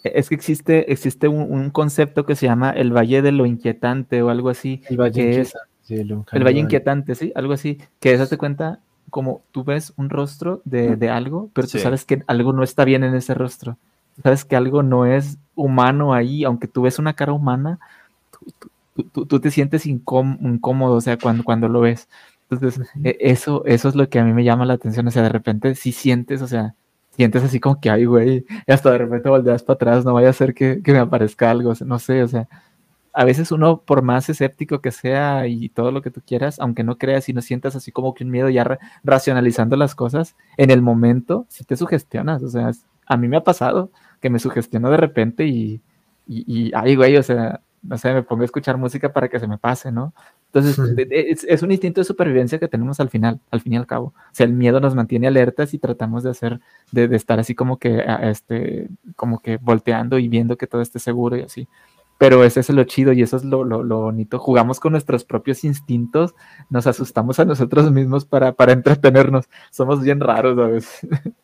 e- 0.04 0.12
es 0.16 0.28
que 0.28 0.34
existe, 0.36 0.92
existe 0.92 1.28
un, 1.28 1.52
un 1.52 1.70
concepto 1.70 2.26
que 2.26 2.36
se 2.36 2.46
llama 2.46 2.70
el 2.72 2.92
valle 2.96 3.22
de 3.22 3.32
lo 3.32 3.46
inquietante 3.46 4.22
o 4.22 4.30
algo 4.30 4.50
así, 4.50 4.82
El 4.88 4.96
Valle 4.98 5.22
que 5.22 5.40
es 5.42 5.48
Inquietante, 5.48 5.70
sí, 5.82 5.94
el 6.34 6.44
valle 6.44 6.60
inquietante, 6.60 7.14
sí, 7.16 7.32
algo 7.36 7.54
así, 7.54 7.78
que 8.00 8.12
eso 8.14 8.28
te 8.28 8.38
cuenta 8.38 8.80
como 9.10 9.42
tú 9.52 9.64
ves 9.64 9.94
un 9.96 10.10
rostro 10.10 10.62
de, 10.66 10.96
de 10.96 11.10
algo, 11.10 11.50
pero 11.54 11.68
tú 11.68 11.78
sabes 11.78 12.04
que 12.06 12.22
algo 12.28 12.52
no 12.52 12.62
está 12.64 12.84
bien 12.84 13.04
en 13.04 13.14
ese 13.16 13.34
rostro. 13.34 13.78
Tú 14.16 14.22
sabes 14.22 14.44
que 14.44 14.56
algo 14.56 14.82
no 14.82 15.06
es 15.06 15.38
humano 15.56 16.14
ahí, 16.14 16.44
aunque 16.44 16.68
tú 16.68 16.82
ves 16.82 16.98
una 16.98 17.14
cara 17.14 17.32
humana, 17.32 17.80
tú, 18.32 18.46
tú- 18.60 18.70
tú- 19.04 19.26
tú 19.26 19.40
te 19.40 19.50
sientes 19.50 19.86
incóm- 19.86 20.38
incómodo, 20.42 20.94
o 20.96 21.00
sea, 21.00 21.18
cuando, 21.18 21.44
cuando 21.44 21.68
lo 21.68 21.80
ves. 21.80 22.08
Entonces, 22.50 22.80
e- 23.04 23.16
eso, 23.20 23.64
eso 23.66 23.88
es 23.88 23.94
lo 23.94 24.08
que 24.08 24.18
a 24.18 24.24
mí 24.24 24.32
me 24.32 24.44
llama 24.44 24.64
la 24.66 24.74
atención, 24.74 25.06
o 25.06 25.10
sea, 25.10 25.22
de 25.22 25.28
repente 25.30 25.74
si 25.74 25.92
sientes, 25.92 26.42
o 26.42 26.46
sea, 26.48 26.74
sientes 27.10 27.42
así 27.44 27.60
como 27.60 27.80
que, 27.80 27.90
ay, 27.90 28.04
güey, 28.06 28.44
y 28.66 28.72
hasta 28.72 28.90
de 28.92 28.98
repente 28.98 29.28
volteas 29.28 29.62
para 29.62 29.74
atrás, 29.76 30.04
no 30.04 30.14
vaya 30.14 30.30
a 30.30 30.32
ser 30.32 30.54
que, 30.54 30.82
que 30.82 30.92
me 30.92 30.98
aparezca 30.98 31.50
algo, 31.50 31.70
o 31.70 31.74
sea, 31.74 31.86
no 31.86 31.98
sé, 31.98 32.22
o 32.22 32.28
sea, 32.28 32.48
a 33.12 33.24
veces 33.24 33.50
uno, 33.52 33.82
por 33.82 34.02
más 34.02 34.28
escéptico 34.28 34.80
que 34.80 34.92
sea 34.92 35.46
y 35.48 35.70
todo 35.70 35.90
lo 35.90 36.02
que 36.02 36.10
tú 36.10 36.20
quieras, 36.24 36.60
aunque 36.60 36.84
no 36.84 36.98
creas 36.98 37.28
y 37.28 37.32
no 37.32 37.42
sientas 37.42 37.74
así 37.74 37.90
como 37.90 38.14
que 38.14 38.22
un 38.24 38.30
miedo 38.30 38.48
ya 38.48 38.62
ra- 38.64 38.78
racionalizando 39.02 39.76
las 39.76 39.94
cosas, 39.96 40.36
en 40.56 40.70
el 40.70 40.82
momento 40.82 41.46
sí 41.48 41.64
te 41.64 41.76
sugestionas. 41.76 42.42
O 42.44 42.48
sea, 42.48 42.70
a 43.06 43.16
mí 43.16 43.26
me 43.28 43.36
ha 43.38 43.42
pasado 43.44 43.90
que 44.20 44.30
me 44.30 44.38
sugestiono 44.38 44.90
de 44.90 44.98
repente 44.98 45.46
y, 45.46 45.80
y, 46.28 46.44
y, 46.68 46.70
ay, 46.74 46.94
güey, 46.96 47.16
o 47.16 47.22
sea, 47.22 47.60
no 47.82 47.98
sé, 47.98 48.12
me 48.12 48.22
pongo 48.22 48.42
a 48.42 48.44
escuchar 48.44 48.76
música 48.76 49.12
para 49.12 49.28
que 49.28 49.38
se 49.38 49.46
me 49.46 49.58
pase, 49.58 49.92
¿no? 49.92 50.12
Entonces, 50.52 50.78
es, 51.10 51.44
es 51.44 51.62
un 51.62 51.70
instinto 51.70 52.00
de 52.00 52.04
supervivencia 52.04 52.58
que 52.58 52.68
tenemos 52.68 53.00
al 53.00 53.10
final, 53.10 53.40
al 53.50 53.60
fin 53.60 53.74
y 53.74 53.76
al 53.76 53.86
cabo. 53.86 54.06
O 54.06 54.32
sea, 54.32 54.46
el 54.46 54.52
miedo 54.52 54.80
nos 54.80 54.94
mantiene 54.94 55.26
alertas 55.26 55.74
y 55.74 55.78
tratamos 55.78 56.22
de 56.22 56.30
hacer, 56.30 56.60
de, 56.92 57.08
de 57.08 57.16
estar 57.16 57.38
así 57.38 57.54
como 57.54 57.78
que, 57.78 58.04
este, 58.22 58.88
como 59.16 59.40
que 59.40 59.58
volteando 59.58 60.18
y 60.18 60.28
viendo 60.28 60.56
que 60.56 60.66
todo 60.66 60.80
esté 60.80 60.98
seguro 60.98 61.36
y 61.36 61.42
así. 61.42 61.68
Pero 62.18 62.42
ese 62.42 62.60
es 62.60 62.70
lo 62.70 62.82
chido 62.84 63.12
y 63.12 63.22
eso 63.22 63.36
es 63.36 63.44
lo, 63.44 63.62
lo, 63.64 63.84
lo 63.84 64.00
bonito. 64.02 64.38
Jugamos 64.38 64.80
con 64.80 64.92
nuestros 64.92 65.24
propios 65.24 65.62
instintos, 65.62 66.34
nos 66.68 66.86
asustamos 66.88 67.38
a 67.38 67.44
nosotros 67.44 67.92
mismos 67.92 68.24
para, 68.24 68.52
para 68.52 68.72
entretenernos. 68.72 69.48
Somos 69.70 70.02
bien 70.02 70.20
raros 70.20 70.58
a 70.58 70.66
veces. 70.66 71.08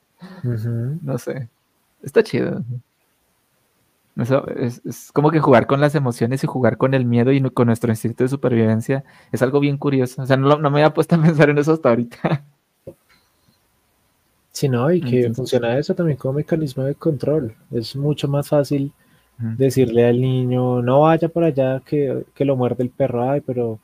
No 1.02 1.18
sé. 1.18 1.50
Está 2.02 2.22
chido. 2.22 2.62
Eso 4.16 4.46
es, 4.48 4.80
es 4.84 5.10
como 5.12 5.30
que 5.32 5.40
jugar 5.40 5.66
con 5.66 5.80
las 5.80 5.94
emociones 5.96 6.44
y 6.44 6.46
jugar 6.46 6.76
con 6.76 6.94
el 6.94 7.04
miedo 7.04 7.32
y 7.32 7.40
con 7.50 7.66
nuestro 7.66 7.90
instinto 7.90 8.22
de 8.22 8.28
supervivencia 8.28 9.02
es 9.32 9.42
algo 9.42 9.58
bien 9.60 9.76
curioso. 9.76 10.22
O 10.22 10.26
sea, 10.26 10.36
no, 10.36 10.56
no 10.56 10.70
me 10.70 10.80
había 10.80 10.94
puesto 10.94 11.16
a 11.16 11.18
pensar 11.22 11.50
en 11.50 11.58
eso 11.58 11.72
hasta 11.72 11.88
ahorita. 11.88 12.44
Sí, 14.52 14.68
no, 14.68 14.90
y 14.92 15.00
que 15.00 15.16
Entonces- 15.18 15.36
funciona 15.36 15.78
eso 15.78 15.94
también 15.94 16.16
como 16.16 16.34
mecanismo 16.34 16.84
de 16.84 16.94
control. 16.94 17.54
Es 17.72 17.96
mucho 17.96 18.28
más 18.28 18.48
fácil 18.48 18.92
decirle 19.36 20.06
al 20.06 20.20
niño, 20.20 20.80
no 20.80 21.00
vaya 21.00 21.28
por 21.28 21.42
allá 21.42 21.80
que, 21.84 22.24
que 22.36 22.44
lo 22.44 22.54
muerde 22.54 22.84
el 22.84 22.90
perro, 22.90 23.28
ay, 23.28 23.40
pero 23.40 23.80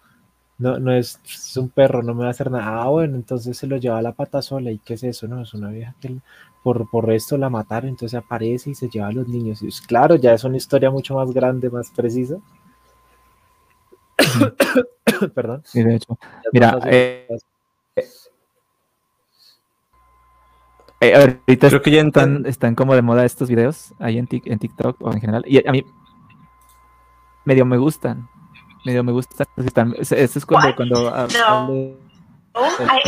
no, 0.60 0.78
no 0.78 0.92
es, 0.92 1.20
es 1.24 1.56
un 1.56 1.68
perro, 1.70 2.02
no 2.02 2.14
me 2.14 2.22
va 2.22 2.28
a 2.28 2.30
hacer 2.30 2.50
nada. 2.50 2.82
Ah, 2.82 2.88
bueno, 2.88 3.16
entonces 3.16 3.56
se 3.58 3.66
lo 3.66 3.76
lleva 3.78 3.98
a 3.98 4.02
la 4.02 4.12
pata 4.12 4.42
sola. 4.42 4.70
¿Y 4.70 4.78
qué 4.78 4.94
es 4.94 5.02
eso? 5.04 5.26
No, 5.28 5.42
es 5.42 5.54
una 5.54 5.70
vieja 5.70 5.94
que 6.00 6.16
por, 6.62 6.88
por 6.90 7.10
esto 7.12 7.36
la 7.38 7.50
mataron, 7.50 7.90
entonces 7.90 8.18
aparece 8.18 8.70
y 8.70 8.74
se 8.74 8.88
lleva 8.88 9.08
a 9.08 9.12
los 9.12 9.28
niños. 9.28 9.62
Y 9.62 9.68
es, 9.68 9.80
claro, 9.80 10.16
ya 10.16 10.34
es 10.34 10.44
una 10.44 10.56
historia 10.58 10.90
mucho 10.90 11.14
más 11.16 11.32
grande, 11.32 11.70
más 11.70 11.90
precisa. 11.90 12.36
Perdón. 15.34 15.62
Sí, 15.64 15.82
de 15.82 15.96
hecho. 15.96 16.18
Mira, 16.52 16.78
eh, 16.86 17.26
Eh, 21.00 21.14
ahorita 21.14 21.68
Creo 21.68 21.82
que 21.82 21.90
ya 21.90 22.02
están, 22.46 22.74
como 22.74 22.94
de 22.94 23.00
moda 23.02 23.24
estos 23.24 23.48
videos 23.48 23.94
ahí 23.98 24.18
en, 24.18 24.26
Tik- 24.28 24.42
en 24.44 24.58
TikTok 24.58 25.00
o 25.00 25.12
en 25.12 25.20
general. 25.20 25.44
Y 25.46 25.66
a 25.66 25.72
mí 25.72 25.82
medio 27.44 27.64
me 27.64 27.78
gustan. 27.78 28.28
Medio 28.84 29.04
me 29.04 29.12
ese- 29.18 30.22
ese 30.22 30.38
es 30.38 30.46
cuando, 30.46 30.68
What? 30.68 30.76
cuando 30.76 31.08
ah, 31.14 31.26
No. 31.32 31.96
Oh, 32.54 32.68
I 32.80 33.00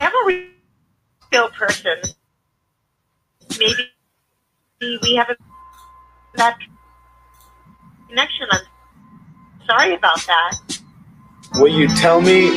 am 0.00 0.12
a 0.12 0.26
real 0.26 1.48
person. 1.58 1.98
maybe 3.58 3.92
we 5.02 5.16
have 5.16 5.28
a 5.30 5.36
bad 6.36 6.54
connection. 8.08 8.48
I'm 8.50 9.66
sorry 9.66 9.94
about 9.94 10.20
that. 10.26 10.80
Will 11.60 11.72
you 11.72 11.86
tell 12.00 12.20
me 12.20 12.50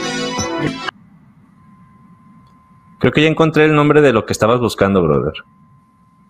Creo 3.00 3.12
que 3.12 3.22
ya 3.22 3.28
encontré 3.30 3.66
el 3.66 3.76
nombre 3.76 4.02
de 4.02 4.14
lo 4.14 4.26
que 4.26 4.34
estabas 4.34 4.60
buscando, 4.60 5.04
brother. 5.04 5.34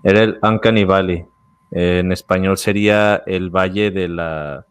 Era 0.03 0.23
el 0.23 0.39
Uncanny 0.41 0.83
Valley. 0.83 1.25
Eh, 1.71 1.99
en 1.99 2.11
español 2.11 2.57
sería 2.57 3.23
el 3.25 3.49
Valle 3.49 3.91
de 3.91 4.07
la... 4.09 4.65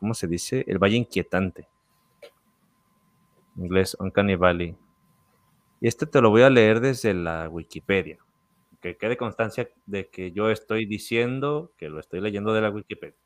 ¿Cómo 0.00 0.14
se 0.14 0.26
dice? 0.26 0.64
El 0.66 0.78
Valle 0.78 0.96
Inquietante. 0.96 1.68
En 3.54 3.66
inglés, 3.66 3.94
Uncanny 4.00 4.34
Valley. 4.34 4.74
Y 5.78 5.88
este 5.88 6.06
te 6.06 6.22
lo 6.22 6.30
voy 6.30 6.40
a 6.40 6.48
leer 6.48 6.80
desde 6.80 7.12
la 7.12 7.50
Wikipedia. 7.50 8.18
Que 8.80 8.96
quede 8.96 9.18
constancia 9.18 9.68
de 9.84 10.08
que 10.08 10.32
yo 10.32 10.48
estoy 10.48 10.86
diciendo 10.86 11.74
que 11.76 11.90
lo 11.90 12.00
estoy 12.00 12.22
leyendo 12.22 12.54
de 12.54 12.62
la 12.62 12.70
Wikipedia. 12.70 13.18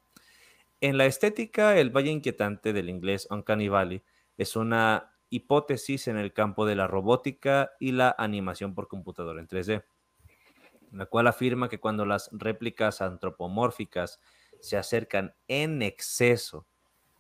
En 0.81 0.99
la 0.99 1.07
estética, 1.07 1.79
el 1.79 1.91
Valle 1.91 2.11
Inquietante 2.11 2.73
del 2.73 2.89
inglés 2.89 3.29
Uncanny 3.31 3.69
Valley 3.69 4.03
es 4.37 4.57
una 4.57 5.15
hipótesis 5.31 6.09
en 6.09 6.17
el 6.17 6.33
campo 6.33 6.67
de 6.67 6.75
la 6.75 6.89
robótica 6.89 7.71
y 7.79 7.93
la 7.93 8.17
animación 8.19 8.75
por 8.75 8.89
computadora 8.89 9.41
en 9.41 9.47
3D, 9.47 9.85
la 10.91 11.07
cual 11.07 11.29
afirma 11.29 11.69
que 11.69 11.79
cuando 11.79 12.05
las 12.05 12.31
réplicas 12.33 13.01
antropomórficas 13.01 14.21
se 14.65 14.77
acercan 14.77 15.35
en 15.49 15.83
exceso 15.83 16.67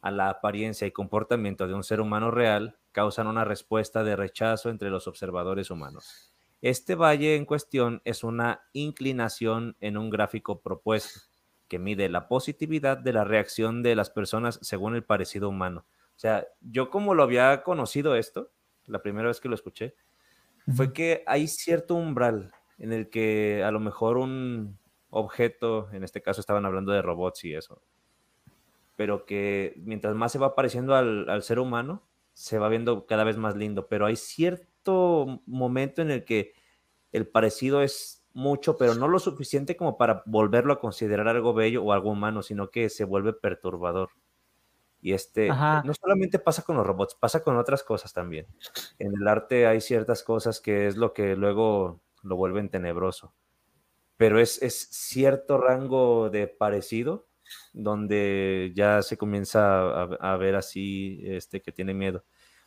a 0.00 0.10
la 0.10 0.28
apariencia 0.28 0.86
y 0.86 0.92
comportamiento 0.92 1.66
de 1.66 1.74
un 1.74 1.84
ser 1.84 2.00
humano 2.00 2.30
real, 2.30 2.76
causan 2.92 3.26
una 3.26 3.44
respuesta 3.44 4.04
de 4.04 4.16
rechazo 4.16 4.70
entre 4.70 4.90
los 4.90 5.06
observadores 5.08 5.70
humanos. 5.70 6.32
Este 6.60 6.94
valle 6.94 7.36
en 7.36 7.44
cuestión 7.44 8.02
es 8.04 8.24
una 8.24 8.62
inclinación 8.72 9.76
en 9.80 9.96
un 9.96 10.10
gráfico 10.10 10.60
propuesto 10.60 11.20
que 11.68 11.78
mide 11.78 12.08
la 12.08 12.28
positividad 12.28 12.98
de 12.98 13.12
la 13.12 13.24
reacción 13.24 13.82
de 13.82 13.94
las 13.94 14.10
personas 14.10 14.58
según 14.62 14.94
el 14.94 15.04
parecido 15.04 15.48
humano. 15.48 15.86
O 16.16 16.18
sea, 16.18 16.46
yo 16.60 16.90
como 16.90 17.14
lo 17.14 17.22
había 17.22 17.62
conocido 17.62 18.14
esto, 18.16 18.50
la 18.86 19.02
primera 19.02 19.28
vez 19.28 19.40
que 19.40 19.48
lo 19.48 19.54
escuché, 19.54 19.94
fue 20.74 20.92
que 20.92 21.22
hay 21.26 21.48
cierto 21.48 21.94
umbral 21.94 22.52
en 22.78 22.92
el 22.92 23.10
que 23.10 23.62
a 23.64 23.70
lo 23.70 23.80
mejor 23.80 24.16
un 24.16 24.78
objeto, 25.14 25.88
en 25.92 26.04
este 26.04 26.22
caso 26.22 26.40
estaban 26.40 26.66
hablando 26.66 26.92
de 26.92 27.02
robots 27.02 27.44
y 27.44 27.54
eso, 27.54 27.82
pero 28.96 29.24
que 29.24 29.74
mientras 29.78 30.14
más 30.14 30.32
se 30.32 30.38
va 30.38 30.54
pareciendo 30.54 30.94
al, 30.94 31.28
al 31.28 31.42
ser 31.42 31.58
humano, 31.58 32.06
se 32.32 32.58
va 32.58 32.68
viendo 32.68 33.06
cada 33.06 33.24
vez 33.24 33.36
más 33.36 33.56
lindo, 33.56 33.88
pero 33.88 34.06
hay 34.06 34.16
cierto 34.16 35.42
momento 35.46 36.02
en 36.02 36.10
el 36.10 36.24
que 36.24 36.52
el 37.12 37.28
parecido 37.28 37.82
es 37.82 38.26
mucho, 38.32 38.76
pero 38.76 38.94
no 38.94 39.06
lo 39.06 39.20
suficiente 39.20 39.76
como 39.76 39.96
para 39.96 40.22
volverlo 40.26 40.72
a 40.72 40.80
considerar 40.80 41.28
algo 41.28 41.54
bello 41.54 41.84
o 41.84 41.92
algo 41.92 42.10
humano, 42.10 42.42
sino 42.42 42.70
que 42.70 42.90
se 42.90 43.04
vuelve 43.04 43.32
perturbador. 43.32 44.10
Y 45.00 45.12
este, 45.12 45.50
Ajá. 45.50 45.82
no 45.84 45.92
solamente 45.94 46.38
pasa 46.38 46.62
con 46.62 46.76
los 46.76 46.86
robots, 46.86 47.14
pasa 47.14 47.44
con 47.44 47.56
otras 47.56 47.84
cosas 47.84 48.12
también. 48.12 48.46
En 48.98 49.12
el 49.20 49.28
arte 49.28 49.66
hay 49.66 49.80
ciertas 49.80 50.24
cosas 50.24 50.60
que 50.60 50.88
es 50.88 50.96
lo 50.96 51.12
que 51.12 51.36
luego 51.36 52.00
lo 52.22 52.36
vuelven 52.36 52.70
tenebroso. 52.70 53.34
Pero 54.16 54.40
es, 54.40 54.62
es 54.62 54.88
cierto 54.90 55.58
rango 55.58 56.30
de 56.30 56.46
parecido 56.46 57.26
donde 57.72 58.72
ya 58.74 59.02
se 59.02 59.16
comienza 59.16 60.02
a, 60.02 60.36
ver 60.36 60.54
así 60.56 61.20
este, 61.24 61.60
que 61.60 61.72
tiene 61.72 61.94
miedo. 61.94 62.24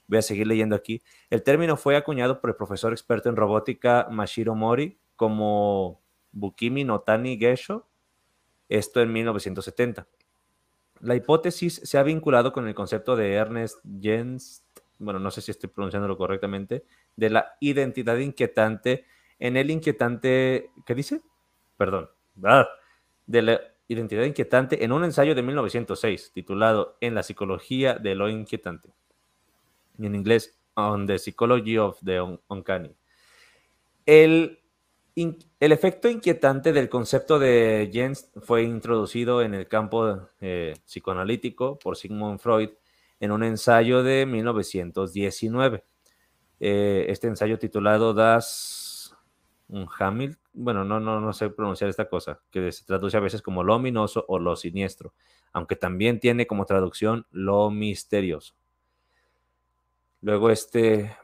Voy 0.08 0.20
a 0.20 0.22
seguir 0.22 0.48
leyendo 0.48 0.76
aquí. 0.76 1.02
El 1.30 1.44
término 1.44 1.78
fue 1.78 1.96
acuñado 1.98 2.40
por 2.40 2.50
el 2.50 2.56
profesor 2.56 2.94
experto 2.94 3.30
en 3.30 3.36
robótica 3.36 4.08
Mashiro 4.10 4.56
Mori 4.56 5.00
como 5.16 6.02
Bukimi 6.32 6.84
no 6.84 7.02
Tani 7.02 7.38
Gesho, 7.38 7.88
esto 8.70 9.02
en 9.02 9.12
1970. 9.12 10.08
La 11.00 11.16
hipótesis 11.16 11.82
se 11.84 11.98
ha 11.98 12.04
vinculado 12.04 12.54
con 12.54 12.68
el 12.68 12.76
concepto 12.76 13.16
de 13.16 13.34
Ernest 13.34 13.80
Jens, 14.02 14.64
bueno, 15.00 15.20
no 15.20 15.30
sé 15.32 15.42
si 15.42 15.52
estoy 15.52 15.70
pronunciándolo 15.70 16.18
correctamente, 16.18 16.86
de 17.16 17.30
la 17.30 17.56
identidad 17.60 18.18
inquietante 18.18 19.06
en 19.40 19.58
el 19.58 19.70
inquietante, 19.70 20.72
¿qué 20.86 20.96
dice? 20.96 21.22
Perdón, 21.78 22.10
de 23.26 23.42
la 23.42 23.62
identidad 23.88 24.24
inquietante 24.24 24.84
en 24.84 24.92
un 24.92 25.04
ensayo 25.04 25.34
de 25.36 25.42
1906 25.44 26.32
titulado 26.34 26.98
En 27.02 27.16
la 27.16 27.24
psicología 27.24 27.96
de 27.96 28.16
lo 28.16 28.30
inquietante. 28.30 28.90
En 30.00 30.14
inglés, 30.16 30.60
On 30.76 31.08
the 31.08 31.18
Psychology 31.18 31.78
of 31.78 31.98
the 32.04 32.22
Un- 32.22 32.40
Uncanny. 32.50 32.96
El, 34.06 34.60
el 35.16 35.72
efecto 35.72 36.10
inquietante 36.10 36.72
del 36.72 36.90
concepto 36.90 37.40
de 37.40 37.90
Jens 37.92 38.30
fue 38.42 38.64
introducido 38.64 39.42
en 39.42 39.54
el 39.54 39.68
campo 39.68 40.30
eh, 40.40 40.74
psicoanalítico 40.86 41.80
por 41.80 41.98
Sigmund 41.98 42.40
Freud 42.40 42.70
en 43.20 43.32
un 43.32 43.44
ensayo 43.44 44.04
de 44.04 44.26
1919. 44.26 45.84
Eh, 46.60 47.06
este 47.10 47.28
ensayo 47.28 47.58
titulado 47.58 48.14
Das 48.14 49.16
Hamil, 50.00 50.38
bueno, 50.58 50.84
no, 50.84 51.00
no, 51.00 51.22
no 51.22 51.34
sé 51.34 51.50
pronunciar 51.52 51.90
esta 51.90 52.10
cosa, 52.10 52.42
que 52.50 52.72
se 52.72 52.84
traduce 52.84 53.16
a 53.16 53.20
veces 53.20 53.42
como 53.42 53.64
lo 53.64 53.76
ominoso 53.76 54.26
o 54.28 54.40
lo 54.40 54.56
siniestro, 54.56 55.14
aunque 55.54 55.76
también 55.76 56.20
tiene 56.20 56.48
como 56.48 56.66
traducción 56.66 57.28
lo 57.32 57.70
misterioso. 57.70 58.56
Luego, 60.22 60.50
este, 60.50 61.16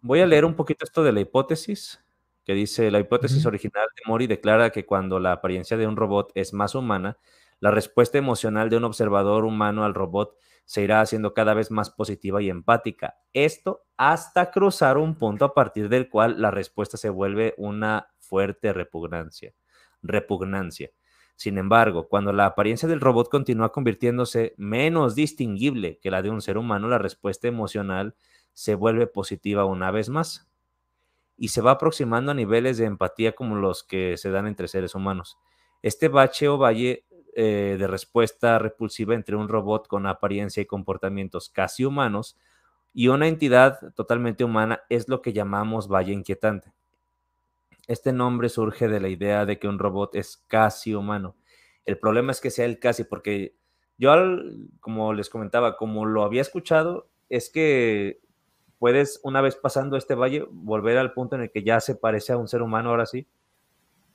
voy 0.00 0.20
a 0.20 0.26
leer 0.26 0.46
un 0.46 0.54
poquito 0.54 0.84
esto 0.84 1.04
de 1.04 1.12
la 1.12 1.20
hipótesis, 1.20 2.02
que 2.44 2.54
dice, 2.54 2.90
la 2.90 2.98
hipótesis 2.98 3.44
original 3.44 3.86
de 3.94 4.02
Mori 4.10 4.26
declara 4.26 4.70
que 4.70 4.86
cuando 4.86 5.20
la 5.20 5.32
apariencia 5.32 5.76
de 5.76 5.86
un 5.86 5.96
robot 5.96 6.32
es 6.34 6.54
más 6.54 6.74
humana, 6.74 7.18
la 7.60 7.70
respuesta 7.70 8.16
emocional 8.16 8.70
de 8.70 8.78
un 8.78 8.84
observador 8.84 9.44
humano 9.44 9.84
al 9.84 9.92
robot 9.92 10.34
se 10.64 10.82
irá 10.82 11.02
haciendo 11.02 11.34
cada 11.34 11.52
vez 11.52 11.70
más 11.70 11.90
positiva 11.90 12.40
y 12.40 12.48
empática. 12.48 13.18
Esto 13.34 13.82
hasta 13.98 14.50
cruzar 14.50 14.96
un 14.96 15.16
punto 15.16 15.44
a 15.44 15.52
partir 15.52 15.90
del 15.90 16.08
cual 16.08 16.40
la 16.40 16.50
respuesta 16.50 16.96
se 16.96 17.10
vuelve 17.10 17.54
una 17.58 18.08
fuerte 18.30 18.72
repugnancia. 18.72 19.52
Repugnancia. 20.02 20.90
Sin 21.34 21.58
embargo, 21.58 22.08
cuando 22.08 22.32
la 22.32 22.46
apariencia 22.46 22.88
del 22.88 23.00
robot 23.00 23.28
continúa 23.28 23.72
convirtiéndose 23.72 24.54
menos 24.56 25.14
distinguible 25.14 25.98
que 26.00 26.10
la 26.10 26.22
de 26.22 26.30
un 26.30 26.40
ser 26.40 26.56
humano, 26.56 26.86
la 26.86 26.98
respuesta 26.98 27.48
emocional 27.48 28.14
se 28.52 28.74
vuelve 28.74 29.06
positiva 29.06 29.64
una 29.64 29.90
vez 29.90 30.08
más 30.08 30.48
y 31.36 31.48
se 31.48 31.60
va 31.60 31.72
aproximando 31.72 32.30
a 32.30 32.34
niveles 32.34 32.78
de 32.78 32.84
empatía 32.84 33.32
como 33.32 33.56
los 33.56 33.82
que 33.82 34.16
se 34.16 34.30
dan 34.30 34.46
entre 34.46 34.68
seres 34.68 34.94
humanos. 34.94 35.38
Este 35.82 36.08
bache 36.08 36.48
o 36.48 36.58
valle 36.58 37.06
eh, 37.34 37.76
de 37.78 37.86
respuesta 37.86 38.58
repulsiva 38.58 39.14
entre 39.14 39.34
un 39.34 39.48
robot 39.48 39.88
con 39.88 40.06
apariencia 40.06 40.62
y 40.62 40.66
comportamientos 40.66 41.48
casi 41.48 41.84
humanos 41.84 42.36
y 42.92 43.08
una 43.08 43.28
entidad 43.28 43.94
totalmente 43.94 44.44
humana 44.44 44.82
es 44.88 45.08
lo 45.08 45.22
que 45.22 45.32
llamamos 45.32 45.88
valle 45.88 46.12
inquietante. 46.12 46.74
Este 47.90 48.12
nombre 48.12 48.48
surge 48.48 48.88
de 48.88 49.00
la 49.00 49.08
idea 49.08 49.46
de 49.46 49.58
que 49.58 49.68
un 49.68 49.78
robot 49.78 50.14
es 50.14 50.38
casi 50.48 50.94
humano. 50.94 51.36
El 51.84 51.98
problema 51.98 52.32
es 52.32 52.40
que 52.40 52.50
sea 52.50 52.66
el 52.66 52.78
casi, 52.78 53.04
porque 53.04 53.56
yo, 53.98 54.12
al- 54.12 54.68
como 54.80 55.12
les 55.14 55.28
comentaba, 55.30 55.76
como 55.76 56.06
lo 56.06 56.22
había 56.24 56.42
escuchado, 56.42 57.10
es 57.28 57.50
que 57.50 58.20
puedes, 58.78 59.20
una 59.24 59.40
vez 59.42 59.56
pasando 59.56 59.96
este 59.96 60.14
valle, 60.14 60.46
volver 60.50 60.98
al 60.98 61.12
punto 61.14 61.36
en 61.36 61.42
el 61.42 61.50
que 61.50 61.64
ya 61.64 61.80
se 61.80 61.96
parece 61.96 62.32
a 62.32 62.38
un 62.38 62.48
ser 62.48 62.62
humano 62.62 62.90
ahora 62.90 63.06
sí, 63.06 63.26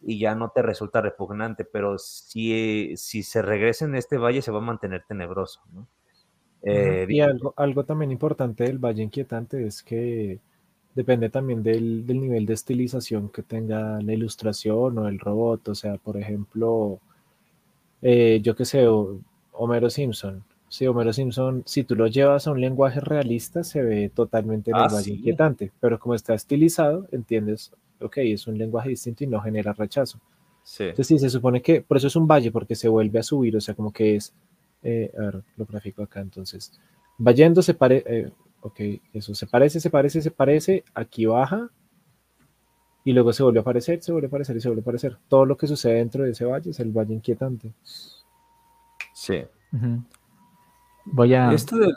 y 0.01 0.19
ya 0.19 0.35
no 0.35 0.51
te 0.53 0.61
resulta 0.61 1.01
repugnante, 1.01 1.65
pero 1.65 1.97
si, 1.97 2.95
si 2.97 3.23
se 3.23 3.41
regresa 3.41 3.85
en 3.85 3.95
este 3.95 4.17
valle 4.17 4.41
se 4.41 4.51
va 4.51 4.59
a 4.59 4.61
mantener 4.61 5.03
tenebroso. 5.07 5.61
¿no? 5.73 5.87
Eh, 6.63 7.05
Y 7.09 7.21
algo, 7.21 7.53
algo 7.57 7.85
también 7.85 8.11
importante 8.11 8.65
del 8.65 8.77
Valle 8.79 9.03
Inquietante 9.03 9.65
es 9.65 9.83
que 9.83 10.39
depende 10.95 11.29
también 11.29 11.61
del, 11.61 12.05
del 12.07 12.19
nivel 12.21 12.45
de 12.45 12.53
estilización 12.53 13.29
que 13.29 13.43
tenga 13.43 14.01
la 14.01 14.13
ilustración 14.13 14.97
o 14.97 15.07
el 15.07 15.19
robot. 15.19 15.67
O 15.69 15.75
sea, 15.75 15.97
por 15.97 16.17
ejemplo, 16.17 16.99
eh, 18.01 18.39
yo 18.43 18.55
qué 18.55 18.65
sé, 18.65 18.85
Homero 19.53 19.89
Simpson. 19.89 20.43
Sí, 20.67 20.87
Homero 20.87 21.13
Simpson, 21.13 21.63
si 21.65 21.83
tú 21.83 21.95
lo 21.95 22.07
llevas 22.07 22.47
a 22.47 22.51
un 22.51 22.59
lenguaje 22.59 22.99
realista, 22.99 23.63
se 23.63 23.81
ve 23.81 24.09
totalmente 24.13 24.71
en 24.71 24.77
Ah, 24.77 24.89
sí. 24.89 25.13
Inquietante, 25.13 25.71
pero 25.79 25.99
como 25.99 26.15
está 26.15 26.33
estilizado, 26.33 27.07
entiendes, 27.11 27.71
ok, 28.01 28.17
es 28.17 28.47
un 28.47 28.57
lenguaje 28.57 28.89
distinto 28.89 29.23
y 29.23 29.27
no 29.27 29.39
genera 29.41 29.73
rechazo. 29.73 30.19
sí. 30.63 30.83
Entonces 30.85 31.07
sí, 31.07 31.19
se 31.19 31.29
supone 31.29 31.61
que 31.61 31.81
por 31.81 31.97
eso 31.97 32.07
es 32.07 32.15
un 32.15 32.27
valle, 32.27 32.51
porque 32.51 32.75
se 32.75 32.89
vuelve 32.89 33.19
a 33.19 33.23
subir, 33.23 33.55
o 33.55 33.61
sea, 33.61 33.75
como 33.75 33.93
que 33.93 34.15
es, 34.15 34.33
eh, 34.83 35.11
a 35.17 35.21
ver, 35.21 35.43
lo 35.55 35.65
grafico 35.65 36.03
acá, 36.03 36.19
entonces, 36.21 36.73
va 37.25 37.31
yendo, 37.31 37.61
se 37.61 37.73
parece, 37.75 38.31
ok, 38.65 38.79
eso 39.13 39.35
se 39.35 39.45
parece, 39.45 39.79
se 39.79 39.89
parece, 39.91 40.21
se 40.21 40.31
parece, 40.31 40.83
aquí 40.95 41.25
baja, 41.27 41.69
y 43.03 43.13
luego 43.13 43.31
se 43.31 43.43
vuelve 43.43 43.59
a 43.59 43.61
aparecer, 43.61 44.01
se 44.01 44.11
vuelve 44.11 44.25
a 44.25 44.29
aparecer 44.29 44.57
y 44.57 44.61
se 44.61 44.67
vuelve 44.67 44.81
a 44.81 44.83
aparecer. 44.83 45.17
Todo 45.27 45.45
lo 45.45 45.55
que 45.55 45.67
sucede 45.67 45.95
dentro 45.95 46.23
de 46.23 46.31
ese 46.31 46.45
valle 46.45 46.71
es 46.71 46.79
el 46.79 46.91
valle 46.91 47.13
inquietante. 47.13 47.71
sí. 49.13 49.43
Voy 51.05 51.35
a, 51.35 51.51
Esto 51.53 51.77
de, 51.77 51.93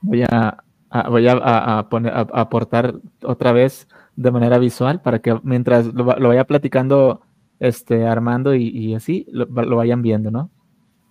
voy 0.00 0.22
a 0.22 0.62
voy 1.10 1.26
a, 1.26 1.32
a- 1.32 1.78
a 1.80 1.88
poner, 1.88 2.12
a, 2.12 2.20
a 2.20 2.40
aportar 2.42 2.94
otra 3.24 3.50
vez 3.52 3.88
de 4.14 4.30
manera 4.30 4.58
visual 4.58 5.02
para 5.02 5.18
que 5.18 5.36
mientras 5.42 5.86
lo, 5.92 6.04
va- 6.04 6.16
lo 6.18 6.28
vaya 6.28 6.44
platicando 6.44 7.22
este, 7.58 8.06
Armando 8.06 8.54
y, 8.54 8.68
y 8.68 8.94
así, 8.94 9.26
lo, 9.32 9.46
lo 9.46 9.76
vayan 9.76 10.02
viendo, 10.02 10.30
¿no? 10.30 10.50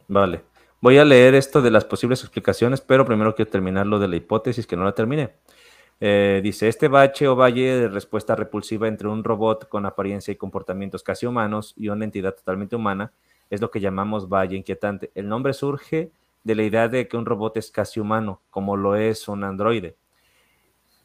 Vale. 0.08 0.44
Voy 0.80 0.98
a 0.98 1.06
leer 1.06 1.34
esto 1.36 1.62
de 1.62 1.72
las 1.72 1.86
posibles 1.86 2.22
explicaciones, 2.22 2.82
pero 2.82 3.06
primero 3.06 3.34
quiero 3.36 3.49
terminar 3.49 3.88
lo 3.88 3.99
de 3.99 4.08
la 4.08 4.16
hipótesis 4.16 4.68
que 4.68 4.76
no 4.78 4.84
la 4.84 4.94
terminé. 4.94 5.36
Eh, 5.99 6.40
dice, 6.44 6.68
este 6.68 6.88
bache 6.88 7.28
o 7.28 7.36
valle 7.36 7.76
de 7.80 7.88
respuesta 7.88 8.36
repulsiva 8.36 8.88
entre 8.88 9.08
un 9.08 9.24
robot 9.24 9.68
con 9.68 9.86
apariencia 9.88 10.32
y 10.32 10.36
comportamientos 10.36 11.02
casi 11.02 11.26
humanos 11.26 11.74
y 11.76 11.90
una 11.90 12.06
entidad 12.06 12.36
totalmente 12.36 12.76
humana 12.76 13.12
es 13.49 13.62
lo 13.62 13.72
que 13.72 13.80
llamamos 13.80 14.30
valle 14.30 14.56
inquietante. 14.56 15.12
El 15.16 15.28
nombre 15.28 15.54
surge 15.54 16.12
de 16.44 16.56
la 16.56 16.64
idea 16.64 16.88
de 16.88 17.08
que 17.08 17.18
un 17.18 17.26
robot 17.26 17.58
es 17.58 17.72
casi 17.72 17.99
humano, 17.99 18.41
como 18.52 18.78
lo 18.78 18.95
es 18.95 19.28
un 19.28 19.44
androide. 19.44 19.95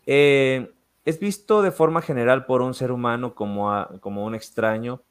Eh, 0.06 0.70
es 1.04 1.18
visto 1.18 1.62
de 1.62 1.70
forma 1.72 2.02
general 2.02 2.44
por 2.44 2.60
un 2.62 2.74
ser 2.74 2.92
humano 2.92 3.34
como, 3.34 3.72
a- 3.72 3.90
como 4.00 4.24
un 4.24 4.34
extraño 4.34 5.02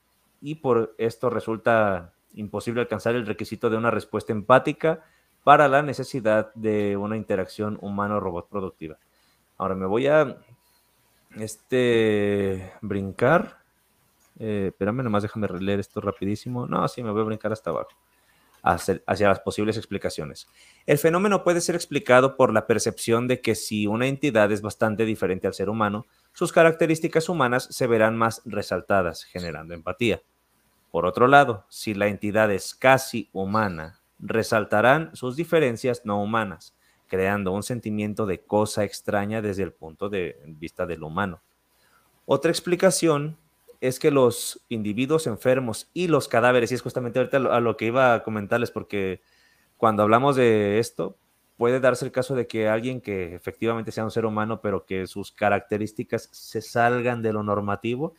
y 0.41 0.55
por 0.55 0.93
esto 0.97 1.29
resulta 1.29 2.13
imposible 2.33 2.81
alcanzar 2.81 3.15
el 3.15 3.25
requisito 3.25 3.69
de 3.69 3.77
una 3.77 3.91
respuesta 3.91 4.31
empática 4.31 5.03
para 5.43 5.67
la 5.67 5.81
necesidad 5.81 6.53
de 6.53 6.97
una 6.97 7.17
interacción 7.17 7.77
humano-robot 7.81 8.49
productiva. 8.49 8.97
Ahora 9.57 9.75
me 9.75 9.85
voy 9.85 10.07
a 10.07 10.37
este 11.37 12.73
brincar. 12.81 13.59
Eh, 14.39 14.67
espérame, 14.69 15.03
nomás 15.03 15.23
déjame 15.23 15.47
leer 15.47 15.79
esto 15.79 16.01
rapidísimo. 16.01 16.67
No, 16.67 16.87
sí, 16.87 17.03
me 17.03 17.11
voy 17.11 17.21
a 17.21 17.25
brincar 17.25 17.51
hasta 17.51 17.69
abajo. 17.69 17.91
Hacia, 18.63 19.01
hacia 19.07 19.27
las 19.27 19.39
posibles 19.39 19.75
explicaciones. 19.75 20.47
El 20.85 20.99
fenómeno 20.99 21.43
puede 21.43 21.61
ser 21.61 21.73
explicado 21.73 22.37
por 22.37 22.53
la 22.53 22.67
percepción 22.67 23.27
de 23.27 23.41
que 23.41 23.55
si 23.55 23.87
una 23.87 24.05
entidad 24.05 24.51
es 24.51 24.61
bastante 24.61 25.03
diferente 25.05 25.47
al 25.47 25.55
ser 25.55 25.67
humano, 25.67 26.05
sus 26.31 26.51
características 26.51 27.27
humanas 27.27 27.67
se 27.71 27.87
verán 27.87 28.17
más 28.17 28.43
resaltadas, 28.45 29.23
generando 29.23 29.73
empatía. 29.73 30.21
Por 30.91 31.05
otro 31.05 31.27
lado, 31.27 31.65
si 31.69 31.93
la 31.93 32.07
entidad 32.07 32.51
es 32.51 32.75
casi 32.75 33.29
humana, 33.31 34.01
resaltarán 34.19 35.15
sus 35.15 35.35
diferencias 35.35 36.01
no 36.05 36.21
humanas, 36.21 36.75
creando 37.07 37.53
un 37.53 37.63
sentimiento 37.63 38.25
de 38.25 38.41
cosa 38.41 38.83
extraña 38.83 39.41
desde 39.41 39.63
el 39.63 39.71
punto 39.71 40.09
de 40.09 40.39
vista 40.45 40.85
del 40.85 41.03
humano. 41.03 41.41
Otra 42.25 42.51
explicación 42.51 43.37
es 43.79 43.99
que 43.99 44.11
los 44.11 44.63
individuos 44.69 45.25
enfermos 45.27 45.89
y 45.93 46.07
los 46.07 46.27
cadáveres, 46.27 46.71
y 46.71 46.75
es 46.75 46.81
justamente 46.81 47.19
ahorita 47.19 47.37
a 47.37 47.59
lo 47.59 47.77
que 47.77 47.85
iba 47.85 48.13
a 48.13 48.23
comentarles, 48.23 48.69
porque 48.69 49.21
cuando 49.77 50.03
hablamos 50.03 50.35
de 50.35 50.77
esto, 50.77 51.17
puede 51.57 51.79
darse 51.79 52.05
el 52.05 52.11
caso 52.11 52.35
de 52.35 52.47
que 52.47 52.67
alguien 52.67 53.01
que 53.01 53.33
efectivamente 53.33 53.91
sea 53.91 54.03
un 54.03 54.11
ser 54.11 54.25
humano, 54.25 54.61
pero 54.61 54.85
que 54.85 55.07
sus 55.07 55.31
características 55.31 56.29
se 56.31 56.61
salgan 56.61 57.21
de 57.21 57.33
lo 57.33 57.43
normativo, 57.43 58.13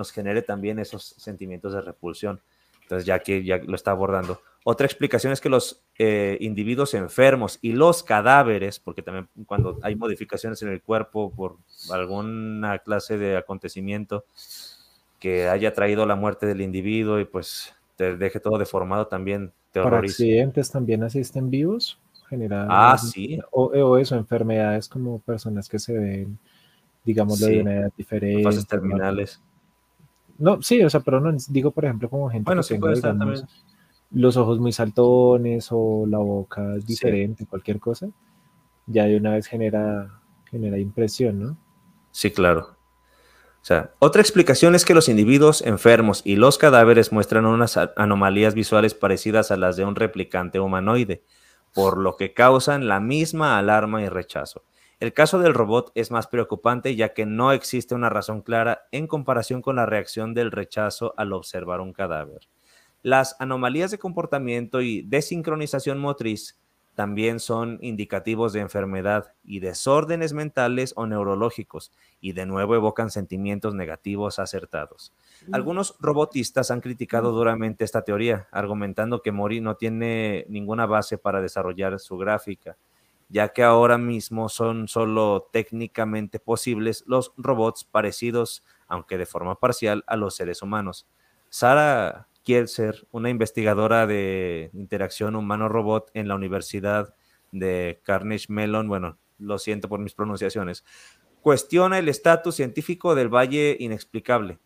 nos 0.00 0.12
genere 0.12 0.40
también 0.40 0.78
esos 0.78 1.14
sentimientos 1.18 1.74
de 1.74 1.82
repulsión. 1.82 2.40
Entonces, 2.82 3.04
ya 3.04 3.18
que 3.18 3.44
ya 3.44 3.58
lo 3.58 3.76
está 3.76 3.90
abordando. 3.90 4.40
Otra 4.64 4.86
explicación 4.86 5.32
es 5.32 5.40
que 5.40 5.50
los 5.50 5.82
eh, 5.98 6.38
individuos 6.40 6.94
enfermos 6.94 7.58
y 7.60 7.72
los 7.72 8.02
cadáveres, 8.02 8.80
porque 8.80 9.02
también 9.02 9.28
cuando 9.46 9.78
hay 9.82 9.94
modificaciones 9.94 10.62
en 10.62 10.70
el 10.70 10.82
cuerpo 10.82 11.30
por 11.30 11.58
alguna 11.90 12.78
clase 12.78 13.18
de 13.18 13.36
acontecimiento 13.36 14.24
que 15.18 15.48
haya 15.48 15.74
traído 15.74 16.06
la 16.06 16.16
muerte 16.16 16.46
del 16.46 16.62
individuo 16.62 17.20
y 17.20 17.26
pues 17.26 17.74
te 17.96 18.16
deje 18.16 18.40
todo 18.40 18.56
deformado, 18.58 19.06
también 19.06 19.52
te 19.70 19.82
Para 19.82 19.98
accidentes 19.98 20.70
también 20.70 21.04
asisten 21.04 21.50
vivos, 21.50 21.98
general. 22.28 22.66
Ah, 22.70 22.96
sí. 22.98 23.38
O, 23.50 23.66
o 23.66 23.98
eso, 23.98 24.16
enfermedades 24.16 24.88
como 24.88 25.20
personas 25.20 25.68
que 25.68 25.78
se 25.78 25.92
ven, 25.92 26.38
digámoslo, 27.04 27.46
Sí, 27.46 27.54
de 27.54 27.60
una 27.60 27.76
edad 27.76 27.92
diferente. 27.96 28.42
Fases 28.42 28.66
terminales. 28.66 29.40
No, 30.40 30.60
sí, 30.62 30.82
o 30.82 30.90
sea, 30.90 31.00
pero 31.00 31.20
no, 31.20 31.30
digo, 31.48 31.70
por 31.70 31.84
ejemplo, 31.84 32.10
como 32.10 32.28
gente 32.30 32.44
Bueno, 32.46 32.62
que 32.62 32.68
sí 32.68 32.74
tenga, 32.74 32.80
puede 32.80 32.94
estar 32.94 33.12
digamos, 33.14 33.40
también. 33.42 33.64
los 34.10 34.36
ojos 34.36 34.58
muy 34.58 34.72
saltones 34.72 35.68
o 35.70 36.06
la 36.06 36.18
boca 36.18 36.76
diferente, 36.78 37.46
cualquier 37.46 37.78
cosa, 37.78 38.08
ya 38.86 39.04
de 39.04 39.16
una 39.16 39.32
vez 39.32 39.46
genera, 39.46 40.20
genera 40.50 40.78
impresión, 40.78 41.38
¿no? 41.40 41.58
Sí, 42.10 42.30
claro. 42.32 42.76
O 43.62 43.64
sea, 43.64 43.92
otra 43.98 44.22
explicación 44.22 44.74
es 44.74 44.84
que 44.86 44.94
los 44.94 45.08
individuos 45.10 45.60
enfermos 45.62 46.22
y 46.24 46.36
los 46.36 46.56
cadáveres 46.58 47.12
muestran 47.12 47.44
unas 47.44 47.76
anomalías 47.96 48.54
visuales 48.54 48.94
parecidas 48.94 49.50
a 49.50 49.56
las 49.58 49.76
de 49.76 49.84
un 49.84 49.96
replicante 49.96 50.58
humanoide, 50.60 51.22
por 51.74 51.98
lo 51.98 52.16
que 52.16 52.32
causan 52.32 52.88
la 52.88 53.00
misma 53.00 53.58
alarma 53.58 54.02
y 54.02 54.08
rechazo. 54.08 54.64
El 55.00 55.14
caso 55.14 55.38
del 55.38 55.54
robot 55.54 55.92
es 55.94 56.10
más 56.10 56.26
preocupante 56.26 56.94
ya 56.94 57.14
que 57.14 57.24
no 57.24 57.52
existe 57.52 57.94
una 57.94 58.10
razón 58.10 58.42
clara 58.42 58.82
en 58.92 59.06
comparación 59.06 59.62
con 59.62 59.76
la 59.76 59.86
reacción 59.86 60.34
del 60.34 60.52
rechazo 60.52 61.14
al 61.16 61.32
observar 61.32 61.80
un 61.80 61.94
cadáver. 61.94 62.48
Las 63.02 63.34
anomalías 63.40 63.90
de 63.90 63.98
comportamiento 63.98 64.82
y 64.82 65.00
desincronización 65.00 65.98
motriz 65.98 66.60
también 66.94 67.40
son 67.40 67.78
indicativos 67.80 68.52
de 68.52 68.60
enfermedad 68.60 69.32
y 69.42 69.60
desórdenes 69.60 70.34
mentales 70.34 70.92
o 70.96 71.06
neurológicos, 71.06 71.92
y 72.20 72.32
de 72.32 72.44
nuevo 72.44 72.74
evocan 72.74 73.10
sentimientos 73.10 73.74
negativos 73.74 74.38
acertados. 74.38 75.14
Algunos 75.50 75.96
robotistas 75.98 76.70
han 76.70 76.82
criticado 76.82 77.32
duramente 77.32 77.84
esta 77.84 78.02
teoría, 78.02 78.48
argumentando 78.50 79.22
que 79.22 79.32
Mori 79.32 79.62
no 79.62 79.76
tiene 79.76 80.44
ninguna 80.50 80.84
base 80.84 81.16
para 81.16 81.40
desarrollar 81.40 81.98
su 82.00 82.18
gráfica, 82.18 82.76
ya 83.30 83.50
que 83.50 83.62
ahora 83.62 83.96
mismo 83.96 84.48
son 84.48 84.88
solo 84.88 85.48
técnicamente 85.52 86.40
posibles 86.40 87.04
los 87.06 87.32
robots 87.36 87.84
parecidos, 87.84 88.64
aunque 88.88 89.18
de 89.18 89.26
forma 89.26 89.54
parcial, 89.54 90.04
a 90.08 90.16
los 90.16 90.34
seres 90.34 90.62
humanos. 90.62 91.06
Sara 91.48 92.28
Kielser, 92.42 93.06
una 93.12 93.30
investigadora 93.30 94.06
de 94.08 94.70
interacción 94.74 95.36
humano-robot 95.36 96.10
en 96.14 96.26
la 96.26 96.34
Universidad 96.34 97.14
de 97.52 98.00
Carnegie 98.02 98.46
Mellon, 98.48 98.88
bueno, 98.88 99.16
lo 99.38 99.58
siento 99.58 99.88
por 99.88 100.00
mis 100.00 100.14
pronunciaciones, 100.14 100.84
cuestiona 101.40 101.98
el 101.98 102.08
estatus 102.08 102.56
científico 102.56 103.14
del 103.14 103.28
valle 103.28 103.76
inexplicable, 103.78 104.58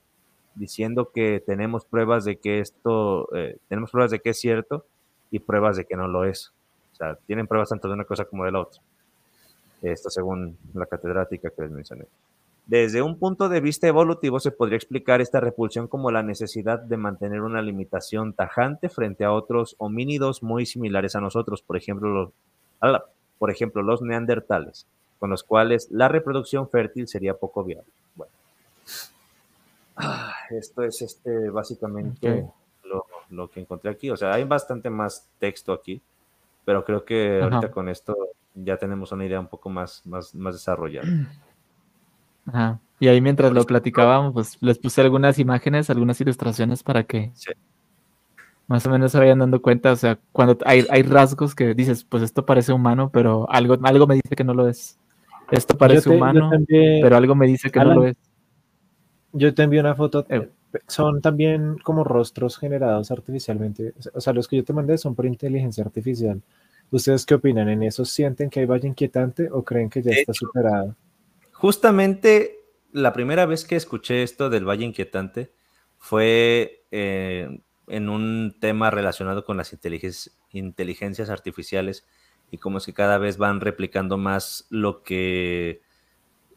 diciendo 0.55 1.11
que 1.13 1.43
tenemos 1.47 1.85
pruebas 1.85 2.25
de 2.25 2.39
que 2.39 2.61
esto, 2.61 3.29
eh, 3.37 3.59
tenemos 3.69 3.91
pruebas 3.91 4.11
de 4.11 4.21
que 4.21 4.31
es 4.31 4.41
cierto 4.41 4.87
y 5.31 5.41
pruebas 5.41 5.77
de 5.77 5.85
que 5.85 5.97
no 5.97 6.09
lo 6.09 6.25
es. 6.25 6.54
O 6.95 6.97
sea, 6.97 7.17
tienen 7.27 7.47
pruebas 7.47 7.69
tanto 7.69 7.89
de 7.89 7.95
una 7.95 8.05
cosa 8.05 8.25
como 8.25 8.45
de 8.45 8.53
la 8.53 8.61
otra. 8.61 8.81
Esto 9.83 10.09
según 10.09 10.57
la 10.73 10.87
catedrática 10.87 11.51
que 11.51 11.63
les 11.63 11.71
mencioné. 11.71 12.07
Desde 12.67 13.03
un 13.03 13.19
punto 13.19 13.51
de 13.51 13.61
vista 13.61 13.87
evolutivo 13.87 14.41
se 14.41 14.51
podría 14.51 14.77
explicar 14.77 15.21
esta 15.21 15.39
repulsión 15.41 15.87
como 15.87 16.11
la 16.11 16.23
necesidad 16.23 16.79
de 16.79 16.97
mantener 16.97 17.43
una 17.43 17.61
limitación 17.61 18.33
tajante 18.33 18.89
frente 18.89 19.25
a 19.25 19.33
otros 19.33 19.75
homínidos 19.79 20.43
muy 20.43 20.65
similares 20.65 21.15
a 21.15 21.21
nosotros, 21.21 21.61
por 21.61 21.77
ejemplo, 21.77 22.09
los, 22.09 22.31
la- 22.81 23.05
por 23.39 23.51
ejemplo, 23.51 23.83
los 23.83 24.01
neandertales, 24.01 24.87
con 25.19 25.29
los 25.29 25.43
cuales 25.43 25.89
la 25.91 26.09
reproducción 26.09 26.71
fértil 26.71 27.07
sería 27.07 27.35
poco 27.35 27.63
viable. 27.65 27.91
Bueno, 28.15 28.33
Ah, 29.97 30.35
esto 30.51 30.83
es 30.83 31.03
este 31.03 31.51
básicamente 31.51 32.45
lo, 32.85 33.05
lo 33.31 33.49
que 33.49 33.61
encontré 33.61 33.91
aquí. 33.91 34.11
O 34.11 34.17
sea, 34.17 34.33
hay 34.35 34.45
bastante 34.45 34.91
más 34.91 35.29
texto 35.39 35.73
aquí, 35.73 36.01
pero 36.65 36.85
creo 36.85 37.05
que 37.05 37.41
Ajá. 37.43 37.57
ahorita 37.57 37.71
con 37.73 37.89
esto 37.89 38.17
ya 38.55 38.77
tenemos 38.77 39.11
una 39.13 39.25
idea 39.25 39.41
un 39.41 39.49
poco 39.49 39.69
más, 39.71 40.03
más, 40.07 40.35
más 40.35 40.55
desarrollada. 40.55 41.07
Ajá. 42.47 42.79
Y 43.01 43.09
ahí 43.09 43.21
mientras 43.21 43.53
lo 43.53 43.65
platicábamos, 43.65 44.33
pues 44.33 44.57
les 44.61 44.79
puse 44.79 45.01
algunas 45.01 45.39
imágenes, 45.39 45.91
algunas 45.91 46.21
ilustraciones 46.21 46.83
para 46.83 47.05
que 47.05 47.31
Sí. 47.35 47.51
más 48.67 48.87
o 48.87 48.91
menos 48.91 49.13
se 49.13 49.19
vayan 49.19 49.41
dando 49.41 49.61
cuenta. 49.61 49.93
O 49.93 49.97
sea, 49.97 50.19
cuando 50.33 50.57
hay, 50.65 50.87
hay 50.91 51.03
rasgos 51.03 51.55
que 51.55 51.75
dices, 51.75 52.05
pues 52.05 52.23
esto 52.23 52.47
parece 52.47 52.73
humano, 52.73 53.11
pero 53.13 53.51
algo, 53.51 53.77
algo 53.83 54.07
me 54.07 54.15
dice 54.15 54.37
que 54.37 54.45
no 54.45 54.55
lo 54.55 54.69
es. 54.69 54.99
Esto 55.51 55.77
parece 55.77 56.09
te- 56.09 56.17
humano, 56.17 56.49
también- 56.51 57.03
pero 57.03 57.17
algo 57.17 57.35
me 57.35 57.47
dice 57.47 57.71
que 57.71 57.81
no 57.81 57.95
lo 57.95 58.07
es. 58.07 58.17
Yo 59.33 59.53
te 59.53 59.65
envío 59.65 59.81
una 59.81 59.95
foto. 59.95 60.25
Eh. 60.29 60.49
Son 60.89 61.21
también 61.21 61.77
como 61.83 62.05
rostros 62.05 62.59
generados 62.59 63.11
artificialmente. 63.11 63.93
O 64.15 64.21
sea- 64.21 64.33
los 64.33 64.49
que 64.49 64.57
yo 64.57 64.65
te 64.65 64.73
mandé 64.73 64.99
son 64.99 65.15
por 65.15 65.27
inteligencia 65.27 65.85
artificial. 65.85 66.43
¿Ustedes 66.91 67.25
qué 67.27 67.35
opinan? 67.35 67.69
¿En 67.69 67.83
eso 67.83 68.05
sienten 68.05 68.51
que 68.51 68.61
hay 68.61 68.67
valle 68.67 68.89
inquietante 68.89 69.49
o 69.51 69.63
creen 69.65 69.91
que 69.91 70.03
ya 70.03 70.11
De 70.11 70.21
está 70.21 70.33
hecho, 70.33 70.47
superado? 70.47 70.95
Justamente 71.53 72.59
la 72.93 73.13
primera 73.13 73.47
vez 73.47 73.65
que 73.65 73.75
escuché 73.77 74.23
esto 74.23 74.51
del 74.51 74.69
Valle 74.69 74.85
Inquietante 74.85 75.51
fue 75.99 76.85
eh, 76.91 77.61
en 77.89 78.09
un 78.09 78.55
tema 78.61 78.91
relacionado 78.91 79.45
con 79.45 79.57
las 79.57 79.73
inteligen- 79.73 80.31
inteligencias 80.53 81.31
artificiales 81.31 82.07
y 82.51 82.59
cómo 82.59 82.79
es 82.79 82.87
que 82.87 82.93
cada 82.93 83.19
vez 83.19 83.39
van 83.39 83.61
replicando 83.61 84.19
más 84.19 84.67
lo 84.71 85.03
que 85.03 85.81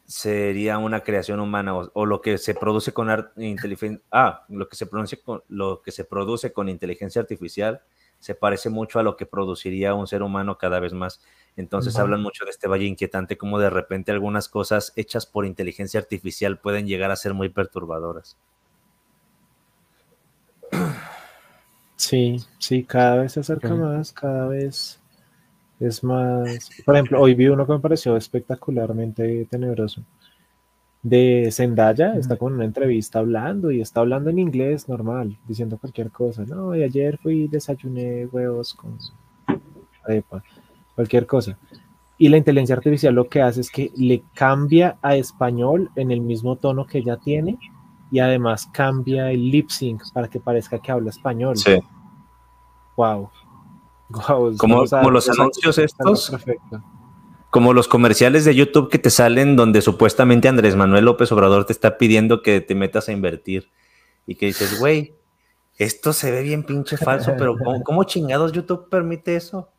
sería 0.08 0.78
una 0.78 1.00
creación 1.02 1.38
humana 1.38 1.76
o, 1.76 1.90
o 1.92 2.06
lo 2.06 2.22
que 2.22 2.38
se 2.38 2.54
produce 2.54 2.92
con 2.92 3.10
ar- 3.10 3.30
inteligen- 3.36 4.00
ah, 4.10 4.46
lo 4.48 4.66
que 4.68 4.74
se 4.74 4.86
produce 4.86 5.20
con 5.20 5.42
lo 5.48 5.82
que 5.82 5.92
se 5.92 6.04
produce 6.04 6.52
con 6.52 6.68
inteligencia 6.70 7.20
artificial 7.20 7.82
se 8.18 8.34
parece 8.34 8.70
mucho 8.70 8.98
a 8.98 9.04
lo 9.04 9.16
que 9.16 9.26
produciría 9.26 9.94
un 9.94 10.08
ser 10.08 10.22
humano 10.22 10.58
cada 10.58 10.80
vez 10.80 10.92
más. 10.92 11.20
Entonces 11.56 11.94
hablan 12.00 12.20
mucho 12.22 12.44
de 12.44 12.50
este 12.50 12.66
valle 12.66 12.86
inquietante, 12.86 13.36
como 13.38 13.60
de 13.60 13.70
repente 13.70 14.10
algunas 14.10 14.48
cosas 14.48 14.92
hechas 14.96 15.26
por 15.26 15.46
inteligencia 15.46 16.00
artificial 16.00 16.58
pueden 16.58 16.86
llegar 16.88 17.12
a 17.12 17.16
ser 17.16 17.34
muy 17.34 17.48
perturbadoras. 17.50 18.36
Sí, 21.96 22.36
sí, 22.58 22.84
cada 22.84 23.16
vez 23.22 23.32
se 23.32 23.40
acerca 23.40 23.74
más, 23.74 24.12
cada 24.12 24.46
vez 24.48 24.98
es 25.80 26.02
más. 26.02 26.70
Por 26.84 26.94
ejemplo, 26.94 27.20
hoy 27.20 27.34
vi 27.34 27.48
uno 27.48 27.66
que 27.66 27.72
me 27.72 27.78
pareció 27.78 28.16
espectacularmente 28.16 29.46
tenebroso. 29.50 30.02
De 31.02 31.48
Zendaya, 31.52 32.14
está 32.16 32.36
con 32.36 32.54
una 32.54 32.64
entrevista 32.64 33.20
hablando 33.20 33.70
y 33.70 33.80
está 33.80 34.00
hablando 34.00 34.30
en 34.30 34.40
inglés 34.40 34.88
normal, 34.88 35.38
diciendo 35.46 35.78
cualquier 35.78 36.10
cosa. 36.10 36.44
No, 36.44 36.74
y 36.74 36.82
ayer 36.82 37.18
fui, 37.18 37.46
desayuné 37.46 38.26
huevos 38.26 38.74
con 38.74 38.98
arepa, 40.04 40.42
cualquier 40.94 41.26
cosa. 41.26 41.56
Y 42.18 42.28
la 42.28 42.36
inteligencia 42.36 42.74
artificial 42.74 43.14
lo 43.14 43.28
que 43.28 43.40
hace 43.40 43.60
es 43.60 43.70
que 43.70 43.92
le 43.96 44.24
cambia 44.34 44.98
a 45.00 45.14
español 45.14 45.90
en 45.94 46.10
el 46.10 46.20
mismo 46.20 46.56
tono 46.56 46.84
que 46.84 46.98
ella 46.98 47.16
tiene 47.16 47.58
y 48.10 48.18
además 48.18 48.66
cambia 48.72 49.30
el 49.30 49.50
lip 49.50 49.70
sync 49.70 50.02
para 50.12 50.28
que 50.28 50.40
parezca 50.40 50.80
que 50.80 50.90
habla 50.90 51.10
español. 51.10 51.56
Wow. 52.96 53.30
Wow. 54.10 54.56
Como- 54.56 54.84
como 54.86 55.10
los 55.10 55.28
anuncios 55.28 55.78
estos. 55.78 56.30
Perfecto. 56.30 56.82
Como 57.50 57.72
los 57.72 57.88
comerciales 57.88 58.44
de 58.44 58.54
YouTube 58.54 58.90
que 58.90 58.98
te 58.98 59.10
salen 59.10 59.56
donde 59.56 59.80
supuestamente 59.80 60.48
Andrés 60.48 60.76
Manuel 60.76 61.04
López 61.06 61.32
Obrador 61.32 61.64
te 61.64 61.72
está 61.72 61.96
pidiendo 61.98 62.42
que 62.42 62.60
te 62.60 62.74
metas 62.74 63.08
a 63.08 63.12
invertir 63.12 63.70
y 64.26 64.34
que 64.34 64.46
dices, 64.46 64.78
güey, 64.78 65.14
esto 65.78 66.12
se 66.12 66.30
ve 66.30 66.42
bien 66.42 66.62
pinche 66.64 66.96
falso, 66.98 67.32
pero 67.38 67.56
¿cómo, 67.56 67.82
cómo 67.84 68.04
chingados 68.04 68.52
YouTube 68.52 68.88
permite 68.90 69.36
eso? 69.36 69.70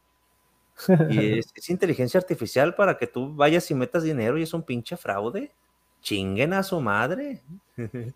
Y 1.10 1.40
es, 1.40 1.52
es 1.54 1.70
inteligencia 1.70 2.20
artificial 2.20 2.74
para 2.74 2.98
que 2.98 3.06
tú 3.06 3.36
vayas 3.36 3.70
y 3.70 3.76
metas 3.76 4.02
dinero 4.04 4.38
y 4.38 4.44
es 4.44 4.54
un 4.54 4.64
pinche 4.64 4.96
fraude. 4.98 5.52
Chinguen 6.02 6.54
a 6.54 6.64
su 6.64 6.80
madre. 6.80 7.42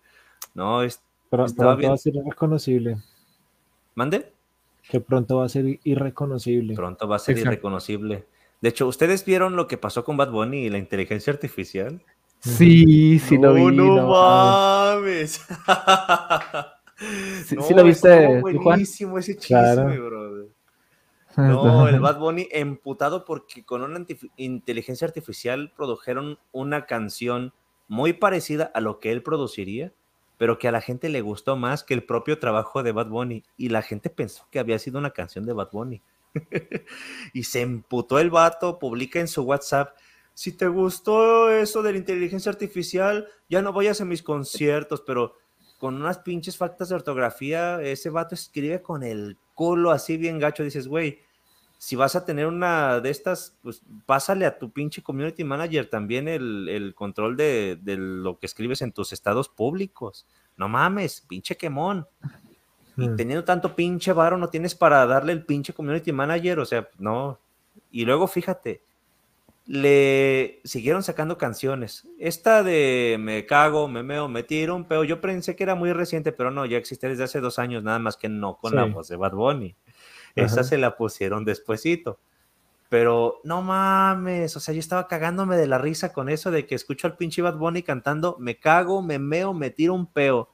no, 0.54 0.82
es, 0.82 1.00
Pero 1.30 1.44
pronto 1.44 1.76
bien. 1.76 1.90
va 1.90 1.94
a 1.94 1.98
ser 1.98 2.16
irreconocible. 2.16 2.96
mande. 3.94 4.32
Que 4.88 5.00
pronto 5.00 5.38
va 5.38 5.46
a 5.46 5.48
ser 5.48 5.80
irreconocible. 5.84 6.74
Pronto 6.74 7.08
va 7.08 7.16
a 7.16 7.18
ser 7.18 7.32
Exacto. 7.36 7.52
irreconocible. 7.52 8.26
De 8.60 8.68
hecho, 8.68 8.86
¿ustedes 8.86 9.24
vieron 9.24 9.56
lo 9.56 9.66
que 9.66 9.76
pasó 9.78 10.04
con 10.04 10.16
Bad 10.16 10.30
Bunny 10.30 10.66
y 10.66 10.70
la 10.70 10.78
inteligencia 10.78 11.32
artificial? 11.32 12.02
Sí, 12.40 13.18
sí 13.18 13.38
lo 13.38 13.54
vi. 13.54 13.64
no 13.76 14.06
mames. 14.08 15.40
mames. 15.46 15.46
Sí- 17.46 17.56
sí 17.60 17.74
lo 17.74 17.82
viste, 17.82 18.40
buenísimo 18.40 19.18
ese 19.18 19.36
chisme, 19.36 19.58
Claro. 19.58 19.84
brother. 20.06 20.46
No, 21.36 21.88
el 21.88 21.98
Bad 21.98 22.20
Bunny 22.20 22.46
emputado 22.52 23.24
porque 23.24 23.64
con 23.64 23.82
una 23.82 24.06
inteligencia 24.36 25.04
artificial 25.06 25.72
produjeron 25.76 26.38
una 26.52 26.86
canción 26.86 27.52
muy 27.88 28.12
parecida 28.12 28.70
a 28.72 28.80
lo 28.80 29.00
que 29.00 29.10
él 29.10 29.24
produciría, 29.24 29.92
pero 30.36 30.58
que 30.58 30.68
a 30.68 30.72
la 30.72 30.80
gente 30.80 31.08
le 31.08 31.20
gustó 31.20 31.56
más 31.56 31.84
que 31.84 31.94
el 31.94 32.04
propio 32.04 32.38
trabajo 32.38 32.82
de 32.82 32.92
Bad 32.92 33.08
Bunny. 33.08 33.44
Y 33.56 33.68
la 33.68 33.82
gente 33.82 34.10
pensó 34.10 34.46
que 34.50 34.58
había 34.58 34.78
sido 34.78 34.98
una 34.98 35.10
canción 35.10 35.46
de 35.46 35.52
Bad 35.52 35.70
Bunny. 35.72 36.02
y 37.32 37.44
se 37.44 37.60
emputó 37.60 38.18
el 38.18 38.30
vato, 38.30 38.78
publica 38.78 39.20
en 39.20 39.28
su 39.28 39.42
WhatsApp. 39.42 39.96
Si 40.34 40.52
te 40.52 40.66
gustó 40.66 41.50
eso 41.50 41.82
de 41.82 41.92
la 41.92 41.98
inteligencia 41.98 42.50
artificial, 42.50 43.28
ya 43.48 43.62
no 43.62 43.72
vayas 43.72 44.00
a 44.00 44.04
mis 44.04 44.22
conciertos, 44.22 45.02
pero 45.06 45.36
con 45.78 45.94
unas 45.94 46.18
pinches 46.18 46.56
faltas 46.56 46.88
de 46.88 46.96
ortografía, 46.96 47.80
ese 47.82 48.10
vato 48.10 48.34
escribe 48.34 48.82
con 48.82 49.02
el 49.02 49.36
culo 49.54 49.92
así 49.92 50.16
bien 50.16 50.38
gacho. 50.40 50.64
Dices, 50.64 50.88
güey, 50.88 51.20
si 51.78 51.96
vas 51.96 52.16
a 52.16 52.24
tener 52.24 52.46
una 52.46 53.00
de 53.00 53.10
estas, 53.10 53.56
pues 53.62 53.82
pásale 54.06 54.46
a 54.46 54.58
tu 54.58 54.70
pinche 54.70 55.02
community 55.02 55.44
manager 55.44 55.90
también 55.90 56.28
el, 56.28 56.68
el 56.68 56.94
control 56.94 57.36
de, 57.36 57.78
de 57.82 57.96
lo 57.96 58.38
que 58.38 58.46
escribes 58.46 58.80
en 58.82 58.92
tus 58.92 59.12
estados 59.12 59.48
públicos. 59.48 60.26
No 60.56 60.68
mames, 60.68 61.20
pinche 61.28 61.56
quemón. 61.56 62.06
Y 62.96 63.08
Mm. 63.08 63.16
teniendo 63.16 63.44
tanto 63.44 63.74
pinche 63.74 64.12
varo, 64.12 64.38
no 64.38 64.48
tienes 64.48 64.74
para 64.76 65.04
darle 65.04 65.32
el 65.32 65.44
pinche 65.44 65.72
community 65.74 66.12
manager, 66.12 66.60
o 66.60 66.64
sea, 66.64 66.88
no. 66.98 67.38
Y 67.90 68.04
luego 68.04 68.28
fíjate, 68.28 68.82
le 69.66 70.60
siguieron 70.64 71.02
sacando 71.02 71.38
canciones. 71.38 72.06
Esta 72.18 72.62
de 72.62 73.16
Me 73.18 73.46
cago, 73.46 73.88
me 73.88 74.02
meo, 74.02 74.28
me 74.28 74.42
tiro 74.42 74.76
un 74.76 74.84
peo. 74.84 75.04
Yo 75.04 75.20
pensé 75.20 75.56
que 75.56 75.62
era 75.64 75.74
muy 75.74 75.92
reciente, 75.92 76.32
pero 76.32 76.50
no, 76.50 76.66
ya 76.66 76.76
existe 76.76 77.08
desde 77.08 77.24
hace 77.24 77.40
dos 77.40 77.58
años, 77.58 77.82
nada 77.82 77.98
más 77.98 78.16
que 78.16 78.28
no 78.28 78.56
con 78.58 78.74
la 78.76 78.84
voz 78.94 79.08
de 79.08 79.16
Bad 79.16 79.32
Bunny. 79.32 79.74
Esa 80.34 80.64
se 80.64 80.78
la 80.78 80.96
pusieron 80.96 81.44
despuesito. 81.44 82.18
Pero 82.88 83.40
no 83.44 83.62
mames, 83.62 84.56
o 84.56 84.60
sea, 84.60 84.72
yo 84.74 84.80
estaba 84.80 85.08
cagándome 85.08 85.56
de 85.56 85.66
la 85.66 85.78
risa 85.78 86.12
con 86.12 86.28
eso 86.28 86.50
de 86.50 86.66
que 86.66 86.74
escucho 86.74 87.06
al 87.06 87.16
pinche 87.16 87.42
Bad 87.42 87.56
Bunny 87.56 87.82
cantando 87.82 88.36
Me 88.38 88.56
cago, 88.58 89.02
me 89.02 89.18
meo, 89.18 89.52
me 89.54 89.70
tiro 89.70 89.94
un 89.94 90.06
peo. 90.06 90.50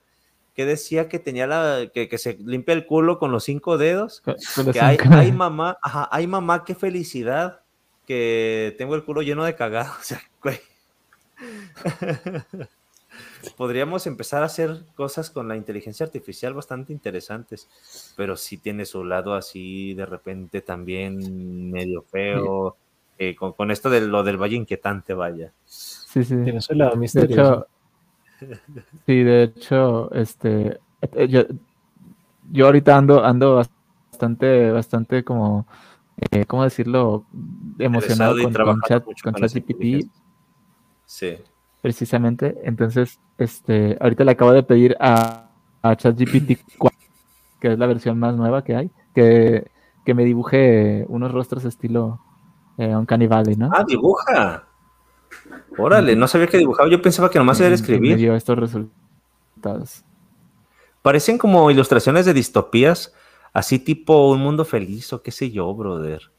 Que 0.54 0.64
decía 0.66 1.08
que 1.08 1.18
tenía 1.18 1.46
la. 1.46 1.90
que, 1.92 2.08
que 2.08 2.18
se 2.18 2.34
limpia 2.34 2.74
el 2.74 2.84
culo 2.86 3.18
con 3.18 3.30
los 3.32 3.44
cinco 3.44 3.78
dedos. 3.78 4.20
Con- 4.22 4.36
con 4.54 4.66
los 4.66 4.74
Que 4.74 4.80
hay, 4.80 5.32
mamá, 5.32 5.78
ajá, 5.82 6.08
hay 6.10 6.26
mamá, 6.26 6.64
qué 6.64 6.74
felicidad 6.74 7.60
que 8.06 8.74
tengo 8.78 8.94
el 8.94 9.04
culo 9.04 9.22
lleno 9.22 9.44
de 9.44 9.54
cagado. 9.54 9.92
O 10.00 10.02
sea, 10.02 10.20
güey. 10.42 10.60
Podríamos 13.56 14.06
empezar 14.06 14.42
a 14.42 14.46
hacer 14.46 14.84
cosas 14.94 15.30
con 15.30 15.48
la 15.48 15.56
inteligencia 15.56 16.04
artificial 16.06 16.54
bastante 16.54 16.92
interesantes, 16.92 17.68
pero 18.16 18.36
sí 18.36 18.58
tiene 18.58 18.84
su 18.84 19.04
lado 19.04 19.34
así 19.34 19.94
de 19.94 20.06
repente 20.06 20.60
también 20.62 21.70
medio 21.70 22.02
feo, 22.02 22.76
eh, 23.18 23.34
con, 23.36 23.52
con 23.52 23.70
esto 23.70 23.90
de 23.90 24.00
lo 24.02 24.22
del 24.22 24.36
valle 24.36 24.56
inquietante, 24.56 25.14
vaya. 25.14 25.52
Sí, 25.64 26.24
sí. 26.24 26.36
Tiene 26.42 26.60
su 26.60 26.74
lado 26.74 26.92
De 26.92 26.96
misterioso. 26.96 27.66
hecho, 28.40 28.56
sí, 29.06 29.22
de 29.22 29.42
hecho, 29.42 30.12
este, 30.12 30.78
eh, 31.12 31.28
yo, 31.28 31.42
yo 32.50 32.66
ahorita 32.66 32.96
ando, 32.96 33.24
ando 33.24 33.56
bastante, 33.56 34.70
bastante 34.70 35.24
como, 35.24 35.66
eh, 36.30 36.44
¿cómo 36.46 36.64
decirlo? 36.64 37.26
Emocionado 37.78 38.36
con, 38.42 38.80
chat, 38.86 39.04
con 39.04 39.14
con 39.14 39.34
ChatGPT. 39.34 40.06
Sí. 41.06 41.36
Precisamente. 41.80 42.58
Entonces, 42.64 43.20
este, 43.38 43.96
ahorita 44.00 44.24
le 44.24 44.32
acabo 44.32 44.52
de 44.52 44.62
pedir 44.62 44.96
a, 45.00 45.50
a 45.82 45.96
ChatGPT 45.96 46.60
4, 46.78 46.98
que 47.60 47.72
es 47.72 47.78
la 47.78 47.86
versión 47.86 48.18
más 48.18 48.36
nueva 48.36 48.64
que 48.64 48.76
hay, 48.76 48.90
que, 49.14 49.70
que 50.04 50.14
me 50.14 50.24
dibuje 50.24 51.04
unos 51.08 51.32
rostros 51.32 51.64
estilo 51.64 52.20
eh, 52.78 52.94
Uncanny 52.94 53.26
Valley, 53.26 53.56
¿no? 53.56 53.70
Ah, 53.72 53.84
dibuja. 53.86 54.66
Órale, 55.76 56.16
no 56.16 56.26
sabía 56.26 56.46
que 56.46 56.58
dibujaba. 56.58 56.88
Yo 56.88 57.00
pensaba 57.00 57.30
que 57.30 57.38
nomás 57.38 57.60
era 57.60 57.68
me 57.68 57.74
escribir. 57.74 58.16
dio 58.16 58.34
estos 58.34 58.58
resultados. 58.58 60.04
Parecen 61.02 61.38
como 61.38 61.70
ilustraciones 61.70 62.26
de 62.26 62.34
distopías, 62.34 63.14
así 63.52 63.78
tipo 63.78 64.30
un 64.30 64.40
mundo 64.40 64.64
feliz 64.64 65.12
o 65.12 65.22
qué 65.22 65.30
sé 65.30 65.50
yo, 65.50 65.72
brother. 65.74 66.30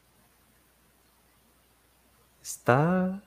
Está. 2.42 3.22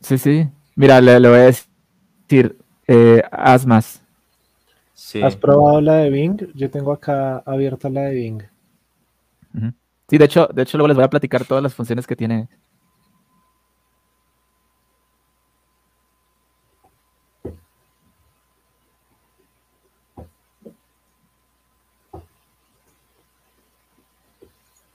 Sí, 0.00 0.18
sí. 0.18 0.48
Mira, 0.76 1.00
le, 1.00 1.20
le 1.20 1.28
voy 1.28 1.38
a 1.38 1.42
decir, 1.42 2.58
eh, 2.86 3.22
haz 3.30 3.64
más. 3.64 4.02
Sí. 4.92 5.22
¿Has 5.22 5.36
probado 5.36 5.80
la 5.80 5.96
de 5.96 6.10
Bing? 6.10 6.52
Yo 6.54 6.70
tengo 6.70 6.92
acá 6.92 7.38
abierta 7.46 7.88
la 7.88 8.02
de 8.02 8.14
Bing. 8.14 8.42
Sí, 10.08 10.18
de 10.18 10.24
hecho, 10.26 10.48
de 10.52 10.62
hecho 10.62 10.76
luego 10.76 10.88
les 10.88 10.96
voy 10.96 11.04
a 11.04 11.10
platicar 11.10 11.44
todas 11.44 11.62
las 11.62 11.74
funciones 11.74 12.06
que 12.06 12.16
tiene. 12.16 12.48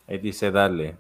Ahí 0.08 0.18
dice, 0.18 0.52
dale. 0.52 0.98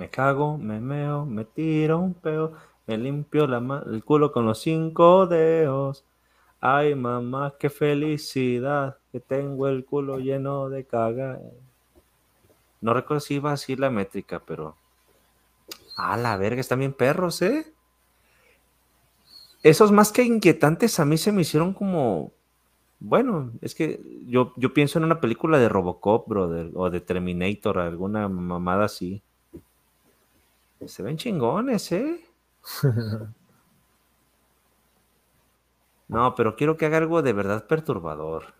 Me 0.00 0.08
cago, 0.08 0.56
me 0.56 0.80
meo, 0.80 1.26
me 1.26 1.44
tiro 1.44 1.98
un 1.98 2.14
peo, 2.14 2.54
me 2.86 2.96
limpio 2.96 3.44
el 3.44 4.02
culo 4.02 4.32
con 4.32 4.46
los 4.46 4.62
cinco 4.62 5.26
dedos. 5.26 6.06
Ay, 6.58 6.94
mamá, 6.94 7.56
qué 7.58 7.68
felicidad, 7.68 8.96
que 9.12 9.20
tengo 9.20 9.68
el 9.68 9.84
culo 9.84 10.18
lleno 10.18 10.70
de 10.70 10.86
caga. 10.86 11.38
No 12.80 12.94
recuerdo 12.94 13.20
si 13.20 13.34
iba 13.34 13.52
así 13.52 13.76
la 13.76 13.90
métrica, 13.90 14.40
pero... 14.40 14.74
A 15.98 16.16
la 16.16 16.38
verga, 16.38 16.62
están 16.62 16.78
bien 16.78 16.94
perros, 16.94 17.42
¿eh? 17.42 17.70
Esos 19.62 19.92
más 19.92 20.12
que 20.12 20.22
inquietantes 20.22 20.98
a 20.98 21.04
mí 21.04 21.18
se 21.18 21.30
me 21.30 21.42
hicieron 21.42 21.74
como... 21.74 22.32
Bueno, 23.00 23.52
es 23.60 23.74
que 23.74 24.00
yo, 24.26 24.54
yo 24.56 24.72
pienso 24.72 24.98
en 24.98 25.04
una 25.04 25.20
película 25.20 25.58
de 25.58 25.68
Robocop, 25.68 26.26
brother, 26.26 26.70
o 26.72 26.88
de 26.88 27.02
Terminator, 27.02 27.78
alguna 27.78 28.26
mamada 28.30 28.86
así. 28.86 29.22
Se 30.86 31.02
ven 31.02 31.16
chingones, 31.16 31.92
¿eh? 31.92 32.24
No, 36.08 36.34
pero 36.34 36.56
quiero 36.56 36.76
que 36.76 36.86
haga 36.86 36.98
algo 36.98 37.22
de 37.22 37.32
verdad 37.32 37.68
perturbador. 37.68 38.52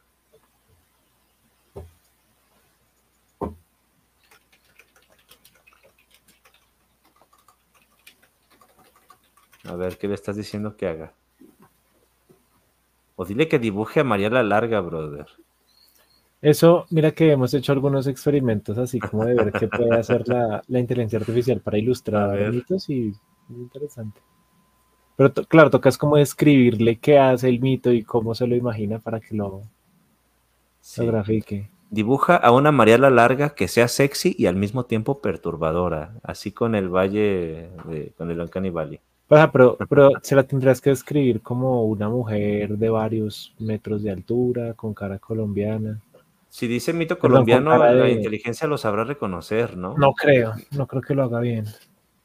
A 9.65 9.75
ver, 9.75 9.99
¿qué 9.99 10.07
le 10.07 10.15
estás 10.15 10.37
diciendo 10.37 10.77
que 10.77 10.87
haga? 10.87 11.13
O 13.17 13.25
dile 13.25 13.49
que 13.49 13.59
dibuje 13.59 14.01
a 14.01 14.05
María 14.05 14.31
la 14.31 14.45
Larga, 14.45 14.81
brother. 14.81 15.27
Eso, 16.43 16.87
mira 16.91 17.11
que 17.11 17.33
hemos 17.33 17.53
hecho 17.53 17.73
algunos 17.73 18.07
experimentos 18.07 18.79
así 18.79 18.99
como 18.99 19.27
de 19.27 19.35
ver 19.35 19.53
qué 19.53 19.69
puede 19.69 19.95
hacer 19.95 20.27
la, 20.27 20.63
la 20.69 20.79
inteligencia 20.81 21.19
artificial 21.19 21.61
para 21.61 21.77
ilustrar 21.79 22.51
mitos 22.51 22.89
y 22.89 23.13
muy 23.49 23.63
interesante. 23.63 24.21
Pero 25.17 25.33
claro, 25.35 25.69
tocas 25.71 25.99
como 25.99 26.17
describirle 26.17 26.97
qué 26.99 27.19
hace 27.19 27.49
el 27.51 27.61
mito 27.61 27.93
y 27.93 28.03
cómo 28.05 28.35
se 28.35 28.47
lo 28.47 28.57
imagina 28.57 28.99
para 28.99 29.21
que 29.21 29.35
lo, 29.35 29.63
Sí. 30.81 31.03
lo 31.05 31.09
grafique. 31.13 31.69
Dibuja 31.91 32.37
a 32.37 32.53
una 32.53 32.73
María 32.73 32.97
la 32.97 33.11
Larga 33.11 33.51
que 33.51 33.69
sea 33.69 33.89
sexy 33.89 34.35
y 34.39 34.47
al 34.47 34.57
mismo 34.57 34.85
tiempo 34.85 35.19
perturbadora, 35.21 36.15
así 36.23 36.53
con 36.53 36.75
el 36.75 36.89
valle, 36.89 37.69
de- 37.87 38.13
con 38.17 38.31
el 38.31 38.41
Uncanny 38.41 38.71
Valley. 38.71 38.99
O 39.29 39.37
sea, 39.37 39.53
pero, 39.53 39.77
pero 39.89 40.11
se 40.23 40.35
la 40.37 40.45
tendrás 40.45 40.81
que 40.81 40.91
describir 40.91 41.41
como 41.43 41.85
una 41.85 42.09
mujer 42.09 42.79
de 42.79 42.89
varios 42.89 43.55
metros 43.59 44.03
de 44.03 44.11
altura, 44.11 44.73
con 44.75 44.95
cara 44.95 45.19
colombiana. 45.19 46.01
Si 46.51 46.67
dice 46.67 46.93
mito 46.93 47.19
colombiano, 47.19 47.79
la 47.79 47.93
de- 47.93 48.11
inteligencia 48.11 48.67
lo 48.67 48.77
sabrá 48.77 49.05
reconocer, 49.05 49.77
¿no? 49.77 49.97
No 49.97 50.13
creo, 50.13 50.53
no 50.73 50.87
creo 50.87 51.01
que 51.01 51.15
lo 51.15 51.23
haga 51.23 51.39
bien. 51.41 51.65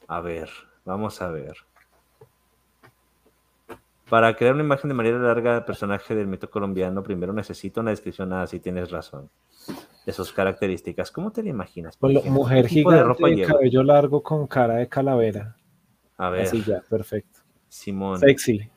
A 0.08 0.20
ver, 0.20 0.50
vamos 0.84 1.22
a 1.22 1.30
ver. 1.30 1.56
Para 4.10 4.36
crear 4.36 4.54
una 4.54 4.64
imagen 4.64 4.90
de 4.90 5.12
la 5.12 5.18
Larga, 5.20 5.66
personaje 5.66 6.16
del 6.16 6.28
mito 6.28 6.50
colombiano, 6.50 7.02
primero 7.04 7.34
necesito 7.34 7.82
una 7.82 7.92
descripción, 7.92 8.34
ah, 8.34 8.46
sí 8.46 8.60
tienes 8.60 8.92
razón, 8.92 9.30
de 10.06 10.14
sus 10.14 10.32
características. 10.32 11.12
¿Cómo 11.12 11.32
te 11.32 11.42
la 11.44 11.50
imaginas? 11.50 11.96
por 11.98 12.12
ejemplo? 12.12 12.32
mujer 12.32 12.68
¿Qué 12.68 12.76
tipo 12.76 12.92
de 12.92 12.98
gigante, 12.98 13.08
ropa 13.24 13.30
de 13.30 13.42
cabello 13.44 13.84
largo 13.84 14.22
con 14.24 14.48
cara 14.48 14.76
de 14.76 14.90
calavera. 14.90 15.56
A 16.18 16.30
ver, 16.30 16.44
Así 16.44 16.64
ya, 16.64 16.82
perfecto. 16.90 17.40
Simón, 17.68 18.20
Sexy. 18.20 18.70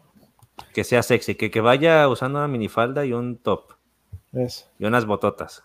que 0.75 0.85
sea 0.85 1.03
sexy, 1.03 1.35
que, 1.37 1.51
que 1.51 1.61
vaya 1.61 2.09
usando 2.09 2.39
una 2.39 2.49
minifalda 2.49 3.05
y 3.05 3.13
un 3.13 3.37
top 3.37 3.73
Eso. 4.33 4.67
y 4.79 4.85
unas 4.85 5.07
bototas. 5.07 5.63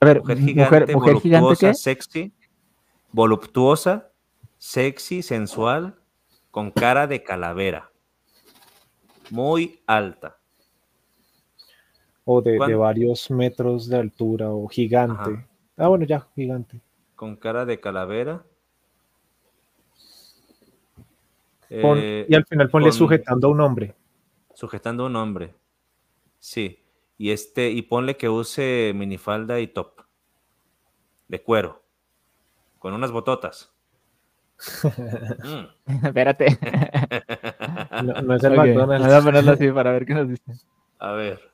A 0.00 0.06
ver, 0.06 0.20
Mujer 0.20 0.36
mujer, 0.36 0.48
gigante, 0.54 0.94
mujer 0.94 1.14
voluptuosa, 1.14 1.74
sexy, 1.74 2.32
voluptuosa, 3.10 4.10
sexy, 4.58 5.22
sensual, 5.22 5.96
con 6.50 6.70
cara 6.70 7.06
de 7.06 7.22
calavera. 7.22 7.90
Muy 9.30 9.80
alta. 9.86 10.36
O 12.24 12.40
de, 12.42 12.52
de 12.52 12.58
¿Cuán- 12.58 12.78
varios 12.78 13.30
metros 13.30 13.88
de 13.88 13.96
altura 13.96 14.50
o 14.50 14.68
gigante. 14.68 15.20
Ajá. 15.20 15.48
Ah, 15.76 15.88
bueno, 15.88 16.04
ya, 16.04 16.26
gigante. 16.34 16.80
Con 17.16 17.36
cara 17.36 17.64
de 17.64 17.80
calavera. 17.80 18.44
Pon- 21.82 21.98
Eh, 22.00 22.26
y 22.28 22.34
al 22.34 22.44
final 22.46 22.70
ponle 22.70 22.88
con- 22.90 22.98
sujetando 22.98 23.48
a 23.48 23.50
un 23.50 23.60
hombre. 23.60 23.94
Sujetando 24.54 25.04
a 25.04 25.06
un 25.06 25.16
hombre. 25.16 25.54
Sí. 26.38 26.84
Y 27.16 27.30
este, 27.30 27.70
y 27.70 27.82
ponle 27.82 28.16
que 28.16 28.28
use 28.28 28.92
minifalda 28.94 29.60
y 29.60 29.66
top. 29.68 30.02
De 31.28 31.42
cuero. 31.42 31.82
Con 32.78 32.94
unas 32.94 33.10
bototas. 33.10 33.72
Mm. 35.44 36.06
Espérate. 36.06 36.58
No, 38.02 38.22
no 38.22 38.34
es 38.34 38.44
el 38.44 38.52
Ok, 38.52 38.58
McDonald's. 38.58 39.06
Voy 39.06 39.14
a 39.14 39.22
ponerlo 39.22 39.52
así 39.52 39.70
para 39.72 39.92
ver 39.92 40.06
qué 40.06 40.14
nos 40.14 40.28
dice. 40.28 40.52
A 40.98 41.12
ver. 41.12 41.50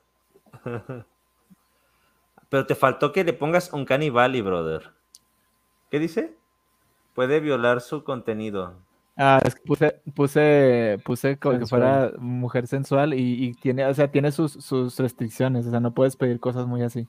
Pero 2.49 2.65
te 2.65 2.75
faltó 2.75 3.11
que 3.11 3.23
le 3.23 3.33
pongas 3.33 3.73
un 3.73 3.85
canibali, 3.85 4.41
brother. 4.41 4.91
¿Qué 5.89 5.99
dice? 5.99 6.35
Puede 7.13 7.39
violar 7.39 7.81
su 7.81 8.03
contenido. 8.03 8.75
Ah, 9.17 9.39
es 9.45 9.55
que 9.55 9.61
puse, 9.61 10.01
puse, 10.13 10.99
puse 11.05 11.37
como 11.39 11.57
que 11.59 11.65
fuera 11.65 12.11
mujer 12.19 12.67
sensual 12.67 13.13
y, 13.13 13.45
y 13.45 13.53
tiene, 13.53 13.85
o 13.85 13.93
sea, 13.93 14.11
tiene 14.11 14.31
sus, 14.31 14.51
sus 14.51 14.99
restricciones, 14.99 15.65
o 15.67 15.71
sea, 15.71 15.79
no 15.79 15.93
puedes 15.93 16.17
pedir 16.17 16.39
cosas 16.39 16.67
muy 16.67 16.81
así. 16.81 17.07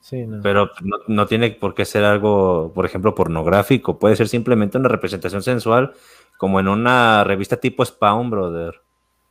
Sí, 0.00 0.26
no. 0.26 0.40
Pero 0.42 0.70
no, 0.82 0.96
no 1.08 1.26
tiene 1.26 1.50
por 1.50 1.74
qué 1.74 1.84
ser 1.84 2.04
algo, 2.04 2.72
por 2.72 2.86
ejemplo, 2.86 3.16
pornográfico. 3.16 3.98
Puede 3.98 4.14
ser 4.14 4.28
simplemente 4.28 4.78
una 4.78 4.88
representación 4.88 5.42
sensual, 5.42 5.92
como 6.38 6.60
en 6.60 6.68
una 6.68 7.24
revista 7.24 7.56
tipo 7.56 7.84
Spawn, 7.84 8.30
brother. 8.30 8.74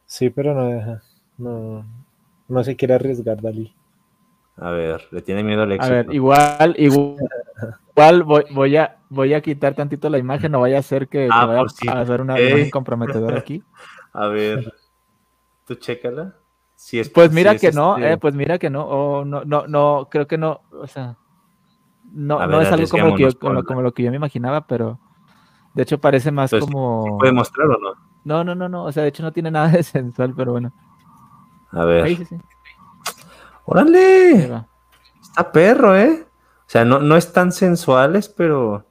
Sí, 0.05 0.29
pero 0.29 0.53
no 0.53 0.65
deja. 0.65 1.01
No, 1.37 1.85
no 2.49 2.63
se 2.65 2.75
quiere 2.75 2.95
arriesgar, 2.95 3.41
Dalí. 3.41 3.73
A 4.57 4.71
ver, 4.71 5.07
le 5.11 5.21
tiene 5.21 5.43
miedo 5.43 5.61
al 5.61 5.71
A 5.71 5.75
éxito. 5.75 5.93
ver, 5.93 6.13
igual, 6.13 6.75
igual, 6.77 7.15
igual 7.97 8.23
voy, 8.23 8.45
voy 8.51 8.77
a, 8.77 8.99
voy 9.09 9.33
a 9.33 9.41
quitar 9.41 9.73
tantito 9.73 10.09
la 10.09 10.19
imagen, 10.19 10.51
no 10.51 10.59
vaya 10.61 10.77
a 10.77 10.83
ser 10.83 11.07
que, 11.07 11.29
Ah, 11.31 11.45
vaya 11.47 11.67
si- 11.69 11.87
a 11.89 11.99
hacer 11.99 12.21
una 12.21 12.39
imagen 12.39 12.69
comprometedora 12.69 13.39
aquí. 13.39 13.63
A 14.13 14.27
ver, 14.27 14.71
tú 15.65 15.75
chécala. 15.75 16.35
Si 16.75 16.99
es, 16.99 17.09
Pues 17.09 17.29
si 17.29 17.35
mira 17.35 17.53
es 17.53 17.61
que 17.61 17.71
no, 17.71 17.95
este- 17.97 18.13
eh, 18.13 18.17
pues 18.17 18.35
mira 18.35 18.59
que 18.59 18.69
no, 18.69 18.85
o 18.85 19.25
no, 19.25 19.43
no, 19.45 19.67
no, 19.67 20.07
creo 20.11 20.27
que 20.27 20.37
no, 20.37 20.61
o 20.71 20.85
sea, 20.87 21.17
no, 22.11 22.45
no 22.45 22.61
es 22.61 22.71
algo 22.71 22.87
como, 22.87 23.07
lo 23.09 23.15
que 23.15 23.23
yo, 23.23 23.37
como, 23.39 23.53
lo- 23.53 23.59
ponla. 23.59 23.67
como 23.67 23.81
lo 23.81 23.93
que 23.93 24.03
yo 24.03 24.11
me 24.11 24.17
imaginaba, 24.17 24.67
pero 24.67 24.99
de 25.73 25.83
hecho 25.83 25.99
parece 25.99 26.31
más 26.31 26.53
Entonces, 26.53 26.69
como... 26.73 27.17
¿Puede 27.19 27.31
mostrar 27.33 27.67
o 27.67 27.77
no? 27.79 27.93
No, 28.23 28.43
no, 28.43 28.53
no, 28.55 28.69
no, 28.69 28.83
o 28.85 28.91
sea, 28.91 29.03
de 29.03 29.09
hecho 29.09 29.23
no 29.23 29.31
tiene 29.33 29.49
nada 29.51 29.69
de 29.69 29.81
sensual, 29.83 30.33
pero 30.35 30.51
bueno. 30.51 30.71
A 31.71 31.83
ver. 31.85 32.03
Ahí 32.05 32.15
sí, 32.15 32.25
sí, 32.25 32.35
ahí 32.35 32.41
¡Órale! 33.65 34.63
Está 35.21 35.51
perro, 35.51 35.95
¿eh? 35.95 36.26
O 36.67 36.69
sea, 36.69 36.83
no, 36.85 36.99
no 36.99 37.15
es 37.15 37.31
tan 37.31 37.51
sensuales, 37.53 38.27
pero 38.29 38.85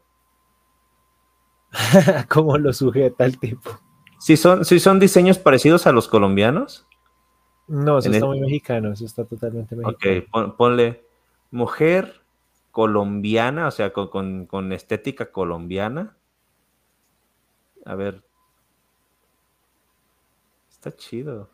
¿Cómo 2.28 2.56
lo 2.58 2.72
sujeta 2.72 3.24
el 3.24 3.38
tipo? 3.38 3.70
sí 4.18 4.36
son, 4.36 4.64
sí 4.64 4.80
son 4.80 4.98
diseños 4.98 5.38
parecidos 5.38 5.86
a 5.86 5.92
los 5.92 6.08
colombianos. 6.08 6.86
No, 7.68 7.98
eso 7.98 8.08
En 8.08 8.14
está 8.14 8.26
el- 8.26 8.30
muy 8.32 8.40
mexicano, 8.40 8.92
eso 8.92 9.04
está 9.04 9.24
totalmente 9.24 9.76
mexicano. 9.76 10.20
Ok, 10.22 10.28
pon- 10.30 10.56
ponle 10.56 11.04
mujer 11.50 12.22
colombiana, 12.70 13.68
o 13.68 13.70
sea, 13.70 13.92
con, 13.92 14.08
con- 14.08 14.46
con 14.46 14.72
estética 14.72 15.30
colombiana. 15.30 16.16
A 17.84 17.94
ver. 17.94 18.22
Está 20.70 20.94
chido. 20.94 21.50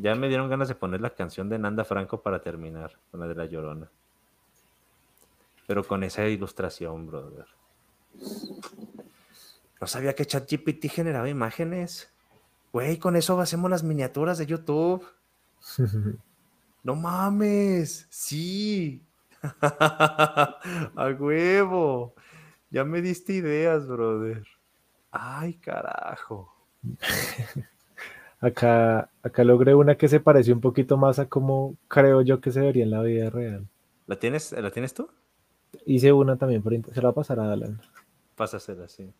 Ya 0.00 0.14
me 0.14 0.28
dieron 0.28 0.48
ganas 0.48 0.68
de 0.68 0.74
poner 0.74 1.02
la 1.02 1.10
canción 1.10 1.50
de 1.50 1.58
Nanda 1.58 1.84
Franco 1.84 2.22
para 2.22 2.40
terminar, 2.40 2.98
con 3.10 3.20
la 3.20 3.28
de 3.28 3.34
La 3.34 3.44
Llorona. 3.44 3.90
Pero 5.66 5.84
con 5.84 6.02
esa 6.02 6.26
ilustración, 6.26 7.06
brother. 7.06 7.44
No 9.78 9.86
sabía 9.86 10.14
que 10.14 10.24
ChatGPT 10.24 10.88
generaba 10.88 11.28
imágenes. 11.28 12.10
Güey, 12.72 12.98
con 12.98 13.14
eso 13.14 13.38
hacemos 13.40 13.70
las 13.70 13.82
miniaturas 13.82 14.38
de 14.38 14.46
YouTube. 14.46 15.06
No 16.82 16.96
mames. 16.96 18.06
Sí. 18.08 19.04
A 19.60 21.14
huevo. 21.18 22.14
Ya 22.70 22.84
me 22.84 23.02
diste 23.02 23.34
ideas, 23.34 23.86
brother. 23.86 24.46
Ay, 25.10 25.54
carajo. 25.54 26.54
Acá, 28.40 29.10
acá 29.22 29.44
logré 29.44 29.74
una 29.74 29.96
que 29.96 30.08
se 30.08 30.18
parece 30.18 30.52
un 30.52 30.60
poquito 30.60 30.96
más 30.96 31.18
a 31.18 31.28
como 31.28 31.76
creo 31.88 32.22
yo 32.22 32.40
que 32.40 32.50
se 32.50 32.60
vería 32.60 32.84
en 32.84 32.90
la 32.90 33.02
vida 33.02 33.28
real. 33.28 33.68
¿La 34.06 34.18
tienes, 34.18 34.52
¿la 34.52 34.70
tienes 34.70 34.94
tú? 34.94 35.08
Hice 35.84 36.12
una 36.12 36.36
también, 36.36 36.62
se 36.92 37.00
la 37.00 37.08
va 37.08 37.10
a 37.10 37.14
pasar 37.14 37.38
a 37.38 37.52
Alan. 37.52 37.80
Pásasela, 38.36 38.88
sí. 38.88 39.12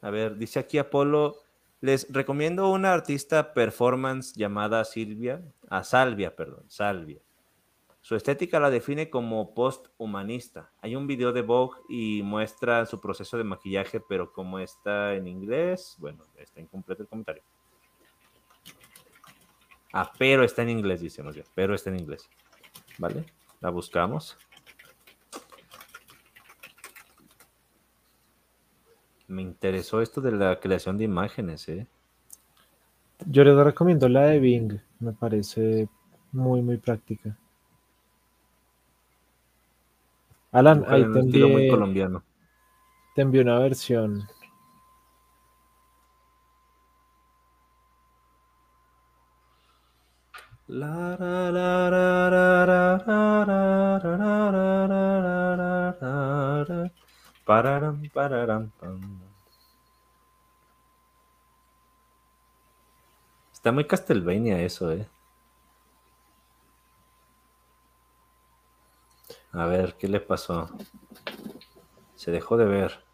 A 0.00 0.10
ver, 0.10 0.36
dice 0.36 0.58
aquí 0.58 0.78
Apolo, 0.78 1.36
les 1.80 2.10
recomiendo 2.12 2.70
una 2.70 2.92
artista 2.92 3.52
performance 3.52 4.34
llamada 4.34 4.84
Silvia, 4.84 5.42
a 5.68 5.84
Salvia, 5.84 6.34
perdón, 6.34 6.64
Salvia. 6.68 7.20
Su 8.06 8.14
estética 8.14 8.60
la 8.60 8.70
define 8.70 9.10
como 9.10 9.52
post-humanista. 9.52 10.70
Hay 10.80 10.94
un 10.94 11.08
video 11.08 11.32
de 11.32 11.42
Vogue 11.42 11.80
y 11.88 12.22
muestra 12.22 12.86
su 12.86 13.00
proceso 13.00 13.36
de 13.36 13.42
maquillaje, 13.42 13.98
pero 13.98 14.32
como 14.32 14.60
está 14.60 15.14
en 15.14 15.26
inglés, 15.26 15.96
bueno, 15.98 16.22
está 16.38 16.60
incompleto 16.60 17.02
el 17.02 17.08
comentario. 17.08 17.42
Ah, 19.92 20.12
pero 20.16 20.44
está 20.44 20.62
en 20.62 20.70
inglés, 20.70 21.00
dice 21.00 21.20
más 21.24 21.34
pero 21.52 21.74
está 21.74 21.90
en 21.90 21.98
inglés. 21.98 22.30
¿Vale? 22.98 23.24
La 23.60 23.70
buscamos. 23.70 24.38
Me 29.26 29.42
interesó 29.42 30.00
esto 30.00 30.20
de 30.20 30.30
la 30.30 30.60
creación 30.60 30.96
de 30.96 31.02
imágenes, 31.02 31.68
¿eh? 31.68 31.88
Yo 33.26 33.42
les 33.42 33.56
recomiendo 33.56 34.08
la 34.08 34.26
de 34.26 34.38
Bing, 34.38 34.80
me 35.00 35.12
parece 35.12 35.88
muy, 36.30 36.62
muy 36.62 36.76
práctica. 36.76 37.36
Alan, 40.56 40.86
ahí 40.88 41.02
te 41.12 41.18
envié, 41.18 41.46
muy 41.46 41.68
colombiano. 41.68 42.24
te 43.14 43.20
envié 43.20 43.42
una 43.42 43.58
versión. 43.58 44.26
Pararam, 57.44 58.08
pararam. 58.14 58.70
Está 63.52 63.72
muy 63.72 63.84
Castlevania 63.84 64.62
eso, 64.62 64.90
eh. 64.90 65.06
A 69.52 69.66
ver, 69.66 69.96
¿qué 69.96 70.08
le 70.08 70.20
pasó? 70.20 70.68
Se 72.14 72.30
dejó 72.30 72.56
de 72.56 72.66
ver. 72.66 73.04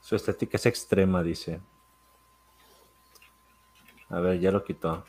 Su 0.00 0.14
estética 0.14 0.56
es 0.56 0.66
extrema, 0.66 1.22
dice. 1.22 1.60
A 4.08 4.20
ver, 4.20 4.38
ya 4.38 4.52
lo 4.52 4.62
quitó. 4.62 5.04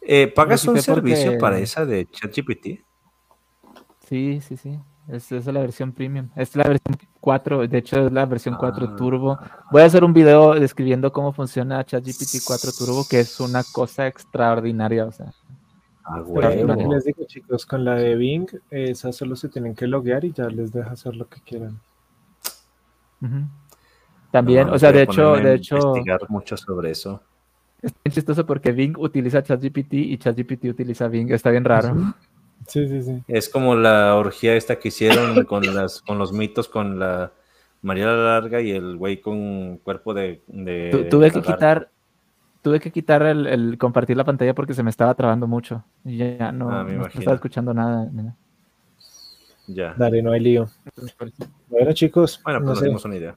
Eh, 0.00 0.28
¿Pagas 0.28 0.66
un 0.66 0.80
servicio 0.80 1.38
para 1.38 1.58
esa 1.58 1.84
de 1.84 2.08
ChatGPT? 2.08 2.84
Sí, 4.06 4.40
sí, 4.40 4.56
sí. 4.56 4.78
Es, 5.10 5.24
esa 5.32 5.36
es 5.36 5.46
la 5.54 5.60
versión 5.60 5.92
premium. 5.92 6.28
Es 6.36 6.54
la 6.56 6.64
versión 6.64 6.96
4, 7.20 7.66
de 7.66 7.78
hecho 7.78 8.06
es 8.06 8.12
la 8.12 8.26
versión 8.26 8.56
4 8.58 8.90
Ah. 8.92 8.96
Turbo. 8.96 9.38
Voy 9.72 9.82
a 9.82 9.86
hacer 9.86 10.04
un 10.04 10.12
video 10.12 10.54
describiendo 10.54 11.12
cómo 11.12 11.32
funciona 11.32 11.84
ChatGPT 11.84 12.44
4 12.46 12.70
Turbo, 12.78 13.04
que 13.08 13.20
es 13.20 13.40
una 13.40 13.62
cosa 13.72 14.06
extraordinaria. 14.06 15.06
O 15.06 15.12
sea, 15.12 15.32
Ah, 16.04 16.22
huevo. 16.22 16.88
les 16.92 17.04
digo, 17.04 17.24
chicos, 17.26 17.66
con 17.66 17.84
la 17.84 17.94
de 17.94 18.14
Bing, 18.16 18.48
esas 18.70 19.14
solo 19.16 19.36
se 19.36 19.48
tienen 19.48 19.74
que 19.74 19.86
loguear 19.86 20.24
y 20.24 20.32
ya 20.32 20.46
les 20.48 20.72
deja 20.72 20.90
hacer 20.90 21.14
lo 21.14 21.28
que 21.28 21.40
quieran. 21.42 21.80
ujú. 23.20 23.44
También, 24.30 24.68
No, 24.68 24.74
o 24.74 24.78
sea, 24.78 24.92
de 24.92 25.02
hecho, 25.02 25.34
de 25.36 25.54
hecho, 25.54 25.76
investigar 25.76 26.20
mucho 26.30 26.56
sobre 26.56 26.90
eso. 26.92 27.20
es 27.82 27.92
bien 28.04 28.12
chistoso 28.14 28.46
porque 28.46 28.70
Bing 28.72 28.96
utiliza 28.98 29.42
ChatGPT 29.42 29.92
y 29.94 30.18
ChatGPT 30.18 30.66
utiliza 30.66 31.08
Bing. 31.08 31.30
Está 31.32 31.50
bien 31.50 31.64
raro. 31.64 31.94
Sí, 31.96 32.02
sí, 32.70 33.02
sí. 33.02 33.22
Es 33.28 33.48
como 33.48 33.74
la 33.74 34.16
orgía 34.16 34.54
esta 34.56 34.78
que 34.78 34.88
hicieron 34.88 35.44
con 35.46 35.74
las 35.74 36.02
con 36.02 36.18
los 36.18 36.32
mitos 36.32 36.68
con 36.68 36.98
la 36.98 37.32
María 37.82 38.06
la 38.06 38.14
Larga 38.40 38.60
y 38.60 38.70
el 38.72 38.96
güey 38.96 39.20
con 39.20 39.78
cuerpo 39.78 40.12
de, 40.14 40.42
de 40.48 40.90
Tu- 40.90 41.08
tuve 41.08 41.30
que 41.30 41.40
quitar, 41.42 41.90
tuve 42.62 42.78
que 42.80 42.90
quitar 42.90 43.22
el, 43.22 43.46
el 43.46 43.78
compartir 43.78 44.16
la 44.16 44.24
pantalla 44.24 44.54
porque 44.54 44.74
se 44.74 44.82
me 44.82 44.90
estaba 44.90 45.14
trabando 45.14 45.46
mucho. 45.46 45.84
Y 46.04 46.18
ya 46.18 46.52
no, 46.52 46.70
Ah, 46.70 46.84
me 46.84 46.96
no 46.96 47.06
estaba 47.06 47.34
escuchando 47.34 47.72
nada. 47.72 48.08
nada. 48.12 48.36
Ya. 49.66 49.94
Dale, 49.96 50.22
no 50.22 50.32
hay 50.32 50.40
lío. 50.40 50.68
Bueno, 51.68 51.92
chicos, 51.92 52.40
Bueno, 52.44 52.60
pues 52.64 52.80
no 52.80 52.86
dimos 52.86 53.04
una 53.04 53.16
idea. 53.16 53.36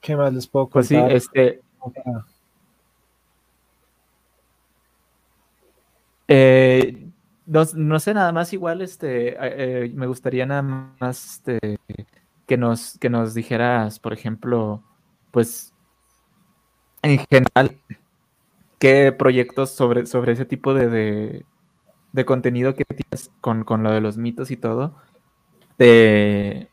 ¿qué 0.00 0.16
más 0.16 0.32
les 0.32 0.46
puedo 0.46 0.68
Pues 0.68 0.88
sí, 0.88 0.94
contar? 0.94 1.12
este, 1.12 1.60
Eh, 6.28 7.08
no, 7.46 7.64
no 7.74 8.00
sé, 8.00 8.14
nada 8.14 8.32
más 8.32 8.52
igual, 8.52 8.82
este, 8.82 9.36
eh, 9.38 9.92
me 9.94 10.06
gustaría 10.06 10.46
nada 10.46 10.62
más 10.62 11.34
este, 11.36 11.78
que 12.46 12.56
nos, 12.56 12.98
que 12.98 13.10
nos 13.10 13.34
dijeras, 13.34 13.98
por 13.98 14.12
ejemplo, 14.12 14.82
pues, 15.30 15.72
en 17.02 17.18
general, 17.30 17.78
qué 18.78 19.12
proyectos 19.12 19.70
sobre, 19.70 20.06
sobre 20.06 20.32
ese 20.32 20.44
tipo 20.44 20.74
de, 20.74 20.88
de, 20.88 21.46
de 22.12 22.24
contenido 22.24 22.74
que 22.74 22.84
tienes 22.84 23.30
con, 23.40 23.64
con 23.64 23.82
lo 23.82 23.92
de 23.92 24.00
los 24.00 24.16
mitos 24.18 24.50
y 24.50 24.56
todo, 24.56 24.94
te, 25.76 26.68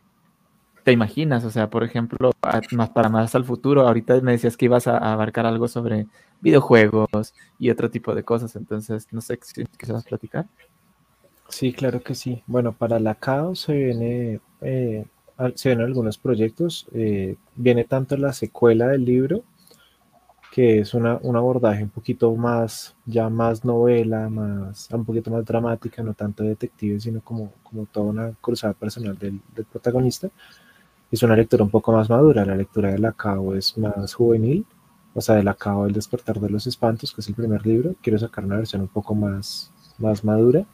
te 0.90 0.94
imaginas, 0.94 1.46
o 1.46 1.52
sea, 1.52 1.70
por 1.70 1.84
ejemplo, 1.84 2.32
más 2.72 2.90
para 2.90 3.10
más 3.10 3.36
al 3.36 3.46
futuro, 3.46 3.88
ahorita 3.88 4.20
me 4.22 4.32
decías 4.32 4.58
que 4.58 4.66
ibas 4.66 4.88
a, 4.88 4.98
a 4.98 5.14
abarcar 5.14 5.46
algo 5.46 5.68
sobre 5.68 6.08
videojuegos 6.42 7.36
y 7.60 7.70
otro 7.70 7.92
tipo 7.92 8.16
de 8.16 8.24
cosas, 8.24 8.56
entonces 8.56 9.08
no 9.12 9.22
sé 9.22 9.38
si 9.44 9.66
quisieras 9.66 10.04
platicar. 10.04 10.48
Sí, 11.48 11.74
claro 11.74 12.02
que 12.02 12.16
sí. 12.16 12.42
Bueno, 12.48 12.74
para 12.74 13.00
la 13.00 13.14
CAO 13.14 13.54
se 13.54 13.74
viene, 13.74 14.40
eh, 14.62 15.06
se 15.54 15.70
vienen 15.70 15.86
algunos 15.86 16.18
proyectos. 16.18 16.88
eh, 16.92 17.36
viene 17.56 17.84
tanto 17.84 18.18
la 18.18 18.34
secuela 18.34 18.88
del 18.88 19.06
libro, 19.06 19.44
que 20.52 20.80
es 20.80 20.96
una, 20.96 21.20
un 21.22 21.36
abordaje 21.36 21.84
un 21.84 21.90
poquito 21.92 22.36
más, 22.36 22.96
ya 23.06 23.30
más 23.30 23.64
novela, 23.64 24.28
más, 24.28 24.90
un 24.92 25.06
poquito 25.06 25.30
más 25.30 25.46
dramática, 25.46 26.02
no 26.02 26.16
tanto 26.16 26.44
detective, 26.44 27.00
sino 27.00 27.22
como, 27.22 27.54
como 27.62 27.86
toda 27.86 28.08
una 28.08 28.32
cruzada 28.42 28.74
personal 28.74 29.16
del, 29.20 29.40
del 29.54 29.66
protagonista. 29.66 30.30
Es 31.12 31.24
una 31.24 31.36
lectura 31.36 31.64
un 31.64 31.70
poco 31.70 31.92
más 31.92 32.10
madura. 32.10 32.46
La 32.46 32.56
lectura 32.56 32.92
de 32.92 33.00
la 33.00 33.12
CAO 33.12 33.56
es 33.56 33.78
más 33.78 34.14
juvenil, 34.14 34.66
o 35.14 35.22
sea, 35.22 35.36
de 35.36 35.44
la 35.44 35.54
CAO 35.54 35.88
El 35.88 35.94
despertar 35.94 36.40
de 36.40 36.50
los 36.50 36.68
espantos, 36.68 37.14
que 37.14 37.22
es 37.22 37.28
el 37.28 37.36
primer 37.36 37.66
libro. 37.66 37.96
Quiero 38.02 38.20
sacar 38.20 38.46
una 38.46 38.58
versión 38.58 38.82
un 38.82 38.88
poco 38.88 39.16
más, 39.16 39.72
más 39.98 40.24
madura. 40.24 40.66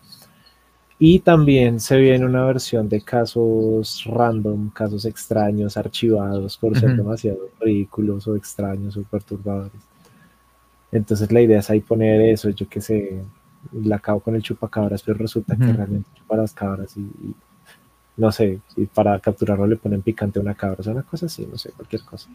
Y 0.98 1.20
también 1.20 1.80
se 1.80 1.98
viene 1.98 2.26
una 2.26 2.46
versión 2.46 2.88
de 2.88 3.02
casos 3.02 4.06
random, 4.06 4.70
casos 4.70 5.04
extraños, 5.06 5.76
archivados 5.76 6.58
por 6.58 6.78
ser 6.78 6.96
demasiado 6.96 7.40
ridículos 7.60 8.28
o 8.28 8.36
extraños 8.36 8.96
o 8.96 9.04
perturbadores. 9.04 9.82
Entonces 10.92 11.32
la 11.32 11.42
idea 11.42 11.60
es 11.60 11.70
ahí 11.70 11.82
poner 11.82 12.22
eso, 12.22 12.50
yo 12.50 12.70
que 12.70 12.80
sé, 12.80 13.22
la 13.74 13.98
acabo 13.98 14.22
con 14.22 14.36
el 14.36 14.42
chupacabras, 14.42 15.04
pero 15.04 15.18
resulta 15.18 15.58
que 15.58 15.74
realmente 15.74 16.10
chupa 16.16 16.38
las 16.38 16.54
cabras 16.54 16.96
y, 16.96 17.02
y 17.02 17.36
no 18.18 18.32
sé, 18.32 18.60
y 18.78 18.86
para 18.86 19.20
capturarlo 19.20 19.68
le 19.68 19.76
ponen 19.78 20.02
picante 20.02 20.40
a 20.40 20.42
una 20.42 20.56
cabra, 20.56 20.78
o 20.80 20.84
sea, 20.84 20.94
una 20.94 21.04
cosa 21.04 21.26
así, 21.28 21.48
no 21.50 21.58
sé, 21.58 21.72
cualquier 21.72 22.04
cosa. 22.04 22.30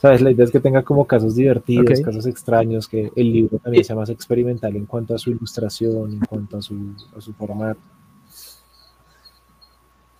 ¿Sabes? 0.00 0.20
La 0.20 0.30
idea 0.30 0.44
es 0.44 0.50
que 0.50 0.60
tenga 0.60 0.82
como 0.82 1.06
casos 1.06 1.34
divertidos, 1.36 2.00
casos 2.02 2.26
extraños, 2.26 2.86
que 2.86 3.10
el 3.16 3.32
libro 3.32 3.58
también 3.58 3.82
sea 3.82 3.96
más 3.96 4.10
experimental 4.10 4.76
en 4.76 4.84
cuanto 4.84 5.14
a 5.14 5.18
su 5.18 5.30
ilustración, 5.30 6.12
en 6.12 6.20
cuanto 6.20 6.58
a 6.58 6.62
su, 6.62 6.74
a 7.16 7.20
su 7.20 7.32
formato. 7.32 7.80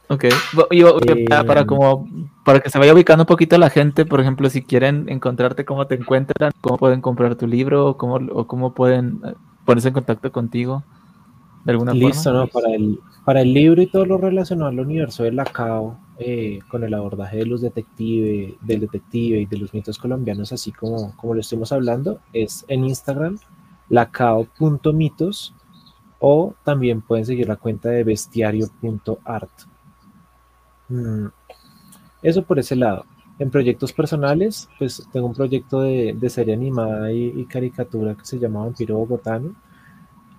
Ok, 0.09 0.25
y- 0.71 0.83
y 0.83 1.27
para, 1.27 1.45
para 1.45 1.61
Eh, 1.63 1.67
como 1.67 2.09
para 2.45 2.61
que 2.61 2.71
se 2.71 2.79
vaya 2.79 2.95
ubicando 2.95 3.23
un 3.25 3.27
poquito 3.27 3.59
la 3.59 3.71
gente, 3.71 4.07
por 4.07 4.21
ejemplo, 4.21 4.49
si 4.49 4.63
quieren 4.63 5.09
encontrarte, 5.09 5.65
cómo 5.65 5.87
te 5.89 5.97
encuentran, 5.97 6.53
cómo 6.61 6.79
pueden 6.79 7.01
comprar 7.01 7.35
tu 7.35 7.47
libro, 7.49 7.87
o 7.89 7.97
cómo, 7.97 8.15
o 8.33 8.47
cómo 8.47 8.73
pueden 8.73 9.21
eh, 9.25 9.35
ponerse 9.65 9.89
en 9.89 9.95
contacto 9.95 10.31
contigo 10.31 10.85
de 11.65 11.73
alguna 11.73 11.93
Listo, 11.93 12.31
forma. 12.31 12.41
¿no? 12.41 12.47
Para 12.47 12.75
el, 12.75 13.01
para 13.27 13.41
el 13.41 13.53
libro 13.53 13.83
y 13.83 13.89
todo 13.89 14.07
lo 14.07 14.19
relacionado 14.19 14.69
al 14.71 14.79
universo 14.79 15.25
de 15.25 15.33
la 15.33 15.45
CAO, 15.45 15.99
eh, 16.17 16.61
con 16.69 16.85
el 16.85 16.95
abordaje 16.95 17.39
de 17.39 17.47
los 17.47 17.61
detectives, 17.61 18.55
del 18.61 18.83
detective 18.83 19.41
y 19.41 19.47
de 19.47 19.59
los 19.59 19.75
mitos 19.75 19.99
colombianos, 19.99 20.53
así 20.53 20.71
como, 20.71 21.13
como 21.17 21.35
lo 21.35 21.41
estuvimos 21.41 21.73
hablando, 21.73 22.21
es 22.33 22.65
en 22.69 22.85
Instagram, 22.85 23.37
lacao.mitos, 23.89 25.57
o 26.21 26.55
también 26.63 27.03
pueden 27.03 27.27
seguir 27.27 27.49
la 27.49 27.57
cuenta 27.57 27.89
de 27.89 28.05
bestiario.art. 28.05 29.51
Mm, 30.89 31.27
Eso 32.23 32.43
por 32.45 32.61
ese 32.61 32.77
lado. 32.77 33.07
En 33.41 33.51
proyectos 33.51 33.93
personales, 33.93 34.69
pues 34.79 35.05
tengo 35.13 35.27
un 35.27 35.35
proyecto 35.35 35.81
de, 35.81 36.15
de 36.17 36.31
serie 36.31 36.55
animada 36.55 37.11
y, 37.11 37.33
y 37.37 37.45
caricatura 37.47 38.15
que 38.15 38.25
se 38.25 38.39
llama 38.39 38.61
Vampiro 38.61 38.99
Bogotano 38.99 39.66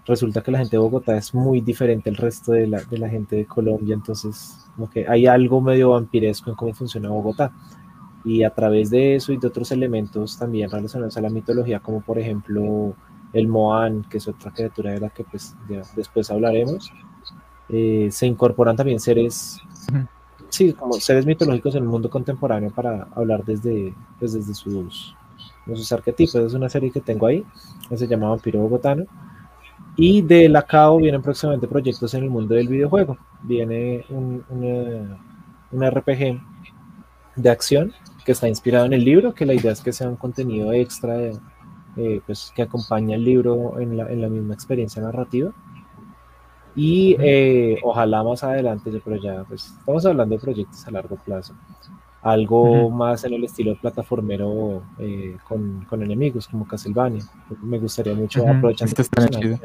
resulta 0.07 0.41
que 0.41 0.51
la 0.51 0.59
gente 0.59 0.77
de 0.77 0.81
Bogotá 0.81 1.17
es 1.17 1.33
muy 1.33 1.61
diferente 1.61 2.09
al 2.09 2.15
resto 2.15 2.53
de 2.53 2.65
la, 2.65 2.81
de 2.81 2.97
la 2.97 3.09
gente 3.09 3.35
de 3.35 3.45
Colombia, 3.45 3.93
entonces 3.93 4.57
como 4.75 4.89
que 4.89 5.07
hay 5.07 5.27
algo 5.27 5.61
medio 5.61 5.91
vampiresco 5.91 6.49
en 6.49 6.55
cómo 6.55 6.73
funciona 6.73 7.09
Bogotá. 7.09 7.51
Y 8.23 8.43
a 8.43 8.49
través 8.49 8.89
de 8.89 9.15
eso 9.15 9.31
y 9.31 9.37
de 9.37 9.47
otros 9.47 9.71
elementos 9.71 10.37
también 10.37 10.69
relacionados 10.69 11.15
a 11.17 11.21
la 11.21 11.29
mitología, 11.29 11.79
como 11.79 12.01
por 12.01 12.19
ejemplo 12.19 12.95
el 13.33 13.47
Moan, 13.47 14.03
que 14.09 14.17
es 14.17 14.27
otra 14.27 14.51
criatura 14.51 14.91
de 14.91 14.99
la 14.99 15.09
que 15.09 15.23
pues 15.23 15.55
ya 15.69 15.81
después 15.95 16.29
hablaremos, 16.31 16.91
eh, 17.69 18.07
se 18.11 18.25
incorporan 18.25 18.75
también 18.75 18.99
seres, 18.99 19.59
sí, 20.49 20.73
como 20.73 20.93
seres 20.93 21.25
mitológicos 21.25 21.75
en 21.75 21.83
el 21.83 21.89
mundo 21.89 22.09
contemporáneo 22.09 22.71
para 22.71 23.07
hablar 23.15 23.43
desde, 23.43 23.93
pues, 24.19 24.33
desde 24.33 24.53
sus, 24.53 25.15
sus 25.65 25.91
arquetipos. 25.91 26.35
Es 26.35 26.53
una 26.53 26.69
serie 26.69 26.91
que 26.91 27.01
tengo 27.01 27.27
ahí, 27.27 27.45
que 27.89 27.97
se 27.97 28.07
llama 28.07 28.29
Vampiro 28.29 28.61
Bogotano. 28.61 29.05
Y 29.97 30.21
de 30.21 30.47
la 30.47 30.61
CAO 30.61 30.97
vienen 30.97 31.21
próximamente 31.21 31.67
proyectos 31.67 32.13
en 32.13 32.23
el 32.23 32.29
mundo 32.29 32.55
del 32.55 32.67
videojuego. 32.67 33.17
Viene 33.43 34.05
un, 34.09 34.43
una- 34.49 35.17
un 35.71 35.83
RPG 35.83 36.39
de 37.35 37.49
acción 37.49 37.93
que 38.25 38.31
está 38.33 38.47
inspirado 38.47 38.85
en 38.85 38.93
el 38.93 39.03
libro, 39.03 39.33
que 39.33 39.45
la 39.45 39.53
idea 39.53 39.71
es 39.71 39.81
que 39.81 39.93
sea 39.93 40.09
un 40.09 40.15
contenido 40.17 40.71
extra 40.73 41.17
eh, 41.97 42.21
pues, 42.25 42.51
que 42.55 42.61
acompaña 42.63 43.15
el 43.15 43.23
libro 43.23 43.79
en 43.79 43.97
la, 43.97 44.11
en 44.11 44.21
la 44.21 44.29
misma 44.29 44.53
experiencia 44.53 45.01
narrativa. 45.01 45.53
Y 46.75 47.15
eh, 47.19 47.79
ojalá 47.83 48.23
más 48.23 48.43
adelante, 48.43 49.01
pero 49.03 49.15
ya 49.17 49.43
pues, 49.45 49.65
estamos 49.79 50.05
hablando 50.05 50.35
de 50.35 50.41
proyectos 50.41 50.87
a 50.87 50.91
largo 50.91 51.15
plazo. 51.17 51.55
Algo 52.31 52.89
más 52.89 53.23
en 53.23 53.33
el 53.33 53.43
estilo 53.43 53.75
plataformero 53.79 54.83
eh, 54.99 55.37
con, 55.47 55.85
con 55.89 56.03
enemigos, 56.03 56.47
como 56.47 56.67
Castlevania. 56.67 57.23
Me 57.61 57.79
gustaría 57.79 58.13
mucho 58.15 58.47
aprovechar 58.47 58.87
este 58.87 59.01
está 59.01 59.27
chido. 59.29 59.57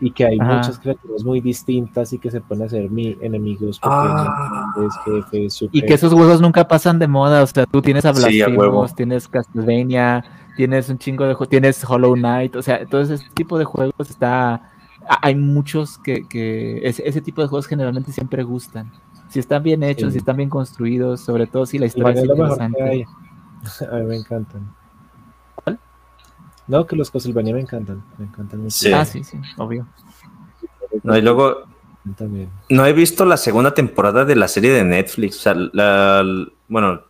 y 0.00 0.10
que 0.10 0.24
hay 0.26 0.38
Ajá. 0.40 0.56
muchas 0.56 0.78
criaturas 0.78 1.24
muy 1.24 1.40
distintas 1.40 2.12
y 2.12 2.18
que 2.18 2.30
se 2.30 2.40
pueden 2.40 2.64
hacer 2.66 2.90
mi 2.90 3.16
enemigos 3.20 3.78
Ah. 3.82 4.66
pequeños, 4.74 4.94
grandes, 5.04 5.30
jefes, 5.50 5.68
Y 5.72 5.82
que 5.82 5.94
esos 5.94 6.12
juegos 6.12 6.40
nunca 6.40 6.66
pasan 6.66 6.98
de 6.98 7.06
moda, 7.08 7.42
o 7.42 7.46
sea, 7.46 7.66
tú 7.66 7.80
tienes 7.80 8.04
a 8.04 8.12
Sí. 8.14 8.20
Blasphemous, 8.42 8.94
tienes 8.94 9.28
Castlevania, 9.28 10.24
tienes 10.56 10.88
un 10.90 10.98
chingo 10.98 11.24
de 11.24 11.34
juegos, 11.34 11.48
tienes 11.48 11.84
Hollow 11.88 12.14
Knight, 12.14 12.56
o 12.56 12.62
sea, 12.62 12.84
todo 12.86 13.00
ese 13.00 13.18
tipo 13.34 13.58
de 13.58 13.64
juegos 13.64 14.10
está, 14.10 14.70
hay 15.22 15.34
muchos 15.36 15.98
que, 15.98 16.26
que 16.28 16.86
ese, 16.86 17.06
ese 17.08 17.20
tipo 17.20 17.40
de 17.42 17.48
juegos 17.48 17.66
generalmente 17.66 18.12
siempre 18.12 18.42
gustan. 18.42 18.90
Si 19.34 19.40
están 19.40 19.64
bien 19.64 19.82
hechos, 19.82 20.10
Sí. 20.10 20.12
si 20.12 20.18
están 20.18 20.36
bien 20.36 20.48
construidos, 20.48 21.20
sobre 21.20 21.48
todo 21.48 21.66
si 21.66 21.76
la 21.80 21.86
historia 21.86 22.12
es 22.22 22.24
interesante. 22.24 22.82
A 23.90 23.94
mí 23.96 24.04
me 24.06 24.16
encantan. 24.16 24.72
No, 26.68 26.86
que 26.86 26.94
los 26.94 27.10
Castlevania 27.10 27.52
me 27.52 27.60
encantan. 27.60 28.02
Me 28.16 28.26
encantan 28.26 28.60
mucho. 28.60 28.70
Sí. 28.76 28.92
Ah, 28.92 29.04
sí, 29.04 29.24
sí, 29.24 29.36
obvio. 29.58 29.88
No, 31.02 31.16
y 31.18 31.20
luego, 31.20 31.64
También. 32.16 32.48
no 32.70 32.86
he 32.86 32.92
visto 32.92 33.24
la 33.24 33.36
segunda 33.36 33.74
temporada 33.74 34.24
de 34.24 34.36
la 34.36 34.46
serie 34.46 34.72
de 34.72 34.84
Netflix. 34.84 35.38
O 35.38 35.40
sea, 35.40 35.54
la, 35.72 36.22
bueno, 36.68 37.02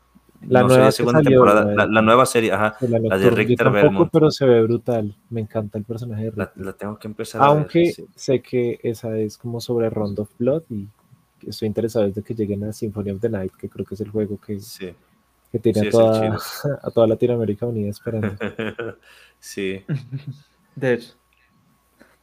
La 0.49 0.63
no 0.63 0.69
nueva 0.69 0.87
que 0.87 0.93
segunda 0.93 1.19
salió, 1.23 1.39
temporada, 1.41 1.65
la 1.65 1.71
de- 1.71 1.77
la, 1.77 1.87
la 1.87 2.03
nueva 2.03 2.25
serie, 2.27 2.53
ajá, 2.53 2.77
De 2.81 2.89
la 2.89 2.99
la 3.01 3.19
de 3.19 3.31
Richter 3.31 3.59
tampoco, 3.59 3.83
Belmont. 3.85 4.11
pero 4.11 4.31
se 4.31 4.47
ve 4.47 4.63
brutal. 4.63 5.15
Me 5.29 5.43
encanta 5.43 5.77
el 5.79 5.85
personaje 5.85 6.25
de 6.25 6.33
La, 6.35 6.47
Richter. 6.47 6.65
la 6.65 6.73
tengo 6.73 6.99
que 6.99 7.07
empezar 7.07 7.43
a 7.43 7.49
ver. 7.51 7.57
Aunque 7.59 7.93
sí. 7.93 8.07
sé 8.17 8.41
que 8.41 8.81
esa 8.83 9.15
es 9.19 9.37
como 9.39 9.61
sobre 9.61 9.91
Round 9.91 10.19
of 10.19 10.31
Blood 10.39 10.63
y 10.71 10.89
estoy 11.49 11.67
interesado 11.69 12.07
desde 12.07 12.23
que 12.23 12.35
lleguen 12.35 12.65
a 12.65 12.73
Symphony 12.73 13.11
of 13.11 13.21
the 13.21 13.29
Night, 13.29 13.53
que 13.57 13.69
creo 13.69 13.85
que 13.85 13.95
es 13.95 14.01
el 14.01 14.11
juego 14.11 14.39
que, 14.41 14.61
Sí, 14.61 14.95
que 15.53 15.59
tiene 15.59 15.81
Sí, 15.81 15.87
a, 15.89 15.91
toda, 15.91 16.39
a 16.83 16.91
toda 16.91 17.07
Latinoamérica 17.07 17.67
unida 17.67 17.91
esperando. 17.91 18.35
sí. 19.39 19.85
De 20.77 20.95
hecho. 20.95 21.15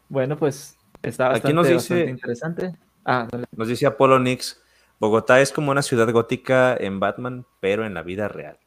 Bueno, 0.09 0.35
pues 0.37 0.77
está 1.01 1.27
Aquí 1.27 1.33
bastante, 1.35 1.53
nos 1.53 1.67
dice- 1.67 1.75
bastante 1.93 2.09
interesante. 2.09 2.75
Ah, 3.05 3.27
dale. 3.31 3.45
Nos 3.55 3.67
dice 3.67 3.85
Apolo 3.85 4.19
Nix, 4.19 4.61
Bogotá 4.99 5.41
es 5.41 5.51
como 5.51 5.71
una 5.71 5.81
ciudad 5.81 6.11
gótica 6.11 6.75
en 6.77 6.99
Batman, 6.99 7.45
pero 7.59 7.85
en 7.85 7.93
la 7.93 8.03
vida 8.03 8.27
real. 8.27 8.57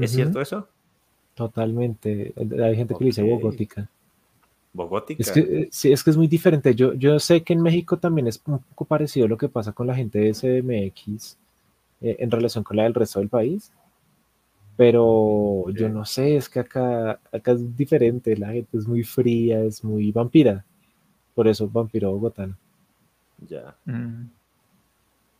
¿Es 0.00 0.12
cierto 0.12 0.40
eso? 0.40 0.68
Totalmente. 1.34 2.32
Hay 2.36 2.76
gente 2.76 2.94
que 2.94 3.04
le 3.04 3.06
dice 3.08 3.22
Ok. 3.22 3.54
Bogótica. 4.76 5.22
Es 5.22 5.32
que, 5.32 5.40
eh, 5.40 5.68
sí, 5.72 5.90
es 5.90 6.04
que 6.04 6.10
es 6.10 6.16
muy 6.16 6.28
diferente. 6.28 6.74
Yo, 6.74 6.94
yo 6.94 7.18
sé 7.18 7.42
que 7.42 7.54
en 7.54 7.62
México 7.62 7.98
también 7.98 8.26
es 8.26 8.40
un 8.46 8.58
poco 8.60 8.84
parecido 8.84 9.26
lo 9.26 9.36
que 9.36 9.48
pasa 9.48 9.72
con 9.72 9.86
la 9.86 9.94
gente 9.94 10.18
de 10.18 10.32
CDMX 10.32 11.38
eh, 12.02 12.16
en 12.20 12.30
relación 12.30 12.62
con 12.62 12.76
la 12.76 12.84
del 12.84 12.94
resto 12.94 13.18
del 13.18 13.28
país. 13.28 13.72
Pero 14.76 15.70
yo 15.70 15.88
no 15.88 16.04
sé, 16.04 16.36
es 16.36 16.50
que 16.50 16.60
acá, 16.60 17.18
acá 17.32 17.52
es 17.52 17.76
diferente. 17.76 18.36
La 18.36 18.52
gente 18.52 18.76
es 18.76 18.86
muy 18.86 19.02
fría, 19.02 19.60
es 19.64 19.82
muy 19.82 20.12
vampira. 20.12 20.64
Por 21.34 21.48
eso, 21.48 21.68
vampiro 21.68 22.12
bogotano. 22.12 22.56
Ya. 23.48 23.74
Mm. 23.86 24.35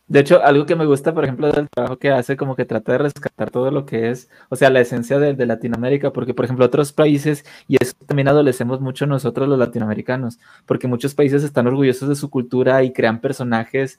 De 0.08 0.20
hecho, 0.20 0.40
algo 0.42 0.66
que 0.66 0.76
me 0.76 0.86
gusta, 0.86 1.12
por 1.14 1.24
ejemplo, 1.24 1.50
del 1.50 1.68
trabajo 1.68 1.98
que 1.98 2.10
hace, 2.10 2.36
como 2.36 2.54
que 2.54 2.64
trata 2.64 2.92
de 2.92 2.98
rescatar 2.98 3.50
todo 3.50 3.72
lo 3.72 3.86
que 3.86 4.10
es, 4.10 4.30
o 4.50 4.54
sea, 4.56 4.70
la 4.70 4.80
esencia 4.80 5.18
de, 5.18 5.34
de 5.34 5.46
Latinoamérica, 5.46 6.12
porque, 6.12 6.32
por 6.32 6.44
ejemplo, 6.44 6.64
otros 6.64 6.92
países, 6.92 7.44
y 7.66 7.76
eso 7.82 7.92
también 8.06 8.28
adolecemos 8.28 8.80
mucho 8.80 9.06
nosotros 9.06 9.48
los 9.48 9.58
latinoamericanos, 9.58 10.38
porque 10.64 10.86
muchos 10.86 11.14
países 11.16 11.42
están 11.42 11.66
orgullosos 11.66 12.08
de 12.08 12.14
su 12.14 12.30
cultura 12.30 12.84
y 12.84 12.92
crean 12.92 13.20
personajes 13.20 13.98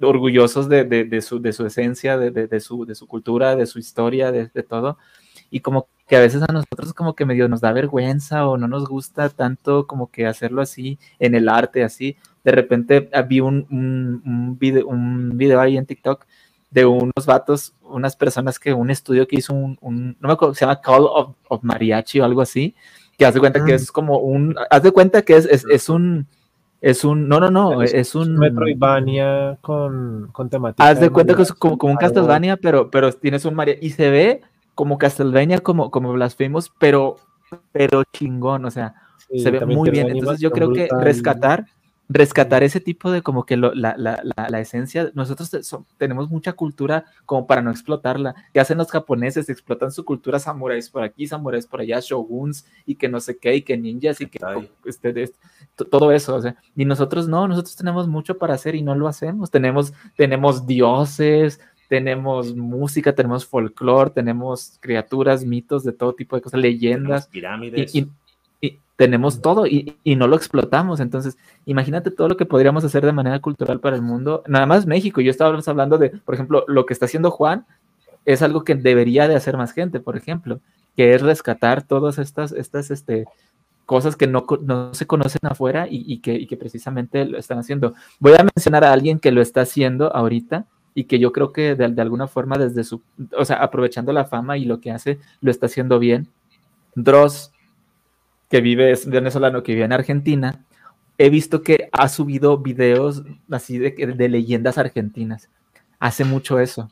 orgullosos 0.00 0.68
de, 0.68 0.84
de- 0.84 1.04
de 1.04 1.22
su, 1.22 1.40
su 1.52 1.66
esencia, 1.66 2.18
su, 2.60 2.86
de 2.86 2.94
su 2.94 3.06
cultura, 3.06 3.56
de 3.56 3.66
su 3.66 3.78
historia, 3.78 4.32
de 4.48 4.62
todo, 4.64 4.98
y 5.50 5.60
como 5.60 5.88
que 6.08 6.16
a 6.16 6.20
veces 6.20 6.42
a 6.42 6.52
nosotros 6.52 6.94
como 6.94 7.14
que 7.14 7.26
medio 7.26 7.48
nos 7.48 7.60
da 7.60 7.70
vergüenza 7.72 8.48
o 8.48 8.56
no 8.56 8.66
nos 8.66 8.88
gusta 8.88 9.28
tanto 9.28 9.86
como 9.86 10.10
que 10.10 10.26
hacerlo 10.26 10.62
así 10.62 10.98
en 11.18 11.34
el 11.34 11.48
arte, 11.48 11.84
así, 11.84 12.16
de 12.44 12.50
repente 12.52 13.10
ah, 13.12 13.22
vi 13.22 13.40
un, 13.40 13.66
un, 13.70 14.22
un 14.24 14.58
video, 14.58 14.86
un 14.88 15.36
video 15.36 15.60
ahí 15.60 15.76
en 15.76 15.84
TikTok 15.86 16.24
de 16.70 16.86
unos 16.86 17.26
vatos, 17.26 17.74
unas 17.82 18.16
personas 18.16 18.58
que 18.58 18.72
un 18.72 18.90
estudio 18.90 19.26
que 19.28 19.36
hizo 19.36 19.52
un, 19.54 19.78
un- 19.80 20.16
no 20.20 20.28
me 20.28 20.32
acuerdo, 20.32 20.54
se 20.54 20.60
llama 20.64 20.80
Call 20.80 21.04
of, 21.04 21.34
of 21.48 21.62
Mariachi 21.62 22.20
o 22.20 22.24
algo 22.24 22.40
así, 22.40 22.74
que 23.18 23.26
haz 23.26 23.34
de 23.34 23.40
cuenta 23.40 23.64
que 23.64 23.72
Mm. 23.72 23.76
es 23.76 23.92
como 23.92 24.18
un, 24.18 24.54
haz 24.70 24.82
de 24.82 24.90
cuenta 24.92 25.22
que 25.22 25.36
es, 25.36 25.44
es, 25.46 25.64
es 25.70 25.88
un, 25.88 26.26
es 26.80 27.04
un, 27.04 27.28
no, 27.28 27.40
no, 27.40 27.50
no, 27.50 27.82
es 27.82 28.14
un, 28.14 28.36
Metroidvania 28.36 29.58
con, 29.60 30.28
con 30.32 30.48
temática. 30.48 30.88
haz 30.88 31.00
de 31.00 31.10
cuenta 31.10 31.34
que 31.34 31.42
es 31.42 31.48
mariachi, 31.48 31.58
como, 31.60 31.78
como 31.78 31.92
un 31.94 31.98
Castlevania, 31.98 32.56
pero, 32.56 32.90
pero 32.90 33.12
tienes 33.12 33.44
un 33.44 33.54
María, 33.54 33.76
y 33.80 33.90
se 33.90 34.10
ve 34.10 34.42
como 34.78 34.96
Castlevania, 34.96 35.58
como, 35.58 35.90
como 35.90 36.12
Blasphemous, 36.12 36.70
pero, 36.78 37.16
pero 37.72 38.04
chingón, 38.12 38.64
o 38.64 38.70
sea, 38.70 38.94
sí, 39.28 39.40
se 39.40 39.50
ve 39.50 39.66
muy 39.66 39.90
bien. 39.90 40.06
Entonces 40.20 40.40
yo 40.40 40.52
creo 40.52 40.72
que 40.72 40.82
brutal. 40.86 41.04
rescatar, 41.04 41.66
rescatar 42.08 42.62
ese 42.62 42.78
tipo 42.78 43.10
de 43.10 43.20
como 43.20 43.44
que 43.44 43.56
lo- 43.56 43.74
la, 43.74 43.96
la- 43.98 44.20
la- 44.22 44.48
la 44.48 44.60
esencia, 44.60 45.10
nosotros 45.14 45.50
te- 45.50 45.64
so- 45.64 45.84
tenemos 45.96 46.30
mucha 46.30 46.52
cultura 46.52 47.06
como 47.26 47.44
para 47.48 47.60
no 47.60 47.72
explotarla. 47.72 48.36
¿Qué 48.54 48.60
hacen 48.60 48.78
los 48.78 48.88
japoneses? 48.92 49.48
Explotan 49.48 49.90
su 49.90 50.04
cultura 50.04 50.38
samuráis 50.38 50.88
por 50.90 51.02
aquí, 51.02 51.26
samuráis 51.26 51.66
por 51.66 51.80
allá, 51.80 51.98
shoguns 52.00 52.64
y 52.86 52.94
que 52.94 53.08
no 53.08 53.18
sé 53.18 53.36
qué, 53.36 53.56
y 53.56 53.62
que 53.62 53.76
ninjas 53.76 54.20
y 54.20 54.26
que 54.26 54.38
este, 54.84 55.28
to- 55.74 55.86
todo 55.86 56.12
eso. 56.12 56.36
o 56.36 56.40
sea, 56.40 56.54
y 56.76 56.84
nosotros 56.84 57.26
no, 57.26 57.48
nosotros 57.48 57.74
tenemos 57.74 58.06
mucho 58.06 58.38
para 58.38 58.54
hacer 58.54 58.76
y 58.76 58.82
no 58.82 58.94
lo 58.94 59.08
hacemos. 59.08 59.50
Tenemos, 59.50 59.92
tenemos 60.16 60.68
dioses. 60.68 61.60
Tenemos 61.88 62.54
música, 62.54 63.14
tenemos 63.14 63.46
folclore, 63.46 64.10
tenemos 64.10 64.76
criaturas, 64.80 65.44
mitos 65.44 65.84
de 65.84 65.92
todo 65.92 66.12
tipo 66.14 66.36
de 66.36 66.42
cosas, 66.42 66.60
Tenemos 66.60 66.80
leyendas 66.80 67.26
pirámides. 67.28 67.94
y, 67.94 68.00
y- 68.00 68.08
y 68.60 68.78
tenemos 68.96 69.40
todo 69.40 69.66
y, 69.66 69.96
y 70.04 70.16
no 70.16 70.26
lo 70.26 70.36
explotamos. 70.36 71.00
Entonces, 71.00 71.38
imagínate 71.64 72.10
todo 72.10 72.28
lo 72.28 72.36
que 72.36 72.44
podríamos 72.44 72.84
hacer 72.84 73.06
de 73.06 73.12
manera 73.12 73.38
cultural 73.40 73.78
para 73.80 73.96
el 73.96 74.02
mundo. 74.02 74.42
Nada 74.48 74.66
más 74.66 74.84
México. 74.86 75.20
Yo 75.20 75.30
estaba 75.30 75.56
hablando 75.66 75.96
de, 75.96 76.10
por 76.10 76.34
ejemplo, 76.34 76.64
lo 76.68 76.84
que 76.84 76.92
está 76.92 77.06
haciendo 77.06 77.30
Juan 77.30 77.64
es 78.24 78.42
algo 78.42 78.64
que 78.64 78.74
debería 78.74 79.26
de 79.28 79.36
hacer 79.36 79.56
más 79.56 79.72
gente, 79.72 80.00
por 80.00 80.16
ejemplo, 80.16 80.60
que 80.96 81.14
es 81.14 81.22
rescatar 81.22 81.82
todas 81.86 82.18
estas, 82.18 82.52
estas, 82.52 82.90
este, 82.90 83.24
cosas 83.86 84.16
que 84.16 84.26
no, 84.26 84.44
no 84.62 84.92
se 84.92 85.06
conocen 85.06 85.40
afuera 85.44 85.86
y, 85.88 86.04
y 86.12 86.18
que, 86.18 86.34
y 86.34 86.46
que 86.46 86.56
precisamente 86.58 87.24
lo 87.24 87.38
están 87.38 87.58
haciendo. 87.58 87.94
Voy 88.18 88.32
a 88.38 88.44
mencionar 88.54 88.84
a 88.84 88.92
alguien 88.92 89.18
que 89.20 89.30
lo 89.32 89.40
está 89.40 89.60
haciendo 89.62 90.14
ahorita 90.14 90.66
y 90.98 91.04
que 91.04 91.20
yo 91.20 91.30
creo 91.30 91.52
que 91.52 91.76
de, 91.76 91.88
de 91.88 92.02
alguna 92.02 92.26
forma 92.26 92.58
desde 92.58 92.82
su, 92.82 93.00
o 93.36 93.44
sea, 93.44 93.58
aprovechando 93.58 94.12
la 94.12 94.24
fama 94.24 94.58
y 94.58 94.64
lo 94.64 94.80
que 94.80 94.90
hace, 94.90 95.20
lo 95.40 95.52
está 95.52 95.66
haciendo 95.66 96.00
bien. 96.00 96.26
Dross, 96.96 97.52
que 98.50 98.60
vive, 98.60 98.90
es 98.90 99.08
venezolano, 99.08 99.62
que 99.62 99.74
vive 99.74 99.84
en 99.84 99.92
Argentina, 99.92 100.64
he 101.16 101.30
visto 101.30 101.62
que 101.62 101.88
ha 101.92 102.08
subido 102.08 102.58
videos 102.58 103.22
así 103.48 103.78
de, 103.78 103.90
de 103.92 104.28
leyendas 104.28 104.76
argentinas. 104.76 105.50
Hace 106.00 106.24
mucho 106.24 106.58
eso. 106.58 106.90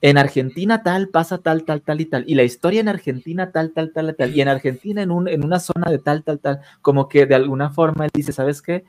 En 0.00 0.16
Argentina 0.16 0.84
tal, 0.84 1.08
pasa 1.08 1.38
tal, 1.38 1.64
tal, 1.64 1.82
tal 1.82 2.00
y 2.00 2.04
tal. 2.04 2.22
Y 2.28 2.36
la 2.36 2.44
historia 2.44 2.80
en 2.80 2.88
Argentina 2.88 3.50
tal, 3.50 3.72
tal, 3.72 3.92
tal, 3.92 4.14
tal. 4.14 4.36
Y 4.36 4.42
en 4.42 4.48
Argentina 4.48 5.02
en, 5.02 5.10
un, 5.10 5.26
en 5.26 5.44
una 5.44 5.58
zona 5.58 5.90
de 5.90 5.98
tal, 5.98 6.22
tal, 6.22 6.38
tal. 6.38 6.60
Como 6.82 7.08
que 7.08 7.26
de 7.26 7.34
alguna 7.34 7.70
forma 7.70 8.04
él 8.04 8.10
dice, 8.14 8.32
¿sabes 8.32 8.62
qué? 8.62 8.84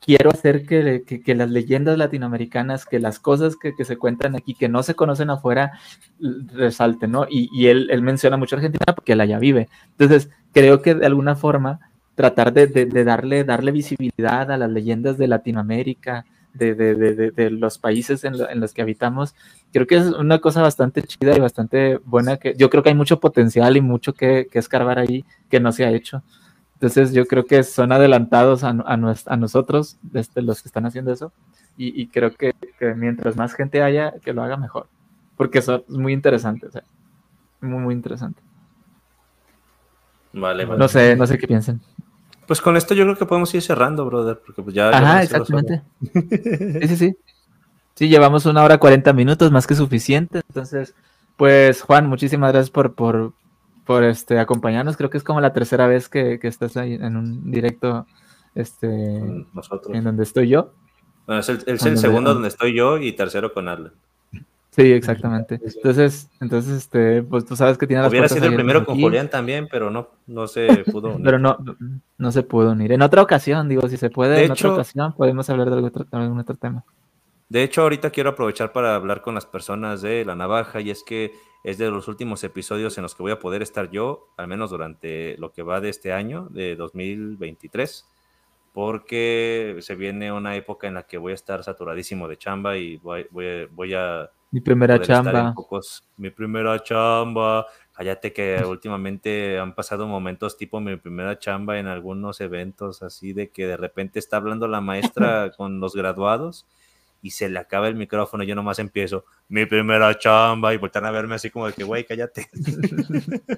Quiero 0.00 0.30
hacer 0.30 0.66
que, 0.66 1.22
las 1.34 1.50
leyendas 1.50 1.96
latinoamericanas, 1.96 2.84
que 2.84 2.98
las 2.98 3.18
cosas 3.18 3.56
que, 3.56 3.72
se 3.84 3.96
cuentan 3.96 4.36
aquí, 4.36 4.54
que 4.54 4.68
no 4.68 4.82
se 4.82 4.94
conocen 4.94 5.30
afuera, 5.30 5.72
resalten, 6.20 7.12
¿no? 7.12 7.26
Y, 7.28 7.66
él, 7.68 8.02
menciona 8.02 8.36
mucho 8.36 8.56
Argentina 8.56 8.94
porque 8.94 9.12
él 9.12 9.20
allá 9.20 9.38
vive. 9.38 9.68
Entonces, 9.98 10.30
creo 10.52 10.82
que 10.82 10.94
de 10.94 11.06
alguna 11.06 11.36
forma 11.36 11.80
tratar 12.14 12.52
de, 12.52 12.68
darle, 13.04 13.72
visibilidad 13.72 14.50
a 14.52 14.58
las 14.58 14.70
leyendas 14.70 15.16
de 15.16 15.26
Latinoamérica, 15.26 16.26
de, 16.52 16.74
de, 16.74 17.50
los 17.50 17.78
países 17.78 18.24
en, 18.24 18.38
lo, 18.38 18.48
en, 18.48 18.60
los 18.60 18.74
que 18.74 18.82
habitamos. 18.82 19.34
Creo 19.72 19.86
que 19.86 19.96
es 19.96 20.06
una 20.06 20.38
cosa 20.38 20.62
bastante 20.62 21.02
chida 21.02 21.34
y 21.34 21.40
bastante 21.40 21.96
buena. 22.04 22.36
que 22.36 22.54
Yo 22.56 22.68
creo 22.68 22.82
que 22.82 22.90
hay 22.90 22.94
mucho 22.94 23.20
potencial 23.20 23.76
y 23.76 23.80
mucho 23.80 24.12
que 24.12 24.48
escarbar 24.52 24.98
ahí 24.98 25.24
que 25.48 25.60
no 25.60 25.72
se 25.72 25.84
ha 25.84 25.90
hecho. 25.90 26.22
Entonces 26.84 27.14
yo 27.14 27.24
creo 27.24 27.46
que 27.46 27.62
son 27.62 27.92
adelantados 27.92 28.62
a, 28.62 28.68
a, 28.68 28.96
nos, 28.98 29.26
a 29.26 29.38
nosotros, 29.38 29.96
desde 30.02 30.42
los 30.42 30.60
que 30.60 30.68
están 30.68 30.84
haciendo 30.84 31.14
eso. 31.14 31.32
Y, 31.78 31.98
y 31.98 32.08
creo 32.08 32.34
que, 32.34 32.52
que, 32.78 32.94
mientras 32.94 33.36
más 33.36 33.54
gente 33.54 33.82
haya, 33.82 34.12
que 34.22 34.34
lo 34.34 34.42
haga 34.42 34.58
mejor. 34.58 34.86
Porque 35.34 35.60
eso 35.60 35.82
es 35.88 35.96
muy 35.96 36.12
interesante. 36.12 36.66
O 36.66 36.70
sea, 36.70 36.82
muy, 37.62 37.78
muy 37.78 37.94
interesante. 37.94 38.42
Vale, 40.34 40.66
vale. 40.66 40.78
No 40.78 40.88
sé, 40.88 41.16
no 41.16 41.26
sé 41.26 41.38
qué 41.38 41.46
piensen. 41.48 41.80
Pues 42.46 42.60
con 42.60 42.76
esto 42.76 42.92
yo 42.92 43.04
creo 43.04 43.16
que 43.16 43.24
podemos 43.24 43.54
ir 43.54 43.62
cerrando, 43.62 44.04
brother, 44.04 44.38
porque 44.44 44.62
pues 44.62 44.74
ya... 44.74 44.90
Ajá, 44.90 45.22
exactamente. 45.22 45.82
sí, 46.12 46.88
sí, 46.88 46.96
sí. 46.96 47.16
Sí, 47.94 48.08
llevamos 48.08 48.44
una 48.44 48.62
hora 48.62 48.76
cuarenta 48.76 49.14
minutos, 49.14 49.50
más 49.50 49.66
que 49.66 49.74
suficiente. 49.74 50.42
Entonces, 50.48 50.94
pues 51.38 51.80
Juan, 51.80 52.10
muchísimas 52.10 52.52
gracias 52.52 52.68
por, 52.68 52.94
por, 52.94 53.32
por 53.84 54.04
este, 54.04 54.38
acompañarnos. 54.38 54.96
Creo 54.96 55.10
que 55.10 55.18
es 55.18 55.24
como 55.24 55.40
la 55.40 55.52
tercera 55.52 55.86
vez 55.86 56.08
que, 56.08 56.38
que 56.38 56.48
estás 56.48 56.76
ahí 56.76 56.94
en 56.94 57.16
un 57.16 57.50
directo 57.50 58.06
este, 58.54 58.88
nosotros. 59.52 59.94
en 59.96 60.04
donde 60.04 60.22
estoy 60.22 60.48
yo. 60.48 60.72
Bueno, 61.26 61.40
es 61.40 61.48
el, 61.48 61.62
es 61.66 61.84
el 61.86 61.98
segundo 61.98 62.34
donde 62.34 62.48
estoy 62.48 62.74
yo 62.74 62.98
y 62.98 63.12
tercero 63.12 63.52
con 63.52 63.68
Arlen. 63.68 63.92
Sí, 64.70 64.82
exactamente. 64.90 65.60
Entonces, 65.64 66.28
entonces, 66.40 66.72
este, 66.78 67.22
pues 67.22 67.44
tú 67.44 67.54
sabes 67.54 67.78
que 67.78 67.86
tiene 67.86 68.02
las 68.02 68.10
Hubiera 68.10 68.28
sido 68.28 68.46
el 68.46 68.54
primero 68.56 68.84
con 68.84 69.00
Julián 69.00 69.30
también, 69.30 69.68
pero 69.70 69.88
no, 69.88 70.08
no 70.26 70.48
se 70.48 70.66
pudo. 70.92 71.10
unir. 71.10 71.24
Pero 71.24 71.38
no, 71.38 71.56
no 72.18 72.32
se 72.32 72.42
pudo 72.42 72.72
unir. 72.72 72.90
En 72.90 73.00
otra 73.02 73.22
ocasión, 73.22 73.68
digo, 73.68 73.88
si 73.88 73.96
se 73.96 74.10
puede, 74.10 74.34
De 74.34 74.44
en 74.46 74.52
hecho- 74.52 74.68
otra 74.70 74.82
ocasión 74.82 75.12
podemos 75.14 75.48
hablar 75.48 75.70
de 75.70 75.76
algún 76.10 76.38
otro 76.40 76.54
tema. 76.56 76.84
De 77.48 77.62
hecho, 77.62 77.82
ahorita 77.82 78.10
quiero 78.10 78.30
aprovechar 78.30 78.72
para 78.72 78.96
hablar 78.96 79.20
con 79.22 79.34
las 79.36 79.46
personas 79.46 80.02
de 80.02 80.24
La 80.24 80.34
Navaja 80.34 80.80
y 80.80 80.90
es 80.90 81.04
que 81.04 81.32
es 81.64 81.78
de 81.78 81.90
los 81.90 82.06
últimos 82.06 82.44
episodios 82.44 82.96
en 82.98 83.02
los 83.02 83.14
que 83.16 83.22
voy 83.24 83.32
a 83.32 83.40
poder 83.40 83.62
estar 83.62 83.90
yo, 83.90 84.28
al 84.36 84.46
menos 84.46 84.70
durante 84.70 85.36
lo 85.38 85.50
que 85.52 85.62
va 85.62 85.80
de 85.80 85.88
este 85.88 86.12
año, 86.12 86.46
de 86.50 86.76
2023, 86.76 88.06
porque 88.72 89.76
se 89.80 89.94
viene 89.94 90.32
una 90.32 90.56
época 90.56 90.88
en 90.88 90.94
la 90.94 91.04
que 91.04 91.16
voy 91.16 91.32
a 91.32 91.36
estar 91.36 91.62
saturadísimo 91.62 92.28
de 92.28 92.36
chamba 92.36 92.76
y 92.76 92.96
voy, 92.98 93.26
voy- 93.30 93.66
voy 93.70 93.94
a 93.94 94.28
Mi 94.50 94.60
primera 94.60 95.00
chamba. 95.00 95.54
pocos- 95.54 96.04
mi 96.16 96.30
primera 96.30 96.82
chamba. 96.82 97.66
Cállate 97.92 98.32
que 98.32 98.62
últimamente 98.66 99.58
han 99.58 99.74
pasado 99.76 100.06
momentos 100.08 100.56
tipo 100.56 100.80
mi 100.80 100.96
primera 100.96 101.38
chamba 101.38 101.78
en 101.78 101.86
algunos 101.86 102.40
eventos 102.40 103.02
así 103.02 103.32
de 103.32 103.50
que 103.50 103.66
de 103.68 103.76
repente 103.76 104.18
está 104.18 104.36
hablando 104.38 104.66
la 104.66 104.80
maestra 104.80 105.50
con 105.56 105.78
los 105.80 105.94
graduados 105.94 106.66
y 107.24 107.30
se 107.30 107.48
le 107.48 107.58
acaba 107.58 107.88
el 107.88 107.94
micrófono 107.94 108.44
yo 108.44 108.54
nomás 108.54 108.78
empiezo 108.78 109.24
mi 109.48 109.64
primera 109.64 110.16
chamba 110.18 110.74
y 110.74 110.76
voltean 110.76 111.06
a 111.06 111.10
verme 111.10 111.36
así 111.36 111.48
como 111.48 111.66
de 111.66 111.72
que 111.72 111.82
güey, 111.82 112.04
cállate. 112.04 112.48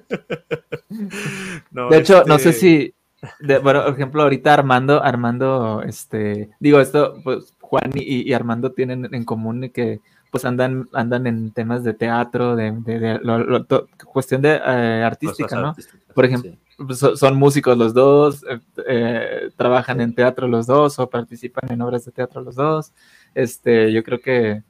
No, 1.70 1.90
De 1.90 1.98
hecho, 1.98 2.22
no 2.26 2.38
sé 2.38 2.50
este, 2.50 2.60
si, 2.60 2.94
de- 3.40 3.58
bueno, 3.58 3.84
por 3.84 3.94
ejemplo, 3.94 4.22
ahorita 4.22 4.54
Armando, 4.54 5.02
Armando, 5.02 5.82
este, 5.82 6.50
digo 6.60 6.80
esto, 6.80 7.16
pues 7.24 7.52
Juan 7.60 7.90
y, 7.94 8.28
y 8.28 8.32
Armando 8.32 8.72
tienen 8.72 9.12
en 9.12 9.24
común 9.24 9.70
que 9.74 10.00
pues 10.30 10.44
andan, 10.44 10.88
andan 10.92 11.26
en 11.26 11.50
temas 11.52 11.82
de 11.84 11.94
teatro, 11.94 12.56
de, 12.56 12.70
de- 12.72 12.98
de 12.98 13.18
lo- 13.20 13.38
lo- 13.44 13.64
to- 13.64 13.88
cuestión 14.06 14.42
de 14.42 14.54
eh, 14.64 15.02
artística, 15.04 15.56
¿no? 15.60 15.68
artísticas, 15.70 16.00
Por 16.14 16.24
ejemplo, 16.24 16.52
sí. 16.52 16.58
Pues, 16.86 16.98
so- 16.98 17.16
son 17.16 17.36
músicos 17.36 17.76
los 17.76 17.92
dos, 17.94 18.44
eh, 18.48 18.60
eh, 18.86 19.50
trabajan 19.56 20.00
en 20.00 20.14
teatro 20.14 20.46
los 20.46 20.66
dos 20.66 20.98
o 20.98 21.08
participan 21.08 21.70
en 21.72 21.80
obras 21.80 22.04
de 22.04 22.12
teatro 22.12 22.40
los 22.42 22.54
dos. 22.54 22.92
Este, 23.36 23.92
yo 23.92 24.02
creo 24.02 24.20
que 24.20 24.62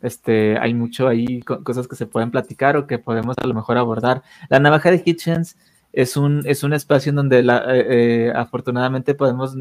este, 0.00 0.56
hay 0.58 0.74
mucho 0.74 1.08
ahí, 1.08 1.40
co- 1.42 1.62
cosas 1.64 1.88
que 1.88 1.96
se 1.96 2.06
pueden 2.06 2.30
platicar 2.30 2.76
o 2.76 2.86
que 2.86 2.98
podemos 2.98 3.36
a 3.42 3.46
lo 3.46 3.52
mejor 3.54 3.76
abordar. 3.78 4.22
La 4.48 4.60
navaja 4.60 4.90
de 4.90 5.02
Hitchens 5.04 5.56
es 5.92 6.16
un, 6.16 6.42
es 6.46 6.62
un 6.62 6.72
espacio 6.72 7.10
en 7.10 7.16
donde 7.16 7.42
la, 7.42 7.58
eh, 7.76 7.86
eh, 8.28 8.32
afortunadamente 8.34 9.14
podemos, 9.14 9.56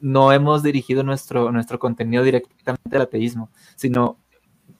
no 0.00 0.32
hemos 0.32 0.62
dirigido 0.62 1.02
nuestro, 1.04 1.52
nuestro 1.52 1.78
contenido 1.78 2.24
directamente 2.24 2.96
al 2.96 3.02
ateísmo, 3.02 3.50
sino 3.76 4.16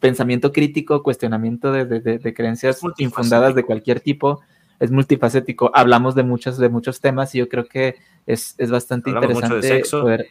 pensamiento 0.00 0.52
crítico, 0.52 1.02
cuestionamiento 1.02 1.70
de, 1.72 1.84
de- 1.84 2.00
de- 2.00 2.18
de 2.18 2.34
creencias 2.34 2.80
infundadas 2.98 3.54
de 3.54 3.62
cualquier 3.64 4.00
tipo. 4.00 4.40
Es 4.80 4.90
multifacético. 4.90 5.70
Hablamos 5.74 6.14
de 6.14 6.22
muchos, 6.22 6.56
de 6.56 6.68
muchos 6.68 7.00
temas 7.00 7.34
y 7.34 7.38
yo 7.38 7.48
creo 7.48 7.66
que 7.66 7.96
es, 8.26 8.54
es 8.58 8.70
bastante 8.70 9.10
Hablamos 9.10 9.34
mucho 9.34 9.54
de 9.54 9.58
interesante 9.58 9.76
sexo. 9.84 10.00
poder. 10.02 10.26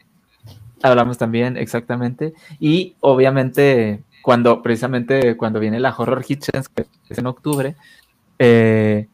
Hablamos 0.84 1.18
también, 1.18 1.58
exactamente. 1.58 2.34
Y 2.60 2.96
obviamente, 3.00 4.04
cuando 4.22 4.62
precisamente 4.62 5.36
cuando 5.38 5.60
viene 5.60 5.80
la 5.80 5.96
Horror 5.96 6.24
Hitchens, 6.28 6.70
que 6.70 6.86
es 7.10 7.18
en 7.18 7.28
octubre, 7.28 7.76
eh, 8.40 9.08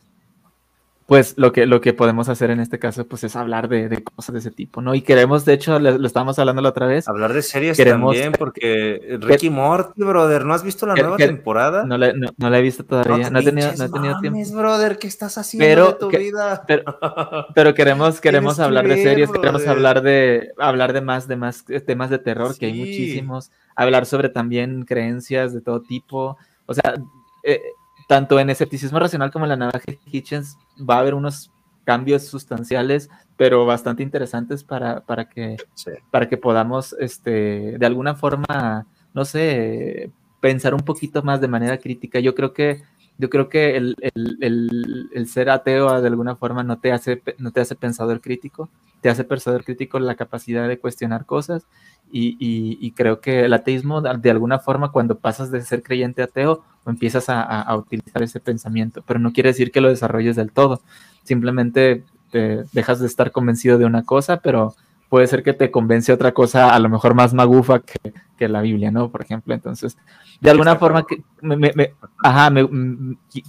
pues 1.14 1.36
lo 1.38 1.52
que, 1.52 1.68
lo 1.68 1.80
que 1.80 1.94
podemos 1.94 2.28
hacer 2.28 2.50
en 2.50 2.60
este 2.60 2.80
caso 2.80 3.06
pues 3.08 3.24
es 3.24 3.36
hablar 3.36 3.68
de, 3.70 3.88
de 3.88 4.04
cosas 4.04 4.34
de 4.34 4.40
ese 4.40 4.50
tipo, 4.50 4.82
¿no? 4.82 4.96
Y 4.96 5.02
queremos, 5.04 5.46
de 5.46 5.54
hecho, 5.54 5.78
lo, 5.78 5.98
lo 6.00 6.08
estábamos 6.08 6.40
hablando 6.40 6.62
la 6.64 6.70
otra 6.70 6.88
vez, 6.88 7.08
Hablar 7.08 7.34
de 7.34 7.42
series 7.44 7.78
Queremos- 7.78 8.14
también, 8.16 8.32
porque 8.40 9.18
Ricky 9.22 9.52
Morty, 9.52 10.02
brother, 10.04 10.44
¿no 10.44 10.56
has 10.56 10.64
visto 10.64 10.88
la 10.88 10.96
que- 10.96 11.02
nueva 11.04 11.18
que- 11.18 11.28
temporada? 11.28 11.84
no 11.86 11.98
la, 12.00 12.14
no, 12.14 12.30
no 12.36 12.50
la 12.50 12.58
he 12.58 12.62
visto 12.64 12.84
todavía, 12.84 13.30
no, 13.30 13.40
he 13.40 13.44
te 13.44 13.52
tenido, 13.52 13.72
no 13.78 13.84
he 13.86 13.90
tenido 13.90 14.20
tiempo. 14.22 14.58
brother, 14.58 14.98
¿qué 14.98 15.06
estás 15.08 15.38
haciendo 15.38 15.66
Pero 15.68 15.88
de 15.90 15.94
tu 16.00 16.08
que- 16.10 16.18
vida? 16.18 16.64
pero- 16.68 16.84
Pero 17.54 17.74
queremos, 17.76 18.20
queremos 18.20 18.56
que 18.58 18.64
hablar 18.64 18.88
de 18.88 19.04
series, 19.04 19.30
queremos 19.32 19.68
hablar 19.68 20.02
de, 20.02 20.50
hablar 20.58 20.94
de 20.94 21.02
más, 21.02 21.28
de 21.28 21.36
más 21.36 21.64
eh, 21.70 21.80
temas 21.80 22.10
de 22.10 22.18
terror, 22.18 22.58
que 22.58 22.66
hay 22.66 22.74
muchísimos, 22.74 23.52
hablar 23.76 24.08
sobre 24.08 24.30
también 24.30 24.84
creencias 24.86 25.54
de 25.54 25.62
todo 25.62 25.82
tipo, 25.82 26.38
o 26.66 26.74
sea, 26.74 26.96
eh, 27.44 27.62
tanto 28.08 28.40
en 28.40 28.50
escepticismo 28.50 29.00
racional 29.00 29.32
como 29.32 29.46
en 29.46 29.50
la 29.50 29.56
navaja 29.58 29.92
Hitchens 30.06 30.58
va 30.78 30.96
a 30.96 31.00
haber 31.00 31.14
unos 31.14 31.52
cambios 31.84 32.24
sustanciales, 32.24 33.10
pero 33.36 33.66
bastante 33.66 34.04
interesantes 34.04 34.64
para, 34.64 35.02
para 35.02 35.28
que 35.28 35.58
Sí. 35.74 35.92
para 36.12 36.30
que 36.30 36.38
podamos, 36.38 36.96
este, 37.00 37.78
de 37.78 37.86
alguna 37.86 38.16
forma, 38.16 38.88
no 39.14 39.26
sé, 39.26 40.12
pensar 40.40 40.74
un 40.74 40.82
poquito 40.82 41.24
más 41.24 41.42
de 41.42 41.48
manera 41.48 41.78
crítica. 41.78 42.20
Yo 42.20 42.36
creo 42.36 42.54
que, 42.54 42.84
yo 43.18 43.30
creo 43.30 43.50
que 43.50 43.78
el, 43.78 43.96
el- 44.02 44.38
el- 44.42 45.10
el 45.14 45.28
ser 45.28 45.50
ateo 45.50 46.02
de 46.02 46.08
alguna 46.08 46.36
forma 46.36 46.64
no 46.64 46.80
te 46.80 46.92
hace, 46.92 47.22
no 47.38 47.52
te 47.52 47.62
hace 47.62 47.76
pensador 47.76 48.22
crítico, 48.22 48.70
te 49.02 49.10
hace 49.10 49.24
pensador 49.24 49.64
crítico 49.64 50.00
la 50.00 50.16
capacidad 50.16 50.68
de 50.68 50.80
cuestionar 50.80 51.26
cosas 51.26 51.66
y, 52.12 52.32
y- 52.40 52.78
y 52.82 52.92
creo 52.92 53.20
que 53.22 53.46
el 53.46 53.54
ateísmo 53.54 54.02
de 54.02 54.30
alguna 54.32 54.60
forma 54.60 54.92
cuando 54.92 55.18
pasas 55.20 55.52
de 55.52 55.62
ser 55.62 55.84
creyente 55.84 56.22
a 56.22 56.26
ateo 56.26 56.64
empiezas 56.86 57.30
a, 57.30 57.42
a- 57.44 57.62
a 57.62 57.78
utilizar 57.78 58.22
ese 58.24 58.40
pensamiento, 58.40 59.04
pero 59.08 59.20
no 59.20 59.32
quiere 59.34 59.50
decir 59.50 59.72
que 59.72 59.82
lo 59.82 59.90
desarrolles 59.90 60.36
del 60.36 60.52
todo, 60.52 60.82
simplemente 61.24 62.04
te 62.32 62.64
dejas 62.74 63.00
de 63.00 63.08
estar 63.08 63.32
convencido 63.32 63.78
de 63.78 63.86
una 63.86 64.04
cosa, 64.04 64.38
pero 64.38 64.76
puede 65.14 65.28
ser 65.28 65.44
que 65.44 65.54
te 65.54 65.70
convence 65.70 66.12
otra 66.12 66.32
cosa 66.34 66.74
a 66.74 66.80
lo 66.80 66.90
mejor 66.90 67.14
más 67.14 67.36
magufa 67.36 67.82
que, 67.82 68.14
que 68.36 68.50
la 68.50 68.62
Biblia, 68.62 68.90
¿no? 68.90 69.12
Por 69.12 69.22
ejemplo, 69.22 69.54
entonces, 69.54 69.96
de 70.42 70.50
alguna 70.50 70.76
forma, 70.78 71.06
que 71.06 71.22
me, 71.40 71.56
me- 71.56 71.72
me- 71.76 71.94
ajá, 72.24 72.50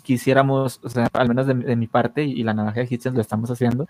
quisiéramos, 0.02 0.78
o 0.82 0.90
sea, 0.90 1.08
al 1.14 1.26
menos 1.26 1.46
de, 1.46 1.54
mi- 1.54 1.64
de 1.64 1.74
mi 1.74 1.86
parte, 1.86 2.22
y, 2.22 2.32
y 2.32 2.42
la 2.42 2.52
navaja 2.52 2.80
de 2.80 2.88
Hitchens 2.90 3.14
lo 3.14 3.22
estamos 3.22 3.50
haciendo, 3.50 3.86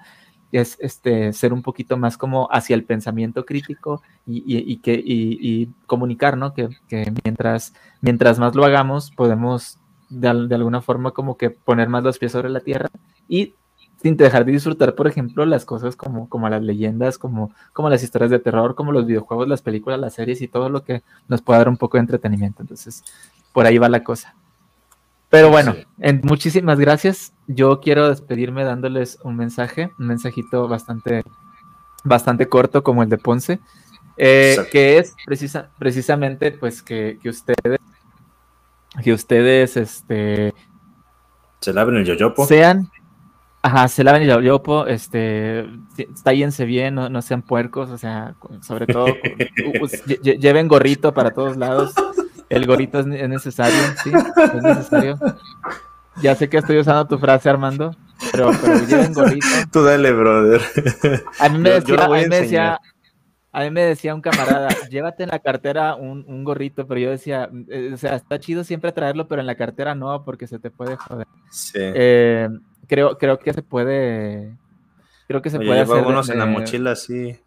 es 0.52 0.76
este, 0.78 1.32
ser 1.32 1.52
un 1.52 1.62
poquito 1.62 1.96
más 1.96 2.16
como 2.16 2.46
hacia 2.52 2.74
el 2.76 2.84
pensamiento 2.84 3.44
crítico 3.44 4.02
y, 4.24 4.36
y- 4.46 4.72
y 4.72 4.76
que, 4.76 4.94
y, 5.04 5.66
comunicar, 5.86 6.36
¿no? 6.36 6.54
Que, 6.54 6.68
que 6.86 7.12
mientras, 7.24 7.74
mientras 8.00 8.38
más 8.38 8.54
lo 8.54 8.64
hagamos, 8.64 9.10
podemos 9.10 9.78
de, 10.10 10.46
de 10.46 10.54
alguna 10.54 10.80
forma 10.80 11.10
como 11.10 11.36
que 11.36 11.50
poner 11.50 11.88
más 11.88 12.04
los 12.04 12.20
pies 12.20 12.30
sobre 12.30 12.50
la 12.50 12.60
tierra 12.60 12.88
y 13.26 13.54
sin 14.04 14.18
dejar 14.18 14.44
de 14.44 14.52
disfrutar, 14.52 14.94
por 14.94 15.06
ejemplo, 15.06 15.46
las 15.46 15.64
cosas 15.64 15.96
como, 15.96 16.28
como 16.28 16.46
las 16.50 16.62
leyendas, 16.62 17.16
como, 17.16 17.52
como 17.72 17.88
las 17.88 18.02
historias 18.02 18.30
de 18.30 18.38
terror, 18.38 18.74
como 18.74 18.92
los 18.92 19.06
videojuegos, 19.06 19.48
las 19.48 19.62
películas, 19.62 19.98
las 19.98 20.12
series 20.12 20.42
y 20.42 20.46
todo 20.48 20.68
lo 20.68 20.84
que 20.84 21.02
nos 21.26 21.40
pueda 21.40 21.60
dar 21.60 21.70
un 21.70 21.78
poco 21.78 21.96
de 21.96 22.02
entretenimiento. 22.02 22.60
Entonces, 22.60 23.02
por 23.54 23.64
ahí 23.64 23.78
va 23.78 23.88
la 23.88 24.04
cosa. 24.04 24.34
Pero 25.30 25.48
bueno, 25.48 25.72
Sí. 25.72 25.84
en- 26.00 26.20
muchísimas 26.22 26.78
gracias. 26.78 27.32
Yo 27.46 27.80
quiero 27.80 28.10
despedirme 28.10 28.62
dándoles 28.62 29.18
un 29.24 29.36
mensaje, 29.36 29.90
un 29.98 30.06
mensajito 30.08 30.68
bastante, 30.68 31.24
bastante 32.04 32.46
corto 32.46 32.82
como 32.82 33.02
el 33.02 33.08
de 33.08 33.16
Ponce, 33.16 33.58
eh, 34.18 34.58
que 34.70 34.98
es 34.98 35.14
precisa, 35.24 35.70
precisamente 35.78 36.52
pues 36.52 36.82
que, 36.82 37.18
que 37.22 37.30
ustedes, 37.30 37.80
que 39.02 39.12
ustedes, 39.14 39.78
este, 39.78 40.52
Se 41.60 41.72
laven 41.72 41.96
el 41.96 42.04
yoyopo. 42.04 42.44
sean, 42.46 42.90
ajá, 43.64 43.88
se 43.88 44.04
laven 44.04 44.22
el 44.22 44.28
yoyopo, 44.28 44.86
este, 44.86 45.66
tállense 46.22 46.66
bien, 46.66 46.94
no, 46.94 47.08
no 47.08 47.22
sean 47.22 47.40
puercos, 47.42 47.88
o 47.90 47.96
sea, 47.96 48.34
sobre 48.60 48.86
todo, 48.86 49.06
lleven 50.22 50.68
gorrito 50.68 51.14
para 51.14 51.30
todos 51.30 51.56
lados, 51.56 51.94
el 52.50 52.66
gorrito 52.66 52.98
es, 53.00 53.06
ne- 53.06 53.22
es 53.22 53.28
necesario, 53.28 53.78
sí, 54.02 54.12
es 54.54 54.62
necesario. 54.62 55.18
Ya 56.22 56.34
sé 56.36 56.48
que 56.48 56.58
estoy 56.58 56.78
usando 56.78 57.06
tu 57.06 57.18
frase, 57.18 57.48
Armando, 57.48 57.90
pero, 58.32 58.50
pero 58.62 58.78
lleven 58.86 59.12
gorrito. 59.14 59.46
Tú 59.72 59.82
dale, 59.82 60.12
brother. 60.12 60.60
A 61.40 61.48
mí 61.48 61.58
me 61.58 61.70
Yo- 61.80 61.96
yo 61.96 62.02
a 62.02 62.08
mí 62.08 62.24
decía, 62.28 62.80
a 63.50 63.60
mí 63.62 63.70
me 63.70 63.82
decía 63.82 64.14
un 64.14 64.20
camarada, 64.20 64.68
llévate 64.90 65.22
en 65.24 65.30
la 65.30 65.38
cartera 65.38 65.94
un, 65.96 66.24
un 66.28 66.44
gorrito, 66.44 66.86
pero 66.86 67.00
yo 67.00 67.10
decía, 67.10 67.48
eh, 67.68 67.90
o 67.94 67.96
sea, 67.96 68.14
está 68.16 68.38
chido 68.38 68.62
siempre 68.62 68.92
traerlo, 68.92 69.26
pero 69.26 69.40
en 69.40 69.46
la 69.46 69.54
cartera 69.56 69.94
no, 69.94 70.22
porque 70.24 70.46
se 70.46 70.58
te 70.58 70.70
puede 70.70 70.96
joder. 70.96 71.26
Sí. 71.50 71.78
Eh, 71.80 72.48
creo, 72.86 73.18
creo 73.18 73.38
que 73.38 73.52
se 73.52 73.62
puede, 73.62 74.56
creo 75.28 75.42
que 75.42 75.50
se 75.50 75.58
Oye, 75.58 75.66
puede 75.66 75.80
hacer. 75.80 75.96
de- 76.02 76.02
unos 76.08 76.28
en 76.30 76.38
la 76.38 76.46
mochila, 76.46 76.94
sí. 76.96 77.38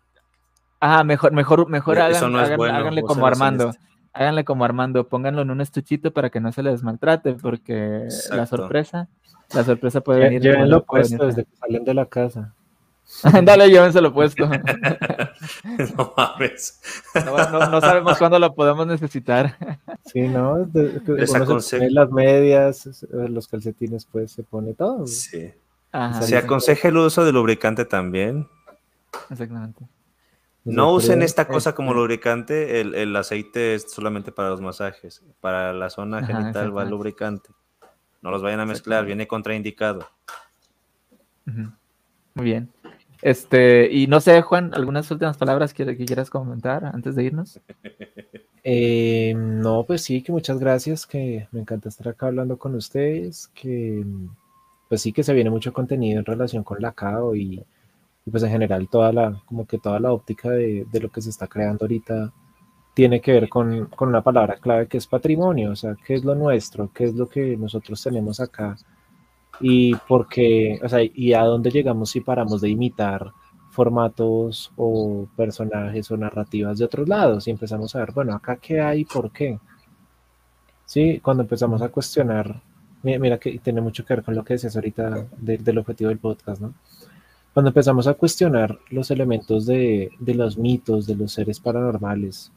Ah, 0.79 1.03
mejor, 1.03 1.31
mejor, 1.31 1.67
mejor 1.69 1.97
Eso 1.97 2.05
hagan- 2.05 2.31
no 2.33 2.39
es 2.39 2.45
hagan- 2.47 2.57
bueno, 2.57 2.77
háganle 2.77 3.01
como 3.03 3.25
Armando. 3.27 3.69
este. 3.69 3.81
Háganle 4.13 4.45
como 4.45 4.65
Armando, 4.65 5.07
pónganlo 5.07 5.43
en 5.43 5.51
un 5.51 5.61
estuchito 5.61 6.11
para 6.11 6.29
que 6.31 6.39
no 6.39 6.51
se 6.51 6.63
les 6.63 6.81
maltrate, 6.83 7.33
porque 7.35 8.07
la 8.31 8.45
sorpresa, 8.47 9.07
la 9.53 9.63
sorpresa 9.63 10.01
puede 10.01 10.21
venir. 10.21 10.41
de 10.41 10.49
Llévenlo 10.51 10.83
puesto 10.83 11.17
venir. 11.17 11.35
desde 11.35 11.45
que 11.49 11.55
salen 11.57 11.83
de 11.85 11.93
la 11.93 12.05
casa. 12.07 12.53
Dale, 13.43 13.69
llévenselo 13.69 14.13
puesto. 14.13 14.47
no 15.97 16.13
mames. 16.17 16.81
No, 17.15 17.37
no- 17.51 17.69
no 17.69 17.81
sabemos 17.81 18.17
cuándo 18.19 18.37
lo 18.39 18.53
podemos 18.53 18.85
necesitar. 18.87 19.57
Sí, 20.05 20.21
¿no? 20.27 20.65
De- 20.65 21.01
que 21.03 21.11
Les 21.13 21.29
uno 21.29 21.37
se 21.39 21.43
aconsejo. 21.43 21.81
pone 21.81 21.91
las 21.91 22.11
medias, 22.11 22.85
eh, 22.87 23.29
los 23.29 23.47
calcetines, 23.47 24.05
pues 24.05 24.31
se 24.33 24.43
pone 24.43 24.73
todo. 24.73 25.07
Sí. 25.07 25.51
Ajá, 25.91 26.21
Se 26.21 26.37
aconseja 26.37 26.89
el 26.89 26.97
uso 26.97 27.23
de 27.25 27.31
lubricante 27.31 27.85
también. 27.85 28.47
exactamente. 29.29 29.85
No 30.65 30.91
usen 30.91 31.21
esta 31.21 31.47
cosa 31.47 31.73
como 31.73 31.91
este- 31.91 31.99
lubricante, 32.01 32.81
el, 32.81 32.93
el 32.93 33.15
aceite 33.15 33.73
es 33.75 33.89
solamente 33.89 34.33
para 34.33 34.49
los 34.49 34.59
masajes. 34.59 35.23
Para 35.39 35.71
la 35.71 35.89
zona 35.89 36.17
Ajá, 36.17 36.27
genital 36.27 36.75
va 36.75 36.83
el 36.83 36.89
lubricante. 36.89 37.51
No 38.21 38.31
los 38.31 38.41
vayan 38.41 38.59
a 38.59 38.65
mezclar, 38.65 39.05
viene 39.05 39.27
contraindicado. 39.27 40.09
Muy 41.45 42.45
bien. 42.45 42.69
Este, 43.21 43.91
y 43.91 44.07
no 44.07 44.19
sé, 44.19 44.41
Juan, 44.41 44.73
algunas 44.73 45.09
últimas 45.11 45.37
palabras 45.37 45.73
que, 45.73 45.85
que 45.85 46.05
quieras 46.05 46.29
comentar 46.29 46.85
antes 46.85 47.15
de 47.15 47.23
irnos. 47.23 47.59
Eh, 48.69 49.33
no, 49.33 49.85
pues 49.85 50.01
sí, 50.01 50.21
que 50.21 50.33
muchas 50.33 50.59
gracias, 50.59 51.07
que 51.07 51.47
me 51.53 51.61
encanta 51.61 51.87
estar 51.87 52.09
acá 52.09 52.27
hablando 52.27 52.57
con 52.57 52.75
ustedes, 52.75 53.47
que 53.55 54.05
pues 54.89 55.01
sí 55.01 55.13
que 55.13 55.23
se 55.23 55.33
viene 55.33 55.49
mucho 55.49 55.71
contenido 55.71 56.19
en 56.19 56.25
relación 56.25 56.65
con 56.65 56.81
la 56.81 56.91
CAO 56.91 57.33
y, 57.33 57.63
pues 58.29 58.43
en 58.43 58.49
general 58.49 58.89
toda 58.89 59.13
la, 59.13 59.41
como 59.45 59.65
que 59.65 59.77
toda 59.77 60.01
la 60.01 60.11
óptica 60.11 60.49
de, 60.49 60.85
de 60.91 60.99
lo 60.99 61.09
que 61.09 61.21
se 61.21 61.29
está 61.29 61.47
creando 61.47 61.85
ahorita 61.85 62.33
tiene 62.93 63.21
que 63.21 63.31
ver 63.31 63.47
con, 63.47 63.85
con 63.85 64.09
una 64.09 64.21
palabra 64.21 64.57
clave 64.57 64.87
que 64.87 64.97
es 64.97 65.07
patrimonio, 65.07 65.71
o 65.71 65.75
sea, 65.77 65.95
qué 66.05 66.15
es 66.15 66.25
lo 66.25 66.35
nuestro, 66.35 66.91
qué 66.93 67.05
es 67.05 67.13
lo 67.13 67.29
que 67.29 67.55
nosotros 67.55 68.03
tenemos 68.03 68.41
acá 68.41 68.75
y 69.59 69.95
porque, 70.07 70.79
o 70.83 70.89
sea, 70.89 70.99
y 71.03 71.33
a 71.33 71.43
dónde 71.43 71.71
llegamos 71.71 72.09
si 72.11 72.21
paramos 72.21 72.61
de 72.61 72.69
imitar 72.69 73.31
formatos 73.71 74.71
o 74.75 75.27
personajes 75.35 76.09
o 76.11 76.17
narrativas 76.17 76.77
de 76.79 76.85
otros 76.85 77.07
lados 77.07 77.47
y 77.47 77.51
empezamos 77.51 77.95
a 77.95 77.99
ver, 77.99 78.11
bueno, 78.11 78.33
acá 78.35 78.55
qué 78.57 78.81
hay 78.81 79.05
por 79.05 79.31
qué. 79.31 79.59
Sí, 80.85 81.19
cuando 81.21 81.43
empezamos 81.43 81.81
a 81.81 81.89
cuestionar, 81.89 82.61
mira, 83.03 83.19
mira 83.19 83.37
que 83.37 83.59
tiene 83.59 83.81
mucho 83.81 84.03
que 84.05 84.15
ver 84.15 84.23
con 84.23 84.35
lo 84.35 84.43
que 84.43 84.53
decías 84.53 84.75
ahorita 84.75 85.27
de- 85.37 85.57
del 85.57 85.77
objetivo 85.79 86.09
del 86.09 86.17
podcast, 86.19 86.61
¿no? 86.61 86.73
Cuando 87.53 87.69
empezamos 87.69 88.07
a 88.07 88.13
cuestionar 88.13 88.77
los 88.89 89.09
elementos 89.11 89.65
de, 89.65 90.11
de 90.19 90.33
los 90.35 90.57
mitos, 90.57 91.07
de 91.07 91.15
los 91.15 91.31
seres 91.33 91.59
paranormales, 91.59 92.51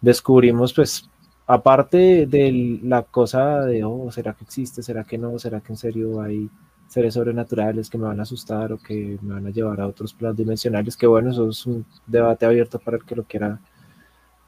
descubrimos, 0.00 0.72
pues, 0.72 1.08
aparte 1.50 2.26
de 2.26 2.80
la 2.84 3.02
cosa 3.02 3.62
de, 3.62 3.82
oh, 3.82 4.10
¿será 4.12 4.34
que 4.34 4.44
existe? 4.44 4.84
¿Será 4.84 5.02
que 5.02 5.18
no? 5.18 5.36
¿Será 5.38 5.60
que 5.60 5.72
en 5.72 5.76
serio 5.76 6.22
hay 6.22 6.48
seres 6.86 7.14
sobrenaturales 7.14 7.90
que 7.90 7.98
me 7.98 8.04
van 8.04 8.20
a 8.20 8.22
asustar 8.22 8.72
o 8.72 8.78
que 8.78 9.18
me 9.20 9.34
van 9.34 9.46
a 9.48 9.50
llevar 9.50 9.80
a 9.80 9.88
otros 9.88 10.14
planos 10.14 10.36
dimensionales? 10.36 10.96
Que 10.96 11.08
bueno, 11.08 11.30
eso 11.30 11.48
es 11.48 11.66
un 11.66 11.84
debate 12.06 12.46
abierto 12.46 12.78
para 12.78 12.98
el 12.98 13.04
que 13.04 13.16
lo 13.16 13.24
quiera 13.24 13.58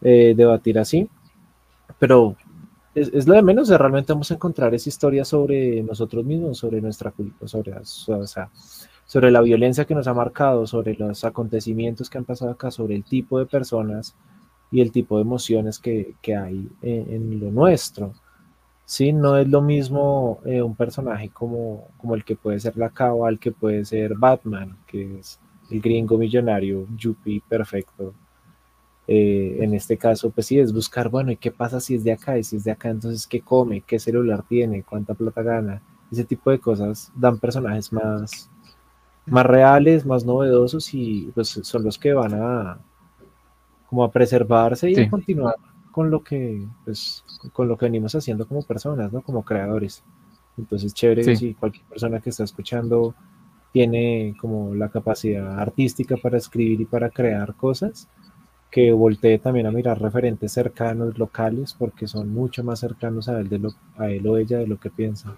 eh, 0.01 0.33
debatir 0.37 0.79
así. 0.79 1.09
Pero 1.99 2.37
es, 2.95 3.11
es 3.13 3.27
lo 3.27 3.35
de 3.35 3.43
menos, 3.43 3.65
o 3.65 3.67
sea, 3.71 3.79
realmente 3.79 4.13
vamos 4.13 4.31
a 4.31 4.35
encontrar 4.35 4.73
esa 4.73 4.89
historia 4.89 5.25
sobre 5.25 5.83
nosotros 5.83 6.25
mismos, 6.25 6.59
sobre 6.59 6.81
nuestra 6.81 7.11
cultura, 7.11 7.49
sobre, 7.49 7.73
o 7.73 8.27
sea, 8.29 8.49
sobre 9.07 9.33
la 9.33 9.41
violencia 9.41 9.87
que 9.87 9.97
nos 9.97 10.07
ha 10.07 10.15
marcado, 10.15 10.69
sobre 10.69 10.95
los 10.95 11.25
acontecimientos 11.25 12.09
que 12.09 12.19
han 12.19 12.25
pasado 12.25 12.53
acá, 12.53 12.71
sobre 12.71 12.95
el 12.95 13.03
tipo 13.03 13.41
de 13.41 13.47
personas 13.47 14.15
y 14.73 14.81
el 14.81 14.91
tipo 14.91 15.17
de 15.17 15.23
emociones 15.23 15.79
que, 15.79 16.15
que 16.23 16.35
hay 16.35 16.69
en, 16.81 17.39
lo 17.39 17.51
nuestro. 17.51 18.15
Sí, 18.87 19.13
no 19.13 19.37
es 19.37 19.47
lo 19.49 19.63
mismo 19.63 20.41
eh, 20.45 20.63
un 20.63 20.75
personaje 20.75 21.29
como, 21.29 21.89
como 21.99 22.15
el 22.15 22.25
que 22.25 22.37
puede 22.37 22.59
ser 22.59 22.77
la 22.77 22.91
Cabo 22.91 23.27
al 23.27 23.39
que 23.39 23.53
puede 23.53 23.85
ser 23.85 24.15
Batman, 24.17 24.77
que 24.87 25.19
es 25.19 25.39
el 25.71 25.81
gringo 25.81 26.19
millonario, 26.19 26.87
Yuppie 26.97 27.43
perfecto. 27.47 28.15
Eh, 29.07 29.59
en 29.61 29.75
este 29.75 29.97
caso, 29.99 30.31
pues 30.31 30.47
sí, 30.47 30.59
es 30.59 30.73
buscar, 30.73 31.09
bueno, 31.11 31.33
¿y 31.33 31.37
qué 31.37 31.51
pasa 31.51 31.81
si 31.81 31.95
es 31.95 32.05
de 32.05 32.13
acá? 32.13 32.39
Y 32.39 32.45
si 32.45 32.57
es 32.57 32.65
de 32.65 32.71
acá, 32.71 32.89
entonces, 32.89 33.27
¿qué 33.27 33.41
come? 33.43 33.83
¿Qué 33.83 33.99
celular 33.99 34.43
tiene? 34.49 34.83
¿Cuánta 34.85 35.15
plata 35.15 35.43
gana? 35.43 35.83
Ese 36.11 36.25
tipo 36.25 36.51
de 36.51 36.59
cosas 36.59 37.13
dan 37.15 37.39
personajes 37.39 37.93
más, 37.93 38.51
más 39.27 39.47
reales, 39.47 40.07
más 40.07 40.25
novedosos 40.25 40.95
y 40.95 41.31
pues 41.35 41.49
son 41.63 41.85
los 41.85 41.99
que 41.99 42.13
van 42.13 42.35
a 42.35 42.79
como 43.93 44.05
a 44.05 44.11
preservarse 44.11 44.89
y 44.91 44.95
Sí. 44.95 45.03
a 45.03 45.11
continuar 45.11 45.57
con 45.91 46.11
lo 46.11 46.25
que 46.25 46.67
pues 46.87 47.23
con 47.53 47.69
lo 47.69 47.77
que 47.77 47.85
venimos 47.85 48.15
haciendo 48.15 48.49
como 48.49 48.63
personas, 48.63 49.13
¿no? 49.13 49.21
Como 49.21 49.43
creadores. 49.43 50.03
Entonces, 50.57 50.95
chévere 50.95 51.23
Sí. 51.25 51.37
si 51.37 51.53
cualquier 51.55 51.85
persona 51.85 52.19
que 52.19 52.31
está 52.31 52.43
escuchando 52.43 53.15
tiene 53.71 54.35
como 54.41 54.75
la 54.75 54.89
capacidad 54.89 55.59
artística 55.61 56.17
para 56.17 56.39
escribir 56.39 56.81
y 56.81 56.85
para 56.87 57.11
crear 57.11 57.55
cosas, 57.55 58.09
que 58.71 58.93
voltee 58.93 59.39
también 59.39 59.67
a 59.67 59.71
mirar 59.71 60.01
referentes 60.01 60.53
cercanos, 60.53 61.19
locales, 61.19 61.75
porque 61.79 62.07
son 62.07 62.33
mucho 62.33 62.65
más 62.65 62.81
cercanos 62.81 63.29
a 63.29 63.39
él, 63.41 63.51
de 63.51 63.59
lo, 63.59 63.73
a 63.99 64.09
él 64.09 64.27
o 64.27 64.39
ella 64.39 64.57
de 64.57 64.67
lo 64.67 64.81
que 64.81 64.89
piensan. 64.89 65.37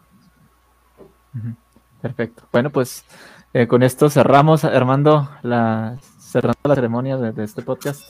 Ujú. 1.37 1.57
Perfecto. 2.01 2.45
Bueno, 2.53 2.71
pues 2.71 3.05
eh, 3.53 3.67
con 3.67 3.83
esto 3.83 4.09
cerramos, 4.11 4.65
Armando, 4.65 5.29
la, 5.43 5.99
cerrando 6.21 6.59
la 6.63 6.75
ceremonia 6.77 7.17
de, 7.17 7.33
de 7.33 7.43
este 7.43 7.63
podcast. 7.63 8.01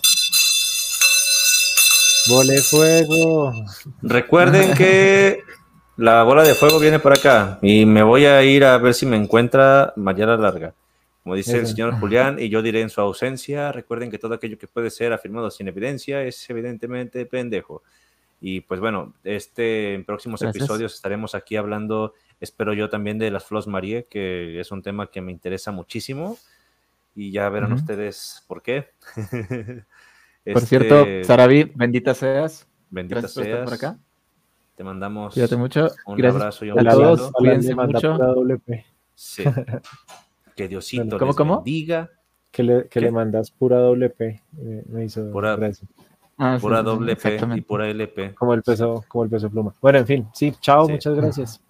¡Vole 2.26 2.58
fuego! 2.62 3.52
Recuerden 4.00 4.74
que 4.74 5.42
la 5.96 6.22
bola 6.22 6.42
de 6.42 6.54
fuego 6.54 6.78
viene 6.78 6.98
por 6.98 7.12
acá 7.12 7.58
y 7.60 7.84
me 7.84 8.02
voy 8.02 8.24
a 8.24 8.42
ir 8.42 8.64
a 8.64 8.78
ver 8.78 8.94
si 8.94 9.04
me 9.04 9.16
encuentra 9.16 9.92
Mayara 9.96 10.38
Larga. 10.38 10.74
Como 11.22 11.34
dice 11.34 11.58
el 11.58 11.66
señor 11.66 11.98
Julián, 12.00 12.38
y 12.38 12.48
yo 12.48 12.62
diré 12.62 12.80
en 12.80 12.90
su 12.90 13.00
ausencia, 13.00 13.72
recuerden 13.72 14.10
que 14.10 14.18
todo 14.18 14.34
aquello 14.34 14.58
que 14.58 14.68
puede 14.68 14.90
ser 14.90 15.12
afirmado 15.12 15.50
sin 15.50 15.68
evidencia 15.68 16.22
es 16.22 16.48
evidentemente 16.48 17.26
pendejo. 17.26 17.82
Y 18.40 18.60
pues 18.62 18.80
bueno, 18.80 19.14
este, 19.22 19.94
en 19.94 20.04
próximos 20.04 20.40
Gracias. 20.40 20.62
episodios 20.62 20.94
estaremos 20.94 21.34
aquí 21.34 21.56
hablando, 21.56 22.14
espero 22.40 22.74
yo 22.74 22.90
también 22.90 23.18
de 23.18 23.30
las 23.30 23.44
Flos 23.44 23.66
Marie, 23.66 24.06
que 24.08 24.60
es 24.60 24.70
un 24.70 24.82
tema 24.82 25.10
que 25.10 25.20
me 25.20 25.32
interesa 25.32 25.72
muchísimo. 25.72 26.38
Y 27.14 27.30
ya 27.30 27.48
verán 27.48 27.72
ustedes 27.72 28.44
por 28.48 28.60
qué. 28.60 28.88
Por 30.44 30.56
Este, 30.62 30.66
cierto, 30.66 31.06
Sarabi, 31.24 31.72
bendita 31.74 32.14
seas. 32.14 32.68
bendita 32.90 33.20
Gracias 33.20 33.34
por 33.34 33.42
estar 33.44 33.58
seas. 33.58 33.64
por 33.64 33.74
acá. 33.74 33.98
Te 34.76 34.84
mandamos 34.84 35.32
Cuídate 35.34 35.56
mucho. 35.56 35.88
un 36.06 36.16
Gracias 36.16 36.40
abrazo 36.42 36.64
y 36.64 36.70
un. 36.70 36.78
Alan 36.80 37.16
Cuídense 37.32 37.74
mucho. 37.74 38.18
Sí. 39.14 39.44
Que 40.56 40.68
Diosito 40.68 41.18
¿Cómo, 41.18 41.30
les 41.32 41.36
cómo? 41.36 41.56
bendiga. 41.56 42.10
Que 42.52 42.62
le, 42.62 42.86
que 42.88 43.00
le 43.00 43.10
mandas 43.10 43.50
pura 43.50 43.78
WP. 43.80 44.20
Me, 44.52 44.82
me 44.86 45.04
hizo 45.04 45.28
Pura- 45.32 45.56
gracia. 45.56 45.88
Ah, 46.38 46.58
Pura 46.60 46.78
sí, 46.78 46.84
doble 46.84 47.16
P 47.16 47.40
y 47.56 47.60
pura 47.60 47.88
LP. 47.88 48.34
Como 48.34 48.54
el 48.54 48.62
peso, 48.62 49.04
como 49.08 49.24
el 49.24 49.30
peso 49.30 49.50
pluma. 49.50 49.74
Bueno, 49.80 49.98
en 49.98 50.06
fin, 50.06 50.28
sí, 50.32 50.52
chao, 50.60 50.86
Sí. 50.86 50.92
muchas 50.92 51.14
gracias. 51.16 51.60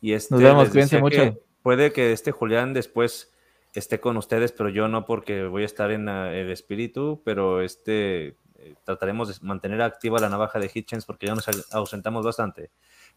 Y 0.00 0.12
este, 0.12 0.34
Nos 0.34 0.42
vemos, 0.42 0.68
cuídense 0.70 0.96
que 0.96 1.02
mucho. 1.02 1.38
Puede 1.62 1.92
que 1.92 2.12
este 2.12 2.30
Julián 2.30 2.72
después 2.72 3.30
esté 3.78 4.00
con 4.00 4.16
ustedes, 4.16 4.52
pero 4.52 4.68
yo 4.68 4.88
no 4.88 5.04
porque 5.04 5.44
voy 5.44 5.62
a 5.62 5.66
estar 5.66 5.90
en 5.90 6.08
ah, 6.08 6.34
el 6.34 6.50
espíritu, 6.50 7.22
pero 7.24 7.60
este 7.60 8.36
eh, 8.56 8.74
trataremos 8.84 9.28
de 9.28 9.46
mantener 9.46 9.82
activa 9.82 10.18
la 10.18 10.28
navaja 10.28 10.58
de 10.58 10.70
Hitchens 10.72 11.04
porque 11.04 11.26
ya 11.26 11.34
nos 11.34 11.46
ausentamos 11.72 12.24
bastante. 12.24 12.70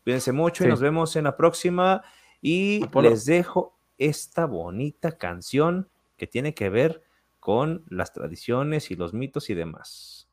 Cuídense 0.04 0.32
mucho 0.32 0.66
y 0.66 0.68
nos 0.68 0.82
vemos 0.82 1.16
en 1.16 1.24
la 1.26 1.38
próxima. 1.38 2.04
Y 2.42 2.84
Apolo. 2.84 3.10
les 3.10 3.26
dejo 3.26 3.78
esta 3.98 4.46
bonita 4.46 5.18
canción 5.18 5.90
que 6.18 6.28
tiene 6.28 6.54
que 6.54 6.70
ver 6.70 7.04
con 7.40 7.84
las 7.90 8.14
tradiciones 8.14 8.92
y 8.92 8.96
los 8.96 9.14
mitos 9.14 9.50
y 9.50 9.54
demás. 9.54 10.30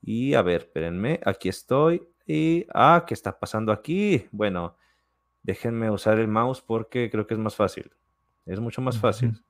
Y 0.00 0.34
a 0.34 0.42
ver, 0.42 0.62
espérenme, 0.62 1.20
aquí 1.24 1.48
estoy. 1.48 2.08
Y, 2.26 2.66
ah, 2.72 3.04
¿qué 3.06 3.14
está 3.14 3.38
pasando 3.38 3.72
aquí? 3.72 4.28
Bueno, 4.30 4.76
déjenme 5.42 5.90
usar 5.90 6.18
el 6.18 6.28
mouse 6.28 6.62
porque 6.62 7.10
creo 7.10 7.26
que 7.26 7.34
es 7.34 7.40
más 7.40 7.56
fácil. 7.56 7.90
Es 8.46 8.60
mucho 8.60 8.80
más 8.82 8.98
fácil. 8.98 9.40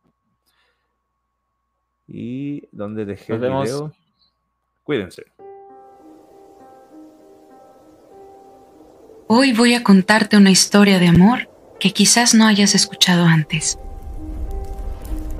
¿Y 2.06 2.68
dónde 2.70 3.04
dejé 3.04 3.32
Nos 3.32 3.36
el 3.36 3.48
vemos. 3.48 3.64
video? 3.64 3.92
Cuídense. 4.84 5.24
Hoy 9.26 9.52
voy 9.52 9.74
a 9.74 9.82
contarte 9.82 10.36
una 10.36 10.50
historia 10.50 10.98
de 10.98 11.08
amor 11.08 11.48
que 11.80 11.92
quizás 11.92 12.34
no 12.34 12.46
hayas 12.46 12.74
escuchado 12.74 13.24
antes. 13.24 13.78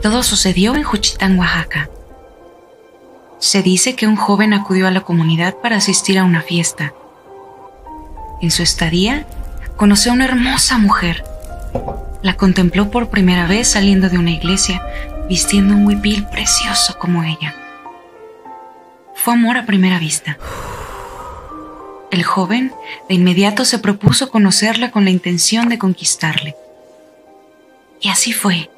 Todo 0.03 0.23
sucedió 0.23 0.75
en 0.75 0.83
Juchitán, 0.83 1.39
Oaxaca. 1.39 1.91
Se 3.39 3.63
dice 3.63 3.95
que 3.95 4.07
un 4.07 4.17
joven 4.17 4.53
acudió 4.53 4.87
a 4.87 4.91
la 4.91 5.03
comunidad 5.03 5.57
para 5.59 5.77
asistir 5.77 6.19
a 6.19 6.25
una 6.25 6.41
fiesta. 6.43 6.95
En 8.41 8.51
su 8.51 8.63
estadía, 8.63 9.27
conoció 9.77 10.13
a 10.13 10.15
una 10.15 10.25
hermosa 10.25 10.79
mujer. 10.79 11.25
La 12.25 12.39
contempló 12.39 12.91
por 12.91 13.11
primera 13.11 13.47
vez 13.47 13.69
saliendo 13.69 14.09
de 14.09 14.17
una 14.17 14.31
iglesia, 14.31 14.81
vistiendo 15.29 15.75
un 15.75 15.87
huipil 15.87 16.25
precioso 16.29 16.99
como 16.99 17.23
ella. 17.23 17.55
Fue 19.15 19.35
amor 19.35 19.59
a 19.59 19.67
primera 19.67 19.99
vista. 19.99 20.39
El 22.11 22.23
joven 22.23 22.73
de 23.11 23.15
inmediato 23.15 23.67
se 23.67 23.79
propuso 23.79 24.31
conocerla 24.31 24.91
con 24.91 25.05
la 25.05 25.11
intención 25.11 25.69
de 25.69 25.79
conquistarle. 25.79 26.57
Y 28.01 28.09
así 28.09 28.33
fue. 28.33 28.71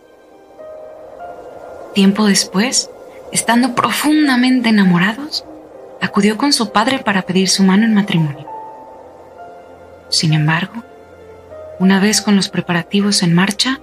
Tiempo 1.95 2.27
después, 2.27 2.91
estando 3.31 3.77
profundamente 3.77 4.71
enamorados, 4.71 5.45
acudió 6.01 6.37
con 6.37 6.53
su 6.53 6.73
padre 6.73 6.99
para 6.99 7.23
pedir 7.23 7.49
su 7.49 7.63
mano 7.63 7.85
en 7.85 7.95
matrimonio. 7.95 8.49
Sin 10.09 10.33
embargo, 10.33 10.83
una 11.79 12.01
vez 12.01 12.21
con 12.21 12.37
los 12.37 12.49
preparativos 12.49 13.23
en 13.23 13.35
marcha, 13.35 13.81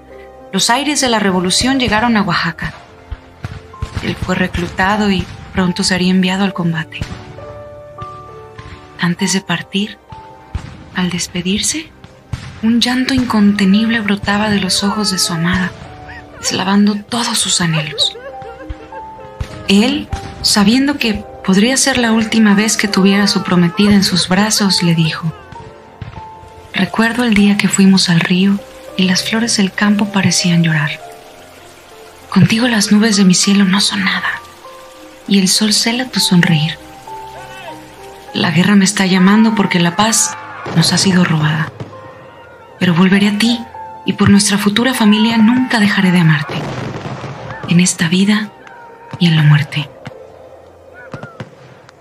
los 0.51 0.69
aires 0.69 1.01
de 1.01 1.09
la 1.09 1.19
revolución 1.19 1.79
llegaron 1.79 2.17
a 2.17 2.21
Oaxaca. 2.21 2.73
Él 4.03 4.15
fue 4.15 4.35
reclutado 4.35 5.09
y 5.11 5.25
pronto 5.53 5.83
sería 5.83 6.11
enviado 6.11 6.43
al 6.43 6.53
combate. 6.53 6.99
Antes 8.99 9.33
de 9.33 9.41
partir, 9.41 9.97
al 10.95 11.09
despedirse, 11.09 11.91
un 12.61 12.79
llanto 12.79 13.13
incontenible 13.13 13.99
brotaba 13.99 14.49
de 14.49 14.59
los 14.59 14.83
ojos 14.83 15.11
de 15.11 15.17
su 15.17 15.33
amada, 15.33 15.71
deslavando 16.39 16.95
todos 16.95 17.37
sus 17.37 17.61
anhelos. 17.61 18.15
Él, 19.67 20.07
sabiendo 20.41 20.97
que 20.97 21.23
podría 21.45 21.77
ser 21.77 21.97
la 21.97 22.11
última 22.11 22.55
vez 22.55 22.77
que 22.77 22.87
tuviera 22.87 23.25
a 23.25 23.27
su 23.27 23.43
prometida 23.43 23.93
en 23.93 24.03
sus 24.03 24.29
brazos, 24.29 24.83
le 24.83 24.95
dijo, 24.95 25.33
Recuerdo 26.73 27.23
el 27.23 27.33
día 27.35 27.57
que 27.57 27.67
fuimos 27.67 28.09
al 28.09 28.19
río 28.19 28.59
y 28.97 29.03
las 29.03 29.23
flores 29.23 29.57
del 29.57 29.71
campo 29.71 30.11
parecían 30.11 30.63
llorar. 30.63 30.99
Contigo 32.29 32.67
las 32.67 32.91
nubes 32.91 33.15
de 33.15 33.25
mi 33.25 33.35
cielo 33.35 33.63
no 33.63 33.79
son 33.79 34.03
nada 34.03 34.41
y 35.27 35.39
el 35.39 35.47
sol 35.47 35.71
cela 35.73 36.05
tu 36.05 36.19
sonreír. 36.19 36.77
La 38.33 38.49
guerra 38.49 38.75
me 38.75 38.85
está 38.85 39.05
llamando 39.05 39.53
porque 39.53 39.79
la 39.79 39.95
paz 39.95 40.35
nos 40.75 40.91
ha 40.93 40.97
sido 40.97 41.23
robada. 41.23 41.71
Pero 42.79 42.95
volveré 42.95 43.27
a 43.27 43.37
ti 43.37 43.59
y 44.05 44.13
por 44.13 44.29
nuestra 44.29 44.57
futura 44.57 44.93
familia 44.93 45.37
nunca 45.37 45.79
dejaré 45.79 46.11
de 46.11 46.19
amarte. 46.19 46.55
En 47.69 47.79
esta 47.79 48.09
vida 48.09 48.49
y 49.19 49.27
en 49.27 49.35
la 49.35 49.43
muerte. 49.43 49.89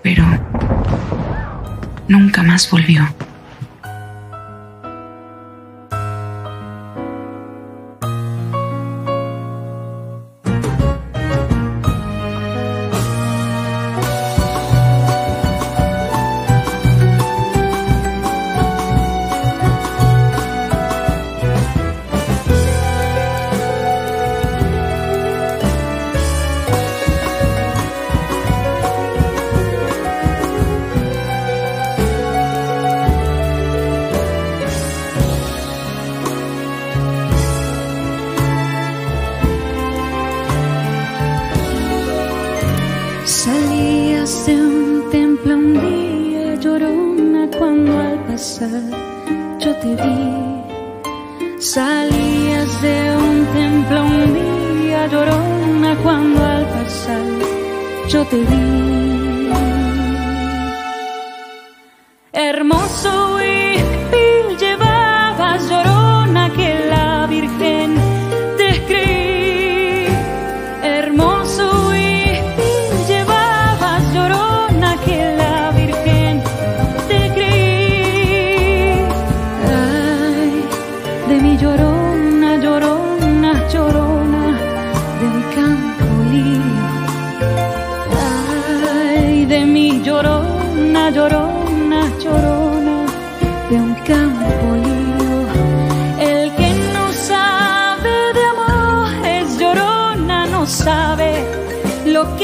Pero 0.01 0.25
nunca 2.07 2.41
más 2.41 2.69
volvió. 2.69 3.07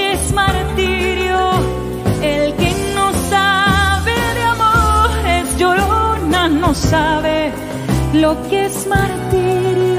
Es 0.02 0.32
martirio. 0.34 1.52
El 2.22 2.56
que 2.56 2.72
no 2.96 3.12
sabe 3.30 4.16
de 4.38 4.44
amor 4.44 5.10
es 5.28 5.58
llorona, 5.58 6.50
no 6.50 6.74
sabe 6.74 7.52
lo 8.14 8.36
que 8.50 8.66
es 8.66 8.88
martirio. 8.88 9.99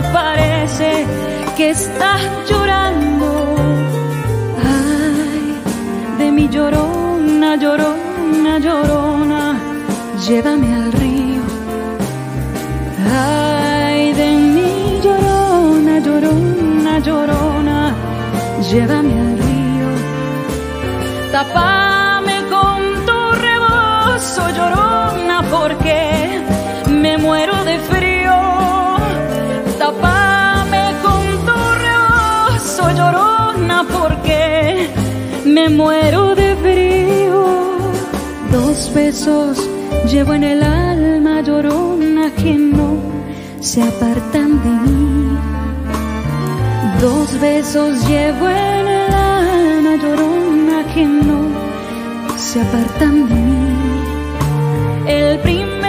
parece 0.00 1.06
que 1.56 1.70
estás 1.70 2.20
llorando. 2.48 3.56
Ay, 4.64 5.54
de 6.18 6.30
mi 6.30 6.48
llorona, 6.48 7.56
llorona, 7.56 8.58
llorona, 8.58 9.58
llévame 10.26 10.74
al 10.74 10.92
río. 10.92 11.42
Ay, 13.12 14.12
de 14.14 14.30
mi 14.54 15.00
llorona, 15.04 15.98
llorona, 15.98 16.98
llorona, 17.00 17.94
llévame 18.70 19.14
al 19.20 19.38
río. 19.46 19.88
Tapame 21.32 22.36
con 22.54 22.80
tu 23.06 23.18
rebozo, 23.46 24.42
llorona, 24.56 25.42
porque 25.50 26.40
me 26.88 27.18
muero 27.18 27.64
de 27.64 27.78
frío. 27.80 28.11
Porque 33.84 34.88
me 35.44 35.68
muero 35.68 36.34
de 36.34 36.56
frío. 36.56 37.44
Dos 38.50 38.92
besos 38.94 39.68
llevo 40.10 40.34
en 40.34 40.44
el 40.44 40.62
alma, 40.62 41.40
llorona, 41.40 42.30
que 42.34 42.54
no 42.54 42.96
se 43.60 43.82
apartan 43.82 44.62
de 44.62 44.70
mí. 44.70 45.38
Dos 47.00 47.40
besos 47.40 48.06
llevo 48.08 48.48
en 48.48 48.86
el 48.86 49.14
alma, 49.14 49.96
llorona, 49.96 50.94
que 50.94 51.04
no 51.04 51.40
se 52.36 52.60
apartan 52.60 53.28
de 53.28 53.34
mí. 53.34 53.62
El 55.06 55.38
primero 55.40 55.81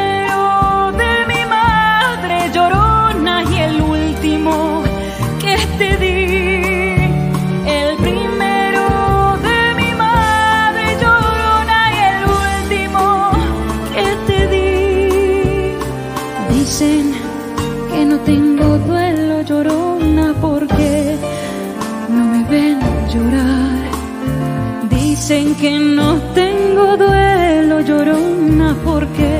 que 25.64 25.80
no 25.80 26.18
tengo 26.36 26.98
duelo, 26.98 27.80
llorona, 27.80 28.76
porque 28.84 29.32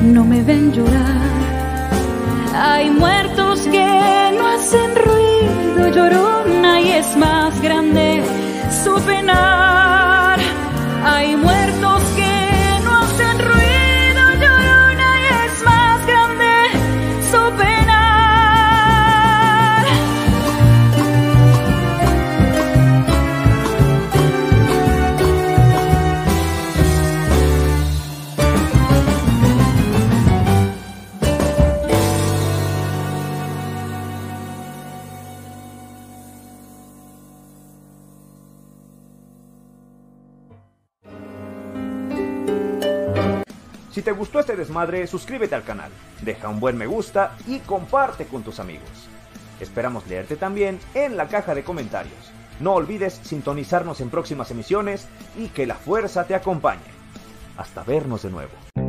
no 0.00 0.24
me 0.24 0.42
ven 0.42 0.70
llorar. 0.70 1.40
Hay 2.54 2.88
muertos 2.88 3.62
que 3.62 3.88
no 4.38 4.46
hacen 4.46 4.90
ruido, 4.94 5.88
llorona, 5.88 6.80
y 6.80 6.90
es 6.92 7.16
más 7.16 7.60
grande 7.60 8.22
su 8.84 8.94
penar. 9.00 10.38
Hay 11.04 11.34
muertos 11.34 11.57
desmadre, 44.78 45.06
suscríbete 45.08 45.54
al 45.54 45.64
canal, 45.64 45.90
deja 46.22 46.48
un 46.48 46.60
buen 46.60 46.76
me 46.76 46.86
gusta 46.86 47.36
y 47.46 47.58
comparte 47.60 48.26
con 48.26 48.42
tus 48.42 48.60
amigos. 48.60 49.08
Esperamos 49.60 50.06
leerte 50.06 50.36
también 50.36 50.78
en 50.94 51.16
la 51.16 51.26
caja 51.26 51.54
de 51.54 51.64
comentarios. 51.64 52.30
No 52.60 52.74
olvides 52.74 53.20
sintonizarnos 53.24 54.00
en 54.00 54.10
próximas 54.10 54.50
emisiones 54.52 55.08
y 55.36 55.48
que 55.48 55.66
la 55.66 55.74
fuerza 55.74 56.24
te 56.24 56.34
acompañe. 56.34 56.80
Hasta 57.56 57.82
vernos 57.82 58.22
de 58.22 58.30
nuevo. 58.30 58.87